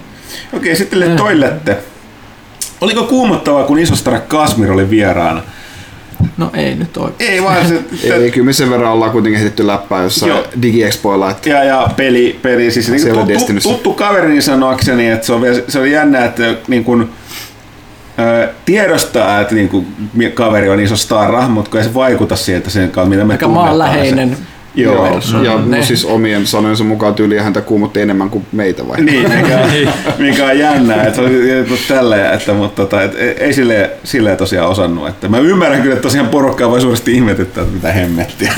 [0.53, 1.77] Okei, sitten Le Toilette.
[2.81, 5.43] Oliko kuumottavaa, kun isostara Kasmir oli vieraana?
[6.37, 7.31] No ei nyt oikein.
[7.31, 7.83] Ei vaan se...
[8.13, 10.43] Ei, kyllä me sen verran ollaan kuitenkin heitetty läppää jossain Joo.
[10.61, 13.25] DigiExpoilla, että Ja, ja peli, peli siis niin Siellä
[13.63, 17.09] tuttu, kaverini sanoakseni, että se, on vielä, se oli jännä, että niin kuin,
[18.65, 19.87] tiedostaa, että niin kuin,
[20.33, 23.33] kaveri on iso stara, mutta kun ei se vaikuta siihen, että sen kanssa, mitä me
[23.33, 24.37] Aika tunnetaan maanläheinen.
[24.75, 25.45] Joo, persoona.
[25.45, 25.77] Ja Ne.
[25.77, 29.01] no, siis omien sanojensa mukaan tyyliä häntä kuumotti enemmän kuin meitä vai?
[29.01, 29.59] Niin, mikä,
[30.17, 34.69] mikä on jännää, että se joku tälleen, että, mutta tota, et, ei sille, silleen tosiaan
[34.69, 35.07] osannut.
[35.07, 38.53] Että mä ymmärrän kyllä, että tosiaan porukkaa voi suuresti ihmetyttää, että mitä hemmettiä.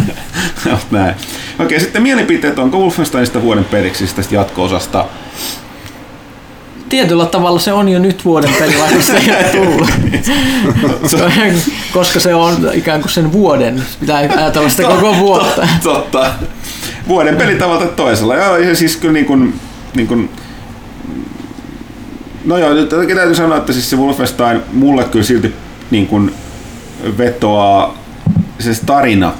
[0.92, 1.16] Näin.
[1.60, 5.06] Okei, sitten mielipiteet, onko Wolfensteinista vuoden peliksi siis tästä jatko-osasta?
[6.92, 9.90] Tietyllä tavalla se on jo nyt vuoden peli, vaikka se ei ole tullut.
[11.94, 13.84] Koska se on ikään kuin sen vuoden.
[14.00, 15.68] Pitää ajatella sitä koko vuotta.
[15.84, 16.34] Totta.
[17.08, 18.36] Vuoden peli tavalla tai toisella.
[18.36, 19.60] Joo, ja siis kyllä niin kuin,
[19.96, 20.30] niin kuin,
[22.46, 25.56] no joo, nyt täytyy sanoa, että siis se Wolfenstein mulle kyllä silti
[25.92, 26.34] niin kuin
[27.18, 27.98] vetoaa
[28.60, 29.34] se tarina.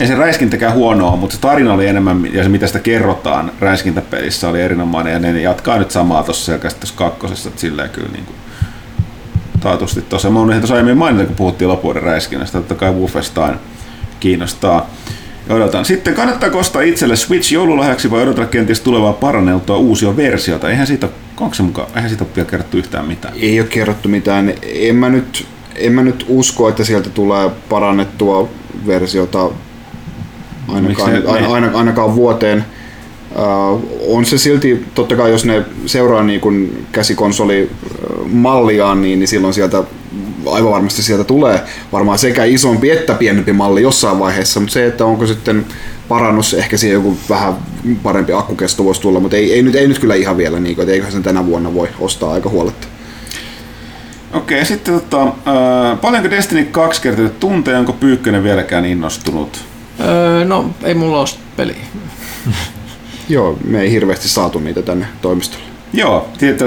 [0.00, 4.48] Ei se räiskintäkään huonoa, mutta se tarina oli enemmän, ja se mitä sitä kerrotaan räiskintäpelissä
[4.48, 8.24] oli erinomainen, ja ne jatkaa nyt samaa tuossa selkeästi tuossa kakkosessa, että silleen kyllä niin
[8.24, 8.36] kuin,
[9.60, 10.30] taatusti tuossa.
[10.30, 13.54] Mä tuossa aiemmin mainita, kun puhuttiin lopuuden räiskinnästä, totta kai Wolfenstein
[14.20, 14.90] kiinnostaa.
[15.48, 15.84] Odotan.
[15.84, 20.70] Sitten kannattaako ostaa itselle Switch joululahjaksi vai odotella kenties tulevaa paranneltua uusia versiota?
[20.70, 21.08] Eihän siitä,
[21.40, 23.34] onko se mukaan, eihän siitä ole vielä kerrottu yhtään mitään.
[23.40, 24.54] Ei ole kerrottu mitään.
[24.62, 28.48] En mä nyt, en mä nyt usko, että sieltä tulee parannettua
[28.86, 29.50] versiota
[30.68, 32.64] ainakaan, Miksi ne- aina, aina, ainakaan vuoteen.
[33.36, 33.82] Uh,
[34.16, 39.28] on se silti, totta kai jos ne seuraa niin kuin käsikonsoli äh, malliaan, niin, niin
[39.28, 39.84] silloin sieltä
[40.46, 41.60] aivan varmasti sieltä tulee
[41.92, 45.66] varmaan sekä isompi että pienempi malli jossain vaiheessa, mutta se, että onko sitten
[46.08, 47.54] parannus, ehkä siihen joku vähän
[48.02, 50.82] parempi akkukesto voisi tulla, mutta ei, ei, nyt, ei nyt kyllä ihan vielä, niin kuin,
[50.82, 52.86] että eiköhän sen tänä vuonna voi ostaa aika huoletta.
[54.32, 59.64] Okei, sitten tota, äh, paljonko Destiny 2 kertaa tunteja, onko Pyykkönen vieläkään innostunut?
[60.00, 61.76] Öö, no, ei mulla ole peliä.
[63.28, 65.64] Joo, me ei hirveästi saatu niitä tänne toimistolle.
[65.92, 66.64] Joo, että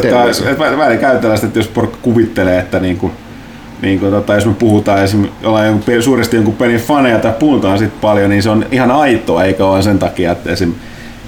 [0.78, 3.12] välillä käytetään sitä, että jos porukka kuvittelee, että niinku,
[3.82, 5.28] niinku, tota, jos me puhutaan esim.
[5.44, 9.44] ollaan jonkun, suuresti jonkun pelin faneja tai puhutaan sit paljon, niin se on ihan aitoa,
[9.44, 10.74] eikä vaan sen takia, että esim.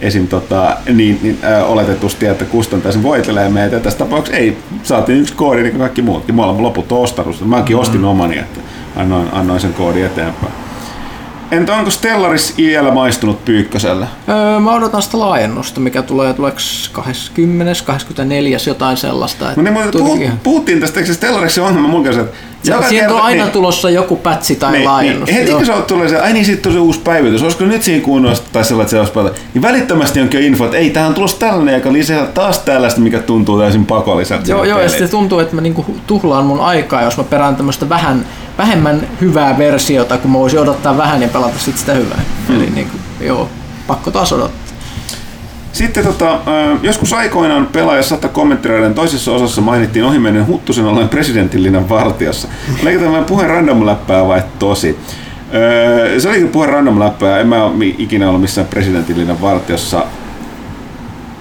[0.01, 0.27] Esim.
[0.27, 3.79] Tota, niin, niin äh, oletetusti, että kustantaisi voitelee meitä.
[3.79, 6.35] Tässä tapauksessa ei, saatiin yksi koodi niin kuin kaikki muutkin.
[6.35, 7.45] Me ollaan loput ostanut.
[7.45, 8.59] Mäkin ostin omani, että
[8.95, 10.62] annoin, annoin sen koodin eteenpäin.
[11.53, 14.05] Entä onko Stellaris IL maistunut Pyykköselle?
[14.29, 16.57] Öö, mä odotan sitä laajennusta, mikä tulee tuleeko
[16.91, 19.45] 20, 24, jotain sellaista.
[19.55, 23.01] No niin, mutta puhut, puhuttiin tästä, eikö se Stellariksen ongelma mun kanssa, että Joka Siinä
[23.01, 23.51] kerta- on aina niin.
[23.51, 25.29] tulossa joku pätsi tai Niin, laajennus.
[25.29, 25.39] niin.
[25.39, 28.03] Heti kun se tulee se, ai niin sitten tuli se uusi päivitys, olisiko nyt siinä
[28.03, 31.15] kunnossa tai sellainen, että se olisi niin välittömästi onkin jo info, että ei, tähän on
[31.15, 34.51] tulossa tällainen, joka lisää taas tällaista, mikä tuntuu täysin pakolliselta.
[34.51, 37.89] Joo, joo, ja sitten tuntuu, että mä niinku tuhlaan mun aikaa, jos mä perään tämmöistä
[37.89, 38.25] vähän,
[38.57, 42.21] vähemmän hyvää versiota, kun mä voisin odottaa vähän ja pelata sit sitä hyvää.
[42.47, 42.55] Hmm.
[42.55, 43.49] Eli niinku, joo,
[43.87, 44.63] pakko taas odottaa.
[45.73, 46.39] Sitten tota,
[46.81, 52.47] joskus aikoinaan pelaaja 100 kommenttiraiden toisessa osassa mainittiin ohimennen Huttusen olleen presidentinlinnan vartiossa.
[52.83, 54.99] Oliko tämä puhe random läppää vai tosi?
[55.53, 57.57] Öö, se oli kyllä puhe random läppää, en mä
[57.97, 60.05] ikinä ollut missään presidentinlinnan vartiossa.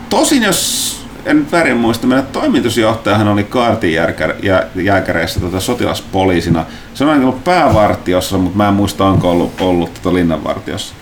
[0.08, 6.64] Tosin jos en nyt väärin muista, meidän toimitusjohtajahan oli kaartijääkäreissä tota sotilaspoliisina.
[6.94, 10.94] Se on ainakin ollut päävartiossa, mutta mä en muista onko ollut, ollut tota linnanvartiossa.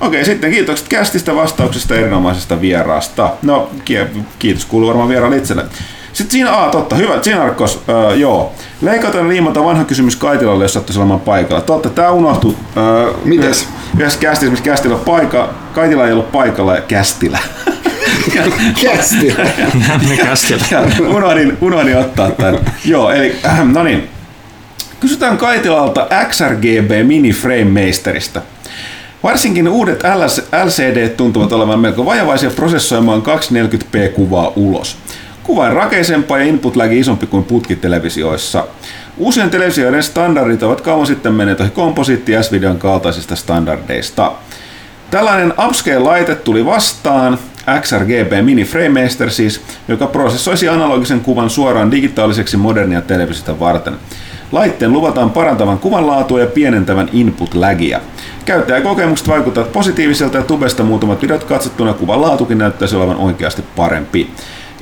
[0.00, 3.30] Okei, sitten kiitokset kästistä vastauksesta erinomaisesta vieraasta.
[3.42, 3.98] No, ki-
[4.38, 5.64] kiitos kuuluu varmaan vieraan itselle.
[6.12, 8.52] Sitten siinä, aa totta, hyvä, Sinarkos, öö, joo.
[8.82, 11.60] Leikata ja liimata vanha kysymys Kaitilalle, jos sattuisi olemaan paikalla.
[11.62, 12.54] Totta, tää unohtui.
[12.76, 13.68] Öö, Mites?
[13.98, 17.38] yhdessä- kästissä, missä Kästillä on paikka, Kaitila ei ollut paikalla ja Kästilä.
[18.82, 19.36] Kästi.
[20.16, 20.64] Kästillä.
[20.70, 22.58] Ja unohdin, unohdin ottaa tämän.
[22.84, 24.08] Joo, eli äh, no niin.
[25.00, 28.42] Kysytään Kaitilalta XRGB Mini Frame Meisteristä.
[29.22, 34.96] Varsinkin uudet LS LCD tuntuvat olevan melko vajavaisia prosessoimaan 240p-kuvaa ulos.
[35.42, 38.66] Kuva on rakeisempaa ja input lagi isompi kuin putkitelevisioissa.
[39.16, 44.32] Uusien televisioiden standardit ovat kauan sitten menneet ohi komposiitti- S-videon kaltaisista standardeista.
[45.10, 47.38] Tällainen upscale-laite tuli vastaan,
[47.80, 53.94] XRGB Mini Framemaster siis, joka prosessoisi analogisen kuvan suoraan digitaaliseksi modernia televisiota varten.
[54.52, 58.00] Laitteen luvataan parantavan kuvan laatua ja pienentävän input-lagia.
[58.44, 64.30] Käyttäjäkokemukset vaikuttavat positiiviselta ja tubesta muutamat videot katsottuna kuvan laatukin näyttäisi olevan oikeasti parempi.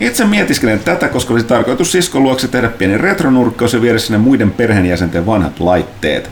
[0.01, 4.51] Itse mietiskelen tätä, koska olisi tarkoitus siskon luokse tehdä pieni retronurkkaus ja viedä sinne muiden
[4.51, 6.31] perheenjäsenten vanhat laitteet.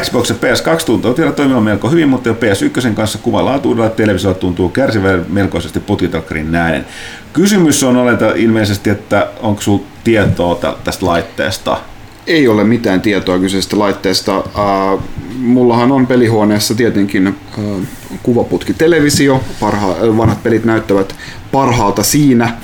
[0.00, 4.34] Xbox ja PS2 tuntuu vielä toimivan melko hyvin, mutta jo PS1 kanssa kuvan laatuudella televisio
[4.34, 6.86] tuntuu kärsivän melkoisesti potitalkkarin näiden.
[7.32, 11.80] Kysymys on oleta ilmeisesti, että onko sinulla tietoa tä- tästä laitteesta?
[12.26, 14.38] Ei ole mitään tietoa kyseisestä laitteesta.
[14.38, 15.02] Uh,
[15.38, 17.82] mullahan on pelihuoneessa tietenkin uh,
[18.22, 19.40] kuvaputki televisio.
[19.60, 21.14] Parha- vanhat pelit näyttävät
[21.52, 22.54] parhaalta siinä,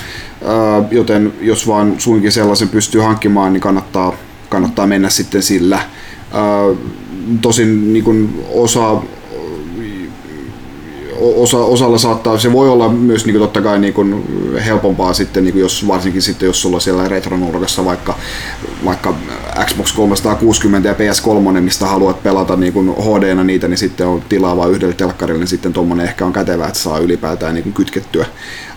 [0.91, 4.15] joten jos vaan suinkin sellaisen pystyy hankkimaan, niin kannattaa,
[4.49, 5.81] kannattaa mennä sitten sillä.
[7.41, 9.03] Tosin niin osa
[11.23, 14.25] osa, osalla saattaa, se voi olla myös niin kuin, totta kai niin kuin,
[14.67, 18.15] helpompaa sitten, niin kuin jos, varsinkin sitten jos sulla siellä retronurkassa vaikka,
[18.85, 19.15] vaikka
[19.67, 24.57] Xbox 360 ja PS3, mistä haluat pelata niin kuin HD-nä niitä, niin sitten on tilaa
[24.57, 28.27] vain yhdelle telkkarille, niin sitten tuommoinen ehkä on kätevää, että saa ylipäätään niin kuin kytkettyä.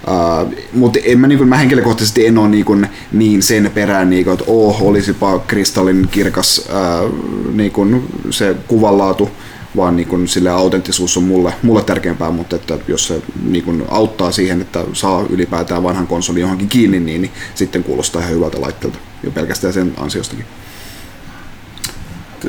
[0.08, 4.10] Uh, mutta en mä, niin kuin, mä henkilökohtaisesti en ole niin, kuin, niin sen perään,
[4.10, 7.14] niin kuin, että oh, olisipa kristallin kirkas uh,
[7.54, 9.30] niin kuin se kuvanlaatu,
[9.76, 13.86] vaan niin kun sille autenttisuus on mulle, mulle tärkeämpää, mutta että jos se niin kun
[13.90, 18.62] auttaa siihen, että saa ylipäätään vanhan konsolin johonkin kiinni, niin, niin sitten kuulostaa ihan hyvältä
[18.62, 20.46] laitteelta jo pelkästään sen ansiostakin.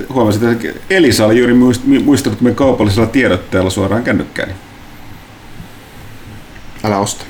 [0.08, 4.54] Huomasin, että Elisa oli juuri muist- muistanut meidän kaupallisella tiedotteella suoraan kännykkään.
[6.84, 7.24] Älä osta.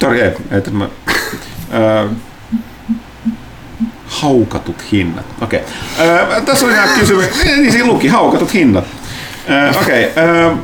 [0.00, 0.62] Sori, ei, ei
[1.70, 2.08] ää,
[4.08, 5.24] haukatut hinnat.
[5.40, 5.60] Okei.
[5.98, 6.42] Okay.
[6.42, 7.44] Tässä oli nämä kysymykset.
[7.44, 8.84] Niin siinä luki, haukatut hinnat.
[9.48, 10.10] Ää, Okei.
[10.10, 10.56] Okay.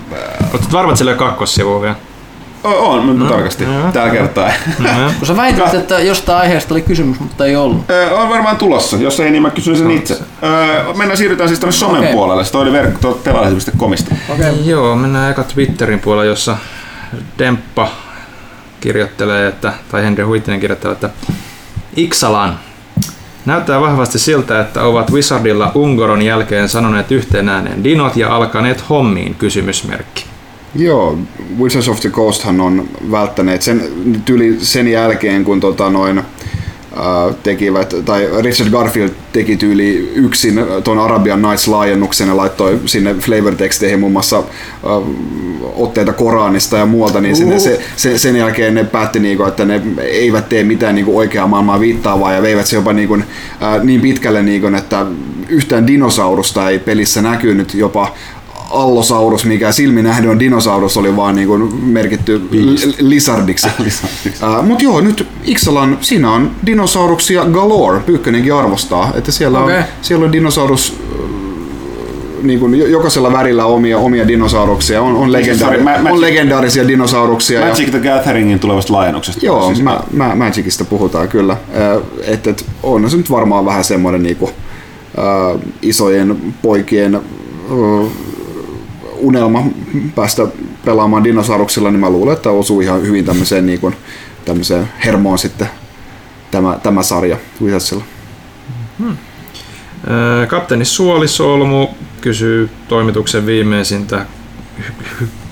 [0.53, 1.97] Olet varma, että ole kakkossivua vielä?
[2.65, 4.53] On, mä tarkasti joo, tällä kertaa.
[5.19, 7.91] Kun sä väitit, että jostain aiheesta oli kysymys, mutta ei ollut.
[7.91, 10.19] Ää, On varmaan tulossa, jos ei niin mä kysyn sen itse.
[10.43, 12.13] Ää, Mennään, siirrytään siis tuonne somen Okei.
[12.13, 12.45] puolelle.
[12.45, 14.15] Se oli verkko tuolta pelaajalehti.comista.
[14.29, 14.53] Okay.
[14.65, 16.57] Joo, mennään eka Twitterin puolella, jossa
[17.39, 17.89] Demppa
[18.81, 21.11] kirjoittelee, että, tai Henry Huittinen kirjoittelee, että
[21.97, 22.59] Iksalan
[23.47, 29.35] Näyttää vahvasti siltä, että ovat Wizardilla Ungoron jälkeen sanoneet yhteen ääneen dinot ja alkaneet hommiin
[29.35, 30.25] kysymysmerkki.
[30.75, 31.19] Joo,
[31.59, 33.83] Wizards of the Coasthan on välttäneet sen,
[34.25, 36.23] tyli sen jälkeen, kun tota noin,
[37.43, 44.01] tekivät, tai Richard Garfield teki tyyli yksin tuon Arabian Nights laajennuksen ja laittoi sinne flavor-teksteihin
[44.01, 44.45] muun muassa äh,
[45.77, 49.83] otteita Koranista ja muualta, niin sinne se, se, sen jälkeen ne päätti, niinku, että ne
[50.03, 54.43] eivät tee mitään niinku oikeaa maailmaa viittaavaa ja veivät se jopa niinku, äh, niin pitkälle,
[54.43, 55.07] niinku, että
[55.49, 58.15] yhtään dinosaurusta ei pelissä näkynyt jopa
[58.71, 63.67] Allosaurus, mikä silmin nähden on dinosaurus, oli vaan niin kuin merkitty li- lizardiksi.
[64.59, 69.77] uh, Mutta joo, nyt Ixalan, siinä on dinosauruksia galore, Pyykkönenkin arvostaa, että siellä, Okei.
[69.79, 71.19] on, siellä on dinosaurus äh,
[72.43, 76.89] niin kuin, jo- jokaisella värillä omia, omia dinosauruksia, on, on, legendaari, Sorry, mä- on legendaarisia
[76.89, 77.61] dinosauruksia.
[77.61, 79.47] ja- Magic the Gatheringin tulevasta laajennuksesta.
[79.47, 81.57] Joo, Siis- mä, mä, Magicista puhutaan kyllä.
[82.27, 84.51] Että et, on se nyt varmaan vähän semmoinen niinku,
[85.17, 87.21] ää, isojen poikien ää,
[89.25, 89.63] unelma
[90.15, 90.47] päästä
[90.85, 93.93] pelaamaan dinosauruksilla, niin mä luulen, että osuu ihan hyvin tämmöiseen, niinku,
[94.45, 95.69] tämmöiseen hermoon sitten
[96.51, 98.05] tämä, tämä sarja Wizardsilla.
[100.11, 101.89] Öö, Kapteeni Suolisolmu
[102.21, 104.27] kysyy toimituksen viimeisintä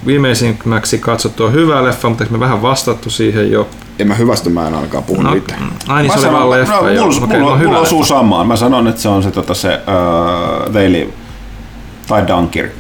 [0.07, 3.69] viimeisimmäksi katsottua hyvää leffa, mutta me vähän vastattu siihen jo?
[3.99, 5.73] En mä hyvästä mä en ainakaan puhu No, mitään.
[5.89, 6.75] ai niin se oli vaan leffa.
[6.75, 8.47] no, mulla, Okei, mulla, no, hyvä mulla osuu samaan.
[8.47, 11.13] Mä sanon, että se on se, tota, se uh, Daily
[12.07, 12.73] tai Dunkirk.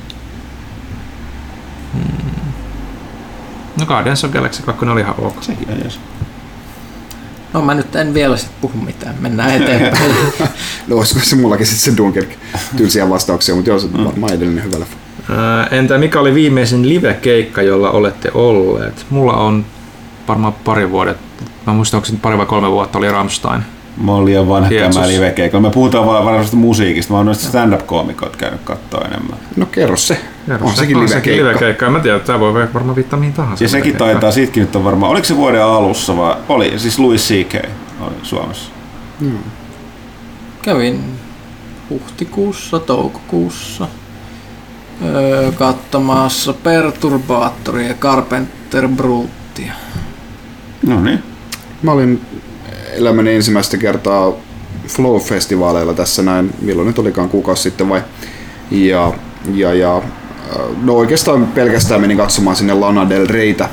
[3.80, 5.42] No Guardians of Galaxy 2 oli ihan ok.
[5.42, 6.00] Sekin on jees.
[7.52, 10.12] No mä nyt en vielä sit puhu mitään, mennään eteenpäin.
[10.88, 12.28] No olisiko se mullakin sitten se Dunkirk
[12.76, 14.04] tylsiä vastauksia, mutta joo, se Mm.
[14.04, 14.96] varmaan edellinen hyvä leffa.
[15.70, 19.06] Entä mikä oli viimeisin live-keikka, jolla olette olleet?
[19.10, 19.64] Mulla on
[20.28, 21.16] varmaan pari vuodet,
[21.66, 23.62] mä muistan, onko se pari vai kolme vuotta, oli Rammstein.
[24.02, 25.68] Mä oon liian vanha käymään livekeikoilla.
[25.68, 27.12] Me puhutaan vaan varsinaisesta musiikista.
[27.12, 29.38] Mä oon noista stand-up-koomikot käynyt katsoa enemmän.
[29.56, 30.20] No kerro se.
[30.60, 30.76] On se.
[30.76, 31.90] sekin on live sekin live-keikka.
[31.90, 33.64] Mä tiedän, että tämä voi varmaan viittaa mihin tahansa.
[33.64, 37.28] Ja sekin taitaa, siitäkin nyt on varmaan, oliko se vuoden alussa vai oli, siis Louis
[37.28, 37.54] C.K.
[38.00, 38.70] oli Suomessa.
[40.62, 41.04] Kävin
[41.90, 43.88] huhtikuussa, toukokuussa
[45.04, 49.72] öö, katsomassa Perturbaattoria ja Carpenter Brutia.
[50.86, 51.22] No niin.
[51.82, 52.20] Mä olin
[52.92, 54.32] elämäni ensimmäistä kertaa
[54.86, 58.02] Flow-festivaaleilla tässä näin, milloin nyt olikaan kuukausi sitten vai.
[58.70, 59.12] Ja,
[59.54, 60.02] ja, ja
[60.82, 63.68] no oikeastaan pelkästään menin katsomaan sinne Lana Del Reytä.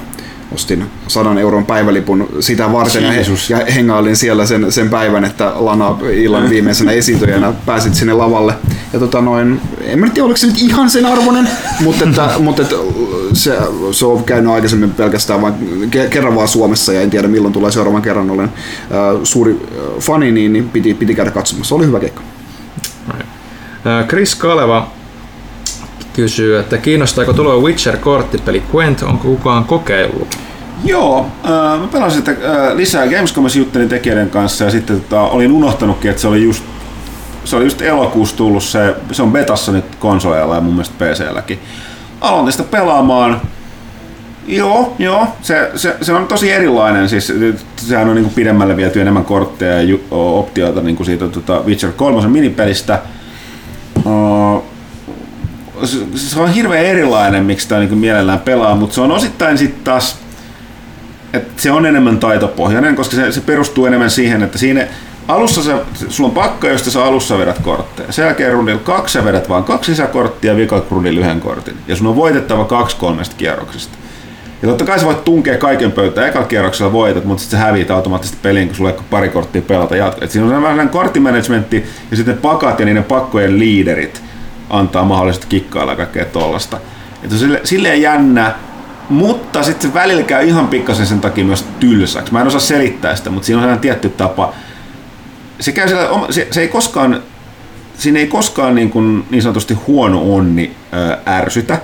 [0.51, 5.51] Ostin 100 euron päivälipun sitä varten ja, he, ja hengailin siellä sen, sen päivän, että
[5.55, 8.53] Lana illan viimeisenä esiintyjänä pääsit sinne lavalle.
[8.93, 11.49] Ja tota noin, en mä nyt tiedä oliko se nyt ihan sen arvoinen,
[11.79, 12.75] mutta, että, mutta että
[13.33, 13.57] se,
[13.91, 15.53] se on käynyt aikaisemmin pelkästään vain
[15.95, 18.31] ke- kerran vaan Suomessa ja en tiedä milloin tulee seuraavan kerran.
[18.31, 21.75] Olen äh, suuri äh, fani, niin, niin piti, piti käydä katsomassa.
[21.75, 22.21] Oli hyvä keikka.
[24.07, 24.98] Chris Kaleva
[26.13, 30.37] kysyy, että kiinnostaako tuleva Witcher-korttipeli Gwent, onko kukaan kokeillut?
[30.83, 35.51] Joo, äh, mä pelasin sitä äh, lisää Gamescomissa juttelin tekijöiden kanssa ja sitten tota, olin
[35.51, 36.63] unohtanutkin, että se oli just
[37.49, 41.59] se oli just elokuussa tullut se, se on betassa nyt konsoleilla ja mun mielestä PClläkin.
[42.21, 43.41] Aloitin sitä pelaamaan.
[44.47, 47.33] Joo, joo, se, se, se on tosi erilainen, siis
[47.77, 52.99] sehän on niinku pidemmälle viety enemmän kortteja ja optioita niinku siitä tota Witcher 3 minipelistä.
[54.05, 54.63] Uh,
[55.87, 59.83] se, se on hirveän erilainen, miksi sitä niinku mielellään pelaa, mutta se on osittain sitten
[59.83, 60.19] taas
[61.33, 64.87] et se on enemmän taitopohjainen, koska se, se perustuu enemmän siihen, että siinä
[65.27, 65.77] alussa sä,
[66.09, 68.11] sulla on pakka, josta sä alussa vedät kortteja.
[68.11, 71.77] Sen jälkeen rundilla kaksi sä vedät vaan kaksi lisäkorttia ja vika rundilla yhden kortin.
[71.87, 73.97] Ja sun on voitettava kaksi kolmesta kierroksesta.
[74.61, 76.27] Ja totta kai sä voit tunkea kaiken pöytään.
[76.27, 79.95] Ekalla kierroksella voitat, mutta sitten sä häviät automaattisesti peliin, kun sulla ei pari korttia pelata
[79.95, 80.25] jatkaa.
[80.25, 84.21] Et siinä on vähän sellainen korttimanagementti ja sitten pakat ja niiden pakkojen liiderit
[84.69, 86.77] antaa mahdollisesti kikkailla kaikkea tollasta.
[87.23, 88.55] Et se on sille, silleen jännä,
[89.09, 92.33] mutta sitten se välillä käy ihan pikkasen sen takia myös tylsäksi.
[92.33, 94.53] Mä en osaa selittää sitä, mutta siinä on sellainen tietty tapa.
[95.59, 97.23] Se, käy siellä, se, se ei koskaan,
[97.97, 101.81] siinä ei koskaan niin, kuin, niin sanotusti huono onni ö, ärsytä.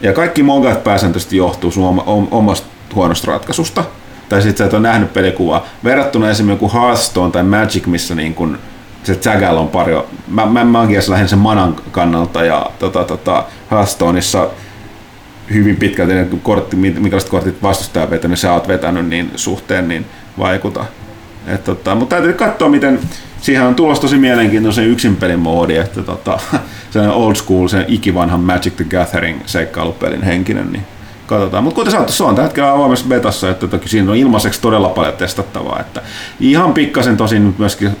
[0.00, 3.84] Ja kaikki mongat pääsääntöisesti johtuu sun oma, om, omasta huonosta ratkaisusta.
[4.28, 5.66] Tai sitten sä et ole nähnyt pelikuvaa.
[5.84, 8.58] Verrattuna esimerkiksi joku Hearthstone tai Magic, missä niin kun
[9.06, 10.04] se Zagalla on paljon.
[10.28, 14.48] Mä, mä magiassa lähden sen manan kannalta ja tota, tota, Hearthstoneissa
[15.50, 20.06] hyvin pitkälti kortti, minkälaiset kortit vastustaja on vetänyt, sä oot vetänyt, niin suhteen niin
[20.38, 20.84] vaikuta.
[21.46, 23.00] Et, tota, mutta täytyy katsoa, miten
[23.40, 26.38] siihen on tulossa tosi mielenkiintoisen yksin pelin moodi, että tota,
[26.90, 30.84] se old school, se ikivanhan Magic the Gathering seikkailupelin henkinen, niin
[31.26, 31.64] katsotaan.
[31.64, 34.88] Mutta kuten sanottu, se on tällä hetkellä avoimessa betassa, että toki siinä on ilmaiseksi todella
[34.88, 36.02] paljon testattavaa, että
[36.40, 37.96] ihan pikkasen tosin myöskin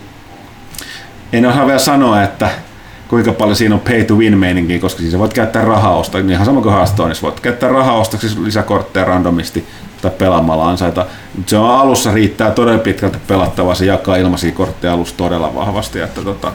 [1.32, 2.50] en osaa vielä sanoa, että
[3.08, 6.46] kuinka paljon siinä on pay to win meininkiä, koska siis voit käyttää rahaa niin ihan
[6.46, 9.66] sama kuin Hearthstoneissa, voit käyttää rahaa ostaksi lisäkortteja randomisti
[10.02, 11.06] tai pelaamalla ansaita.
[11.34, 16.00] Mutta se on alussa riittää todella pitkälti pelattavaa, se jakaa ilmaisia kortteja alussa todella vahvasti,
[16.00, 16.52] että tota,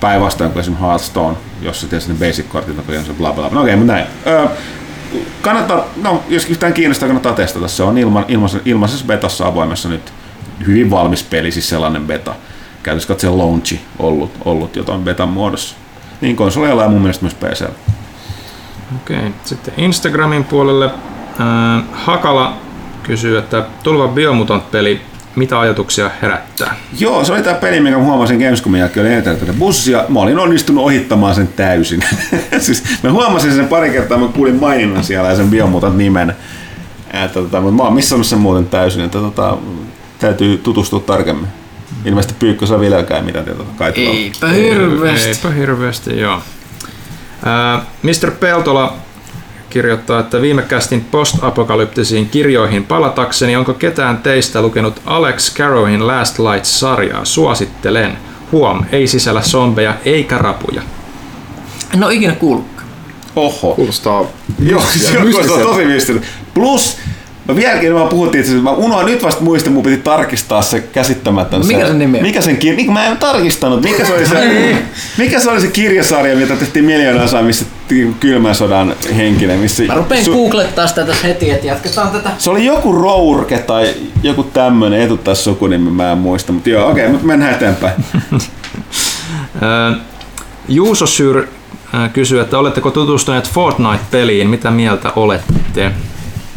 [0.00, 3.48] päinvastoin kuin esimerkiksi Hearthstone, jossa tietysti ne basic-kortit on se bla bla.
[3.52, 4.06] No okei, mutta näin.
[4.26, 4.46] Öö,
[5.42, 7.68] kannattaa, no jos yhtään kiinnostaa, kannattaa testata.
[7.68, 10.12] Se on ilman, ilmaisessa, ilmaisessa betassa avoimessa nyt
[10.66, 12.34] hyvin valmis peli, siis sellainen beta.
[12.82, 15.76] Käytössä katsoen launchi ollut, ollut jotain betan muodossa.
[16.20, 17.64] Niin konsoleilla ja mun mielestä myös PC.
[18.96, 20.90] Okei, sitten Instagramin puolelle.
[21.38, 22.56] Ää, Hakala
[23.02, 25.00] kysyy, että tuleva Biomutant-peli
[25.36, 26.74] mitä ajatuksia herättää?
[26.98, 30.04] Joo, se oli tämä peli, minkä mä huomasin Gamescomin jälkeen, oli tätä bussia.
[30.08, 32.02] Mä olin onnistunut ohittamaan sen täysin.
[32.58, 36.36] siis mä huomasin sen pari kertaa, mä kuulin maininnan siellä ja sen biomuutan nimen.
[37.12, 39.56] Että, tota, mutta mä oon missannut sen muuten täysin, että tota,
[40.18, 41.46] täytyy tutustua tarkemmin.
[42.04, 43.92] Ilmeisesti Pyykkö saa vieläkään mitään tietoa kai.
[43.96, 45.28] Eipä hirveästi.
[45.28, 46.38] Eipä hirveästi, joo.
[47.44, 48.30] Ää, Mr.
[48.30, 48.96] Peltola
[49.70, 57.24] kirjoittaa, että viime kästin post-apokalyptisiin kirjoihin palatakseni, onko ketään teistä lukenut Alex Carrowin Last Lights-sarjaa?
[57.24, 58.18] Suosittelen.
[58.52, 60.82] Huom, ei sisällä zombeja eikä rapuja.
[61.94, 62.88] En ole ikinä kuullutkaan.
[63.36, 63.74] Oho.
[63.74, 64.24] Kuulostaa
[64.58, 66.22] Joo, se on kuulostaa tosi mystinen.
[66.54, 66.96] Plus,
[67.48, 71.66] mä vieläkin mä puhuttiin, että mä unohdin nyt vasta muistin, mun piti tarkistaa se käsittämätön.
[71.66, 72.22] Mikä sen nimi on?
[72.22, 74.76] Mikä sen kirja, mikä mä en tarkistanut, mikä se oli se,
[75.18, 77.64] mikä se, oli se kirjasarja, mitä tehtiin miljoona osaa, missä
[78.20, 79.82] kylmän sodan henkinen, missä...
[79.82, 82.30] Mä rupean su- googlettaa sitä tässä heti, että jatketaan tätä.
[82.38, 86.90] Se oli joku Rourke tai joku tämmönen etu tässä sukunimi, mä en muista, mutta joo,
[86.90, 87.94] okei, mutta mennään eteenpäin.
[90.68, 91.46] Juuso Syr
[92.12, 94.48] kysyy, että oletteko tutustuneet Fortnite-peliin?
[94.48, 95.92] Mitä mieltä olette?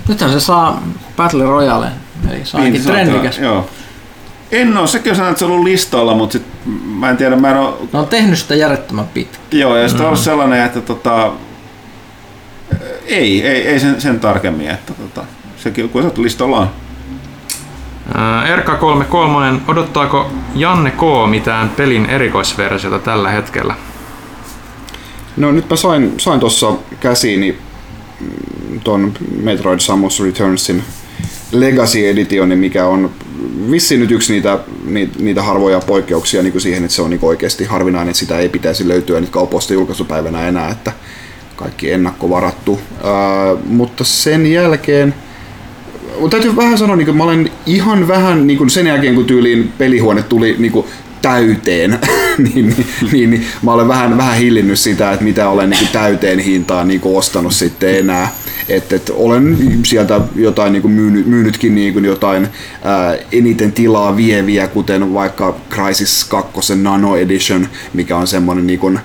[0.08, 0.84] Nythän se saa
[1.18, 1.88] Battle Royale,
[2.32, 3.36] eli se on ainakin Niin, se on trendikäs.
[3.36, 3.70] tämä- Joo.
[4.52, 6.44] En oo, sekin on sanonut, että se on ollut listalla, mutta sit,
[6.86, 9.38] mä en tiedä, mä en oo Ne on tehnyt sitä järjettömän pitkä.
[9.52, 11.32] Joo, ja sitten on ollut sellainen, että tota,
[13.06, 15.24] ei, ei, ei sen, sen tarkemmin, että tota,
[15.58, 16.70] sekin kun sattu listalla on.
[18.16, 21.02] Ää, RK33, odottaako Janne K.
[21.30, 23.76] mitään pelin erikoisversiota tällä hetkellä?
[25.38, 26.68] No nyt mä sain, sain tuossa
[27.00, 27.58] käsiini mm,
[28.84, 30.84] ton Metroid Samus Returnsin
[31.52, 33.12] Legacy Editionin, mikä on
[33.72, 37.20] vissiin nyt yksi niitä, niitä, niitä harvoja poikkeuksia niin kuin siihen, että se on niin
[37.22, 40.92] oikeasti harvinainen, että sitä ei pitäisi löytyä nyt kaupoista julkaisupäivänä enää, että
[41.56, 42.80] kaikki ennakkovarattu.
[43.04, 45.14] Ää, mutta sen jälkeen
[46.30, 50.24] täytyy vähän sanoa, niin mä olen ihan vähän niin kuin sen jälkeen, kun tyyliin pelihuone
[50.24, 50.86] tuli niin kuin
[51.22, 52.00] täyteen,
[52.38, 56.40] niin, niin, niin, niin, mä olen vähän, vähän hillinnyt sitä, että mitä olen niin täyteen
[56.40, 58.32] hintaan niin ostanut sitten enää.
[58.70, 62.48] Et, et olen sieltä jotain niin kuin myynyt, myynytkin niin kuin jotain
[62.84, 69.00] ää, eniten tilaa vieviä, kuten vaikka Crysis 2 Nano Edition, mikä on semmoinen niin kuin,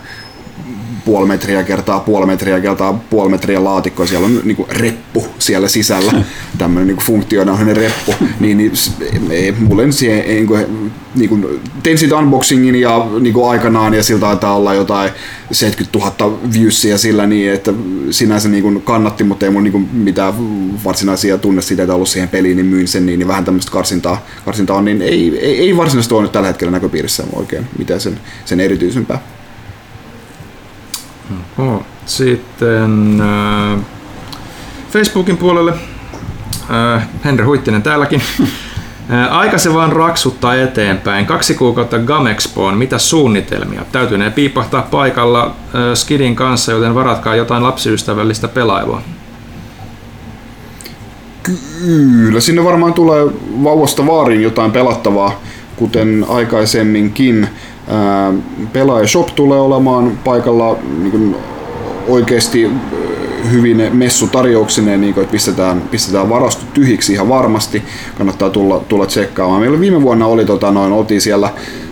[1.09, 6.13] puoli metriä kertaa puoli metriä kertaa puoli metriä laatikko, siellä on niinku reppu siellä sisällä,
[6.59, 8.73] tämmöinen niinku funktionaalinen reppu, niin, niin
[9.31, 10.59] ei, mulle nyt siihen, ei, niinku,
[11.15, 15.11] niinku, tein siitä unboxingin ja niinku aikanaan, ja siltä taitaa olla jotain
[15.53, 17.73] 70 000 viewsia sillä niin, että
[18.11, 20.35] sinänsä niinku kannatti, mutta ei mun niinku mitään
[20.85, 24.27] varsinaisia tunne siitä, että ollut siihen peliin, niin myin sen, niin, niin vähän tämmöistä karsintaa,
[24.45, 28.21] karsintaa on, niin ei, ei, ei varsinaisesti ole nyt tällä hetkellä näköpiirissä oikein mitään sen,
[28.45, 29.38] sen erityisempää.
[31.59, 31.83] Oh.
[32.07, 33.81] Sitten äh,
[34.91, 35.73] Facebookin puolelle
[36.71, 38.23] äh, Henri Huittinen täälläkin.
[39.11, 41.27] Äh, Aika se vaan raksuttaa eteenpäin.
[41.27, 42.79] Kaksi kuukautta Gamexpoon.
[42.79, 43.83] Mitä suunnitelmia?
[43.93, 45.53] Täytynee piipahtaa paikalla äh,
[45.95, 49.03] Skidin kanssa, joten varatkaa jotain lapsiystävällistä pelailua.
[51.43, 53.25] Kyllä, sinne varmaan tulee
[53.65, 55.41] vauvasta vaariin jotain pelattavaa,
[55.77, 57.49] kuten aikaisemminkin.
[57.89, 58.33] Ää,
[58.73, 61.37] Pelaaja Shop tulee olemaan paikalla niin kuin
[62.09, 62.71] oikeasti
[63.51, 67.83] hyvin messutarjouksineen, niin kuin, että pistetään, pistetään varasto tyhjiksi ihan varmasti.
[68.19, 69.61] Kannattaa tulla, tulla tsekkaamaan.
[69.61, 71.51] Meillä viime vuonna oli, tota, noin, oltiin siellä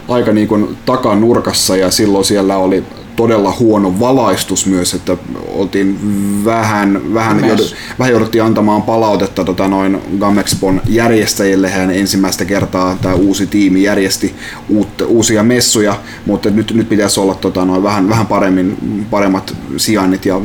[0.08, 2.84] aika niin kuin, takanurkassa ja silloin siellä oli
[3.16, 5.16] todella huono valaistus myös, että
[5.48, 5.98] oltiin
[6.44, 11.70] vähän, vähän, joudut, vähän jouduttiin antamaan palautetta tota noin Gamexpon järjestäjille.
[11.70, 14.34] Hän ensimmäistä kertaa tämä uusi tiimi järjesti
[14.68, 15.96] uut, uusia messuja,
[16.26, 20.40] mutta nyt, nyt pitäisi olla tota noin vähän, vähän paremmin, paremmat sijainnit ja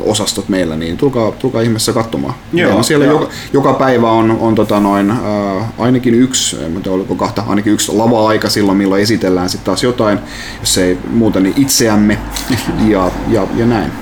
[0.00, 2.34] osastot meillä, niin tulkaa, tulkaa ihmeessä katsomaan.
[2.52, 3.20] Joo, Meillä on siellä joo.
[3.20, 5.18] joka, joka, päivä on, on tota noin, äh,
[5.78, 10.18] ainakin yksi, en tiedä oliko kahta, ainakin yksi lava-aika silloin, milloin esitellään sitten taas jotain,
[10.60, 11.54] jos ei muuta niin
[12.10, 12.18] itseämme
[12.88, 13.92] ja, ja, ja näin.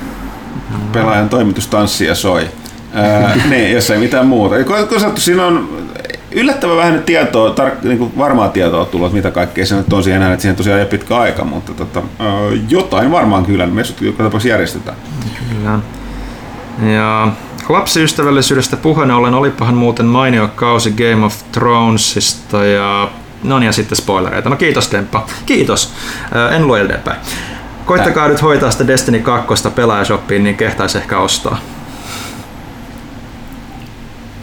[0.93, 2.49] Pelaajan toimitustanssi ja soi.
[2.93, 4.55] Ää, niin, jos ei mitään muuta.
[4.99, 5.69] Sanottu, siinä on
[6.31, 9.93] yllättävän vähän nyt tietoa, tar- niin kuin varmaa tietoa tullut, että mitä kaikkea se nyt
[9.93, 12.29] on siihen enää, että siihen tosiaan ei ole pitkä aika, mutta tota, ää,
[12.69, 14.97] jotain varmaan kyllä, messut joka tapauksessa järjestetään.
[15.49, 15.79] Kyllä.
[16.93, 17.29] Ja
[17.69, 23.09] lapsiystävällisyydestä puheen ollen, olipahan muuten mainio kausi Game of Thronesista ja
[23.43, 24.49] No niin, ja sitten spoilereita.
[24.49, 25.27] No kiitos Temppa.
[25.47, 25.93] Kiitos.
[26.35, 27.21] Ää, En lue eteenpäin.
[27.87, 31.61] Koittakaa nyt hoitaa sitä Destiny 2 pelaajashoppiin, niin kehtaisi ehkä ostaa.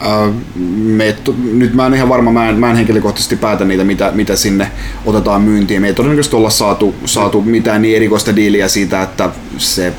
[0.02, 0.34] Äh,
[0.76, 1.16] me,
[1.52, 4.70] nyt mä en ihan varma, mä en, mä en henkilökohtaisesti päätä niitä, mitä, mitä sinne
[5.06, 5.80] otetaan myyntiin.
[5.80, 9.92] Me ei todennäköisesti olla saatu, saatu mitään niin erikoista diiliä siitä, että se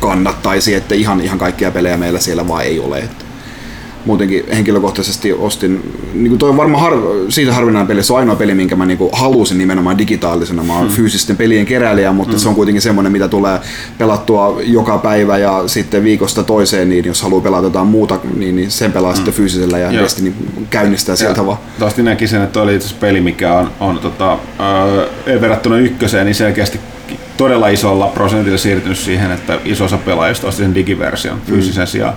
[0.00, 3.08] kannattaisi, että ihan, ihan kaikkia pelejä meillä siellä vaan ei ole.
[4.04, 6.92] Muutenkin henkilökohtaisesti ostin, niin kuin toi on varmaan har,
[7.28, 10.62] siitä harvinainen peli, se on ainoa peli, minkä mä niin kuin halusin nimenomaan digitaalisena.
[10.62, 10.96] Mä oon hmm.
[10.96, 12.40] fyysisten pelien keräilijä, mutta hmm.
[12.40, 13.60] se on kuitenkin semmoinen, mitä tulee
[13.98, 18.70] pelattua joka päivä ja sitten viikosta toiseen, niin jos haluaa pelata jotain muuta, niin, niin
[18.70, 19.16] sen pelaa hmm.
[19.16, 20.02] sitten fyysisellä ja Joo.
[20.02, 20.34] Destiny
[20.70, 21.58] käynnistää sieltä vaan.
[21.78, 26.80] Tosti näkisin, että oli itse peli, mikä on, on tota, äh, verrattuna ykköseen, niin selkeästi
[27.36, 31.42] todella isolla prosentilla siirtynyt siihen, että iso osa pelaajista osti sen digiversion mm.
[31.46, 32.14] fyysisen sijaan.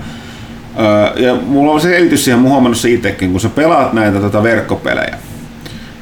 [1.15, 5.17] Ja mulla on se selitys siihen, huomannut se itsekin, kun sä pelaat näitä tota verkkopelejä,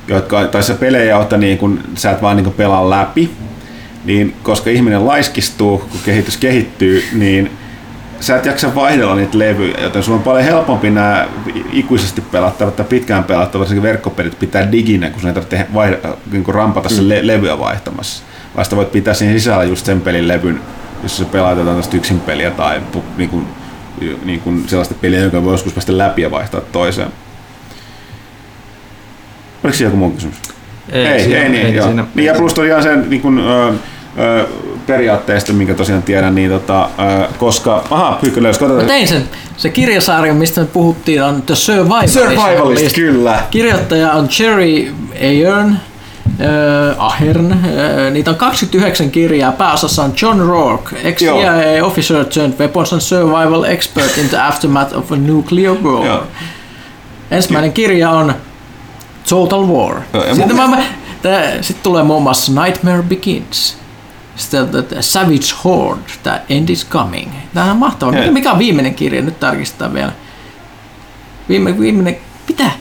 [0.08, 3.32] jotka, tai se pelejä, joita niin kun, sä et vaan niin pelaa läpi,
[4.06, 7.52] niin koska ihminen laiskistuu, kun kehitys kehittyy, niin
[8.20, 11.28] sä et jaksa vaihdella niitä levyjä, joten sulla on paljon helpompi nämä
[11.72, 15.98] ikuisesti pelattavat tai pitkään pelattavat verkkopelit pitää diginä, kun sun ei tarvitse vaihda,
[16.32, 16.96] niin rampata mm.
[16.96, 18.24] se le- levyä vaihtamassa.
[18.58, 20.62] Vasta voit pitää siinä sisällä just sen pelin levyn,
[21.04, 22.82] jos se pelaat jotain tästä yksin peliä tai
[23.18, 23.48] niin kuin,
[24.26, 27.08] niin kuin sellaista peliä, joka voi joskus päästä läpi ja vaihtaa toiseen.
[29.64, 30.36] Oliko siellä joku muu kysymys?
[30.92, 31.86] Ei, ei, siinä, ei niin, ei, joo.
[31.88, 32.06] Siinä.
[32.16, 33.74] Niin, ja plus tosiaan sen niin kuin, ö,
[34.20, 34.46] ö,
[34.88, 39.24] periaatteesta, minkä tosiaan tiedän, niin tota, ö, koska, aha, Pyykkä löysi, Mä tein sen,
[39.58, 42.14] se kirjasarja, mistä me puhuttiin, on The Survivalist.
[42.14, 43.44] Survivalist, kyllä.
[43.52, 45.76] Kirjoittaja on Jerry Ayern,
[46.42, 47.52] äh, Ahern.
[47.52, 47.60] Äh,
[48.12, 49.52] niitä on 29 kirjaa.
[49.52, 55.12] Pääosassa on John Rourke, ex-CIA officer turned weapons and survival expert in the aftermath of
[55.12, 56.06] a nuclear war.
[56.06, 56.24] Joo.
[57.32, 58.34] Ensimmäinen kirja on
[59.30, 60.02] Total War.
[60.36, 60.84] Sitten, mä,
[61.62, 63.78] sitten tulee muun muassa Nightmare Begins.
[64.36, 64.68] Sitten
[65.00, 67.32] Savage Horde, The End is Coming.
[67.54, 68.12] Tämä on mahtava.
[68.32, 69.22] Mikä on viimeinen kirja?
[69.22, 70.12] Nyt tarkistetaan vielä.
[71.50, 72.72] Viime, viimeinen, mitä?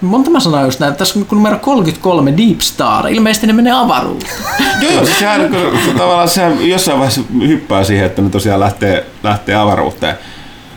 [0.00, 4.32] Monta mä sanoin just näin, tässä on numero 33 Deep Star, ilmeisesti ne menee avaruuteen.
[4.82, 5.56] joo, siis sehän,
[5.98, 10.16] tavallaan sehän jossain vaiheessa hyppää siihen, että ne tosiaan lähtee, lähtee avaruuteen.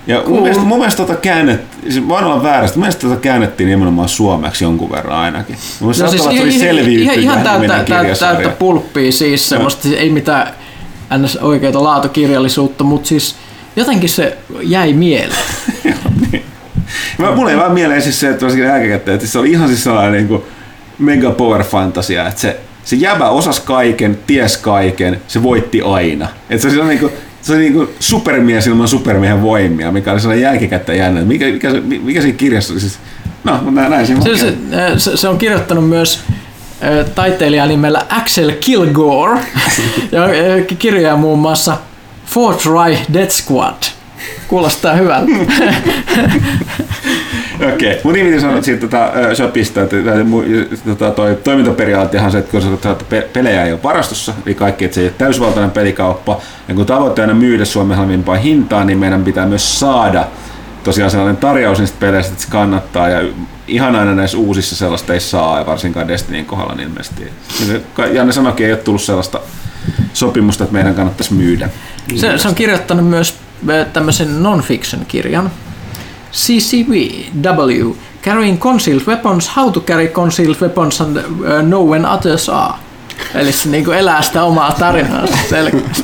[0.08, 3.70] Ja mun mielestä, mun mielestä tota käännet, siis voin olla väärästä, mun mielestä tota käännettiin
[3.70, 5.58] nimenomaan suomeksi jonkun verran ainakin.
[5.80, 6.36] Mun no siis ihan,
[6.90, 10.54] ihan, ihan täyttä, täyttä, täyttä pulppia siis, semmoista, siis ei mitään
[11.18, 11.36] ns.
[11.36, 13.36] oikeita laatukirjallisuutta, mutta siis
[13.76, 15.44] jotenkin se jäi mieleen.
[17.20, 19.84] Mä, mulle ei vaan mieleen siis se, että varsinkin jälkikäteen, että se oli ihan siis
[19.84, 20.44] sellainen niin kuin
[21.00, 26.28] mega power fantasia, että se, se jäbä osas kaiken, ties kaiken, se voitti aina.
[26.50, 30.44] Että se on niin kuin, se oli niin supermies ilman supermiehen voimia, mikä oli sellainen
[30.44, 31.22] jälkikäteen jännä.
[31.22, 33.00] Mikä, mikä, se, mikä siinä kirjassa oli siis?
[33.44, 34.54] No, mutta näin, se, se,
[34.98, 36.24] se, se, on kirjoittanut myös
[37.16, 39.40] taiteilija nimellä Axel Kilgore
[40.12, 40.28] ja
[40.80, 41.78] kirjoja muun muassa
[42.26, 43.84] Fourth Reich Death Squad–
[44.48, 45.32] Kuulostaa hyvältä.
[47.74, 48.02] Okei, okay.
[48.04, 49.96] mun nimi sanoo siitä tota, shopista, että
[50.86, 55.02] tota, toi toimintaperiaattehan se, että kun että pelejä ei ole varastossa, eli kaikki, että se
[55.02, 59.80] ei ole täysvaltainen pelikauppa, ja kun tavoitteena myydä Suomen halvimpaa hintaa, niin meidän pitää myös
[59.80, 60.28] saada
[60.84, 63.30] tosiaan sellainen tarjous niistä peleistä, että se kannattaa, ja
[63.68, 67.28] ihan aina näissä uusissa sellaista ei saa, ja varsinkaan Destinyin kohdalla niin ilmeisesti.
[68.12, 69.40] Janne sanoikin, ei ole tullut sellaista
[70.14, 71.70] sopimusta, että meidän kannattaisi myydä.
[72.16, 73.36] Se, se on kirjoittanut myös
[73.94, 75.52] tämmöisen non-fiction-kirjan.
[76.32, 81.24] CCW, Carrying Concealed Weapons, How to Carry Concealed Weapons and uh,
[81.62, 82.74] Know When Others Are.
[83.36, 86.04] Eli se niin elää sitä omaa tarinaa selkeästi.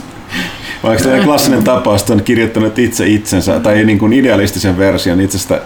[0.84, 5.62] Vaikka tämä klassinen tapaus, että on kirjoittanut itse itsensä, tai niin kuin idealistisen version itsestä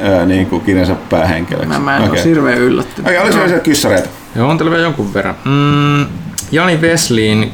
[0.00, 1.68] ää, niin kuin kirjansa päähenkilöksi.
[1.68, 2.14] Mä, mä en okay.
[2.14, 3.06] ole hirveän yllättynyt.
[3.06, 4.08] Okei, oliko siellä kyssäreitä?
[4.34, 5.34] Joo, on teillä vielä jonkun verran.
[5.44, 6.06] Mm,
[6.52, 7.52] Jani Wesleyin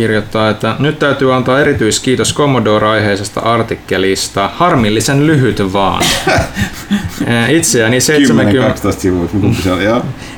[0.00, 4.50] kirjoittaa, että nyt täytyy antaa erityiskiitos Commodore-aiheisesta artikkelista.
[4.54, 6.02] Harmillisen lyhyt vaan.
[7.48, 8.92] Itseäni 70...
[8.92, 9.28] sivua,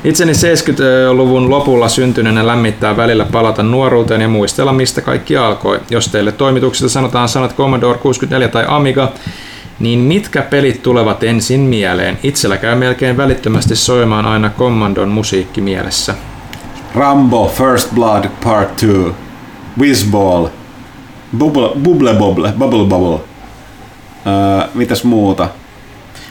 [0.03, 5.79] Itseni 70-luvun lopulla syntyneenä lämmittää välillä palata nuoruuteen ja muistella, mistä kaikki alkoi.
[5.89, 9.11] Jos teille toimituksesta sanotaan sanat Commodore 64 tai Amiga,
[9.79, 12.17] niin mitkä pelit tulevat ensin mieleen?
[12.23, 16.15] Itsellä käy melkein välittömästi soimaan aina Commandon musiikki mielessä.
[16.95, 18.87] Rambo First Blood Part 2.
[19.79, 20.47] Whizball,
[21.37, 23.19] Bubble, Bubble Bobble, Bubble Bubble.
[24.27, 25.47] Öö, mitäs muuta?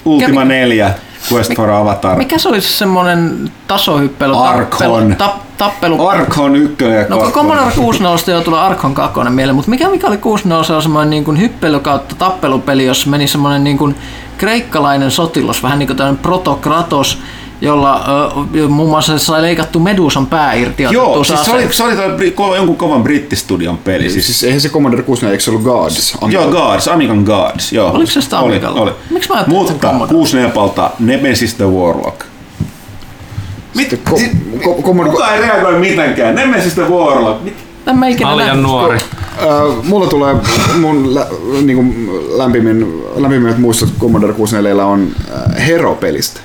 [0.05, 0.95] Ultima Mikä, 4,
[1.33, 2.19] Quest for Avatar.
[2.19, 4.35] Mikä se olisi semmonen tasohyppely?
[4.37, 5.17] Arkon.
[5.19, 6.09] Tappelu, tappelu.
[6.09, 7.27] Arkon 1 ja 2.
[7.27, 11.11] No Commodore 64 jo tulee Arkon 2 mieleen, mutta mikä, mikä oli 64 on semmoinen
[11.11, 13.95] niin kuin hyppely kautta tappelupeli, jossa meni semmoinen niin kuin
[14.39, 17.19] kreikkalainen sotilas, vähän niin kuin tämmöinen protokratos,
[17.63, 18.05] jolla
[18.55, 20.83] ö, muun muassa sai leikattu Medusan pää irti.
[20.91, 21.97] Joo, siis se oli, se oli
[22.37, 24.11] toi, jonkun kovan brittistudion peli.
[24.11, 26.15] Siis, siis eihän se Commodore 64, eikö se ollut Guards?
[26.21, 26.41] Amiga.
[26.41, 27.73] Joo, Guards, Amigan Guards.
[27.73, 27.91] Joo.
[27.91, 28.81] Oliko se sitä Amigalla?
[28.81, 28.99] Oli, oli.
[29.11, 32.21] Miksi mä ajattelin, Mutta että 64 Nemesis the Warlock.
[33.75, 34.21] Mit, ko,
[34.65, 36.35] ko, ko, Kuka ei reagoi mitenkään?
[36.35, 37.43] Nemesis the Warlock.
[37.45, 37.55] Mit,
[37.87, 38.63] En mä ikinä Mä olin nähnyt.
[38.63, 38.99] nuori.
[38.99, 40.37] Äh, mulla tulee
[40.81, 41.27] mun lä,
[41.63, 41.85] niinku
[42.37, 46.41] lämpimin, lämpimät muistot Commodore 64 on äh, Hero-pelistä.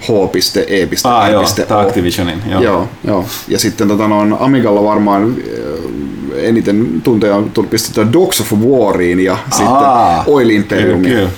[0.00, 0.88] H.E.
[1.04, 2.42] Ah, joo, tää Activisionin.
[2.46, 2.62] Joo.
[2.62, 3.24] Joo, joo.
[3.48, 9.20] Ja sitten tota, no, Amigalla varmaan äh, eniten tunteja on tullut pistettyä Dogs of Wariin
[9.20, 11.14] ja Aa, sitten Oil Imperiumiin.
[11.14, 11.30] kyllä.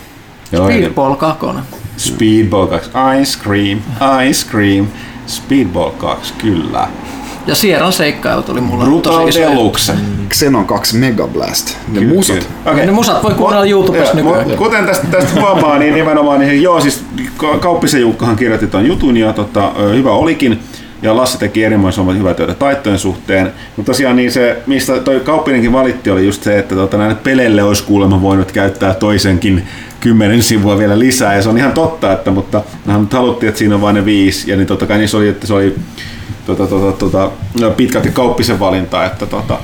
[0.53, 1.47] Joo, Speedball 2.
[1.97, 3.79] Speedball 2, Ice Cream,
[4.29, 4.87] Ice Cream,
[5.27, 6.89] Speedball 2, kyllä.
[7.47, 9.41] Ja Sierran seikkailut oli mulla Brutal tosi.
[9.41, 9.93] Deluxe.
[10.31, 11.77] Xenon 2 Mega Blast.
[11.89, 12.37] Ne Kyllä, musat.
[12.37, 12.73] kyllä.
[12.73, 12.87] Okei.
[12.87, 14.59] Ne musat voi kuunnella YouTubesta Joo, nykyään.
[14.59, 17.05] Kuten tästä, tästä huomaa, niin nimenomaan, niin joo, siis
[17.37, 20.61] Ka- Kauppisen Jukkahan kirjoitti tuon jutun ja tota, hyvä olikin.
[21.03, 23.53] Ja Lasse teki erinomaisen hyvää työtä taittojen suhteen.
[23.77, 27.62] Mutta tosiaan niin se, mistä toi Kauppinenkin valitti, oli just se, että tota, näille peleille
[27.62, 29.62] olisi kuulemma voinut käyttää toisenkin
[30.01, 31.35] kymmenen sivua vielä lisää.
[31.37, 34.05] Ja se on ihan totta, että, mutta mehän nyt haluttiin, että siinä on vain ne
[34.05, 34.51] viisi.
[34.51, 35.75] Ja niin totta kai niissä oli, että se oli
[36.47, 37.31] tota, tota, tota,
[37.77, 39.59] pitkälti Kauppisen valinta, että tota,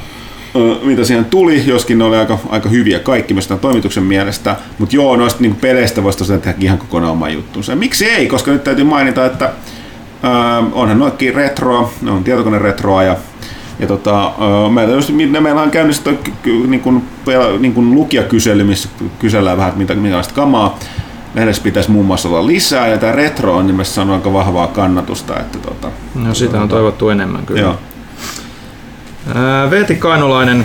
[0.82, 4.56] mitä siihen tuli, joskin ne oli aika, aika hyviä kaikki myös tämän toimituksen mielestä.
[4.78, 7.76] Mutta joo, noista niin peleistä voisi tosiaan tehdä ihan kokonaan oma juttunsa.
[7.76, 8.26] Miksi ei?
[8.26, 10.28] Koska nyt täytyy mainita, että ö,
[10.72, 13.16] onhan noikin retroa, ne on tietokone retroa ja
[13.80, 14.32] ja tota,
[14.72, 16.10] meillä, just, meillä on käynnissä
[16.66, 16.82] niin
[17.58, 20.78] niin lukijakysely, missä kysellään vähän, mitä, minkälaista kamaa
[21.38, 25.40] lehdessä pitäisi muun muassa olla lisää, ja tämä retro on nimessä saanut aika vahvaa kannatusta.
[25.40, 27.60] Että tota, No sitä on toivottu enemmän kyllä.
[27.60, 27.76] joo.
[29.34, 30.64] Ää, Veeti Kainulainen,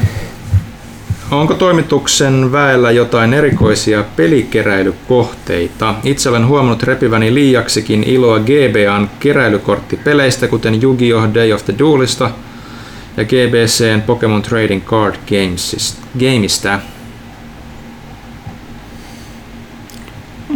[1.32, 5.96] onko toimituksen väellä jotain erikoisia pelikeräilykohteita?
[6.04, 11.34] Itse olen huomannut repiväni liiaksikin iloa GBAn keräilykorttipeleistä, kuten Yu-Gi-Oh!
[11.34, 12.30] Day of the Duelista
[13.18, 15.16] ja GBCn Pokemon Trading Card
[16.20, 16.80] Gamesista.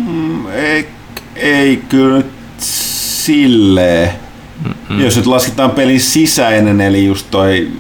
[0.07, 0.61] Gameista.
[0.61, 0.87] Ei,
[1.35, 4.11] ei kyllä nyt silleen.
[4.65, 5.03] Mm-hmm.
[5.03, 7.71] Jos nyt lasketaan pelin sisäinen, eli just toi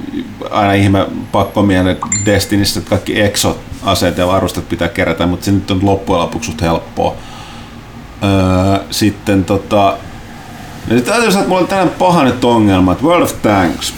[0.51, 5.79] aina ihme pakkomielen Destinissä, että kaikki exo-aseet ja varustet pitää kerätä, mutta se nyt on
[5.81, 7.15] loppujen lopuksi helppoa.
[8.23, 9.97] Öö, sitten tota...
[10.87, 13.93] Nyt täytyy sanoa, että mulla on tänään paha nyt ongelma, että World of Tanks.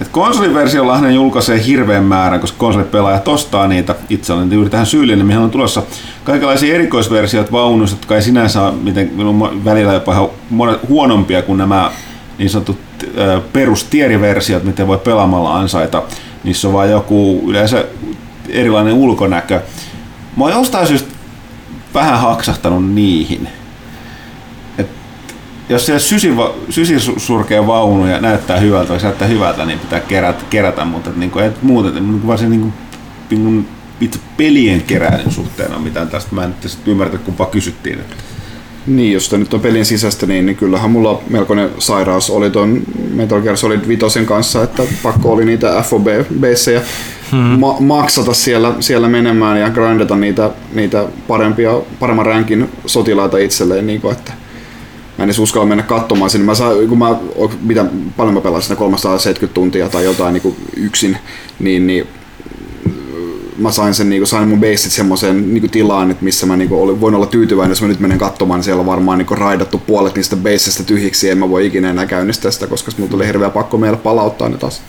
[0.00, 5.26] Et konsoliversiolla ne julkaisee hirveän määrän, koska konsolipelaajat ostaa niitä itse olen juuri tähän syyllinen,
[5.26, 5.82] mihin on tulossa
[6.24, 9.10] kaikenlaisia erikoisversioita vaunuista, jotka ei sinänsä ole miten,
[9.64, 10.28] välillä jopa ihan
[10.88, 11.90] huonompia kuin nämä
[12.38, 12.78] niin sanotut
[13.52, 16.02] perustieriversiot, miten voi pelaamalla ansaita.
[16.44, 17.84] Niissä on vain joku yleensä
[18.48, 19.60] erilainen ulkonäkö.
[20.36, 21.08] Mä oon jostain syystä
[21.94, 23.48] vähän haksahtanut niihin.
[25.70, 30.84] Jos se sysiva, sysisurkea vaunu ja näyttää hyvältä, jos näyttää hyvältä, niin pitää kerätä, kerätä
[30.84, 32.72] mutta et niinku, et muuten, et niinku varsin niinku,
[33.30, 33.68] niinku
[34.00, 36.34] itse pelien keräilyn suhteen on mitään tästä.
[36.34, 37.98] Mä en nyt ymmärrä, kumpaa kysyttiin.
[38.86, 42.82] Niin, jos nyt on pelin sisästä, niin, niin kyllähän mulla melkoinen sairaus oli tuon
[43.14, 46.80] Metal Gear Solid 5 kanssa, että pakko oli niitä fob ja
[47.32, 47.38] Hmm.
[47.38, 54.00] ma- maksata siellä, siellä menemään ja grindata niitä, niitä parempia, paremman rankin sotilaita itselleen, niin
[54.00, 54.32] kuin, että
[55.20, 56.44] mä en edes uskalla mennä katsomaan sinne.
[56.44, 57.16] Mä saan, kun mä,
[57.62, 61.18] mitä, paljon mä pelasin sitä 370 tuntia tai jotain niin kuin yksin,
[61.58, 62.06] niin, niin
[63.58, 67.00] mä sain, sen, niin sain mun beissit semmoiseen niin tilaan, että missä mä niin olin,
[67.00, 70.14] voin olla tyytyväinen, jos mä nyt menen katsomaan, niin siellä on varmaan niin raidattu puolet
[70.14, 73.78] niistä beisseistä tyhjiksi, en mä voi ikinä enää käynnistää sitä, koska mulla tuli hirveä pakko
[73.78, 74.82] meillä palauttaa ne taas.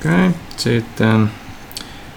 [0.00, 0.30] Okei, okay.
[0.56, 1.30] sitten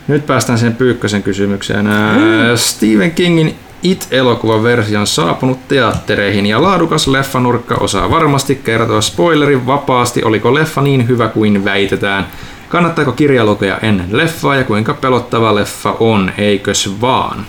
[0.08, 1.86] nyt päästään siihen Pyykkösen kysymykseen.
[1.86, 2.58] Mm.
[2.58, 10.24] Stephen Kingin It-elokuvan versio on saapunut teattereihin ja laadukas leffanurkka osaa varmasti kertoa spoilerin vapaasti,
[10.24, 12.28] oliko leffa niin hyvä kuin väitetään.
[12.70, 17.46] Kannattaako kirja lukea ennen leffaa ja kuinka pelottava leffa on, eikös vaan?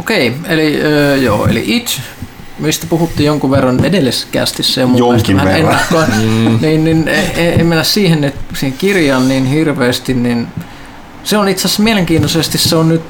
[0.00, 2.00] Okei, eli öö, joo, eli It,
[2.58, 5.74] mistä puhuttiin jonkun verran edellisessä kästissä ja mun Jonkin mielestä vähän verran.
[5.74, 10.46] ennakkoon, niin, niin ei, ei mennä siihen, että siihen kirjaan niin hirveästi, niin
[11.24, 13.02] se on itse asiassa mielenkiintoisesti, se on nyt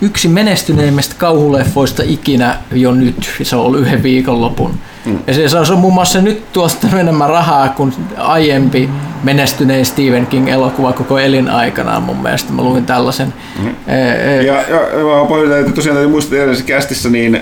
[0.00, 4.74] yksi menestyneimmistä kauhuleffoista ikinä jo nyt, se on ollut yhden viikonlopun.
[5.06, 5.18] Mm.
[5.26, 8.90] Ja se, se on muun muassa nyt tuosta enemmän rahaa kuin aiempi
[9.22, 12.52] menestynein Stephen King elokuva koko elinaikanaan mun mielestä.
[12.52, 13.34] Mä luin tällaisen.
[13.62, 13.68] Mm.
[13.86, 14.80] E, Ja, ja,
[15.50, 17.40] ja että tosiaan täytyy muistaa, edellisessä kästissä niin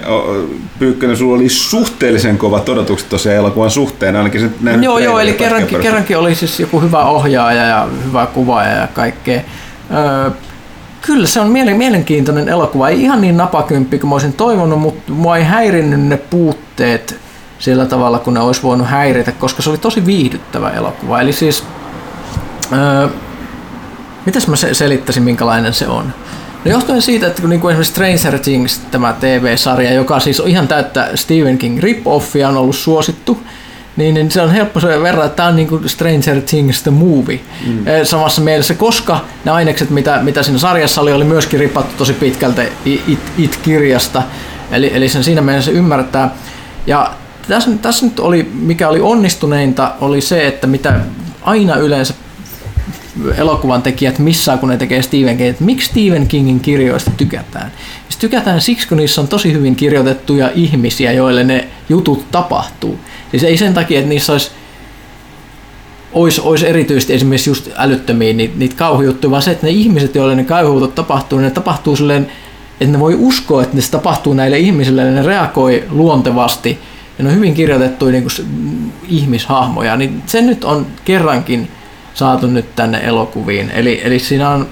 [0.79, 5.33] Pyykkönen, sulla oli suhteellisen kovat odotukset tosiaan elokuvan suhteen, ainakin se näin Joo, joo, eli
[5.33, 9.41] kerrankin, kerrankin oli siis joku hyvä ohjaaja ja hyvä kuvaaja ja kaikkea.
[9.95, 10.31] Öö,
[11.07, 12.89] kyllä se on mielen- mielenkiintoinen elokuva.
[12.89, 17.19] Ei ihan niin napakymppi kuin mä olisin toivonut, mutta mua ei häirinnyt ne puutteet
[17.59, 21.21] sillä tavalla, kun ne olisi voinut häiritä, koska se oli tosi viihdyttävä elokuva.
[21.21, 21.65] Eli siis,
[22.73, 23.09] öö,
[24.27, 26.13] mitäs mä se- selittäisin, minkälainen se on?
[26.65, 30.49] No johtuen siitä, että kun niin kuin esimerkiksi Stranger Things, tämä TV-sarja, joka siis on
[30.49, 33.41] ihan täyttä Stephen King rip-offia, on ollut suosittu,
[33.97, 36.91] niin, niin se on helppo se verran, että tämä on niin kuin Stranger Things the
[36.91, 37.85] movie mm.
[38.03, 42.63] samassa mielessä, koska ne ainekset, mitä, mitä siinä sarjassa oli, oli myöskin ripattu tosi pitkältä
[42.85, 44.23] It, It-kirjasta,
[44.71, 46.35] eli, eli sen siinä mielessä ymmärtää.
[46.87, 47.11] Ja
[47.49, 51.01] tässä, tässä nyt oli, mikä oli onnistuneinta, oli se, että mitä
[51.43, 52.15] aina yleensä
[53.37, 57.73] elokuvan tekijät missään, kun ne tekee Stephen King, että miksi Stephen Kingin kirjoista tykätään.
[58.09, 62.99] Siis tykätään siksi, kun niissä on tosi hyvin kirjoitettuja ihmisiä, joille ne jutut tapahtuu.
[63.39, 64.51] Siis ei sen takia, että niissä olisi
[66.13, 70.35] olisi, olisi erityisesti esimerkiksi just älyttömiä niitä, niitä kauhujuttuja, vaan se, että ne ihmiset, joille
[70.35, 72.33] ne kauhujutut tapahtuu, ne tapahtuu silleen,
[72.81, 76.79] että ne voi uskoa, että se tapahtuu näille ihmisille, ja ne reagoi luontevasti,
[77.19, 81.69] ja ne on hyvin kirjoitettuja niin kuin ihmishahmoja, niin se nyt on kerrankin
[82.15, 83.71] saatu nyt tänne elokuviin.
[83.71, 84.69] Eli, eli siinä on,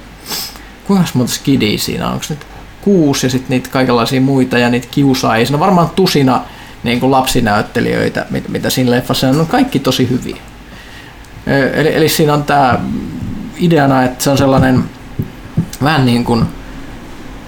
[0.86, 2.46] kuinka monta skidiä siinä on, onko nyt
[2.82, 5.46] kuusi ja sitten niitä kaikenlaisia muita ja niitä kiusaajia.
[5.46, 6.40] Siinä on varmaan tusina
[6.82, 10.36] niin kuin lapsinäyttelijöitä, mit, mitä siinä leffassa on, on kaikki tosi hyviä.
[11.74, 12.78] Eli, eli siinä on tämä
[13.58, 14.84] ideana, että se on sellainen
[15.82, 16.44] vähän niin kuin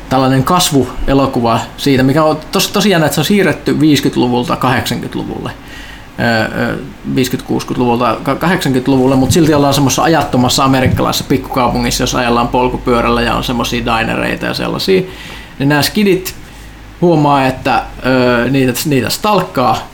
[0.08, 5.50] tällainen kasvuelokuva siitä, mikä on tos, tosi jännä, että se on siirretty 50-luvulta 80-luvulle.
[7.14, 13.84] 50-60-luvulta 80-luvulle, mutta silti ollaan semmoisessa ajattomassa amerikkalaisessa pikkukaupungissa, jos ajellaan polkupyörällä ja on semmoisia
[13.84, 15.02] dinereita ja sellaisia.
[15.58, 16.34] Niin nämä skidit
[17.00, 19.89] huomaa, että ö, niitä, niitä stalkkaa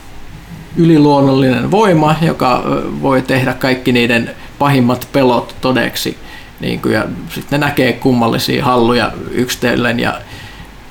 [0.77, 2.65] yliluonnollinen voima, joka
[3.03, 6.19] voi tehdä kaikki niiden pahimmat pelot todeksi.
[6.61, 7.05] Niin kuin, ja
[7.35, 10.21] sitten ne näkee kummallisia halluja yksitellen ja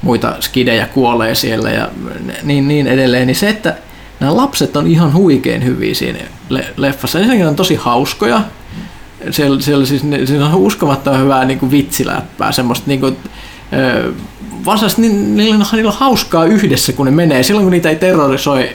[0.01, 1.89] muita skidejä kuolee siellä ja
[2.43, 3.27] niin, niin edelleen.
[3.27, 3.75] Niin se, että
[4.19, 6.19] nämä lapset on ihan huikein hyviä siinä
[6.77, 7.19] leffassa.
[7.19, 8.41] Ensinnäkin on tosi hauskoja.
[9.31, 13.17] Siellä, siellä siis, siellä on uskomattoman hyvää niin kuin vitsiläppää, semmoista niin kuin,
[13.71, 14.17] vastaavasti
[14.97, 17.43] niin, niillä, on, niillä on hauskaa yhdessä, kun ne menee.
[17.43, 18.69] Silloin, kun niitä ei terrorisoi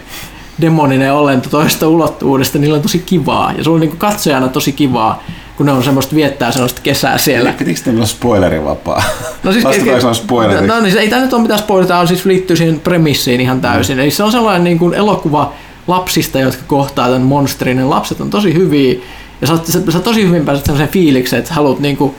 [0.60, 3.52] demoninen olento toista ulottuvuudesta, niillä on tosi kivaa.
[3.52, 5.22] Ja sulla on niin katsojana tosi kivaa,
[5.56, 7.52] kun ne on semmoista viettää semmoista kesää siellä.
[7.52, 9.02] Pitikö tämä olla spoilerivapaa?
[9.42, 12.56] No siis, ke- no, no, niin, ei tämä nyt ole mitään spoilerita, on siis liittyy
[12.56, 13.96] siihen premissiin ihan täysin.
[13.96, 14.02] Mm.
[14.02, 15.52] Eli se on sellainen niin kuin elokuva
[15.86, 17.76] lapsista, jotka kohtaa tämän monsterin.
[17.76, 19.00] Ne lapset on tosi hyviä
[19.40, 22.14] ja sä, sä, sä tosi hyvin pääset sellaisen fiilikseen, että haluat niin kuin,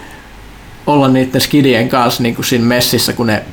[0.87, 3.43] olla niiden skidien kanssa niin kuin siinä messissä, kun ne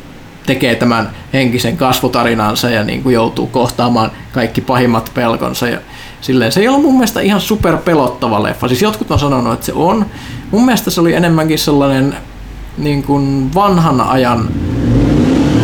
[0.47, 5.69] tekee tämän henkisen kasvutarinansa ja niin kuin joutuu kohtaamaan kaikki pahimmat pelkonsa.
[5.69, 5.79] Ja
[6.21, 8.69] silleen, se ei ollut mun mielestä ihan super pelottava leffa.
[8.69, 10.07] Siis jotkut on sanonut, että se on.
[10.51, 12.15] Mun mielestä se oli enemmänkin sellainen
[12.79, 14.49] niin kuin vanhan ajan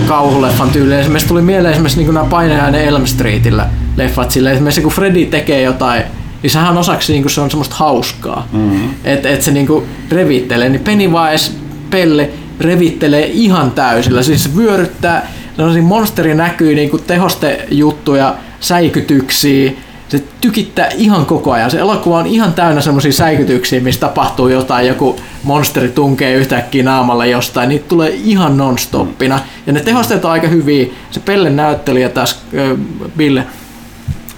[0.09, 0.95] kauhuleffan tyyli.
[0.95, 5.63] Esimerkiksi tuli mieleen esimerkiksi niin nämä Painajainen Elm Streetillä leffat silleen, esimerkiksi kun Freddy tekee
[5.63, 6.03] jotain
[6.43, 8.49] niin sehän osaksi niin kuin se on semmoista hauskaa.
[8.53, 8.91] Mm-hmm.
[9.05, 10.69] Että et se niin kuin revittelee.
[10.69, 11.53] Niin Pennywise,
[11.91, 14.23] Pelle, revittelee ihan täysillä.
[14.23, 15.33] Siis vyöryttää,
[15.83, 19.73] monsteri näkyy niin kuin tehostejuttuja, säikytyksiä,
[20.09, 21.71] se tykittää ihan koko ajan.
[21.71, 27.27] Se elokuva on ihan täynnä semmoisia säikytyksiä, missä tapahtuu jotain, joku monsteri tunkee yhtäkkiä naamalla
[27.27, 29.41] jostain, niitä tulee ihan non-stoppina.
[29.67, 30.87] Ja ne tehosteet on aika hyviä.
[31.11, 32.37] Se Pelle näyttelijä tässä,
[33.17, 33.41] Bill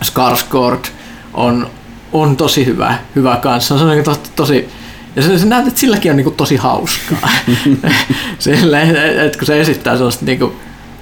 [0.05, 0.89] Skarsgård,
[1.35, 1.67] on,
[2.13, 3.79] on tosi hyvä, hyvä kanssa.
[3.79, 4.69] Se on to, tosi,
[5.17, 7.29] ja se, se näet, että silläkin on niin kuin tosi hauskaa.
[8.39, 8.83] Sille,
[9.27, 10.53] että kun se esittää sellaista niin kuin,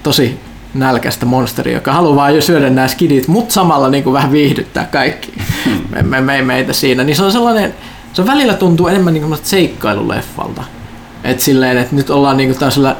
[0.02, 0.40] tosi
[0.74, 4.84] nälkäistä monsteria, joka haluaa vain jo syödä nämä skidit, mutta samalla niin kuin vähän viihdyttää
[4.84, 5.32] kaikki
[5.90, 7.04] me, me, me, meitä siinä.
[7.04, 7.74] Niin se on sellainen,
[8.12, 10.64] se välillä tuntuu enemmän niin kuin seikkailuleffalta.
[11.24, 12.96] Että silleen, että nyt ollaan niin kuin tällaisella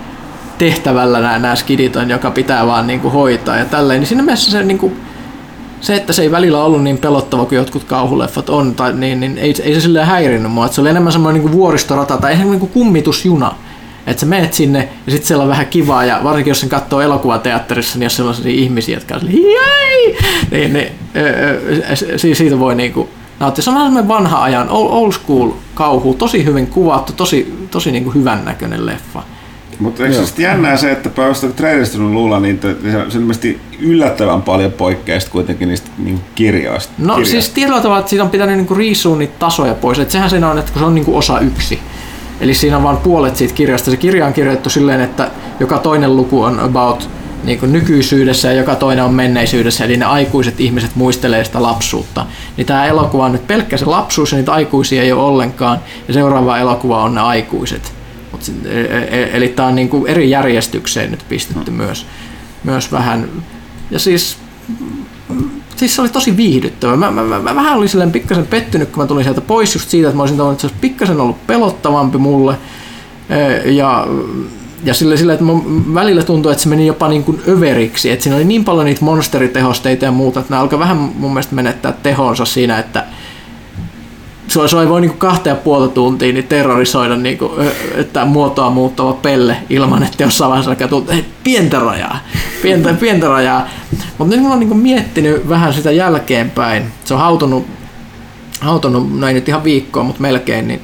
[0.59, 4.01] tehtävällä nämä, nämä skidit on, joka pitää vaan niin kuin hoitaa ja tälleen.
[4.01, 5.01] Niin siinä mielessä se niin kuin,
[5.81, 9.39] se, että se ei välillä ollut niin pelottava kuin jotkut kauhuleffat on, tai niin, niin
[9.39, 10.65] ei, ei se silleen häirinnyt mua.
[10.65, 13.55] Että se oli enemmän semmoinen niin vuoristorata tai ihan niin kuin kummitusjuna.
[14.07, 17.01] Että sä menet sinne ja sitten siellä on vähän kivaa ja varsinkin jos sen katsoo
[17.01, 20.17] elokuvateatterissa, niin jos siellä on sellaisia ihmisiä, jotka on Jäi!
[20.51, 23.09] niin, niin siitä voi niinku
[23.41, 23.65] nauttia.
[23.65, 28.45] Se on semmoinen vanha ajan, old school kauhu, tosi hyvin kuvattu, tosi, tosi niinku hyvän
[28.45, 29.23] näköinen leffa.
[29.79, 32.61] Mutta eikö se jännää se, että päivästä trailerista luulla, niin
[33.09, 36.93] se ilmeisesti yllättävän paljon poikkeaa kuitenkin niistä niin kirjoista.
[36.99, 37.31] No kirjoista.
[37.31, 39.99] siis tietyllä tavalla, että siitä on pitänyt niinku riisua niitä tasoja pois.
[39.99, 41.79] Et sehän siinä on, että kun se on niinku osa yksi.
[42.41, 43.91] Eli siinä on vain puolet siitä kirjasta.
[43.91, 47.11] Se kirja on kirjoitettu silleen, että joka toinen luku on about
[47.45, 52.27] niin kuin nykyisyydessä ja joka toinen on menneisyydessä, eli ne aikuiset ihmiset muistelee sitä lapsuutta.
[52.57, 56.15] Niin tämä elokuva on nyt pelkkä se lapsuus ja niitä aikuisia ei ole ollenkaan, ja
[56.15, 57.98] seuraava elokuva on ne aikuiset.
[58.39, 61.83] Mut, e- e- e- eli tämä on niin kuin eri järjestykseen nyt pistetty hmm.
[61.83, 62.07] myös,
[62.65, 63.28] myös vähän.
[63.91, 64.36] Ja siis,
[65.76, 66.97] siis se oli tosi viihdyttävä.
[66.97, 69.91] Mä, mä, mä, mä vähän olin silleen pikkasen pettynyt, kun mä tulin sieltä pois just
[69.91, 72.58] siitä, että mä olisin tavannut, että se olisi pikkasen ollut pelottavampi mulle.
[73.65, 74.07] Ja
[74.84, 78.23] ja sillä, sillä, että mun välillä tuntui, että se meni jopa niin kuin överiksi, että
[78.23, 81.92] siinä oli niin paljon niitä monsteritehosteita ja muuta, että nämä alkoi vähän mun mielestä menettää
[81.92, 83.05] tehonsa siinä, että
[84.49, 87.73] se, se ei voi niin kuin kahta ja puolta tuntia niin terrorisoida, niin kuin, ö,
[87.94, 92.18] että muotoa muuttava pelle ilman, että jossain vaiheessa alkaa tuntua, hei, pientä rajaa,
[92.62, 93.68] pientä, pientä rajaa.
[94.18, 97.67] Mutta nyt mä oon niin kuin miettinyt vähän sitä jälkeenpäin, se on hautunut,
[98.60, 100.81] hautunut näin nyt ihan viikkoa, mutta melkein niin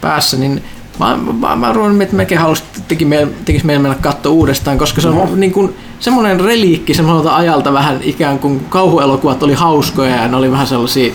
[0.00, 0.62] päässä, niin
[0.98, 5.00] mä, mä, mä ruoin, että mekin halusi, teki, meillä, tekisi meillä mennä katsoa uudestaan, koska
[5.00, 10.28] se on niin kuin, semmoinen reliikki semmoiselta ajalta vähän ikään kuin kauhuelokuvat oli hauskoja ja
[10.28, 11.12] ne oli vähän sellaisia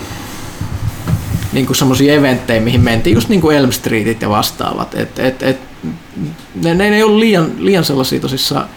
[1.54, 4.94] niin kuin semmoisia eventtejä, mihin mentiin, just niin kuin Elm Streetit ja vastaavat.
[4.94, 5.60] Et, et, et,
[6.54, 8.68] ne, ne, ei ollut liian, liian sellaisia tosissaan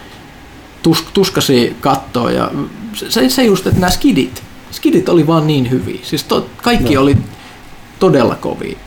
[0.83, 2.51] tus, tuskaisia kattoa ja
[2.93, 5.99] se, se just, että nämä skidit, skidit oli vaan niin hyviä.
[6.03, 7.01] Siis to, kaikki no.
[7.01, 7.17] oli
[7.99, 8.77] todella kovia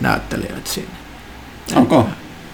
[0.00, 0.90] näyttelijöitä siinä.
[1.76, 2.06] Onko?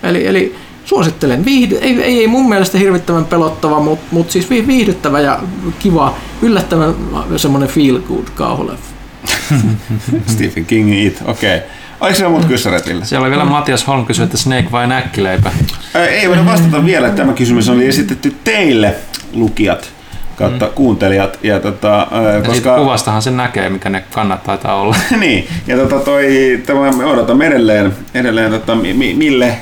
[0.02, 1.44] Eli, eli suosittelen.
[1.44, 5.40] Viihdy, ei, ei, ei mun mielestä hirvittävän pelottava, mutta mut siis viihdyttävä ja
[5.78, 6.94] kiva, yllättävän
[7.36, 8.91] semmoinen feel good kauhuleffa.
[10.34, 11.56] Stephen King It, okei.
[11.56, 11.68] Okay.
[12.00, 13.04] Oliko siellä muut kyssäreet, Ville?
[13.04, 15.50] Siellä oli vielä Matias Holm kysyi, että Snake vai näkkileipä.
[15.94, 17.10] Ei voida vastata vielä.
[17.10, 18.94] Tämä kysymys oli esitetty teille,
[19.32, 19.90] lukijat
[20.36, 20.72] kautta mm.
[20.72, 21.38] kuuntelijat.
[21.42, 22.76] Ja tota, Ja koska...
[22.76, 24.96] kuvastahan sen näkee, mikä ne kannat taitaa olla.
[25.20, 29.58] niin, ja tota toi, tämä me odotamme edelleen, edelleen tota, mi, mi- mille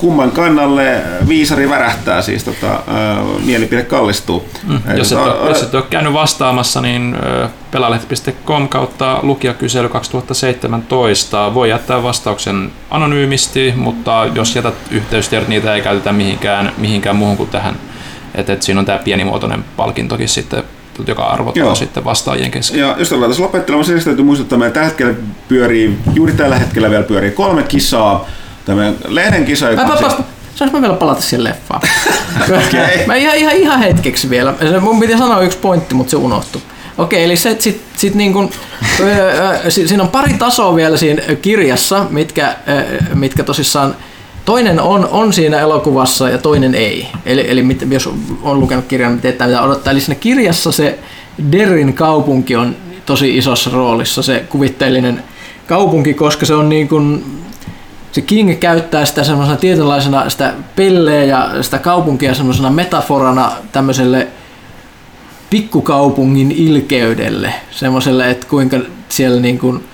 [0.00, 4.48] kumman kannalle viisari värähtää, siis tota, ää, mielipide kallistuu.
[4.68, 4.80] Mm.
[4.86, 11.54] Ää, Jos, et ole, jos et ole käynyt vastaamassa, niin ö, pelalehti.com kautta lukijakysely 2017
[11.54, 17.50] voi jättää vastauksen anonyymisti, mutta jos jätät yhteystiedot, niitä ei käytetä mihinkään, mihinkään muuhun kuin
[17.50, 17.76] tähän.
[18.34, 20.62] Et, et siinä on tämä pienimuotoinen palkintokin sitten,
[21.06, 21.74] joka arvotaan Joo.
[21.74, 22.80] sitten vastaajien kesken.
[22.80, 25.14] Ja jos ollaan tässä lopettelemaan, sen täytyy muistuttaa, että tällä hetkellä
[25.48, 28.26] pyörii, juuri tällä hetkellä vielä pyörii kolme kisaa.
[28.70, 30.22] Tämä lehden kisa, joka Ai, on siis-
[30.54, 31.80] Saanko mä vielä palata siihen leffaan?
[32.66, 33.06] Okei.
[33.06, 34.54] Mä ihan, ihan, ihan hetkeksi vielä.
[34.80, 36.62] Mun piti sanoa yksi pointti, mutta se unohtui.
[36.98, 38.50] Okei, eli se, sit, sit niin kun,
[39.68, 42.56] siinä on pari tasoa vielä siinä kirjassa, mitkä,
[43.14, 43.94] mitkä tosissaan
[44.44, 47.08] Toinen on, on siinä elokuvassa ja toinen ei.
[47.26, 48.08] Eli, eli mit, jos
[48.42, 49.90] on lukenut kirjan, niin tietää mitä odottaa.
[49.90, 50.98] Eli siinä kirjassa se
[51.52, 52.76] Derrin kaupunki on
[53.06, 55.22] tosi isossa roolissa, se kuvitteellinen
[55.66, 57.24] kaupunki, koska se on niin kuin,
[58.12, 64.28] se King käyttää sitä semmoisena tietynlaisena sitä pelleä ja sitä kaupunkia semmoisena metaforana tämmöiselle
[65.50, 68.76] pikkukaupungin ilkeydelle, semmoiselle, että kuinka
[69.08, 69.84] siellä niin kuin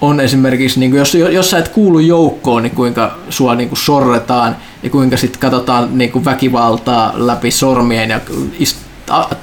[0.00, 3.78] on esimerkiksi, niin kuin jos, jos sä et kuulu joukkoon, niin kuinka sua niin kuin
[3.78, 8.20] sorretaan ja kuinka sitten katsotaan niin kuin väkivaltaa läpi sormien ja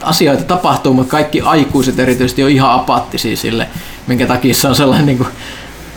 [0.04, 3.68] asioita tapahtuu, mutta kaikki aikuiset erityisesti on ihan apaattisia sille,
[4.08, 5.30] minkä takia se on sellainen niin kuin,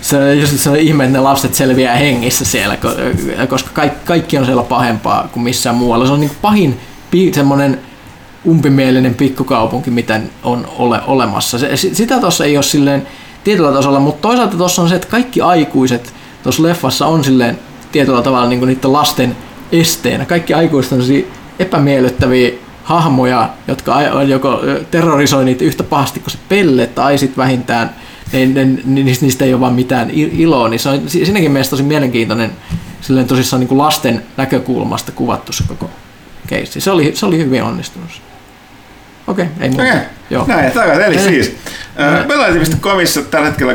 [0.05, 4.39] se just se on ihme, että ne lapset selviää hengissä siellä, ko- koska kaikki, kaikki
[4.39, 6.07] on siellä pahempaa kuin missään muualla.
[6.07, 6.81] Se on niin kuin pahin
[7.33, 7.81] semmoinen
[8.47, 11.59] umpimielinen pikkukaupunki, mitä on ole, olemassa.
[11.59, 13.07] Se, si- sitä tuossa ei ole silleen
[13.45, 17.59] tietyllä tasolla, mutta toisaalta tuossa on se, että kaikki aikuiset tuossa leffassa on silleen
[17.93, 19.37] tietyllä tavalla niin kuin niiden lasten
[19.73, 20.25] esteenä.
[20.25, 21.01] Kaikki aikuiset on
[21.59, 22.51] epämiellyttäviä
[22.85, 24.61] hahmoja, jotka joko
[24.91, 27.91] terrorisoi niitä yhtä pahasti kuin se pelle tai sitten vähintään
[28.35, 31.71] ne, ne, ne, niistä ei ole vaan mitään iloa, niin se on si- siinäkin mielessä
[31.71, 32.51] tosi mielenkiintoinen
[33.01, 35.91] silleen tosissaan niin kuin lasten näkökulmasta kuvattu se koko
[36.47, 36.81] keissi.
[36.81, 38.09] Se oli, se oli hyvin onnistunut.
[39.27, 39.83] Okei, ei muuta.
[39.83, 40.45] Okei, Joo.
[40.47, 41.05] näin, takaisin.
[41.05, 41.57] Eli siis
[42.01, 43.75] äh, Pelaajat.comissa tällä hetkellä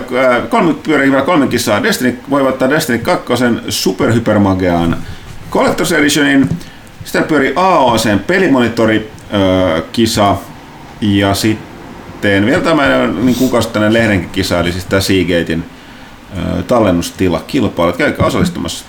[0.49, 1.83] kolme, pyörii vielä kolme kisaa.
[1.83, 3.33] Destiny voi ottaa Destiny 2
[3.69, 4.97] superhypermageaan
[5.51, 6.49] Collector's Editionin.
[7.03, 9.11] Sitten pyörii AOC pelimonitori
[9.91, 10.35] kisa
[11.01, 11.68] ja sitten
[12.22, 15.64] vielä tämä niin kuukausittainen lehdenkin kisa, eli siis tämä Seagatein
[16.38, 17.98] äh, tallennustila kilpailut.
[17.98, 18.85] Käykää osallistumassa.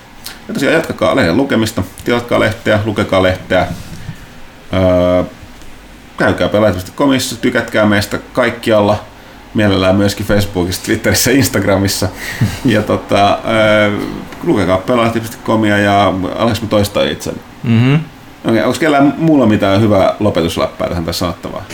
[0.48, 3.66] Ja tosiaan jatkakaa lehden lukemista, tilatkaa lehteä, lukekaa lehteä.
[4.72, 5.24] Öö,
[6.16, 9.04] käykää pelaajat.comissa, tykätkää meistä kaikkialla,
[9.54, 12.08] mielellään myöskin Facebookissa, Twitterissä, Instagramissa.
[12.64, 13.90] ja tota, öö,
[14.42, 17.38] lukekaa pelaajat.comia ja aleks mä toistaa itseni.
[17.62, 18.00] Mm-hmm.
[18.44, 21.64] Okei, onko kellään muulla mitään hyvää lopetusläppää tähän tässä sanottavaa?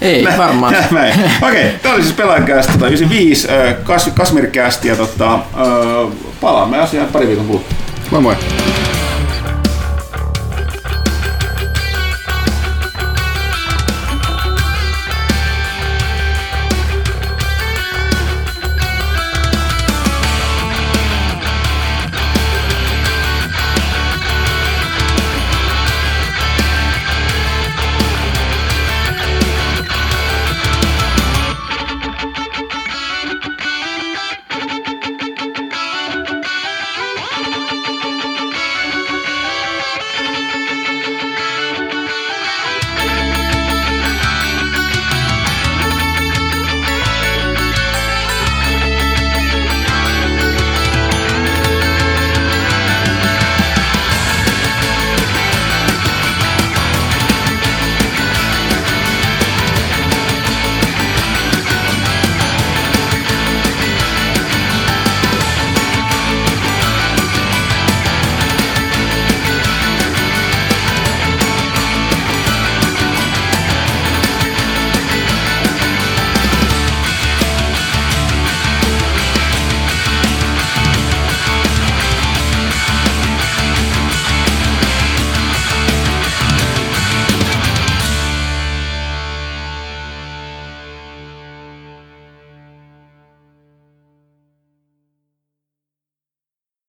[0.00, 0.74] Ei varmaan.
[0.90, 1.14] Näin.
[1.42, 5.38] Okei, tämä oli siis pelaajakästä tota, 95, äh, Kas, Kasmirkästi ja tota,
[6.40, 7.76] palaamme asiaan pari viikon kuluttua.
[8.10, 8.36] Moi moi.